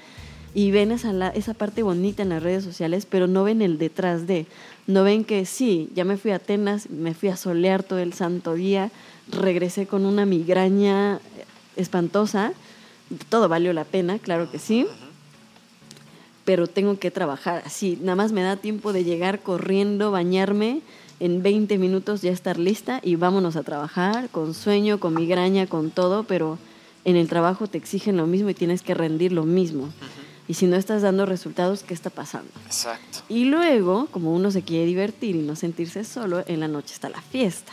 Y 0.53 0.71
ven 0.71 0.91
esa, 0.91 1.29
esa 1.29 1.53
parte 1.53 1.83
bonita 1.83 2.21
en 2.21 2.27
las 2.27 2.43
redes 2.43 2.65
sociales, 2.65 3.07
pero 3.09 3.27
no 3.27 3.45
ven 3.45 3.61
el 3.61 3.77
detrás 3.77 4.27
de. 4.27 4.45
No 4.87 5.03
ven 5.03 5.23
que 5.23 5.45
sí, 5.45 5.89
ya 5.95 6.03
me 6.03 6.17
fui 6.17 6.31
a 6.31 6.35
Atenas, 6.35 6.89
me 6.89 7.13
fui 7.13 7.29
a 7.29 7.37
solear 7.37 7.81
todo 7.81 7.99
el 7.99 8.11
santo 8.11 8.55
día, 8.55 8.91
regresé 9.31 9.87
con 9.87 10.05
una 10.05 10.25
migraña 10.25 11.21
espantosa. 11.77 12.51
Todo 13.29 13.47
valió 13.47 13.71
la 13.71 13.85
pena, 13.85 14.19
claro 14.19 14.51
que 14.51 14.59
sí 14.59 14.85
pero 16.43 16.67
tengo 16.67 16.99
que 16.99 17.09
trabajar 17.09 17.63
así. 17.65 17.97
Nada 18.01 18.15
más 18.15 18.31
me 18.31 18.43
da 18.43 18.55
tiempo 18.55 18.93
de 18.93 19.03
llegar 19.03 19.39
corriendo, 19.39 20.11
bañarme, 20.11 20.83
en 21.19 21.41
20 21.43 21.77
minutos 21.77 22.21
ya 22.21 22.31
estar 22.31 22.57
lista 22.59 22.99
y 23.03 23.15
vámonos 23.15 23.55
a 23.55 23.63
trabajar 23.63 24.29
con 24.29 24.53
sueño, 24.53 24.99
con 24.99 25.13
migraña, 25.13 25.67
con 25.67 25.91
todo, 25.91 26.23
pero 26.23 26.57
en 27.05 27.15
el 27.15 27.27
trabajo 27.27 27.67
te 27.67 27.77
exigen 27.77 28.17
lo 28.17 28.27
mismo 28.27 28.49
y 28.49 28.53
tienes 28.53 28.81
que 28.81 28.93
rendir 28.93 29.31
lo 29.31 29.45
mismo. 29.45 29.89
Y 30.47 30.53
si 30.55 30.67
no 30.67 30.75
estás 30.75 31.01
dando 31.01 31.25
resultados, 31.25 31.83
¿qué 31.83 31.93
está 31.93 32.09
pasando? 32.09 32.51
Exacto. 32.65 33.19
Y 33.29 33.45
luego, 33.45 34.07
como 34.11 34.33
uno 34.35 34.51
se 34.51 34.61
quiere 34.61 34.85
divertir 34.85 35.35
y 35.35 35.39
no 35.39 35.55
sentirse 35.55 36.03
solo, 36.03 36.43
en 36.47 36.59
la 36.59 36.67
noche 36.67 36.93
está 36.93 37.09
la 37.09 37.21
fiesta. 37.21 37.71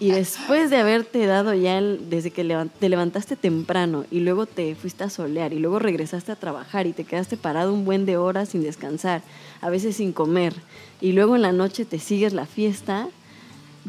Y 0.00 0.10
después 0.12 0.70
de 0.70 0.76
haberte 0.76 1.26
dado 1.26 1.54
ya, 1.54 1.78
el- 1.78 2.08
desde 2.08 2.30
que 2.30 2.44
te 2.78 2.88
levantaste 2.88 3.34
temprano 3.36 4.04
y 4.12 4.20
luego 4.20 4.46
te 4.46 4.74
fuiste 4.76 5.02
a 5.04 5.10
solear 5.10 5.52
y 5.52 5.58
luego 5.58 5.78
regresaste 5.80 6.30
a 6.30 6.36
trabajar 6.36 6.86
y 6.86 6.92
te 6.92 7.04
quedaste 7.04 7.36
parado 7.36 7.72
un 7.74 7.84
buen 7.84 8.06
de 8.06 8.16
horas 8.16 8.50
sin 8.50 8.62
descansar, 8.62 9.22
a 9.60 9.70
veces 9.70 9.96
sin 9.96 10.12
comer, 10.12 10.54
y 11.00 11.12
luego 11.12 11.36
en 11.36 11.42
la 11.42 11.52
noche 11.52 11.84
te 11.84 11.98
sigues 11.98 12.32
la 12.32 12.46
fiesta, 12.46 13.08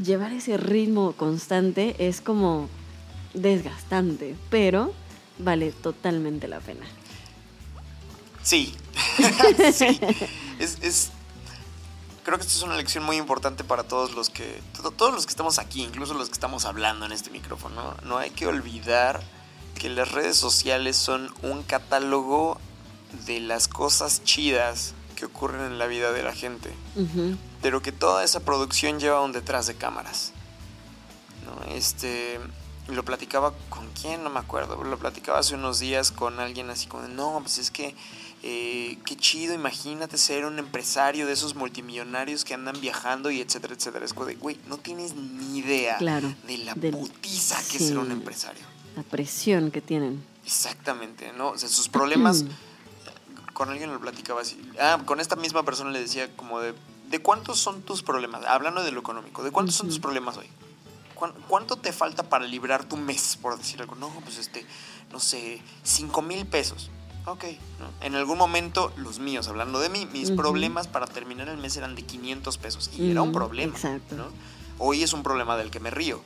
llevar 0.02 0.32
ese 0.34 0.58
ritmo 0.58 1.14
constante 1.14 1.96
es 2.00 2.22
como 2.22 2.70
desgastante, 3.34 4.36
pero 4.50 4.94
vale 5.38 5.72
totalmente 5.72 6.48
la 6.48 6.60
pena. 6.60 6.86
Sí. 8.44 8.74
sí. 9.74 10.00
Es, 10.60 10.78
es- 10.82 11.12
creo 12.24 12.38
que 12.38 12.44
esta 12.46 12.58
es 12.58 12.64
una 12.64 12.78
lección 12.78 13.04
muy 13.04 13.18
importante 13.18 13.64
para 13.64 13.84
todos 13.84 14.14
los 14.14 14.30
que 14.30 14.62
to- 14.82 14.92
todos 14.92 15.14
los 15.14 15.26
que 15.26 15.30
estamos 15.32 15.60
aquí, 15.60 15.84
incluso 15.84 16.14
los 16.14 16.28
que 16.30 16.34
estamos 16.34 16.66
hablando 16.66 17.06
en 17.06 17.12
este 17.12 17.30
micrófono. 17.32 17.96
No 18.06 18.18
hay 18.18 18.30
que 18.32 18.48
olvidar 18.48 19.22
que 19.76 19.90
las 19.90 20.12
redes 20.12 20.38
sociales 20.38 20.96
son 20.98 21.32
un 21.42 21.64
catálogo 21.64 22.60
de 23.26 23.40
las 23.40 23.68
cosas 23.68 24.24
chidas 24.24 24.94
que 25.20 25.26
ocurren 25.26 25.62
en 25.62 25.78
la 25.78 25.86
vida 25.88 26.12
de 26.14 26.24
la 26.24 26.34
gente, 26.34 26.72
pero 27.62 27.82
que 27.82 27.92
toda 27.92 28.24
esa 28.24 28.40
producción 28.40 29.00
lleva 29.00 29.22
un 29.22 29.34
detrás 29.34 29.68
de 29.68 29.76
cámaras. 29.76 30.32
¿no? 31.46 31.74
Este, 31.74 32.40
lo 32.88 33.04
platicaba 33.04 33.54
con 33.70 33.88
quién, 34.00 34.24
no 34.24 34.30
me 34.30 34.40
acuerdo, 34.40 34.82
lo 34.84 34.98
platicaba 34.98 35.40
hace 35.40 35.56
unos 35.56 35.80
días 35.80 36.12
con 36.12 36.40
alguien 36.40 36.70
así 36.70 36.88
como, 36.88 37.08
no, 37.08 37.40
pues 37.42 37.58
es 37.58 37.70
que, 37.72 37.96
eh, 38.44 38.98
qué 39.06 39.18
chido, 39.18 39.54
imagínate 39.54 40.18
ser 40.18 40.46
un 40.46 40.58
empresario 40.60 41.26
de 41.28 41.34
esos 41.34 41.56
multimillonarios 41.56 42.46
que 42.46 42.54
andan 42.54 42.80
viajando 42.80 43.30
y 43.32 43.42
etcétera, 43.42 43.74
etcétera. 43.74 44.06
Es 44.06 44.14
como 44.14 44.26
de, 44.28 44.36
güey, 44.36 44.58
no 44.70 44.78
tienes 44.78 45.14
ni 45.16 45.58
idea 45.60 45.98
Claro, 45.98 46.34
de 46.48 46.58
la 46.60 46.74
del- 46.76 46.94
putiza 46.96 47.58
que 47.70 47.78
es 47.78 47.88
ser 47.88 47.98
un 47.98 48.12
empresario. 48.12 48.64
La 48.96 49.04
presión 49.04 49.72
que 49.72 49.82
tienen. 49.82 50.24
Exactamente, 50.46 51.32
¿no? 51.38 51.50
O 51.50 51.58
sea, 51.58 51.68
sus 51.70 51.90
problemas, 51.90 52.46
con 53.60 53.70
alguien 53.70 53.92
lo 53.92 54.00
platicaba 54.00 54.40
así. 54.40 54.58
Ah, 54.80 55.02
con 55.06 55.20
esta 55.20 55.36
misma 55.36 55.64
persona 55.64 55.92
le 55.92 56.00
decía 56.00 56.34
como 56.38 56.62
de, 56.62 56.74
¿de 57.10 57.20
cuántos 57.22 57.60
son 57.60 57.82
tus 57.82 58.02
problemas? 58.04 58.46
Hablando 58.46 58.84
de 58.84 58.92
lo 58.94 59.02
económico, 59.02 59.44
¿de 59.44 59.52
cuántos 59.52 59.76
son 59.76 59.88
tus 59.88 60.00
problemas 60.00 60.38
hoy? 60.38 60.48
¿Cuán- 61.14 61.34
¿Cuánto 61.50 61.76
te 61.76 61.92
falta 61.92 62.24
para 62.24 62.46
librar 62.46 62.86
tu 62.86 62.96
mes, 62.96 63.38
por 63.42 63.58
decir 63.58 63.82
algo? 63.82 63.96
No, 63.96 64.08
pues 64.24 64.38
este, 64.38 64.66
no 65.12 65.20
sé, 65.20 65.62
cinco 65.84 66.22
mil 66.22 66.46
pesos. 66.46 66.90
Ok, 67.26 67.44
¿no? 67.82 67.90
En 68.06 68.16
algún 68.16 68.38
momento, 68.38 68.94
los 68.96 69.20
míos, 69.20 69.50
hablando 69.50 69.82
de 69.82 69.90
mí, 69.90 70.08
mis 70.14 70.30
Ujú. 70.30 70.38
problemas 70.38 70.88
para 70.88 71.06
terminar 71.06 71.50
el 71.50 71.58
mes 71.58 71.76
eran 71.76 71.96
de 71.96 72.04
500 72.04 72.58
pesos. 72.58 72.90
Y 72.98 73.12
era 73.12 73.22
un 73.22 73.32
Mm, 73.32 73.34
problema. 73.34 73.74
exacto. 73.74 74.16
¿no? 74.16 74.28
Hoy 74.78 75.04
es 75.04 75.12
un 75.12 75.22
problema 75.22 75.58
del 75.58 75.70
que 75.70 75.82
me 75.82 75.90
río. 75.92 76.22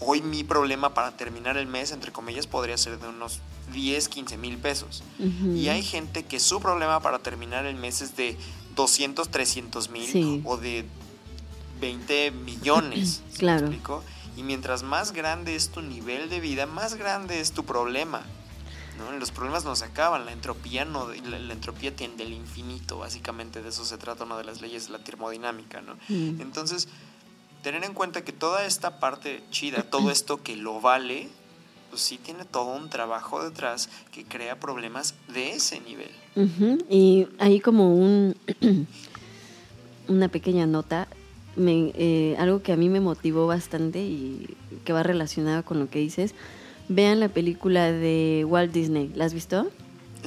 Hoy 0.00 0.22
mi 0.22 0.44
problema 0.44 0.94
para 0.94 1.16
terminar 1.16 1.56
el 1.56 1.66
mes, 1.66 1.92
entre 1.92 2.10
comillas, 2.10 2.46
podría 2.46 2.76
ser 2.78 2.98
de 2.98 3.08
unos 3.08 3.40
10, 3.72 4.08
15 4.08 4.36
mil 4.38 4.56
pesos. 4.58 5.02
Y 5.18 5.68
hay 5.68 5.82
gente 5.82 6.24
que 6.24 6.40
su 6.40 6.60
problema 6.60 7.00
para 7.00 7.18
terminar 7.18 7.66
el 7.66 7.76
mes 7.76 8.00
es 8.00 8.16
de 8.16 8.36
200, 8.76 9.28
300 9.30 9.90
mil 9.90 10.06
Sí. 10.10 10.42
o 10.44 10.56
de 10.56 10.86
20 11.80 12.30
millones. 12.30 13.22
¿sí 13.28 13.32
me 13.32 13.38
Claro. 13.38 13.66
explico? 13.66 14.02
Y 14.36 14.42
mientras 14.42 14.82
más 14.82 15.12
grande 15.12 15.54
es 15.54 15.68
tu 15.70 15.82
nivel 15.82 16.30
de 16.30 16.40
vida, 16.40 16.66
más 16.66 16.94
grande 16.94 17.40
es 17.40 17.52
tu 17.52 17.64
problema. 17.64 18.22
¿no? 18.98 19.12
Los 19.18 19.30
problemas 19.30 19.64
no 19.64 19.74
se 19.76 19.84
acaban, 19.86 20.26
la 20.26 20.32
entropía 20.32 20.84
no, 20.84 21.08
la, 21.08 21.38
la 21.38 21.52
entropía 21.54 21.94
tiende 21.96 22.24
al 22.24 22.32
infinito, 22.34 22.98
básicamente 22.98 23.62
de 23.62 23.70
eso 23.70 23.84
se 23.86 23.96
trata 23.96 24.24
una 24.24 24.36
de 24.36 24.44
las 24.44 24.60
leyes 24.60 24.86
de 24.88 24.92
la 24.92 24.98
termodinámica, 24.98 25.80
¿no? 25.80 25.94
Mm. 26.10 26.40
Entonces, 26.42 26.86
tener 27.62 27.84
en 27.84 27.94
cuenta 27.94 28.22
que 28.24 28.32
toda 28.32 28.64
esta 28.64 29.00
parte 29.00 29.42
chida, 29.50 29.82
todo 29.82 30.10
esto 30.12 30.42
que 30.42 30.56
lo 30.56 30.80
vale, 30.80 31.28
pues 31.90 32.02
sí 32.02 32.18
tiene 32.18 32.44
todo 32.44 32.76
un 32.76 32.88
trabajo 32.88 33.42
detrás 33.42 33.88
que 34.12 34.24
crea 34.24 34.58
problemas 34.58 35.14
de 35.28 35.52
ese 35.52 35.80
nivel. 35.80 36.10
Y 36.88 37.26
ahí 37.38 37.60
como 37.60 37.94
un 37.94 38.36
una 40.08 40.28
pequeña 40.28 40.66
nota, 40.66 41.08
me, 41.56 41.92
eh, 41.94 42.36
algo 42.38 42.62
que 42.62 42.72
a 42.72 42.76
mí 42.76 42.88
me 42.88 43.00
motivó 43.00 43.46
bastante 43.46 44.00
y 44.00 44.56
que 44.84 44.92
va 44.92 45.02
relacionado 45.02 45.64
con 45.64 45.78
lo 45.78 45.88
que 45.88 45.98
dices. 45.98 46.34
Vean 46.88 47.20
la 47.20 47.28
película 47.28 47.92
de 47.92 48.44
Walt 48.46 48.72
Disney. 48.72 49.12
¿La 49.14 49.24
has 49.24 49.34
visto? 49.34 49.70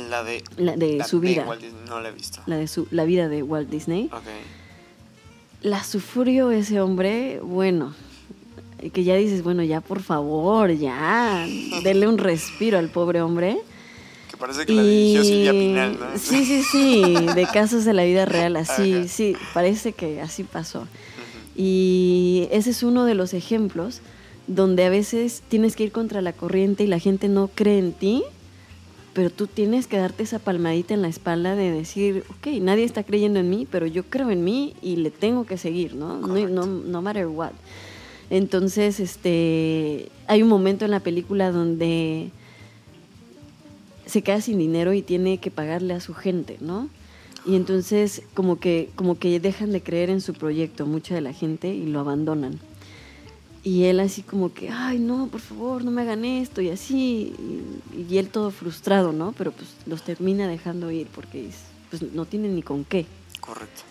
La 0.10 0.23
de, 0.23 0.43
La 0.57 0.76
de 0.76 0.97
la 0.97 1.05
su 1.05 1.19
de 1.19 1.27
vida. 1.27 1.45
Walt 1.45 1.61
Disney, 1.61 1.84
no 1.88 1.99
la 1.99 2.10
he 2.10 2.11
visto. 2.11 2.41
La 2.45 2.55
de 2.55 2.68
su, 2.68 2.88
la 2.91 3.03
vida 3.03 3.27
de 3.27 3.43
Walt 3.43 3.69
Disney. 3.69 4.10
Ok. 4.14 4.23
La 5.64 5.84
sufrió 5.84 6.52
ese 6.52 6.81
hombre, 6.81 7.40
bueno, 7.41 7.94
que 8.91 9.03
ya 9.06 9.15
dices, 9.15 9.44
bueno, 9.44 9.64
ya 9.64 9.80
por 9.80 10.02
favor, 10.02 10.72
ya, 10.72 11.48
denle 11.84 12.07
un 12.07 12.18
respiro 12.18 12.77
al 12.77 12.90
pobre 12.90 13.22
hombre. 13.22 13.57
Que 14.30 14.35
parece 14.35 14.65
que 14.65 14.73
la 14.73 14.84
dirigió 14.84 15.23
Silvia 15.23 15.52
Pinal, 15.52 15.98
¿no? 15.98 16.19
Sí, 16.19 16.44
sí, 16.44 16.64
sí, 16.64 17.15
de 17.34 17.48
casos 17.48 17.85
de 17.85 17.94
la 17.94 18.03
vida 18.03 18.26
real, 18.26 18.57
así, 18.57 18.94
Ajá. 18.94 19.07
sí, 19.07 19.38
parece 19.53 19.94
que 19.94 20.22
así 20.22 20.44
pasó. 20.44 20.85
Y 21.56 22.49
ese 22.52 22.72
es 22.72 22.84
uno 22.84 23.06
de 23.06 23.15
los 23.15 23.34
ejemplos 23.34 24.02
donde 24.48 24.84
a 24.84 24.90
veces 24.90 25.44
tienes 25.48 25.77
que 25.77 25.85
ir 25.85 25.94
contra 25.94 26.22
la 26.22 26.34
corriente 26.34 26.84
y 26.84 26.88
la 26.88 26.99
gente 26.99 27.30
no 27.30 27.48
cree 27.48 27.80
en 27.80 27.94
ti 27.94 28.23
pero 29.14 29.30
tú 29.30 29.48
tienes 29.48 29.88
que 29.88 29.98
darte 29.98 30.23
esa 30.23 30.40
palmadita 30.40 30.94
en 30.94 31.02
la 31.02 31.07
espalda 31.07 31.56
de 31.56 31.72
decir, 31.72 32.23
ok, 32.30 32.48
nadie 32.61 32.84
está 32.84 33.03
creyendo 33.03 33.40
en 33.40 33.49
mí, 33.49 33.68
pero 33.69 33.85
yo 33.85 34.03
creo 34.03 34.31
en 34.31 34.44
mí 34.44 34.73
y 34.81 34.95
le 34.95 35.11
tengo 35.11 35.45
que 35.45 35.57
seguir, 35.57 35.95
¿no? 35.95 36.18
No, 36.18 36.48
no, 36.48 36.65
no 36.65 37.02
matter 37.02 37.27
what. 37.27 37.52
Entonces, 38.30 38.99
este, 38.99 40.10
hay 40.27 40.41
un 40.41 40.49
momento 40.49 40.85
en 40.85 40.91
la 40.91 40.99
película 40.99 41.52
donde 41.52 42.31
se 44.06 44.22
queda 44.23 44.41
sin 44.41 44.57
dinero 44.57 44.94
y 44.94 45.02
tiene 45.02 45.38
que 45.38 45.52
pagarle 45.52 45.94
a 45.94 45.99
su 45.99 46.14
gente, 46.14 46.57
¿no? 46.60 46.90
Y 47.45 47.56
entonces 47.56 48.23
como 48.34 48.60
que, 48.60 48.90
como 48.95 49.19
que 49.19 49.40
dejan 49.40 49.72
de 49.72 49.84
creer 49.84 50.10
en 50.10 50.22
su 50.22 50.34
proyecto 50.34 50.85
mucha 50.85 51.14
de 51.14 51.22
la 51.22 51.34
gente 51.34 51.73
y 51.73 51.85
lo 51.85 51.99
abandonan. 51.99 52.60
Y 53.64 53.85
él 53.85 54.02
así 54.02 54.23
como 54.23 54.53
que, 54.53 54.69
ay, 54.69 54.99
no, 54.99 55.27
por 55.27 55.40
favor, 55.40 55.85
no 55.85 55.91
me 55.91 56.02
hagan 56.02 56.26
esto 56.26 56.61
y 56.61 56.69
así. 56.69 57.34
Y, 58.10 58.18
él 58.18 58.27
todo 58.27 58.52
frustrado, 58.52 59.14
¿no? 59.14 59.34
Pero 59.38 59.53
pues 59.53 59.69
los 59.85 60.03
termina 60.03 60.48
dejando 60.48 60.91
ir 60.91 61.07
porque 61.07 61.49
pues, 61.90 62.02
no 62.14 62.26
tienen 62.26 62.56
ni 62.56 62.61
con 62.61 62.84
qué. 62.84 63.06
Correcto. 63.40 63.84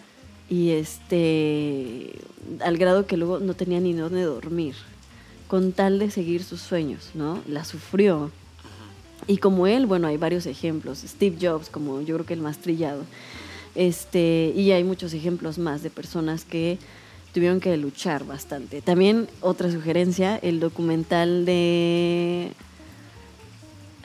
Y 0.51 0.70
este, 0.70 2.12
al 2.61 2.77
grado 2.77 3.07
que 3.07 3.16
luego 3.16 3.39
no 3.39 3.55
tenía 3.55 3.81
ni 3.81 3.94
dónde 3.94 4.23
dormir, 4.23 4.74
con 5.49 5.73
tal 5.73 5.99
de 5.99 6.11
seguir 6.11 6.44
sus 6.44 6.61
sueños, 6.61 7.11
¿no? 7.15 7.40
La 7.49 7.65
sufrió. 7.65 8.31
Y 9.27 9.39
como 9.39 9.66
él, 9.66 9.86
bueno, 9.86 10.07
hay 10.09 10.19
varios 10.19 10.44
ejemplos. 10.44 11.03
Steve 11.07 11.39
Jobs, 11.40 11.70
como 11.70 12.03
yo 12.03 12.16
creo 12.16 12.27
que 12.27 12.35
el 12.35 12.40
más 12.40 12.59
trillado. 12.59 13.05
Este, 13.74 14.53
y 14.55 14.73
hay 14.73 14.85
muchos 14.85 15.15
ejemplos 15.15 15.57
más 15.57 15.82
de 15.82 15.89
personas 15.89 16.44
que 16.44 16.78
tuvieron 17.32 17.60
que 17.60 17.76
luchar 17.76 18.24
bastante. 18.24 18.82
También 18.82 19.28
otra 19.40 19.70
sugerencia, 19.70 20.36
el 20.36 20.60
documental 20.60 21.44
de 21.44 22.52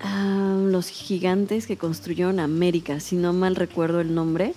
ah, 0.01 0.57
los 0.65 0.89
gigantes 0.89 1.67
que 1.67 1.77
construyeron 1.77 2.39
América, 2.39 2.99
si 2.99 3.15
no 3.15 3.33
mal 3.33 3.55
recuerdo 3.55 3.99
el 3.99 4.15
nombre, 4.15 4.53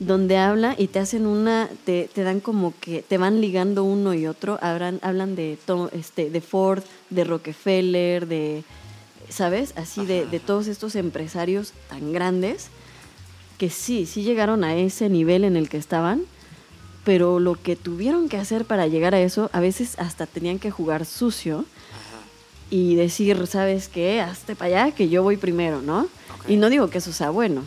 donde 0.00 0.36
habla 0.36 0.74
y 0.76 0.88
te 0.88 0.98
hacen 0.98 1.26
una, 1.26 1.68
te, 1.84 2.10
te 2.12 2.22
dan 2.22 2.40
como 2.40 2.74
que 2.80 3.02
te 3.02 3.16
van 3.16 3.40
ligando 3.40 3.84
uno 3.84 4.12
y 4.12 4.26
otro, 4.26 4.58
hablan, 4.60 4.98
hablan 5.02 5.36
de, 5.36 5.58
este, 5.92 6.30
de 6.30 6.40
Ford, 6.40 6.82
de 7.10 7.24
Rockefeller, 7.24 8.26
de, 8.26 8.64
¿sabes? 9.28 9.72
Así 9.76 10.04
de, 10.04 10.26
de 10.26 10.40
todos 10.40 10.66
estos 10.66 10.94
empresarios 10.96 11.72
tan 11.88 12.12
grandes 12.12 12.68
que 13.56 13.70
sí, 13.70 14.04
sí 14.04 14.24
llegaron 14.24 14.64
a 14.64 14.74
ese 14.76 15.08
nivel 15.08 15.44
en 15.44 15.56
el 15.56 15.68
que 15.68 15.76
estaban, 15.76 16.22
pero 17.04 17.38
lo 17.38 17.54
que 17.54 17.76
tuvieron 17.76 18.28
que 18.28 18.38
hacer 18.38 18.64
para 18.64 18.86
llegar 18.86 19.14
a 19.14 19.20
eso, 19.20 19.50
a 19.52 19.60
veces 19.60 19.94
hasta 19.98 20.26
tenían 20.26 20.58
que 20.58 20.70
jugar 20.70 21.04
sucio 21.04 21.64
y 22.70 22.94
decir, 22.94 23.46
¿sabes 23.46 23.88
qué? 23.88 24.20
Hazte 24.20 24.56
para 24.56 24.84
allá 24.84 24.94
que 24.94 25.08
yo 25.08 25.22
voy 25.22 25.36
primero, 25.36 25.82
¿no? 25.82 26.08
Y 26.48 26.56
no 26.56 26.70
digo 26.70 26.88
que 26.88 26.98
eso 26.98 27.12
sea 27.12 27.30
bueno, 27.30 27.62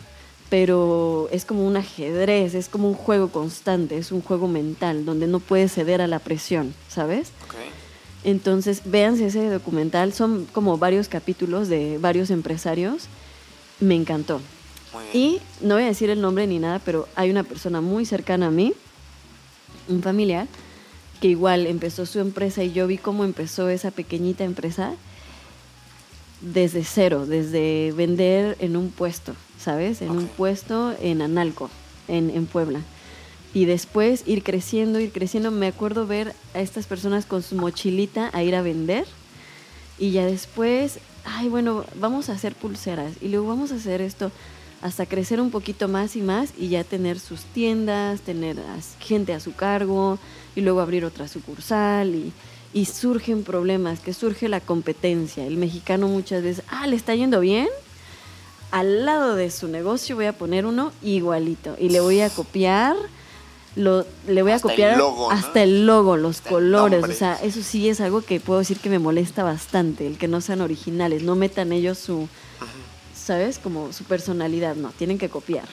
pero 0.50 1.28
es 1.30 1.44
como 1.44 1.66
un 1.66 1.76
ajedrez, 1.76 2.54
es 2.54 2.68
como 2.68 2.88
un 2.88 2.94
juego 2.94 3.28
constante, 3.28 3.96
es 3.96 4.12
un 4.12 4.22
juego 4.22 4.48
mental 4.48 5.04
donde 5.04 5.26
no 5.26 5.40
puedes 5.40 5.72
ceder 5.72 6.02
a 6.02 6.06
la 6.06 6.18
presión, 6.18 6.74
¿sabes? 6.88 7.30
Entonces, 8.24 8.82
véanse 8.84 9.26
ese 9.26 9.48
documental, 9.48 10.12
son 10.12 10.46
como 10.52 10.76
varios 10.76 11.08
capítulos 11.08 11.68
de 11.68 11.98
varios 11.98 12.30
empresarios, 12.30 13.04
me 13.80 13.94
encantó. 13.94 14.40
Y 15.12 15.40
no 15.60 15.74
voy 15.74 15.84
a 15.84 15.86
decir 15.86 16.10
el 16.10 16.20
nombre 16.20 16.46
ni 16.46 16.58
nada, 16.58 16.80
pero 16.84 17.08
hay 17.14 17.30
una 17.30 17.44
persona 17.44 17.80
muy 17.80 18.04
cercana 18.04 18.46
a 18.46 18.50
mí, 18.50 18.74
un 19.88 20.02
familiar, 20.02 20.46
que 21.20 21.28
igual 21.28 21.66
empezó 21.66 22.06
su 22.06 22.20
empresa 22.20 22.62
y 22.62 22.72
yo 22.72 22.86
vi 22.86 22.98
cómo 22.98 23.24
empezó 23.24 23.68
esa 23.68 23.90
pequeñita 23.90 24.44
empresa 24.44 24.94
desde 26.40 26.84
cero, 26.84 27.26
desde 27.26 27.92
vender 27.96 28.56
en 28.60 28.76
un 28.76 28.90
puesto, 28.90 29.34
¿sabes? 29.58 30.02
En 30.02 30.10
un 30.10 30.26
puesto 30.26 30.94
en 31.00 31.22
Analco, 31.22 31.70
en, 32.06 32.30
en 32.30 32.46
Puebla. 32.46 32.80
Y 33.54 33.64
después 33.64 34.22
ir 34.26 34.42
creciendo, 34.42 35.00
ir 35.00 35.10
creciendo. 35.10 35.50
Me 35.50 35.66
acuerdo 35.66 36.06
ver 36.06 36.34
a 36.54 36.60
estas 36.60 36.86
personas 36.86 37.26
con 37.26 37.42
su 37.42 37.56
mochilita 37.56 38.30
a 38.32 38.42
ir 38.42 38.54
a 38.54 38.62
vender. 38.62 39.06
Y 39.98 40.12
ya 40.12 40.26
después, 40.26 41.00
ay, 41.24 41.48
bueno, 41.48 41.84
vamos 41.98 42.28
a 42.28 42.34
hacer 42.34 42.54
pulseras. 42.54 43.14
Y 43.20 43.28
luego 43.28 43.48
vamos 43.48 43.72
a 43.72 43.76
hacer 43.76 44.00
esto 44.00 44.30
hasta 44.82 45.06
crecer 45.06 45.40
un 45.40 45.50
poquito 45.50 45.88
más 45.88 46.16
y 46.16 46.22
más 46.22 46.52
y 46.56 46.68
ya 46.68 46.84
tener 46.84 47.18
sus 47.18 47.42
tiendas, 47.42 48.20
tener 48.20 48.56
gente 49.00 49.32
a 49.32 49.40
su 49.40 49.54
cargo 49.54 50.18
y 50.54 50.60
luego 50.60 50.80
abrir 50.80 51.04
otra 51.04 51.28
sucursal 51.28 52.14
y, 52.14 52.32
y 52.72 52.84
surgen 52.84 53.42
problemas, 53.42 54.00
que 54.00 54.14
surge 54.14 54.48
la 54.48 54.60
competencia. 54.60 55.44
El 55.44 55.56
mexicano 55.56 56.08
muchas 56.08 56.42
veces, 56.42 56.64
ah, 56.68 56.86
le 56.86 56.96
está 56.96 57.14
yendo 57.14 57.40
bien, 57.40 57.68
al 58.70 59.04
lado 59.04 59.34
de 59.34 59.50
su 59.50 59.68
negocio 59.68 60.16
voy 60.16 60.26
a 60.26 60.32
poner 60.32 60.66
uno 60.66 60.92
igualito 61.02 61.76
y 61.78 61.88
le 61.88 62.00
voy 62.00 62.20
a 62.20 62.30
copiar. 62.30 62.96
Lo, 63.76 64.04
le 64.26 64.42
voy 64.42 64.50
a 64.52 64.58
copiar 64.58 65.00
hasta 65.30 65.62
el 65.62 65.86
logo, 65.86 66.16
los 66.16 66.40
colores, 66.40 67.04
o 67.04 67.12
sea, 67.12 67.34
eso 67.34 67.62
sí 67.62 67.88
es 67.88 68.00
algo 68.00 68.22
que 68.22 68.40
puedo 68.40 68.58
decir 68.58 68.78
que 68.78 68.90
me 68.90 68.98
molesta 68.98 69.44
bastante, 69.44 70.06
el 70.06 70.18
que 70.18 70.26
no 70.26 70.40
sean 70.40 70.62
originales, 70.62 71.22
no 71.22 71.36
metan 71.36 71.70
ellos 71.70 71.96
su, 71.96 72.28
¿sabes? 73.28 73.58
Como 73.58 73.92
su 73.92 74.04
personalidad, 74.04 74.74
no, 74.74 74.88
tienen 74.88 75.18
que 75.18 75.28
copiar. 75.28 75.66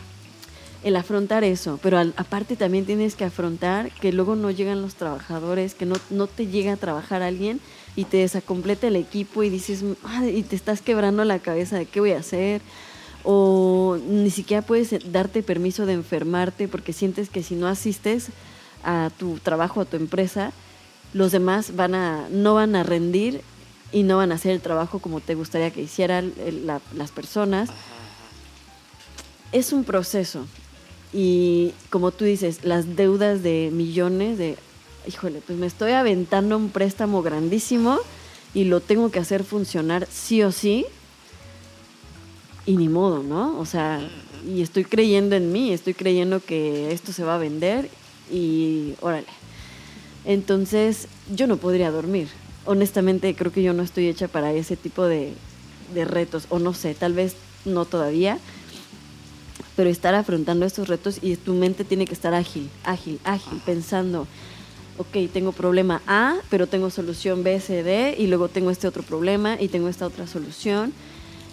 El 0.84 0.98
afrontar 0.98 1.46
eso, 1.46 1.80
pero 1.82 1.98
aparte 2.18 2.58
también 2.58 2.86
tienes 2.86 3.16
que 3.16 3.24
afrontar 3.24 3.92
que 3.92 4.12
luego 4.12 4.36
no 4.36 4.52
llegan 4.52 4.82
los 4.82 4.96
trabajadores, 4.96 5.74
que 5.74 5.86
no, 5.86 5.96
no 6.10 6.28
te 6.28 6.48
llega 6.48 6.74
a 6.74 6.78
trabajar 6.78 7.22
alguien 7.22 7.62
y 7.96 8.04
te 8.04 8.18
desacompleta 8.18 8.88
el 8.88 8.98
equipo 8.98 9.42
y 9.42 9.50
dices, 9.50 9.86
y 10.34 10.44
te 10.44 10.56
estás 10.56 10.82
quebrando 10.82 11.24
la 11.24 11.40
cabeza 11.40 11.78
de 11.78 11.86
qué 11.86 12.02
voy 12.02 12.12
a 12.12 12.20
hacer, 12.20 12.62
o 13.24 13.98
ni 14.06 14.32
siquiera 14.32 14.62
puedes 14.62 14.94
darte 15.14 15.42
permiso 15.42 15.86
de 15.86 15.94
enfermarte 15.94 16.68
porque 16.68 16.92
sientes 16.92 17.30
que 17.30 17.42
si 17.42 17.56
no 17.56 17.68
asistes 17.68 18.28
a 18.84 19.12
tu 19.18 19.40
trabajo, 19.40 19.80
a 19.80 19.86
tu 19.86 19.96
empresa, 19.96 20.52
los 21.14 21.32
demás 21.32 21.78
van 21.78 21.96
a, 21.96 22.28
no 22.30 22.54
van 22.54 22.76
a 22.76 22.84
rendir 22.84 23.42
y 23.92 24.04
no 24.04 24.18
van 24.18 24.32
a 24.32 24.36
hacer 24.36 24.52
el 24.52 24.62
trabajo 24.62 25.00
como 25.00 25.22
te 25.22 25.36
gustaría 25.36 25.72
que 25.72 25.82
hicieran 25.82 26.34
las 26.94 27.12
personas. 27.12 27.70
Es 29.52 29.72
un 29.72 29.84
proceso. 29.84 30.46
Y 31.14 31.74
como 31.90 32.12
tú 32.12 32.26
dices, 32.26 32.64
las 32.64 32.96
deudas 32.98 33.42
de 33.42 33.70
millones 33.72 34.38
de, 34.38 34.58
híjole, 35.08 35.42
pues 35.46 35.58
me 35.58 35.68
estoy 35.68 35.92
aventando 35.94 36.58
un 36.58 36.70
préstamo 36.70 37.22
grandísimo 37.22 38.00
y 38.54 38.66
lo 38.66 38.82
tengo 38.82 39.12
que 39.12 39.20
hacer 39.20 39.44
funcionar 39.44 40.08
sí 40.12 40.44
o 40.44 40.52
sí. 40.52 40.86
Y 42.66 42.76
ni 42.76 42.90
modo, 42.90 43.24
¿no? 43.24 43.58
O 43.60 43.66
sea, 43.66 44.06
y 44.46 44.62
estoy 44.62 44.84
creyendo 44.84 45.36
en 45.36 45.52
mí, 45.52 45.72
estoy 45.72 45.94
creyendo 45.94 46.40
que 46.40 46.92
esto 46.92 47.14
se 47.14 47.24
va 47.24 47.36
a 47.36 47.38
vender 47.38 47.90
y 48.30 48.96
órale. 49.02 49.28
Entonces, 50.26 51.08
yo 51.34 51.48
no 51.48 51.58
podría 51.58 51.92
dormir 51.92 52.28
honestamente 52.66 53.36
creo 53.36 53.52
que 53.52 53.64
yo 53.64 53.74
no 53.74 53.84
estoy 53.84 54.08
hecha 54.08 54.28
para 54.28 54.52
ese 54.54 54.76
tipo 54.76 55.06
de, 55.06 55.34
retos, 55.94 56.48
o 56.50 56.60
no 56.60 56.74
sé, 56.74 56.94
tal 56.96 57.14
vez 57.14 57.36
no 57.64 57.86
todavía, 57.86 58.40
pero 59.76 59.90
estar 59.90 60.16
afrontando 60.16 60.66
estos 60.66 60.88
retos 60.88 61.20
y 61.22 61.36
tu 61.36 61.54
mente 61.54 61.84
tiene 61.84 62.06
que 62.06 62.14
estar 62.14 62.34
ágil, 62.34 62.70
ágil, 62.84 63.20
ágil, 63.24 63.62
pensando, 63.66 64.28
ok, 64.98 65.32
tengo 65.32 65.52
problema 65.52 66.02
A, 66.08 66.36
pero 66.50 66.68
tengo 66.68 66.90
solución 66.90 67.44
B, 67.44 67.60
C, 67.60 67.84
D, 67.84 68.16
y 68.18 68.28
luego 68.28 68.48
tengo 68.48 68.72
este 68.72 68.88
otro 68.88 69.04
problema 69.04 69.58
y 69.60 69.68
tengo 69.68 69.88
esta 69.88 70.08
otra 70.08 70.28
solución. 70.28 70.94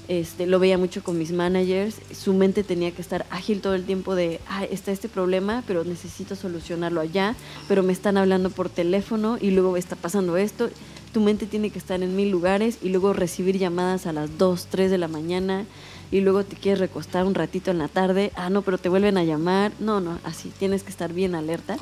Este, 0.09 0.47
lo 0.47 0.59
veía 0.59 0.79
mucho 0.79 1.03
con 1.05 1.17
mis 1.17 1.31
managers, 1.31 1.97
su 2.13 2.35
mente 2.35 2.65
tenía 2.65 2.91
que 2.91 3.01
estar 3.01 3.25
ágil 3.31 3.61
todo 3.61 3.75
el 3.75 3.85
tiempo 3.85 4.17
de, 4.17 4.41
ah, 4.49 4.65
está 4.65 4.91
este 4.91 5.09
problema, 5.09 5.63
pero 5.67 5.85
necesito 5.85 6.35
solucionarlo 6.35 7.01
allá, 7.01 7.37
pero 7.69 7.85
me 7.85 7.93
están 7.93 8.17
hablando 8.17 8.51
por 8.51 8.69
teléfono 8.69 9.39
y 9.41 9.53
luego 9.53 9.77
está 9.77 9.95
pasando 9.95 10.37
esto 10.37 10.71
tu 11.13 11.21
mente 11.21 11.47
tiene 11.47 11.71
que 11.71 11.79
estar 11.79 12.03
en 12.03 12.17
mil 12.17 12.31
lugares 12.31 12.79
y 12.83 12.89
luego 12.89 13.13
recibir 13.13 13.59
llamadas 13.59 14.07
a 14.07 14.13
las 14.13 14.39
2, 14.39 14.67
3 14.71 14.91
de 14.91 14.99
la 14.99 15.09
mañana 15.09 15.67
y 16.13 16.21
luego 16.21 16.45
te 16.45 16.57
quieres 16.57 16.79
recostar 16.79 17.25
un 17.25 17.35
ratito 17.35 17.71
en 17.71 17.79
la 17.79 17.89
tarde, 17.89 18.33
ah, 18.37 18.51
no, 18.51 18.61
pero 18.61 18.77
te 18.77 18.91
vuelven 18.91 19.17
a 19.17 19.25
llamar, 19.25 19.73
no, 19.81 20.01
no, 20.01 20.19
así, 20.25 20.53
tienes 20.59 20.83
que 20.83 20.91
estar 20.91 21.13
bien 21.15 21.35
alerta 21.35 21.79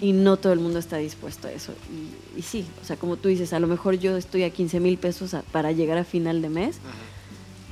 y 0.00 0.12
no 0.12 0.36
todo 0.36 0.52
el 0.52 0.58
mundo 0.58 0.80
está 0.80 0.96
dispuesto 0.96 1.46
a 1.46 1.52
eso. 1.52 1.72
Y, 2.36 2.42
sí, 2.42 2.66
o 2.82 2.84
sea, 2.84 2.96
como 2.96 3.16
tú 3.16 3.28
dices, 3.28 3.52
a 3.52 3.60
lo 3.60 3.68
mejor 3.68 3.94
yo 3.94 4.16
estoy 4.16 4.42
a 4.42 4.50
15 4.50 4.80
mil 4.80 4.98
pesos 4.98 5.34
para 5.52 5.70
llegar 5.70 5.96
a 5.96 6.04
final 6.04 6.42
de 6.42 6.48
mes. 6.48 6.76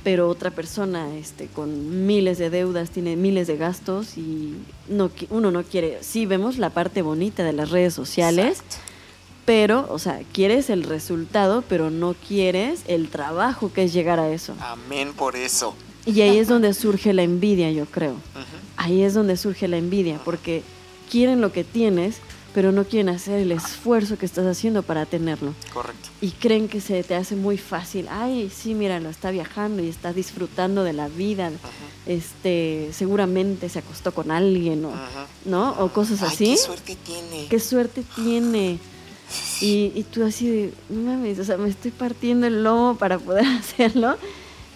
Pero 0.03 0.29
otra 0.29 0.51
persona 0.51 1.13
este, 1.17 1.47
con 1.47 2.07
miles 2.07 2.37
de 2.37 2.49
deudas, 2.49 2.91
tiene 2.91 3.17
miles 3.17 3.47
de 3.47 3.57
gastos 3.57 4.17
y 4.17 4.53
no, 4.87 5.11
uno 5.29 5.51
no 5.51 5.63
quiere. 5.63 5.97
Sí, 5.99 6.25
vemos 6.25 6.57
la 6.57 6.69
parte 6.69 7.01
bonita 7.01 7.43
de 7.43 7.51
las 7.51 7.71
redes 7.71 7.93
sociales, 7.93 8.63
pero, 9.47 9.87
o 9.89 9.97
sea, 9.97 10.19
quieres 10.33 10.69
el 10.69 10.83
resultado, 10.83 11.63
pero 11.69 11.89
no 11.89 12.15
quieres 12.27 12.81
el 12.85 13.07
trabajo 13.07 13.71
que 13.71 13.85
es 13.85 13.93
llegar 13.93 14.19
a 14.19 14.29
eso. 14.29 14.53
Amén 14.59 15.13
por 15.13 15.37
eso. 15.37 15.73
Y 16.05 16.19
ahí 16.19 16.37
es 16.37 16.49
donde 16.49 16.73
surge 16.73 17.13
la 17.13 17.23
envidia, 17.23 17.71
yo 17.71 17.85
creo. 17.85 18.15
Ahí 18.75 19.03
es 19.03 19.13
donde 19.13 19.37
surge 19.37 19.69
la 19.69 19.77
envidia, 19.77 20.19
porque 20.25 20.63
quieren 21.09 21.39
lo 21.39 21.53
que 21.53 21.63
tienes, 21.63 22.17
pero 22.53 22.73
no 22.73 22.83
quieren 22.83 23.07
hacer 23.07 23.39
el 23.39 23.53
esfuerzo 23.53 24.17
que 24.17 24.25
estás 24.25 24.45
haciendo 24.45 24.83
para 24.83 25.05
tenerlo. 25.05 25.53
Correcto. 25.73 26.09
Y 26.19 26.31
creen 26.31 26.67
que 26.67 26.81
se 26.81 27.01
te 27.05 27.15
hace 27.15 27.37
muy 27.37 27.57
fácil. 27.57 28.07
Ay, 28.09 28.51
sí, 28.53 28.73
mira, 28.73 28.99
lo 28.99 29.07
está 29.09 29.31
viajando 29.31 29.81
y 29.81 29.87
está 29.87 30.11
disfrutando 30.11 30.83
de 30.83 30.91
la 30.91 31.07
vida. 31.07 31.51
Este, 32.05 32.89
seguramente 32.91 33.69
se 33.69 33.79
acostó 33.79 34.13
con 34.13 34.29
alguien, 34.29 34.83
o. 34.83 34.91
¿no? 35.45 35.71
O 35.79 35.87
cosas 35.87 36.21
Ay, 36.21 36.27
así. 36.33 36.45
qué 36.51 36.57
suerte 36.57 36.97
tiene. 37.05 37.47
qué 37.47 37.59
suerte 37.61 38.03
tiene. 38.13 38.79
Y, 39.61 39.91
y 39.95 40.03
tú 40.03 40.23
así 40.25 40.47
de, 40.49 40.73
no 40.89 41.01
mames, 41.01 41.39
o 41.39 41.43
sea, 41.43 41.57
me 41.57 41.69
estoy 41.69 41.91
partiendo 41.91 42.47
el 42.47 42.63
lomo 42.63 42.95
para 42.97 43.19
poder 43.19 43.45
hacerlo. 43.59 44.15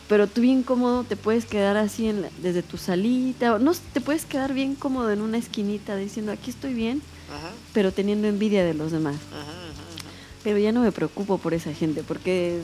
Pero 0.10 0.28
tú 0.28 0.42
bien 0.42 0.64
cómodo 0.64 1.04
te 1.06 1.16
puedes 1.16 1.46
quedar 1.46 1.78
así 1.78 2.08
en 2.08 2.24
la- 2.24 2.30
desde 2.42 2.64
tu 2.64 2.78
salita. 2.78 3.56
O 3.56 3.60
no, 3.60 3.72
te 3.94 4.02
puedes 4.02 4.26
quedar 4.26 4.54
bien 4.54 4.76
cómodo 4.76 5.10
en 5.12 5.22
una 5.22 5.38
esquinita 5.38 5.96
diciendo, 5.96 6.32
aquí 6.34 6.50
estoy 6.50 6.74
bien, 6.74 7.02
Ajá, 7.30 7.52
pero 7.74 7.94
teniendo 7.94 8.28
envidia 8.28 8.66
de 8.66 8.74
los 8.74 8.92
demás. 8.92 9.16
ajá, 9.32 9.40
ajá, 9.42 9.52
ajá. 9.52 10.10
Pero 10.44 10.58
ya 10.58 10.72
no 10.74 10.82
me 10.82 10.92
preocupo 10.92 11.38
por 11.38 11.54
esa 11.54 11.74
gente, 11.74 12.04
porque 12.04 12.60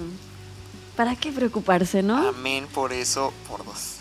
¿para 0.97 1.15
qué 1.15 1.31
preocuparse, 1.31 2.03
no? 2.03 2.17
Amén 2.27 2.65
por 2.73 2.91
eso, 2.91 3.31
por 3.47 3.63
dos. 3.63 3.97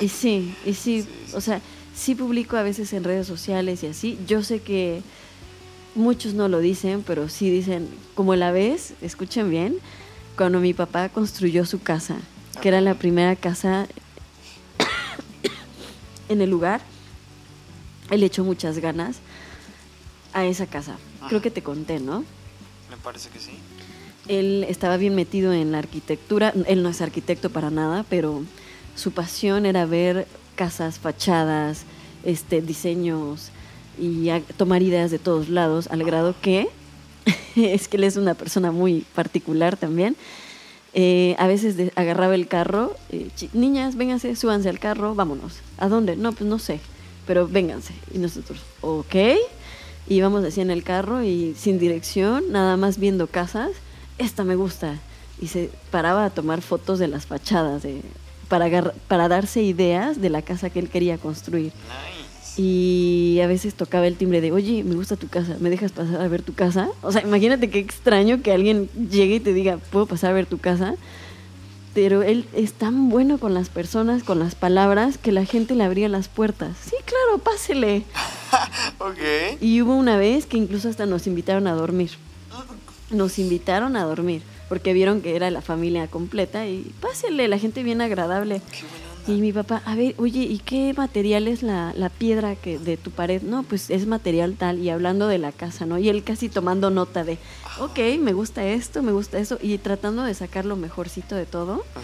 Y 0.00 0.08
sí, 0.08 0.54
y 0.66 0.74
sí, 0.74 1.02
Sí, 1.02 1.08
sí. 1.28 1.32
o 1.36 1.40
sea, 1.40 1.62
sí 1.96 2.14
publico 2.14 2.56
a 2.58 2.62
veces 2.62 2.92
en 2.92 3.04
redes 3.04 3.26
sociales 3.26 3.82
y 3.82 3.86
así. 3.86 4.18
Yo 4.26 4.42
sé 4.42 4.60
que 4.60 5.02
muchos 5.94 6.34
no 6.34 6.48
lo 6.48 6.60
dicen, 6.60 7.02
pero 7.06 7.28
sí 7.28 7.50
dicen, 7.50 7.88
como 8.14 8.34
la 8.36 8.52
vez, 8.52 8.94
escuchen 9.00 9.50
bien, 9.50 9.78
cuando 10.36 10.60
mi 10.60 10.74
papá 10.74 11.08
construyó 11.08 11.64
su 11.64 11.82
casa, 11.82 12.16
que 12.60 12.68
era 12.68 12.80
la 12.80 12.94
primera 12.94 13.36
casa 13.36 13.86
en 16.28 16.40
el 16.40 16.50
lugar, 16.50 16.80
él 18.10 18.22
echó 18.22 18.44
muchas 18.44 18.78
ganas 18.78 19.18
a 20.32 20.44
esa 20.44 20.66
casa. 20.66 20.96
Creo 21.28 21.40
que 21.40 21.50
te 21.50 21.62
conté, 21.62 22.00
¿no? 22.00 22.24
Me 22.90 22.96
parece 23.02 23.28
que 23.30 23.38
sí. 23.38 23.52
Él 24.28 24.64
estaba 24.68 24.96
bien 24.96 25.14
metido 25.14 25.52
en 25.52 25.72
la 25.72 25.78
arquitectura. 25.78 26.52
Él 26.66 26.82
no 26.82 26.88
es 26.88 27.00
arquitecto 27.00 27.50
para 27.50 27.70
nada, 27.70 28.04
pero 28.08 28.42
su 28.94 29.12
pasión 29.12 29.66
era 29.66 29.86
ver 29.86 30.26
casas, 30.56 30.98
fachadas, 30.98 31.84
este, 32.24 32.60
diseños 32.60 33.50
y 34.00 34.30
a- 34.30 34.40
tomar 34.56 34.82
ideas 34.82 35.10
de 35.10 35.18
todos 35.18 35.48
lados, 35.48 35.88
al 35.90 36.02
grado 36.04 36.34
que 36.40 36.68
es 37.56 37.88
que 37.88 37.96
él 37.96 38.04
es 38.04 38.16
una 38.16 38.34
persona 38.34 38.72
muy 38.72 39.04
particular 39.14 39.76
también. 39.76 40.16
Eh, 40.92 41.36
a 41.38 41.46
veces 41.46 41.76
de- 41.76 41.92
agarraba 41.94 42.34
el 42.34 42.48
carro, 42.48 42.94
eh, 43.10 43.28
"Chi- 43.36 43.50
niñas, 43.52 43.94
vénganse, 43.96 44.34
súbanse 44.34 44.68
al 44.68 44.78
carro, 44.80 45.14
vámonos. 45.14 45.54
¿A 45.78 45.88
dónde? 45.88 46.16
No, 46.16 46.32
pues 46.32 46.48
no 46.50 46.58
sé, 46.58 46.80
pero 47.26 47.46
vénganse. 47.46 47.94
Y 48.12 48.18
nosotros, 48.18 48.58
ok. 48.80 49.14
Y 50.08 50.14
íbamos 50.14 50.44
así 50.44 50.60
en 50.60 50.70
el 50.72 50.82
carro 50.82 51.22
y 51.22 51.54
sin 51.56 51.78
dirección, 51.78 52.50
nada 52.50 52.76
más 52.76 52.98
viendo 52.98 53.28
casas. 53.28 53.70
Esta 54.18 54.42
me 54.42 54.56
gusta. 54.56 54.98
Y 55.40 55.46
se 55.46 55.70
paraba 55.92 56.24
a 56.24 56.30
tomar 56.30 56.60
fotos 56.62 56.98
de 56.98 57.06
las 57.06 57.26
fachadas 57.26 57.82
de, 57.84 58.02
para, 58.48 58.64
agar- 58.64 58.94
para 59.06 59.28
darse 59.28 59.62
ideas 59.62 60.20
de 60.20 60.28
la 60.30 60.42
casa 60.42 60.70
que 60.70 60.80
él 60.80 60.88
quería 60.88 61.18
construir. 61.18 61.66
Nice. 61.72 62.19
Y 62.62 63.40
a 63.40 63.46
veces 63.46 63.72
tocaba 63.72 64.06
el 64.06 64.16
timbre 64.16 64.42
de, 64.42 64.52
oye, 64.52 64.84
me 64.84 64.94
gusta 64.94 65.16
tu 65.16 65.28
casa, 65.28 65.56
¿me 65.60 65.70
dejas 65.70 65.92
pasar 65.92 66.20
a 66.20 66.28
ver 66.28 66.42
tu 66.42 66.52
casa? 66.52 66.90
O 67.00 67.10
sea, 67.10 67.22
imagínate 67.22 67.70
qué 67.70 67.78
extraño 67.78 68.42
que 68.42 68.52
alguien 68.52 68.90
llegue 69.10 69.36
y 69.36 69.40
te 69.40 69.54
diga, 69.54 69.78
¿puedo 69.78 70.04
pasar 70.04 70.32
a 70.32 70.34
ver 70.34 70.44
tu 70.44 70.58
casa? 70.58 70.94
Pero 71.94 72.22
él 72.22 72.44
es 72.52 72.74
tan 72.74 73.08
bueno 73.08 73.38
con 73.38 73.54
las 73.54 73.70
personas, 73.70 74.24
con 74.24 74.38
las 74.38 74.56
palabras, 74.56 75.16
que 75.16 75.32
la 75.32 75.46
gente 75.46 75.74
le 75.74 75.84
abría 75.84 76.10
las 76.10 76.28
puertas. 76.28 76.76
Sí, 76.84 76.96
claro, 77.06 77.38
pásele. 77.42 78.04
Y 79.62 79.80
hubo 79.80 79.94
una 79.94 80.18
vez 80.18 80.44
que 80.44 80.58
incluso 80.58 80.90
hasta 80.90 81.06
nos 81.06 81.26
invitaron 81.26 81.66
a 81.66 81.72
dormir. 81.72 82.10
Nos 83.08 83.38
invitaron 83.38 83.96
a 83.96 84.04
dormir, 84.04 84.42
porque 84.68 84.92
vieron 84.92 85.22
que 85.22 85.34
era 85.34 85.50
la 85.50 85.62
familia 85.62 86.08
completa 86.08 86.66
y 86.66 86.92
pásele, 87.00 87.48
la 87.48 87.58
gente 87.58 87.82
bien 87.82 88.02
agradable. 88.02 88.60
Qué 88.70 88.82
buena 88.82 89.04
onda. 89.04 89.09
Y 89.26 89.32
mi 89.32 89.52
papá, 89.52 89.82
a 89.84 89.94
ver, 89.94 90.14
oye, 90.18 90.40
¿y 90.40 90.58
qué 90.58 90.94
material 90.96 91.46
es 91.46 91.62
la, 91.62 91.92
la 91.94 92.08
piedra 92.08 92.56
que 92.56 92.78
de 92.78 92.96
tu 92.96 93.10
pared? 93.10 93.42
No, 93.42 93.62
pues 93.62 93.90
es 93.90 94.06
material 94.06 94.56
tal, 94.58 94.78
y 94.78 94.88
hablando 94.90 95.28
de 95.28 95.38
la 95.38 95.52
casa, 95.52 95.86
¿no? 95.86 95.98
Y 95.98 96.08
él 96.08 96.24
casi 96.24 96.48
tomando 96.48 96.90
nota 96.90 97.22
de, 97.22 97.38
ok, 97.78 97.98
me 98.18 98.32
gusta 98.32 98.64
esto, 98.64 99.02
me 99.02 99.12
gusta 99.12 99.38
eso, 99.38 99.58
y 99.62 99.76
tratando 99.78 100.24
de 100.24 100.34
sacar 100.34 100.64
lo 100.64 100.74
mejorcito 100.74 101.36
de 101.36 101.46
todo, 101.46 101.84
Ajá. 101.94 102.02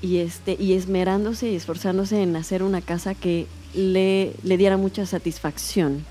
y 0.00 0.16
este, 0.18 0.56
y 0.58 0.72
esmerándose 0.72 1.50
y 1.50 1.54
esforzándose 1.54 2.22
en 2.22 2.34
hacer 2.34 2.62
una 2.62 2.80
casa 2.80 3.14
que 3.14 3.46
le, 3.74 4.32
le 4.42 4.56
diera 4.56 4.76
mucha 4.76 5.06
satisfacción. 5.06 6.04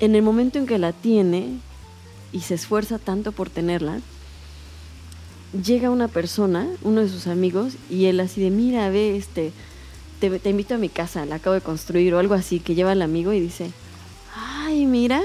En 0.00 0.16
el 0.16 0.22
momento 0.22 0.58
en 0.58 0.66
que 0.66 0.78
la 0.78 0.92
tiene 0.92 1.58
y 2.32 2.40
se 2.40 2.54
esfuerza 2.54 2.98
tanto 2.98 3.32
por 3.32 3.48
tenerla, 3.48 4.00
llega 5.52 5.90
una 5.90 6.08
persona, 6.08 6.66
uno 6.82 7.00
de 7.00 7.08
sus 7.08 7.26
amigos, 7.26 7.74
y 7.90 8.06
él 8.06 8.20
así 8.20 8.40
de, 8.40 8.50
mira, 8.50 8.88
ve, 8.90 9.16
este, 9.16 9.52
te, 10.20 10.38
te 10.38 10.50
invito 10.50 10.74
a 10.74 10.78
mi 10.78 10.88
casa, 10.88 11.24
la 11.26 11.36
acabo 11.36 11.54
de 11.54 11.60
construir, 11.60 12.14
o 12.14 12.18
algo 12.18 12.34
así, 12.34 12.60
que 12.60 12.74
lleva 12.74 12.92
al 12.92 13.02
amigo 13.02 13.32
y 13.32 13.40
dice, 13.40 13.70
ay, 14.34 14.86
mira, 14.86 15.22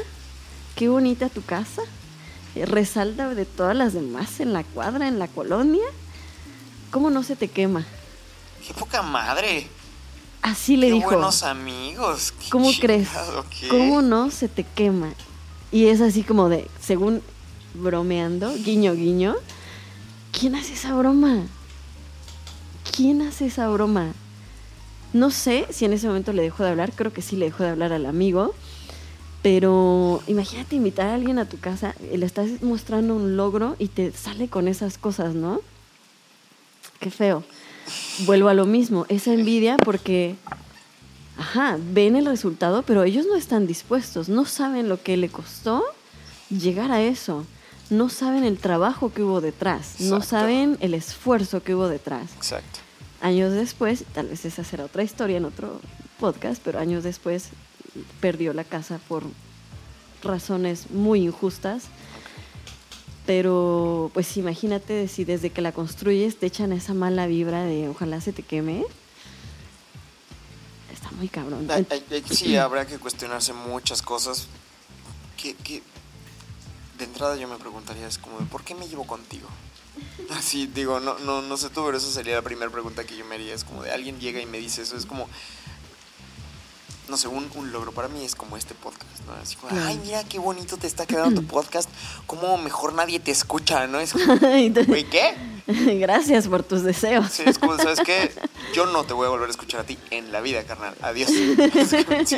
qué 0.75 0.89
bonita 0.89 1.29
tu 1.29 1.43
casa, 1.43 1.81
resalta 2.55 3.33
de 3.33 3.45
todas 3.45 3.75
las 3.75 3.93
demás 3.93 4.39
en 4.39 4.53
la 4.53 4.63
cuadra, 4.63 5.07
en 5.07 5.19
la 5.19 5.27
colonia, 5.27 5.83
¿cómo 6.91 7.09
no 7.09 7.23
se 7.23 7.35
te 7.35 7.47
quema? 7.47 7.85
Qué 8.65 8.73
poca 8.73 9.01
madre. 9.01 9.67
Así 10.41 10.77
le 10.77 10.87
Qué 10.87 10.93
dijo. 10.95 11.07
buenos 11.09 11.43
amigos. 11.43 12.33
Qué 12.39 12.49
¿Cómo 12.49 12.69
crees? 12.79 13.07
¿Cómo 13.69 14.01
no 14.01 14.29
se 14.29 14.47
te 14.47 14.63
quema? 14.63 15.13
Y 15.71 15.87
es 15.87 16.01
así 16.01 16.21
como 16.23 16.49
de, 16.49 16.67
según 16.81 17.21
bromeando, 17.73 18.53
guiño, 18.53 18.93
guiño, 18.93 19.35
¿quién 20.44 20.56
hace 20.56 20.74
esa 20.74 20.94
broma? 20.94 21.38
¿Quién 22.94 23.22
hace 23.22 23.45
esa 23.45 23.70
broma? 23.70 24.11
No 25.14 25.32
sé 25.32 25.65
si 25.70 25.86
en 25.86 25.94
ese 25.94 26.07
momento 26.07 26.34
le 26.34 26.41
dejó 26.41 26.64
de 26.64 26.70
hablar, 26.72 26.91
creo 26.91 27.14
que 27.14 27.22
sí 27.22 27.38
le 27.38 27.45
dejó 27.45 27.64
de 27.64 27.70
hablar 27.70 27.94
al 27.94 28.06
amigo, 28.06 28.53
pero 29.41 30.22
imagínate 30.28 30.76
invitar 30.76 31.07
a 31.07 31.14
alguien 31.14 31.40
a 31.40 31.48
tu 31.48 31.60
casa, 31.60 31.95
eh, 32.02 32.18
le 32.18 32.26
estás 32.26 32.61
mostrando 32.61 33.15
un 33.15 33.38
logro 33.38 33.78
y 33.80 33.88
te 33.88 34.11
sale 34.11 34.49
con 34.49 34.68
esas 34.68 34.98
cosas, 34.98 35.34
¿no? 35.34 35.61
Qué 36.99 37.10
feo. 37.10 37.45
Vuelvo 38.26 38.49
a 38.49 38.53
lo 38.53 38.65
mismo, 38.65 39.06
esa 39.07 39.32
envidia 39.34 39.78
porque 39.78 40.36
Ajá, 41.38 41.78
ven 41.80 42.18
el 42.18 42.26
resultado, 42.26 42.82
pero 42.82 43.03
ellos 43.06 43.26
no 43.28 43.38
están 43.38 43.65
dispuestos, 43.65 44.28
no 44.28 44.44
saben 44.44 44.90
lo 44.90 45.02
que 45.02 45.15
le 45.15 45.30
costó 45.30 45.86
llegar 46.49 46.91
a 46.91 47.02
eso, 47.02 47.45
no 47.89 48.10
saben 48.10 48.43
el 48.43 48.57
trabajo 48.57 49.14
que 49.14 49.23
hubo 49.23 49.41
detrás, 49.41 49.99
no 49.99 50.22
saben 50.22 50.77
el 50.81 50.93
esfuerzo 50.93 51.61
que 51.64 51.76
hubo 51.76 51.88
detrás. 51.88 52.31
Exacto. 52.35 52.80
Años 53.22 53.53
después, 53.53 54.03
tal 54.14 54.27
vez 54.27 54.45
esa 54.45 54.64
será 54.64 54.85
otra 54.85 55.03
historia 55.03 55.38
en 55.38 55.45
otro 55.45 55.80
podcast, 56.19 56.61
pero 56.64 56.80
años 56.80 57.03
después 57.03 57.49
perdió 58.19 58.53
la 58.53 58.64
casa 58.64 58.99
por 59.07 59.23
razones 60.23 60.91
muy 60.91 61.23
injustas. 61.23 61.84
Pero 63.26 64.11
pues 64.14 64.35
imagínate 64.35 65.07
si 65.07 65.23
desde 65.23 65.49
que 65.49 65.61
la 65.61 65.72
construyes 65.72 66.38
te 66.38 66.47
echan 66.47 66.73
esa 66.73 66.93
mala 66.93 67.26
vibra 67.26 67.64
de 67.64 67.88
ojalá 67.88 68.19
se 68.19 68.34
te 68.34 68.43
queme. 68.43 68.84
Está 70.91 71.10
muy 71.11 71.30
cabrón. 71.30 71.68
Sí, 72.30 72.57
habrá 72.57 72.85
que 72.85 72.97
cuestionarse 72.97 73.53
muchas 73.53 74.01
cosas. 74.01 74.47
Que 75.38 75.81
de 76.98 77.06
entrada 77.06 77.36
yo 77.36 77.48
me 77.48 77.57
preguntaría, 77.57 78.07
es 78.07 78.18
como, 78.18 78.38
¿por 78.48 78.64
qué 78.64 78.76
me 78.76 78.88
llevo 78.88 79.06
contigo? 79.06 79.48
Así, 80.32 80.68
digo, 80.68 80.99
no, 80.99 81.18
no, 81.20 81.41
no 81.41 81.57
sé 81.57 81.70
tú, 81.70 81.84
pero 81.86 81.98
esa 81.98 82.11
sería 82.11 82.36
la 82.36 82.41
primera 82.41 82.72
pregunta 82.72 83.03
que 83.03 83.18
yo 83.18 83.26
me 83.26 83.36
haría. 83.36 83.53
Es 83.53 83.64
como 83.64 83.84
de 83.84 83.91
alguien 83.91 84.20
llega 84.20 84.41
y 84.41 84.45
me 84.45 84.57
dice 84.60 84.82
eso, 84.82 84.95
es 84.95 85.06
como, 85.06 85.28
no 87.09 87.17
sé, 87.17 87.27
un, 87.27 87.49
un 87.55 87.71
logro 87.71 87.91
para 87.91 88.07
mí 88.07 88.23
es 88.23 88.35
como 88.35 88.57
este 88.57 88.73
podcast, 88.75 89.25
¿no? 89.27 89.34
Así 89.41 89.55
como, 89.55 89.77
ay, 89.85 89.99
mira 90.03 90.23
qué 90.23 90.39
bonito 90.39 90.77
te 90.77 90.88
está 90.88 91.05
quedando 91.05 91.41
tu 91.41 91.47
podcast, 91.53 91.89
como 92.27 92.57
mejor 92.57 92.93
nadie 92.93 93.19
te 93.19 93.31
escucha, 93.31 93.88
¿no? 93.88 93.99
Es 93.99 94.13
como, 94.13 94.38
güey, 94.39 95.03
¿qué? 95.09 95.35
Gracias 95.67 96.47
por 96.49 96.61
tus 96.63 96.84
deseos. 96.84 97.31
Sí, 97.31 97.43
es 97.45 97.57
como, 97.57 97.77
¿sabes 97.77 98.01
qué? 98.05 98.31
Yo 98.73 98.85
no 98.88 99.05
te 99.05 99.13
voy 99.13 99.27
a 99.27 99.30
volver 99.30 99.47
a 99.47 99.51
escuchar 99.51 99.81
a 99.81 99.84
ti 99.85 99.97
en 100.11 100.31
la 100.31 100.41
vida, 100.41 100.63
carnal. 100.63 100.93
Adiós. 101.01 101.30
Sí, 101.30 101.55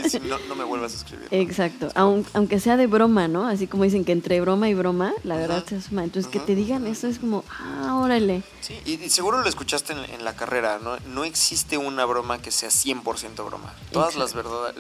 sí, 0.10 0.20
no, 0.22 0.38
no 0.48 0.56
me 0.56 0.64
vuelvas 0.64 0.94
a 0.94 0.98
escribir. 0.98 1.28
¿no? 1.32 1.38
Exacto, 1.38 1.90
Aun- 1.96 2.26
aunque 2.34 2.60
sea 2.60 2.78
de 2.78 2.86
broma, 2.88 3.28
¿no? 3.28 3.48
Así 3.48 3.66
como 3.68 3.84
dicen 3.84 4.06
que 4.06 4.12
entre 4.12 4.40
broma 4.42 4.70
y 4.70 4.74
broma, 4.74 5.14
la 5.24 5.38
verdad 5.38 5.64
se 5.66 5.78
asuma. 5.78 6.04
Entonces, 6.04 6.32
que 6.32 6.40
te 6.40 6.54
digan 6.56 6.86
eso 6.88 7.08
es 7.08 7.18
como, 7.20 7.44
ah, 7.50 7.96
órale. 7.96 8.44
Sí, 8.62 8.78
y, 8.86 8.94
y 9.04 9.10
seguro 9.10 9.42
lo 9.42 9.50
escuchaste 9.50 9.94
en, 9.94 10.00
en 10.14 10.24
la 10.26 10.36
carrera, 10.36 10.80
¿no? 10.84 10.98
No 11.08 11.24
existe 11.24 11.78
una 11.78 12.06
broma 12.06 12.42
que 12.42 12.52
sea 12.52 12.70
100% 12.70 13.46
broma. 13.46 13.74
Todas 13.92 14.16
las, 14.16 14.34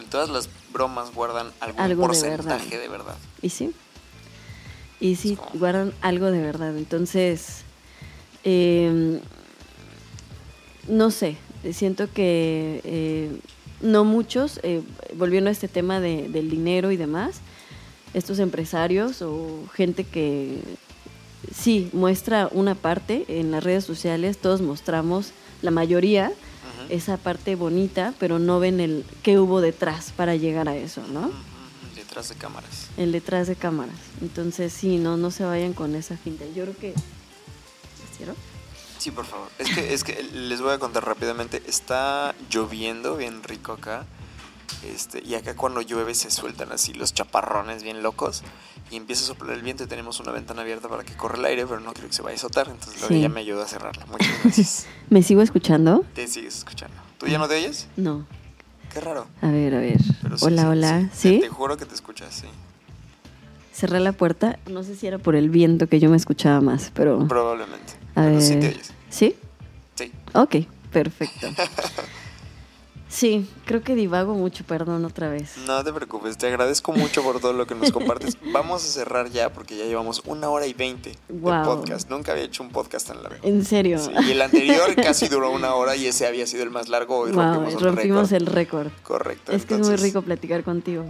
todas 0.10 0.30
las 0.30 0.50
bromas 0.74 1.14
guardan 1.14 1.48
algún 1.60 1.82
Algo 1.82 2.02
de 2.02 2.08
porcentaje 2.08 2.70
verdad. 2.70 2.82
de 2.82 2.88
verdad. 2.88 3.16
Y 3.42 3.50
sí. 3.50 3.72
Y 5.00 5.16
sí, 5.18 5.38
guardan 5.56 5.94
algo 6.02 6.32
de 6.32 6.42
verdad. 6.42 6.78
Entonces, 6.78 7.64
eh, 8.44 9.20
no 10.88 11.12
sé, 11.12 11.38
siento 11.74 12.12
que 12.12 12.82
eh, 12.84 13.32
no 13.82 14.04
muchos, 14.04 14.60
eh, 14.64 14.82
volviendo 15.16 15.50
a 15.50 15.52
este 15.52 15.68
tema 15.68 16.00
de- 16.00 16.30
del 16.30 16.50
dinero 16.50 16.92
y 16.92 16.98
demás, 16.98 17.38
estos 18.14 18.40
empresarios 18.40 19.22
o 19.22 19.64
gente 19.74 20.04
que 20.06 20.60
sí 21.54 21.90
muestra 21.94 22.48
una 22.52 22.76
parte 22.76 23.26
en 23.28 23.52
las 23.52 23.64
redes 23.64 23.84
sociales, 23.84 24.38
todos 24.38 24.62
mostramos, 24.62 25.32
la 25.62 25.72
mayoría, 25.72 26.32
Esa 26.90 27.18
parte 27.18 27.56
bonita, 27.56 28.14
pero 28.20 28.40
no 28.40 28.60
ven 28.60 28.80
el 28.80 29.06
qué 29.24 29.40
hubo 29.40 29.62
detrás 29.62 30.12
para 30.16 30.36
llegar 30.36 30.68
a 30.70 30.76
eso, 30.76 31.02
¿no? 31.08 31.28
Ujú, 31.28 31.34
Detrás 31.96 32.30
de 32.30 32.36
cámaras. 32.36 32.88
El 32.98 33.12
detrás 33.12 33.48
de 33.48 33.56
cámaras. 33.56 33.96
Entonces, 34.22 34.72
sí, 34.74 34.98
no, 34.98 35.18
no 35.18 35.32
se 35.32 35.44
vayan 35.46 35.74
con 35.74 35.96
esa 35.96 36.18
finta. 36.18 36.46
Yo 36.56 36.64
creo 36.64 36.78
que... 36.78 36.90
¿Es 36.92 38.18
cierto? 38.18 38.36
Sí, 38.98 39.12
por 39.12 39.26
favor. 39.26 39.50
Es 39.60 39.70
que, 39.74 39.94
es 39.94 40.04
que 40.04 40.24
les 40.24 40.62
voy 40.62 40.74
a 40.74 40.80
contar 40.80 41.06
rápidamente. 41.06 41.62
Está 41.68 42.34
lloviendo 42.50 43.18
bien 43.18 43.44
rico 43.44 43.74
acá. 43.74 44.06
Este, 44.84 45.24
y 45.24 45.36
acá 45.36 45.56
cuando 45.56 45.82
llueve 45.82 46.14
se 46.16 46.30
sueltan 46.32 46.72
así 46.72 46.94
los 46.94 47.14
chaparrones 47.14 47.84
bien 47.84 48.04
locos. 48.04 48.44
Y 48.92 48.98
empieza 48.98 49.24
a 49.24 49.28
soplar 49.28 49.52
el 49.56 49.64
viento 49.64 49.84
y 49.84 49.88
tenemos 49.88 50.20
una 50.20 50.32
ventana 50.32 50.62
abierta 50.62 50.88
para 50.88 51.04
que 51.04 51.14
corra 51.16 51.38
el 51.40 51.46
aire, 51.46 51.66
pero 51.66 51.80
no 51.80 51.92
creo 51.94 52.08
que 52.08 52.14
se 52.14 52.22
vaya 52.22 52.36
a 52.36 52.38
azotar. 52.38 52.68
Entonces 52.70 53.02
Sí. 53.08 53.20
ya 53.22 53.30
me 53.30 53.40
ayudó 53.40 53.64
a 53.64 53.68
cerrarla. 53.68 54.06
Muchas 54.06 54.30
gracias. 54.44 54.86
¿Me 55.10 55.24
sigo 55.24 55.42
escuchando? 55.42 56.06
Te 56.14 56.28
sigues 56.28 56.60
escuchando. 56.60 56.96
¿Tú 57.18 57.26
ya 57.28 57.38
no 57.40 57.48
te 57.48 57.56
oyes? 57.56 57.88
No. 57.98 58.28
Qué 58.94 59.00
raro. 59.02 59.28
A 59.42 59.50
ver, 59.50 59.74
a 59.74 59.80
ver. 59.80 60.00
Pero 60.22 60.38
sí, 60.38 60.46
hola, 60.46 60.62
sí, 60.62 60.68
hola. 60.68 61.10
Te, 61.12 61.16
¿Sí? 61.18 61.40
te 61.42 61.50
juro 61.50 61.78
que 61.78 61.86
te 61.86 61.96
escuchas, 61.96 62.34
sí. 62.34 62.48
Cerré 63.74 64.00
la 64.00 64.12
puerta. 64.14 64.60
No 64.70 64.84
sé 64.84 64.96
si 64.96 65.08
era 65.08 65.18
por 65.18 65.36
el 65.36 65.50
viento 65.50 65.88
que 65.88 66.00
yo 66.00 66.10
me 66.10 66.16
escuchaba 66.18 66.62
más, 66.62 66.92
pero... 66.94 67.28
Probablemente. 67.28 67.94
A 68.16 68.22
pero 68.22 68.32
ver. 68.34 68.42
sí 68.42 68.56
te 68.60 68.68
oyes. 68.70 68.92
¿Sí? 69.10 69.36
Sí. 69.96 70.12
Ok, 70.34 70.56
perfecto. 70.92 71.48
Sí, 73.16 73.50
creo 73.64 73.82
que 73.82 73.96
divago 73.96 74.34
mucho, 74.34 74.66
perdón, 74.66 75.06
otra 75.06 75.30
vez. 75.30 75.56
No 75.66 75.82
te 75.86 75.94
preocupes, 75.94 76.38
te 76.38 76.48
agradezco 76.48 76.92
mucho 76.92 77.24
por 77.24 77.40
todo 77.40 77.54
lo 77.54 77.66
que 77.66 77.74
nos 77.74 77.94
compartes. 77.94 78.38
Vamos 78.52 78.84
a 78.84 78.88
cerrar 78.88 79.30
ya 79.30 79.54
porque 79.54 79.78
ya 79.78 79.86
llevamos 79.86 80.22
una 80.26 80.50
hora 80.50 80.68
y 80.68 80.74
veinte 80.74 81.16
de 81.30 81.40
podcast. 81.40 82.10
Nunca 82.10 82.34
había 82.34 82.44
hecho 82.44 82.62
un 82.62 82.72
podcast 82.72 83.08
tan 83.08 83.24
largo. 83.24 83.40
En 83.44 83.64
serio. 83.64 84.00
Sí, 84.00 84.12
y 84.28 84.32
el 84.32 84.42
anterior 84.42 84.94
casi 84.96 85.30
duró 85.30 85.52
una 85.52 85.76
hora 85.76 85.96
y 85.96 86.08
ese 86.08 86.28
había 86.28 86.46
sido 86.46 86.64
el 86.64 86.72
más 86.72 86.90
largo. 86.90 87.20
Hoy 87.20 87.32
Wow, 87.32 87.80
rompimos, 87.80 88.34
el 88.34 88.48
récord. 88.48 88.90
Correcto. 89.04 89.54
Es 89.54 89.66
que 89.66 89.76
es 89.76 89.80
muy 89.80 89.96
rico 89.96 90.22
platicar 90.22 90.66
contigo. 90.66 91.06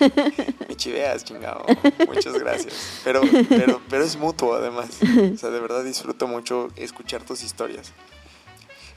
Me 0.68 0.74
chiveas, 0.74 1.22
chingado. 1.22 1.64
Muchas 2.08 2.34
gracias. 2.34 3.00
Pero, 3.04 3.20
pero, 3.48 3.80
pero 3.88 4.02
es 4.02 4.16
mutuo 4.16 4.56
además. 4.56 4.88
O 5.32 5.36
sea, 5.36 5.50
de 5.50 5.60
verdad 5.60 5.84
disfruto 5.84 6.26
mucho 6.26 6.70
escuchar 6.74 7.22
tus 7.22 7.44
historias. 7.44 7.92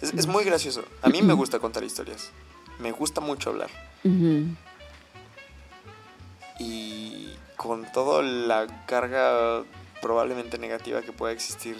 Es, 0.01 0.13
es 0.13 0.27
muy 0.27 0.43
gracioso. 0.43 0.83
A 1.01 1.09
mí 1.09 1.21
me 1.21 1.33
gusta 1.33 1.59
contar 1.59 1.83
historias. 1.83 2.31
Me 2.79 2.91
gusta 2.91 3.21
mucho 3.21 3.49
hablar. 3.49 3.69
Ujú. 4.03 4.45
y 6.59 7.29
con 7.55 7.91
toda 7.91 8.21
la 8.23 8.67
carga 8.85 9.63
probablemente 10.01 10.57
negativa 10.57 11.01
que 11.01 11.11
pueda 11.11 11.33
existir 11.33 11.77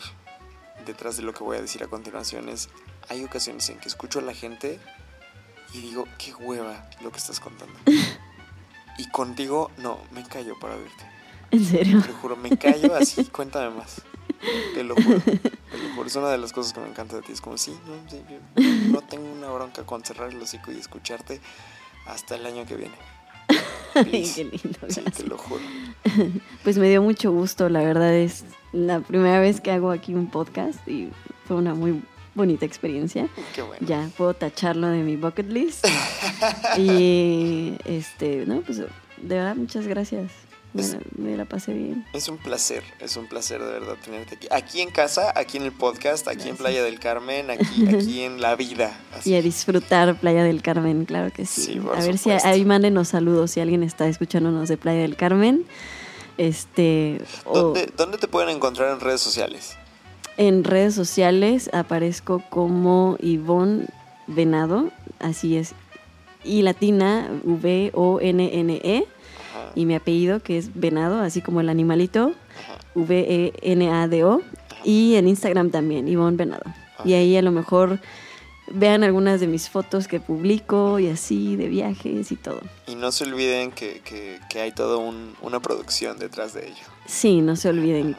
detrás 0.86 1.18
de 1.18 1.24
lo 1.24 1.34
que 1.34 1.44
voy 1.44 1.58
a 1.58 1.62
decir 1.62 1.84
a 1.84 1.88
continuación 1.88 2.50
es 2.50 2.70
hay 3.10 3.24
ocasiones 3.24 3.70
en 3.70 3.80
que 3.80 3.88
escucho 3.88 4.20
a 4.20 4.22
la 4.24 4.34
gente 4.34 4.80
y 5.74 5.80
digo 5.82 6.06
qué 6.18 6.34
hueva 6.36 6.90
lo 7.02 7.12
que 7.12 7.18
estás 7.18 7.40
contando 7.40 7.78
y 8.98 9.10
contigo 9.10 9.72
no 9.78 10.00
me 10.12 10.24
callo 10.28 10.58
para 10.60 10.76
oírte 10.76 11.06
En 11.52 11.66
serio. 11.66 12.02
te 12.02 12.08
lo 12.10 12.14
juro 12.16 12.36
me 12.36 12.56
callo 12.58 12.96
así 12.96 13.26
cuéntame 13.32 13.70
más 13.76 14.02
te 14.74 14.84
lo 14.84 14.96
juro 14.96 15.20
te 15.20 15.78
lo 15.78 15.90
juro 15.96 16.08
es 16.08 16.16
una 16.16 16.30
de 16.30 16.38
las 16.38 16.54
cosas 16.54 16.74
que 16.74 16.80
me 16.80 16.88
encanta 16.88 17.16
de 17.16 17.22
ti 17.22 17.32
es 17.32 17.42
como 17.42 17.58
sí 17.58 17.78
no, 17.88 18.10
sí, 18.10 18.22
yo 18.30 18.92
no 18.92 19.02
tengo 19.02 19.32
una 19.32 19.50
bronca 19.50 19.84
con 19.84 20.04
cerrar 20.04 20.30
el 20.30 20.42
hocico 20.42 20.72
y 20.72 20.78
escucharte 20.78 21.42
hasta 22.06 22.36
el 22.36 22.46
año 22.46 22.66
que 22.66 22.76
viene 22.76 22.96
Ay, 23.96 24.32
qué 24.36 24.44
lindo. 24.44 24.80
Sí, 24.90 25.02
te 25.02 25.24
lo 25.24 25.38
juro. 25.38 25.62
Pues 26.64 26.78
me 26.78 26.90
dio 26.90 27.02
mucho 27.02 27.32
gusto, 27.32 27.70
la 27.70 27.80
verdad 27.82 28.14
es 28.14 28.44
la 28.72 29.00
primera 29.00 29.40
vez 29.40 29.62
que 29.62 29.72
hago 29.72 29.92
aquí 29.92 30.14
un 30.14 30.30
podcast 30.30 30.86
y 30.88 31.10
fue 31.46 31.56
una 31.56 31.74
muy 31.74 32.02
bonita 32.36 32.66
experiencia. 32.66 33.28
Qué 33.56 33.62
bueno. 33.62 33.86
Ya 33.86 34.10
puedo 34.18 34.34
tacharlo 34.34 34.88
de 34.88 35.04
mi 35.04 35.16
bucket 35.16 35.50
list. 35.50 35.86
y 36.78 37.76
este, 37.86 38.46
no, 38.46 38.62
pues 38.62 38.78
de 38.78 38.88
verdad 39.22 39.56
muchas 39.56 39.88
gracias. 39.88 40.32
Me, 40.74 40.82
Es- 40.82 40.94
la, 40.94 41.00
me 41.18 41.38
la 41.38 41.46
pasé 41.46 41.74
bien. 41.74 42.06
Es 42.14 42.28
un 42.30 42.38
placer, 42.38 42.84
es 43.00 43.16
un 43.18 43.28
placer 43.28 43.62
de 43.64 43.72
verdad 43.72 43.96
tenerte 44.04 44.36
aquí. 44.36 44.48
Aquí 44.52 44.82
en 44.82 44.90
casa, 44.92 45.32
aquí 45.36 45.58
en 45.58 45.64
el 45.64 45.72
podcast, 45.72 46.28
aquí 46.28 46.50
en. 46.50 46.58
Playa 46.58 46.84
del 46.84 47.00
Carmen, 47.00 47.50
aquí, 47.52 47.88
aquí 47.88 48.22
en 48.22 48.42
la 48.42 48.56
vida. 48.56 49.00
Así. 49.18 49.32
Y 49.32 49.36
a 49.36 49.42
disfrutar 49.42 50.20
Playa 50.20 50.44
del 50.44 50.62
Carmen, 50.62 51.06
claro 51.06 51.32
que 51.32 51.46
sí. 51.46 51.80
A 51.94 52.00
ver 52.02 52.14
si 52.18 52.26
supuesto. 52.26 52.48
ahí 52.50 52.66
mándenos 52.66 53.08
saludos 53.10 53.52
si 53.52 53.60
alguien 53.62 53.82
está 53.84 54.08
escuchándonos 54.08 54.68
de 54.70 54.78
Playa 54.78 55.02
del 55.02 55.16
Carmen. 55.16 55.66
Este, 56.38 57.20
o 57.46 57.58
¿Dónde, 57.60 57.90
dónde 57.98 58.18
te 58.20 58.28
pueden 58.28 58.50
encontrar 58.50 58.92
en 58.94 59.00
redes 59.00 59.22
sociales? 59.22 59.76
en 60.40 60.64
redes 60.64 60.94
sociales 60.94 61.68
aparezco 61.74 62.44
como 62.52 63.18
Ivonne 63.20 63.88
Venado, 64.28 64.92
así 65.20 65.58
es. 65.58 65.74
Y 66.44 66.62
latina, 66.62 67.28
V-O-N-N-E. 67.44 69.06
Ajá, 69.66 69.72
Y 69.76 69.86
mi 69.86 69.96
apellido, 69.96 70.40
que 70.42 70.58
es 70.58 70.72
Venado, 70.74 71.20
así 71.20 71.42
como 71.42 71.62
el 71.62 71.70
animalito. 71.70 72.34
V-E-N-A-D-O. 72.96 74.42
Y 74.84 75.16
en 75.16 75.28
Instagram 75.28 75.70
también, 75.72 76.08
Ivonne 76.08 76.38
Venado. 76.38 76.64
Y 77.04 77.14
ahí 77.14 77.36
a 77.36 77.42
lo 77.42 77.52
mejor 77.52 78.00
vean 78.72 79.04
algunas 79.04 79.40
de 79.40 79.48
mis 79.48 79.70
fotos 79.70 80.08
que 80.08 80.20
publico 80.20 81.00
y 81.00 81.08
así, 81.08 81.56
de 81.56 81.68
viajes 81.68 82.32
y 82.32 82.36
todo. 82.36 82.60
Y 82.88 82.96
no 82.96 83.12
se 83.12 83.24
olviden 83.26 83.72
que, 83.72 84.02
que, 84.02 84.40
que 84.50 84.60
hay 84.62 84.72
toda 84.72 84.98
un- 84.98 85.34
una 85.42 85.60
producción 85.62 86.18
detrás 86.20 86.54
de 86.54 86.68
ello. 86.68 86.84
Sí, 87.06 87.42
no 87.42 87.56
se 87.56 87.70
olviden. 87.70 88.16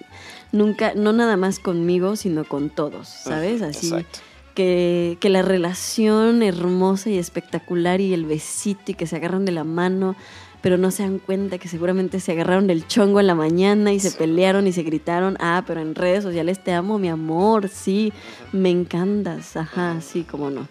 Nunca, 0.52 0.92
no 0.94 1.12
nada 1.12 1.36
más 1.36 1.58
conmigo, 1.58 2.16
sino 2.16 2.44
con 2.44 2.70
todos, 2.70 3.08
¿sabes? 3.08 3.60
Así 3.62 3.88
Exacto. 3.88 4.20
que, 4.54 5.18
que 5.20 5.28
la 5.28 5.42
relación 5.42 6.42
hermosa 6.42 7.10
y 7.10 7.18
espectacular 7.18 8.00
y 8.00 8.14
el 8.14 8.24
besito 8.24 8.92
y 8.92 8.94
que 8.94 9.06
se 9.06 9.16
agarran 9.16 9.44
de 9.44 9.52
la 9.52 9.64
mano, 9.64 10.16
pero 10.60 10.76
no 10.76 10.90
se 10.90 11.02
dan 11.02 11.18
cuenta 11.18 11.58
que 11.58 11.68
seguramente 11.68 12.20
se 12.20 12.32
agarraron 12.32 12.66
del 12.66 12.86
chongo 12.86 13.20
en 13.20 13.26
la 13.26 13.34
mañana 13.34 13.92
y 13.92 14.00
se 14.00 14.10
pelearon 14.10 14.66
y 14.66 14.72
se 14.72 14.82
gritaron, 14.82 15.36
ah, 15.40 15.62
pero 15.66 15.80
en 15.80 15.94
redes 15.94 16.24
sociales 16.24 16.62
te 16.62 16.72
amo, 16.72 16.98
mi 16.98 17.08
amor, 17.08 17.68
sí, 17.68 18.12
me 18.52 18.70
encantas, 18.70 19.56
ajá, 19.56 20.00
sí, 20.00 20.24
cómo 20.28 20.50
no. 20.50 20.66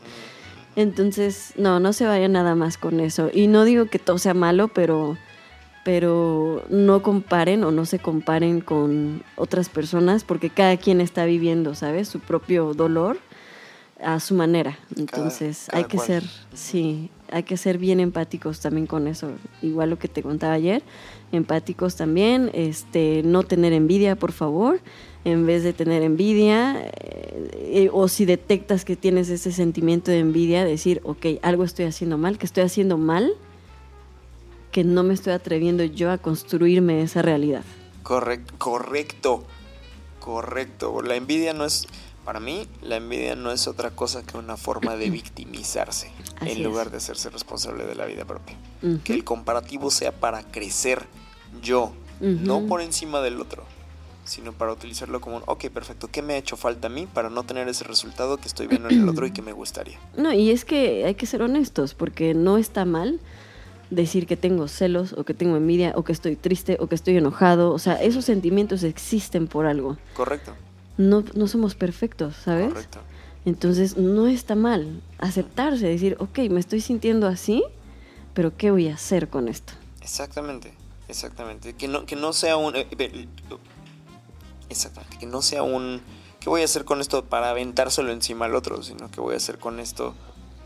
Entonces, 0.75 1.53
no, 1.57 1.79
no 1.79 1.91
se 1.91 2.05
vayan 2.05 2.33
nada 2.33 2.53
más 2.53 2.77
con 2.77 2.99
eso. 2.99 3.31
Y 3.33 3.47
no 3.47 3.65
digo 3.65 3.87
que 3.87 3.97
todo 3.97 4.19
sea 4.19 4.35
malo, 4.35 4.67
pero, 4.67 5.17
pero 5.83 6.63
no 6.69 7.01
comparen 7.01 7.63
o 7.63 7.71
no 7.71 7.85
se 7.85 7.97
comparen 7.97 8.61
con 8.61 9.23
otras 9.35 9.69
personas 9.69 10.23
porque 10.23 10.51
cada 10.51 10.77
quien 10.77 11.01
está 11.01 11.25
viviendo, 11.25 11.73
¿sabes? 11.73 12.07
Su 12.07 12.19
propio 12.19 12.75
dolor 12.75 13.17
a 14.01 14.19
su 14.19 14.35
manera. 14.35 14.77
Entonces, 14.95 15.67
cada 15.69 15.79
hay 15.79 15.85
que 15.85 15.97
cual. 15.97 16.07
ser, 16.07 16.23
sí, 16.53 17.09
hay 17.31 17.43
que 17.43 17.57
ser 17.57 17.77
bien 17.77 17.99
empáticos 17.99 18.59
también 18.59 18.87
con 18.87 19.07
eso. 19.07 19.31
Igual 19.61 19.89
lo 19.89 19.99
que 19.99 20.07
te 20.07 20.23
contaba 20.23 20.53
ayer, 20.53 20.83
empáticos 21.31 21.95
también, 21.95 22.49
este, 22.53 23.21
no 23.23 23.43
tener 23.43 23.73
envidia, 23.73 24.15
por 24.15 24.31
favor. 24.31 24.79
En 25.25 25.45
vez 25.45 25.63
de 25.63 25.73
tener 25.73 26.03
envidia, 26.03 26.79
eh, 26.79 27.49
eh, 27.53 27.89
o 27.91 28.07
si 28.07 28.23
detectas 28.23 28.85
que 28.85 28.95
tienes 28.95 29.29
ese 29.29 29.51
sentimiento 29.51 30.09
de 30.09 30.19
envidia, 30.19 30.63
decir, 30.63 31.01
ok, 31.03 31.25
algo 31.41 31.65
estoy 31.65 31.85
haciendo 31.85 32.17
mal, 32.17 32.37
que 32.37 32.45
estoy 32.45 32.63
haciendo 32.63 32.97
mal, 32.97 33.33
que 34.71 34.83
no 34.85 35.03
me 35.03 35.13
estoy 35.13 35.33
atreviendo 35.33 35.83
yo 35.83 36.11
a 36.11 36.17
construirme 36.17 37.01
esa 37.01 37.21
realidad. 37.21 37.63
Correcto, 38.03 38.53
correcto, 38.57 39.43
correcto. 40.21 41.01
La 41.01 41.15
envidia 41.15 41.51
no 41.51 41.65
es, 41.65 41.87
para 42.27 42.41
mí, 42.41 42.67
la 42.81 42.97
envidia 42.97 43.37
no 43.37 43.53
es 43.53 43.69
otra 43.69 43.91
cosa 43.91 44.21
que 44.21 44.37
una 44.37 44.57
forma 44.57 44.97
de 44.97 45.09
victimizarse 45.09 46.11
Así 46.41 46.51
en 46.51 46.57
es. 46.57 46.59
lugar 46.59 46.91
de 46.91 46.97
hacerse 46.97 47.29
responsable 47.29 47.85
de 47.85 47.95
la 47.95 48.05
vida 48.05 48.25
propia. 48.25 48.57
Que 49.05 49.13
el 49.13 49.23
comparativo 49.23 49.89
sea 49.91 50.11
para 50.11 50.43
crecer 50.43 51.05
yo, 51.63 51.93
no 52.19 52.65
por 52.67 52.81
encima 52.81 53.21
del 53.21 53.39
otro, 53.39 53.63
sino 54.25 54.51
para 54.51 54.73
utilizarlo 54.73 55.21
como 55.21 55.37
un, 55.37 55.43
ok, 55.45 55.69
perfecto, 55.69 56.09
¿qué 56.11 56.21
me 56.21 56.33
ha 56.33 56.37
hecho 56.37 56.57
falta 56.57 56.87
a 56.87 56.89
mí 56.89 57.07
para 57.07 57.29
no 57.29 57.43
tener 57.43 57.69
ese 57.69 57.85
resultado 57.85 58.35
que 58.35 58.49
estoy 58.49 58.67
viendo 58.67 58.89
en 58.89 59.03
el 59.03 59.07
otro 59.07 59.25
y 59.25 59.31
que 59.31 59.41
me 59.41 59.53
gustaría? 59.53 59.97
No, 60.17 60.33
y 60.33 60.51
es 60.51 60.65
que 60.65 61.05
hay 61.05 61.15
que 61.15 61.27
ser 61.27 61.41
honestos, 61.41 61.93
porque 61.93 62.33
no 62.33 62.57
está 62.57 62.83
mal 62.83 63.21
decir 63.89 64.27
que 64.27 64.35
tengo 64.35 64.67
celos 64.67 65.13
o 65.13 65.23
que 65.23 65.33
tengo 65.33 65.55
envidia 65.55 65.93
o 65.95 66.03
que 66.03 66.11
estoy 66.11 66.35
triste 66.35 66.75
o 66.81 66.87
que 66.87 66.95
estoy 66.95 67.15
enojado. 67.15 67.71
O 67.71 67.79
sea, 67.79 67.93
esos 68.03 68.25
sentimientos 68.25 68.83
existen 68.83 69.47
por 69.47 69.65
algo. 69.65 69.97
Correcto, 70.13 70.53
No, 70.97 71.23
no 71.35 71.47
somos 71.47 71.75
perfectos, 71.75 72.35
¿sabes? 72.43 72.69
correcto. 72.69 72.99
Entonces 73.45 73.97
no 73.97 74.27
está 74.27 74.55
mal 74.55 75.01
aceptarse, 75.19 75.87
decir, 75.87 76.17
ok, 76.19 76.39
me 76.49 76.59
estoy 76.59 76.81
sintiendo 76.81 77.27
así, 77.27 77.63
pero 78.33 78.57
¿qué 78.57 78.71
voy 78.71 78.89
a 78.89 78.95
hacer 78.95 79.29
con 79.29 79.47
esto? 79.47 79.73
Exactamente, 80.01 80.73
exactamente. 81.07 81.73
Que 81.73 81.87
no, 81.87 82.05
que 82.05 82.15
no 82.15 82.33
sea 82.33 82.57
un... 82.57 82.75
eh, 82.75 82.87
eh, 82.97 83.27
exactamente, 84.69 85.17
que 85.17 85.25
no 85.25 85.41
sea 85.41 85.63
un... 85.63 86.01
¿Qué 86.39 86.49
voy 86.49 86.61
a 86.61 86.65
hacer 86.65 86.83
con 86.85 86.99
esto 87.01 87.25
para 87.25 87.49
aventárselo 87.49 88.11
encima 88.11 88.45
al 88.45 88.55
otro? 88.55 88.83
Sino 88.83 89.09
que 89.11 89.21
voy 89.21 89.33
a 89.33 89.37
hacer 89.37 89.59
con 89.59 89.79
esto 89.79 90.13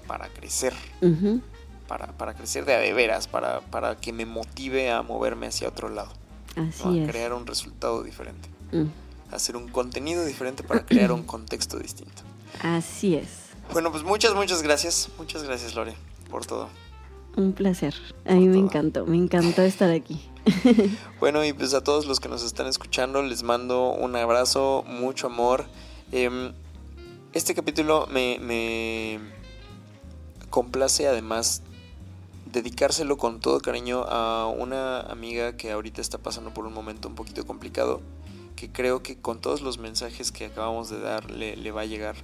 para 0.08 0.28
crecer, 0.30 0.74
Ujú. 1.02 1.42
para, 1.88 2.34
crecer 2.34 2.66
de 2.66 2.74
a 2.76 2.80
de 2.80 2.94
veras, 2.94 3.28
para, 3.28 3.62
para 3.62 3.96
que 3.98 4.12
me 4.12 4.26
motive 4.26 4.92
a 4.92 5.02
moverme 5.02 5.48
hacia 5.48 5.68
otro 5.68 5.90
lado. 5.90 6.12
Así 6.56 7.00
a 7.00 7.04
es. 7.04 7.10
crear 7.10 7.34
un 7.34 7.48
resultado 7.48 8.04
diferente. 8.04 8.50
Hacer 9.32 9.56
un 9.56 9.70
contenido 9.70 10.26
diferente 10.26 10.64
para 10.64 10.86
crear 10.86 11.12
un 11.12 11.24
contexto 11.24 11.80
distinto. 11.80 12.22
Así 12.62 13.16
es. 13.16 13.28
Bueno, 13.72 13.92
pues 13.92 14.04
muchas, 14.04 14.34
muchas 14.36 14.62
gracias. 14.62 15.10
Muchas 15.18 15.44
gracias, 15.44 15.76
Lore, 15.76 15.96
por 16.30 16.46
todo. 16.46 16.70
Un 17.38 17.54
placer. 17.54 17.96
A 18.26 18.34
mí 18.34 18.48
me 18.48 18.58
encantó, 18.58 19.06
me 19.06 19.16
encantó 19.16 19.62
estar 19.62 19.90
aquí. 19.92 20.22
Bueno, 21.20 21.46
y 21.46 21.54
pues 21.54 21.74
a 21.74 21.84
todos 21.84 22.06
los 22.08 22.20
que 22.20 22.28
nos 22.30 22.44
están 22.44 22.68
escuchando, 22.68 23.22
les 23.22 23.44
mando 23.44 23.92
un 23.92 24.16
abrazo, 24.16 24.84
mucho 24.88 25.28
amor. 25.28 25.66
Em, 26.12 26.52
este 27.34 27.54
capítulo 27.54 28.08
me, 28.12 28.40
me 28.40 29.20
complace 30.50 31.08
además 31.08 31.62
dedicárselo 32.52 33.18
con 33.18 33.40
todo 33.40 33.62
cariño 33.62 34.04
a 34.08 34.48
una 34.48 35.02
amiga 35.02 35.56
que 35.56 35.72
ahorita 35.72 36.02
está 36.02 36.18
pasando 36.18 36.54
por 36.54 36.66
un 36.66 36.74
momento 36.74 37.08
un 37.08 37.16
poquito 37.16 37.46
complicado, 37.46 38.02
que 38.62 38.72
creo 38.72 39.02
que 39.02 39.18
con 39.18 39.42
todos 39.42 39.62
los 39.62 39.80
mensajes 39.80 40.32
que 40.32 40.46
acabamos 40.46 40.92
de 40.92 41.00
dar 41.00 41.32
le, 41.32 41.56
le 41.56 41.72
va 41.72 41.82
a 41.82 41.86
llegar 41.86 42.16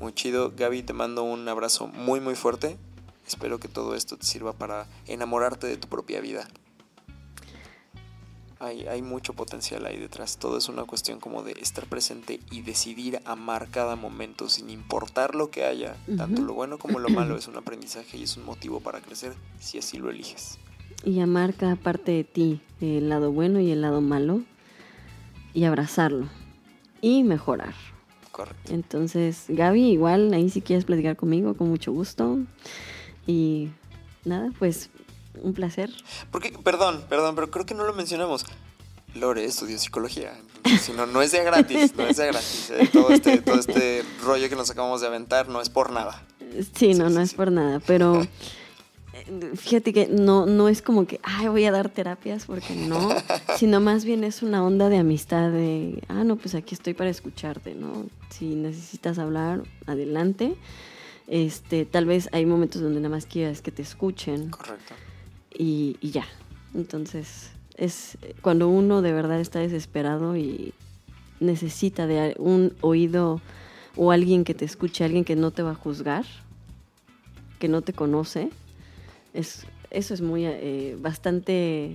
muy 0.00 0.12
chido. 0.12 0.52
Gaby, 0.54 0.82
te 0.82 0.92
mando 0.92 1.22
un 1.22 1.48
abrazo 1.48 1.86
muy 1.86 2.20
muy 2.20 2.34
fuerte. 2.34 2.76
Espero 3.26 3.58
que 3.58 3.68
todo 3.68 3.94
esto 3.94 4.18
te 4.18 4.26
sirva 4.26 4.52
para 4.52 4.86
enamorarte 5.06 5.66
de 5.66 5.78
tu 5.78 5.88
propia 5.88 6.20
vida. 6.20 6.46
Hay, 8.60 8.86
hay 8.86 9.00
mucho 9.00 9.32
potencial 9.32 9.86
ahí 9.86 9.96
detrás. 9.96 10.36
Todo 10.36 10.58
es 10.58 10.68
una 10.68 10.84
cuestión 10.84 11.20
como 11.20 11.42
de 11.42 11.52
estar 11.52 11.86
presente 11.86 12.38
y 12.50 12.60
decidir 12.60 13.22
amar 13.24 13.68
cada 13.70 13.96
momento 13.96 14.50
sin 14.50 14.68
importar 14.68 15.34
lo 15.34 15.50
que 15.50 15.64
haya. 15.64 15.96
Tanto 16.18 16.42
lo 16.42 16.52
bueno 16.52 16.76
como 16.76 16.98
lo 16.98 17.08
malo 17.08 17.34
es 17.38 17.48
un 17.48 17.56
aprendizaje 17.56 18.18
y 18.18 18.24
es 18.24 18.36
un 18.36 18.44
motivo 18.44 18.80
para 18.80 19.00
crecer 19.00 19.32
si 19.58 19.78
así 19.78 19.96
lo 19.96 20.10
eliges. 20.10 20.58
Y 21.02 21.20
amar 21.20 21.54
cada 21.54 21.76
parte 21.76 22.12
de 22.12 22.24
ti, 22.24 22.60
el 22.82 23.08
lado 23.08 23.32
bueno 23.32 23.58
y 23.60 23.70
el 23.70 23.80
lado 23.80 24.02
malo, 24.02 24.42
y 25.58 25.64
abrazarlo. 25.64 26.28
Y 27.00 27.24
mejorar. 27.24 27.74
Correcto. 28.30 28.72
Entonces, 28.72 29.46
Gaby, 29.48 29.90
igual, 29.90 30.32
ahí 30.32 30.50
si 30.50 30.62
quieres 30.62 30.84
platicar 30.84 31.16
conmigo, 31.16 31.54
con 31.54 31.68
mucho 31.68 31.90
gusto. 31.90 32.38
Y 33.26 33.68
nada, 34.24 34.52
pues 34.60 34.88
un 35.42 35.54
placer. 35.54 35.90
Porque, 36.30 36.52
perdón, 36.62 37.02
perdón, 37.08 37.34
pero 37.34 37.50
creo 37.50 37.66
que 37.66 37.74
no 37.74 37.84
lo 37.84 37.92
mencionamos. 37.92 38.46
Lore 39.16 39.44
estudió 39.44 39.76
psicología. 39.78 40.32
Si 40.80 40.92
no, 40.92 41.06
no 41.06 41.22
es 41.22 41.32
de 41.32 41.42
gratis, 41.42 41.92
no 41.96 42.06
es 42.06 42.18
de 42.18 42.26
gratis. 42.28 42.70
¿eh? 42.70 42.88
Todo, 42.92 43.10
este, 43.10 43.38
todo 43.38 43.58
este 43.58 44.04
rollo 44.22 44.48
que 44.48 44.54
nos 44.54 44.70
acabamos 44.70 45.00
de 45.00 45.08
aventar 45.08 45.48
no 45.48 45.60
es 45.60 45.70
por 45.70 45.90
nada. 45.90 46.22
Sí, 46.76 46.94
no, 46.94 47.08
Sí, 47.08 47.14
no 47.14 47.20
sí, 47.20 47.22
es 47.24 47.34
por 47.34 47.50
nada, 47.50 47.80
pero 47.84 48.24
fíjate 49.54 49.92
que 49.92 50.06
no, 50.08 50.46
no 50.46 50.68
es 50.68 50.82
como 50.82 51.06
que, 51.06 51.20
ay, 51.22 51.48
voy 51.48 51.64
a 51.64 51.72
dar 51.72 51.88
terapias, 51.88 52.46
porque 52.46 52.74
no, 52.74 53.08
sino 53.56 53.80
más 53.80 54.04
bien 54.04 54.24
es 54.24 54.42
una 54.42 54.64
onda 54.64 54.88
de 54.88 54.98
amistad 54.98 55.50
de, 55.50 56.02
ah, 56.08 56.24
no, 56.24 56.36
pues 56.36 56.54
aquí 56.54 56.74
estoy 56.74 56.94
para 56.94 57.10
escucharte, 57.10 57.74
¿no? 57.74 58.06
Si 58.30 58.54
necesitas 58.54 59.18
hablar, 59.18 59.62
adelante. 59.86 60.54
Este, 61.26 61.84
tal 61.84 62.06
vez 62.06 62.28
hay 62.32 62.46
momentos 62.46 62.80
donde 62.80 63.00
nada 63.00 63.14
más 63.14 63.26
quieras 63.26 63.60
que 63.60 63.70
te 63.70 63.82
escuchen 63.82 64.50
Correcto. 64.50 64.94
y, 65.56 65.96
y 66.00 66.10
ya. 66.10 66.24
Entonces, 66.74 67.50
es 67.74 68.18
cuando 68.42 68.68
uno 68.68 69.02
de 69.02 69.12
verdad 69.12 69.40
está 69.40 69.58
desesperado 69.60 70.36
y 70.36 70.72
necesita 71.40 72.06
de 72.06 72.34
un 72.38 72.74
oído 72.80 73.40
o 73.96 74.12
alguien 74.12 74.44
que 74.44 74.54
te 74.54 74.64
escuche, 74.64 75.04
alguien 75.04 75.24
que 75.24 75.36
no 75.36 75.50
te 75.50 75.62
va 75.62 75.72
a 75.72 75.74
juzgar, 75.74 76.24
que 77.58 77.68
no 77.68 77.82
te 77.82 77.92
conoce, 77.92 78.50
es, 79.34 79.66
eso 79.90 80.14
es 80.14 80.20
muy, 80.20 80.44
eh, 80.46 80.96
bastante, 81.00 81.92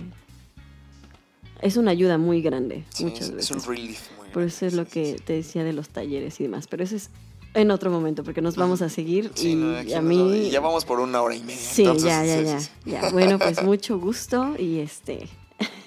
es 1.60 1.76
una 1.76 1.90
ayuda 1.92 2.18
muy 2.18 2.42
grande 2.42 2.84
Sí, 2.90 3.04
muchas 3.04 3.22
es, 3.22 3.28
es 3.28 3.34
veces. 3.36 3.50
un 3.68 3.74
relief 3.74 4.00
muy 4.18 4.28
Por 4.30 4.42
eso 4.42 4.66
es 4.66 4.74
lo 4.74 4.84
sí, 4.84 4.90
que 4.90 5.18
sí, 5.18 5.24
te 5.24 5.32
decía 5.34 5.64
de 5.64 5.72
los 5.72 5.88
talleres 5.88 6.38
y 6.40 6.44
demás, 6.44 6.66
pero 6.66 6.84
eso 6.84 6.96
es 6.96 7.10
en 7.54 7.70
otro 7.70 7.88
momento, 7.90 8.24
porque 8.24 8.40
nos 8.40 8.56
vamos 8.56 8.82
a 8.82 8.88
seguir 8.88 9.30
y 9.40 9.54
no, 9.54 9.76
a 9.76 10.00
mí... 10.02 10.16
no, 10.16 10.34
y 10.34 10.50
ya 10.50 10.58
vamos 10.60 10.84
por 10.84 10.98
una 10.98 11.22
hora 11.22 11.36
y 11.36 11.40
media. 11.40 11.56
Sí, 11.56 11.82
entonces, 11.82 12.04
ya, 12.08 12.24
ya, 12.24 12.42
ya, 12.42 12.58
ya. 12.84 13.10
Bueno, 13.10 13.38
pues 13.38 13.62
mucho 13.62 13.98
gusto 14.00 14.56
y 14.58 14.80
este 14.80 15.28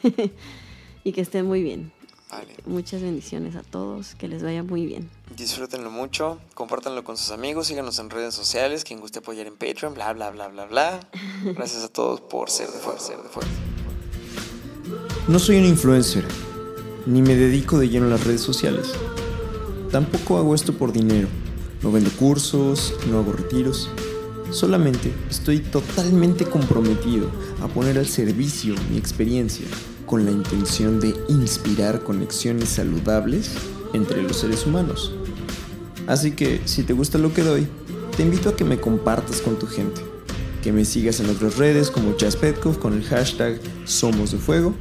y 1.03 1.11
que 1.11 1.19
estén 1.21 1.45
muy 1.45 1.61
bien. 1.63 1.91
Vale. 2.29 2.55
Muchas 2.65 3.01
bendiciones 3.01 3.55
a 3.55 3.63
todos, 3.63 4.15
que 4.15 4.27
les 4.27 4.43
vaya 4.43 4.61
muy 4.61 4.85
bien. 4.85 5.09
Disfrútenlo 5.35 5.89
mucho, 5.89 6.39
compártanlo 6.55 7.03
con 7.03 7.15
sus 7.15 7.31
amigos, 7.31 7.67
síganos 7.67 7.99
en 7.99 8.09
redes 8.09 8.35
sociales, 8.35 8.83
quien 8.83 8.99
guste 8.99 9.19
apoyar 9.19 9.47
en 9.47 9.55
Patreon, 9.55 9.93
bla, 9.93 10.11
bla, 10.11 10.29
bla, 10.31 10.49
bla, 10.49 10.65
bla. 10.65 10.99
Gracias 11.55 11.83
a 11.83 11.87
todos 11.87 12.19
por 12.19 12.49
ser 12.49 12.67
de 12.67 12.79
fuerza, 12.79 13.07
ser 13.07 13.17
de 13.23 13.29
fuerza. 13.29 13.51
No 15.29 15.39
soy 15.39 15.57
un 15.57 15.65
influencer, 15.65 16.25
ni 17.05 17.21
me 17.21 17.35
dedico 17.35 17.77
de 17.79 17.87
lleno 17.87 18.07
a 18.07 18.09
las 18.09 18.25
redes 18.25 18.41
sociales. 18.41 18.91
Tampoco 19.91 20.37
hago 20.37 20.53
esto 20.53 20.73
por 20.77 20.91
dinero. 20.91 21.29
No 21.81 21.91
vendo 21.91 22.09
cursos, 22.11 22.93
no 23.09 23.19
hago 23.19 23.31
retiros. 23.31 23.89
Solamente 24.51 25.13
estoy 25.29 25.59
totalmente 25.59 26.45
comprometido 26.45 27.29
a 27.61 27.67
poner 27.67 27.97
al 27.97 28.07
servicio 28.07 28.75
mi 28.89 28.97
experiencia 28.97 29.67
con 30.07 30.25
la 30.25 30.31
intención 30.31 30.99
de 30.99 31.15
inspirar 31.27 32.01
conexiones 32.01 32.69
saludables 32.69 33.51
entre 33.93 34.23
los 34.23 34.37
seres 34.37 34.65
humanos. 34.65 35.13
Así 36.07 36.31
que 36.31 36.61
si 36.65 36.81
te 36.81 36.93
gusta 36.93 37.19
lo 37.19 37.33
que 37.33 37.43
doy, 37.43 37.67
te 38.15 38.23
invito 38.23 38.49
a 38.49 38.55
que 38.55 38.63
me 38.63 38.79
compartas 38.79 39.41
con 39.41 39.59
tu 39.59 39.67
gente, 39.67 40.01
que 40.63 40.71
me 40.71 40.85
sigas 40.85 41.19
en 41.19 41.29
otras 41.29 41.57
redes 41.57 41.91
como 41.91 42.15
Chas 42.15 42.35
Petkov 42.35 42.79
con 42.79 42.93
el 42.93 43.03
hashtag 43.03 43.59
Somos 43.85 44.31
de 44.31 44.39
Fuego 44.39 44.73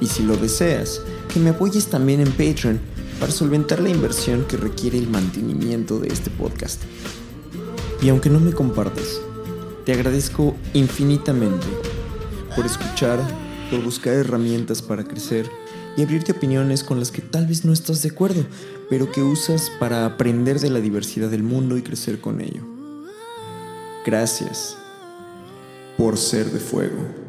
y 0.00 0.06
si 0.06 0.22
lo 0.22 0.36
deseas, 0.36 1.00
que 1.32 1.40
me 1.40 1.50
apoyes 1.50 1.86
también 1.86 2.20
en 2.20 2.30
Patreon 2.30 2.78
para 3.18 3.32
solventar 3.32 3.80
la 3.80 3.88
inversión 3.88 4.44
que 4.44 4.56
requiere 4.56 4.98
el 4.98 5.08
mantenimiento 5.08 5.98
de 5.98 6.08
este 6.08 6.30
podcast. 6.30 6.82
Y 8.02 8.10
aunque 8.10 8.28
no 8.28 8.40
me 8.40 8.52
compartas, 8.52 9.20
te 9.86 9.92
agradezco 9.92 10.54
infinitamente 10.74 11.66
por 12.54 12.66
escuchar, 12.66 13.18
por 13.70 13.82
buscar 13.82 14.14
herramientas 14.14 14.82
para 14.82 15.04
crecer 15.04 15.50
y 15.96 16.02
abrirte 16.02 16.32
opiniones 16.32 16.84
con 16.84 16.98
las 16.98 17.10
que 17.10 17.22
tal 17.22 17.46
vez 17.46 17.64
no 17.64 17.72
estás 17.72 18.02
de 18.02 18.10
acuerdo, 18.10 18.44
pero 18.90 19.10
que 19.10 19.22
usas 19.22 19.70
para 19.80 20.04
aprender 20.04 20.60
de 20.60 20.70
la 20.70 20.80
diversidad 20.80 21.30
del 21.30 21.42
mundo 21.42 21.76
y 21.76 21.82
crecer 21.82 22.20
con 22.20 22.40
ello. 22.40 22.62
Gracias 24.04 24.76
por 25.96 26.16
ser 26.18 26.50
de 26.50 26.60
fuego. 26.60 27.25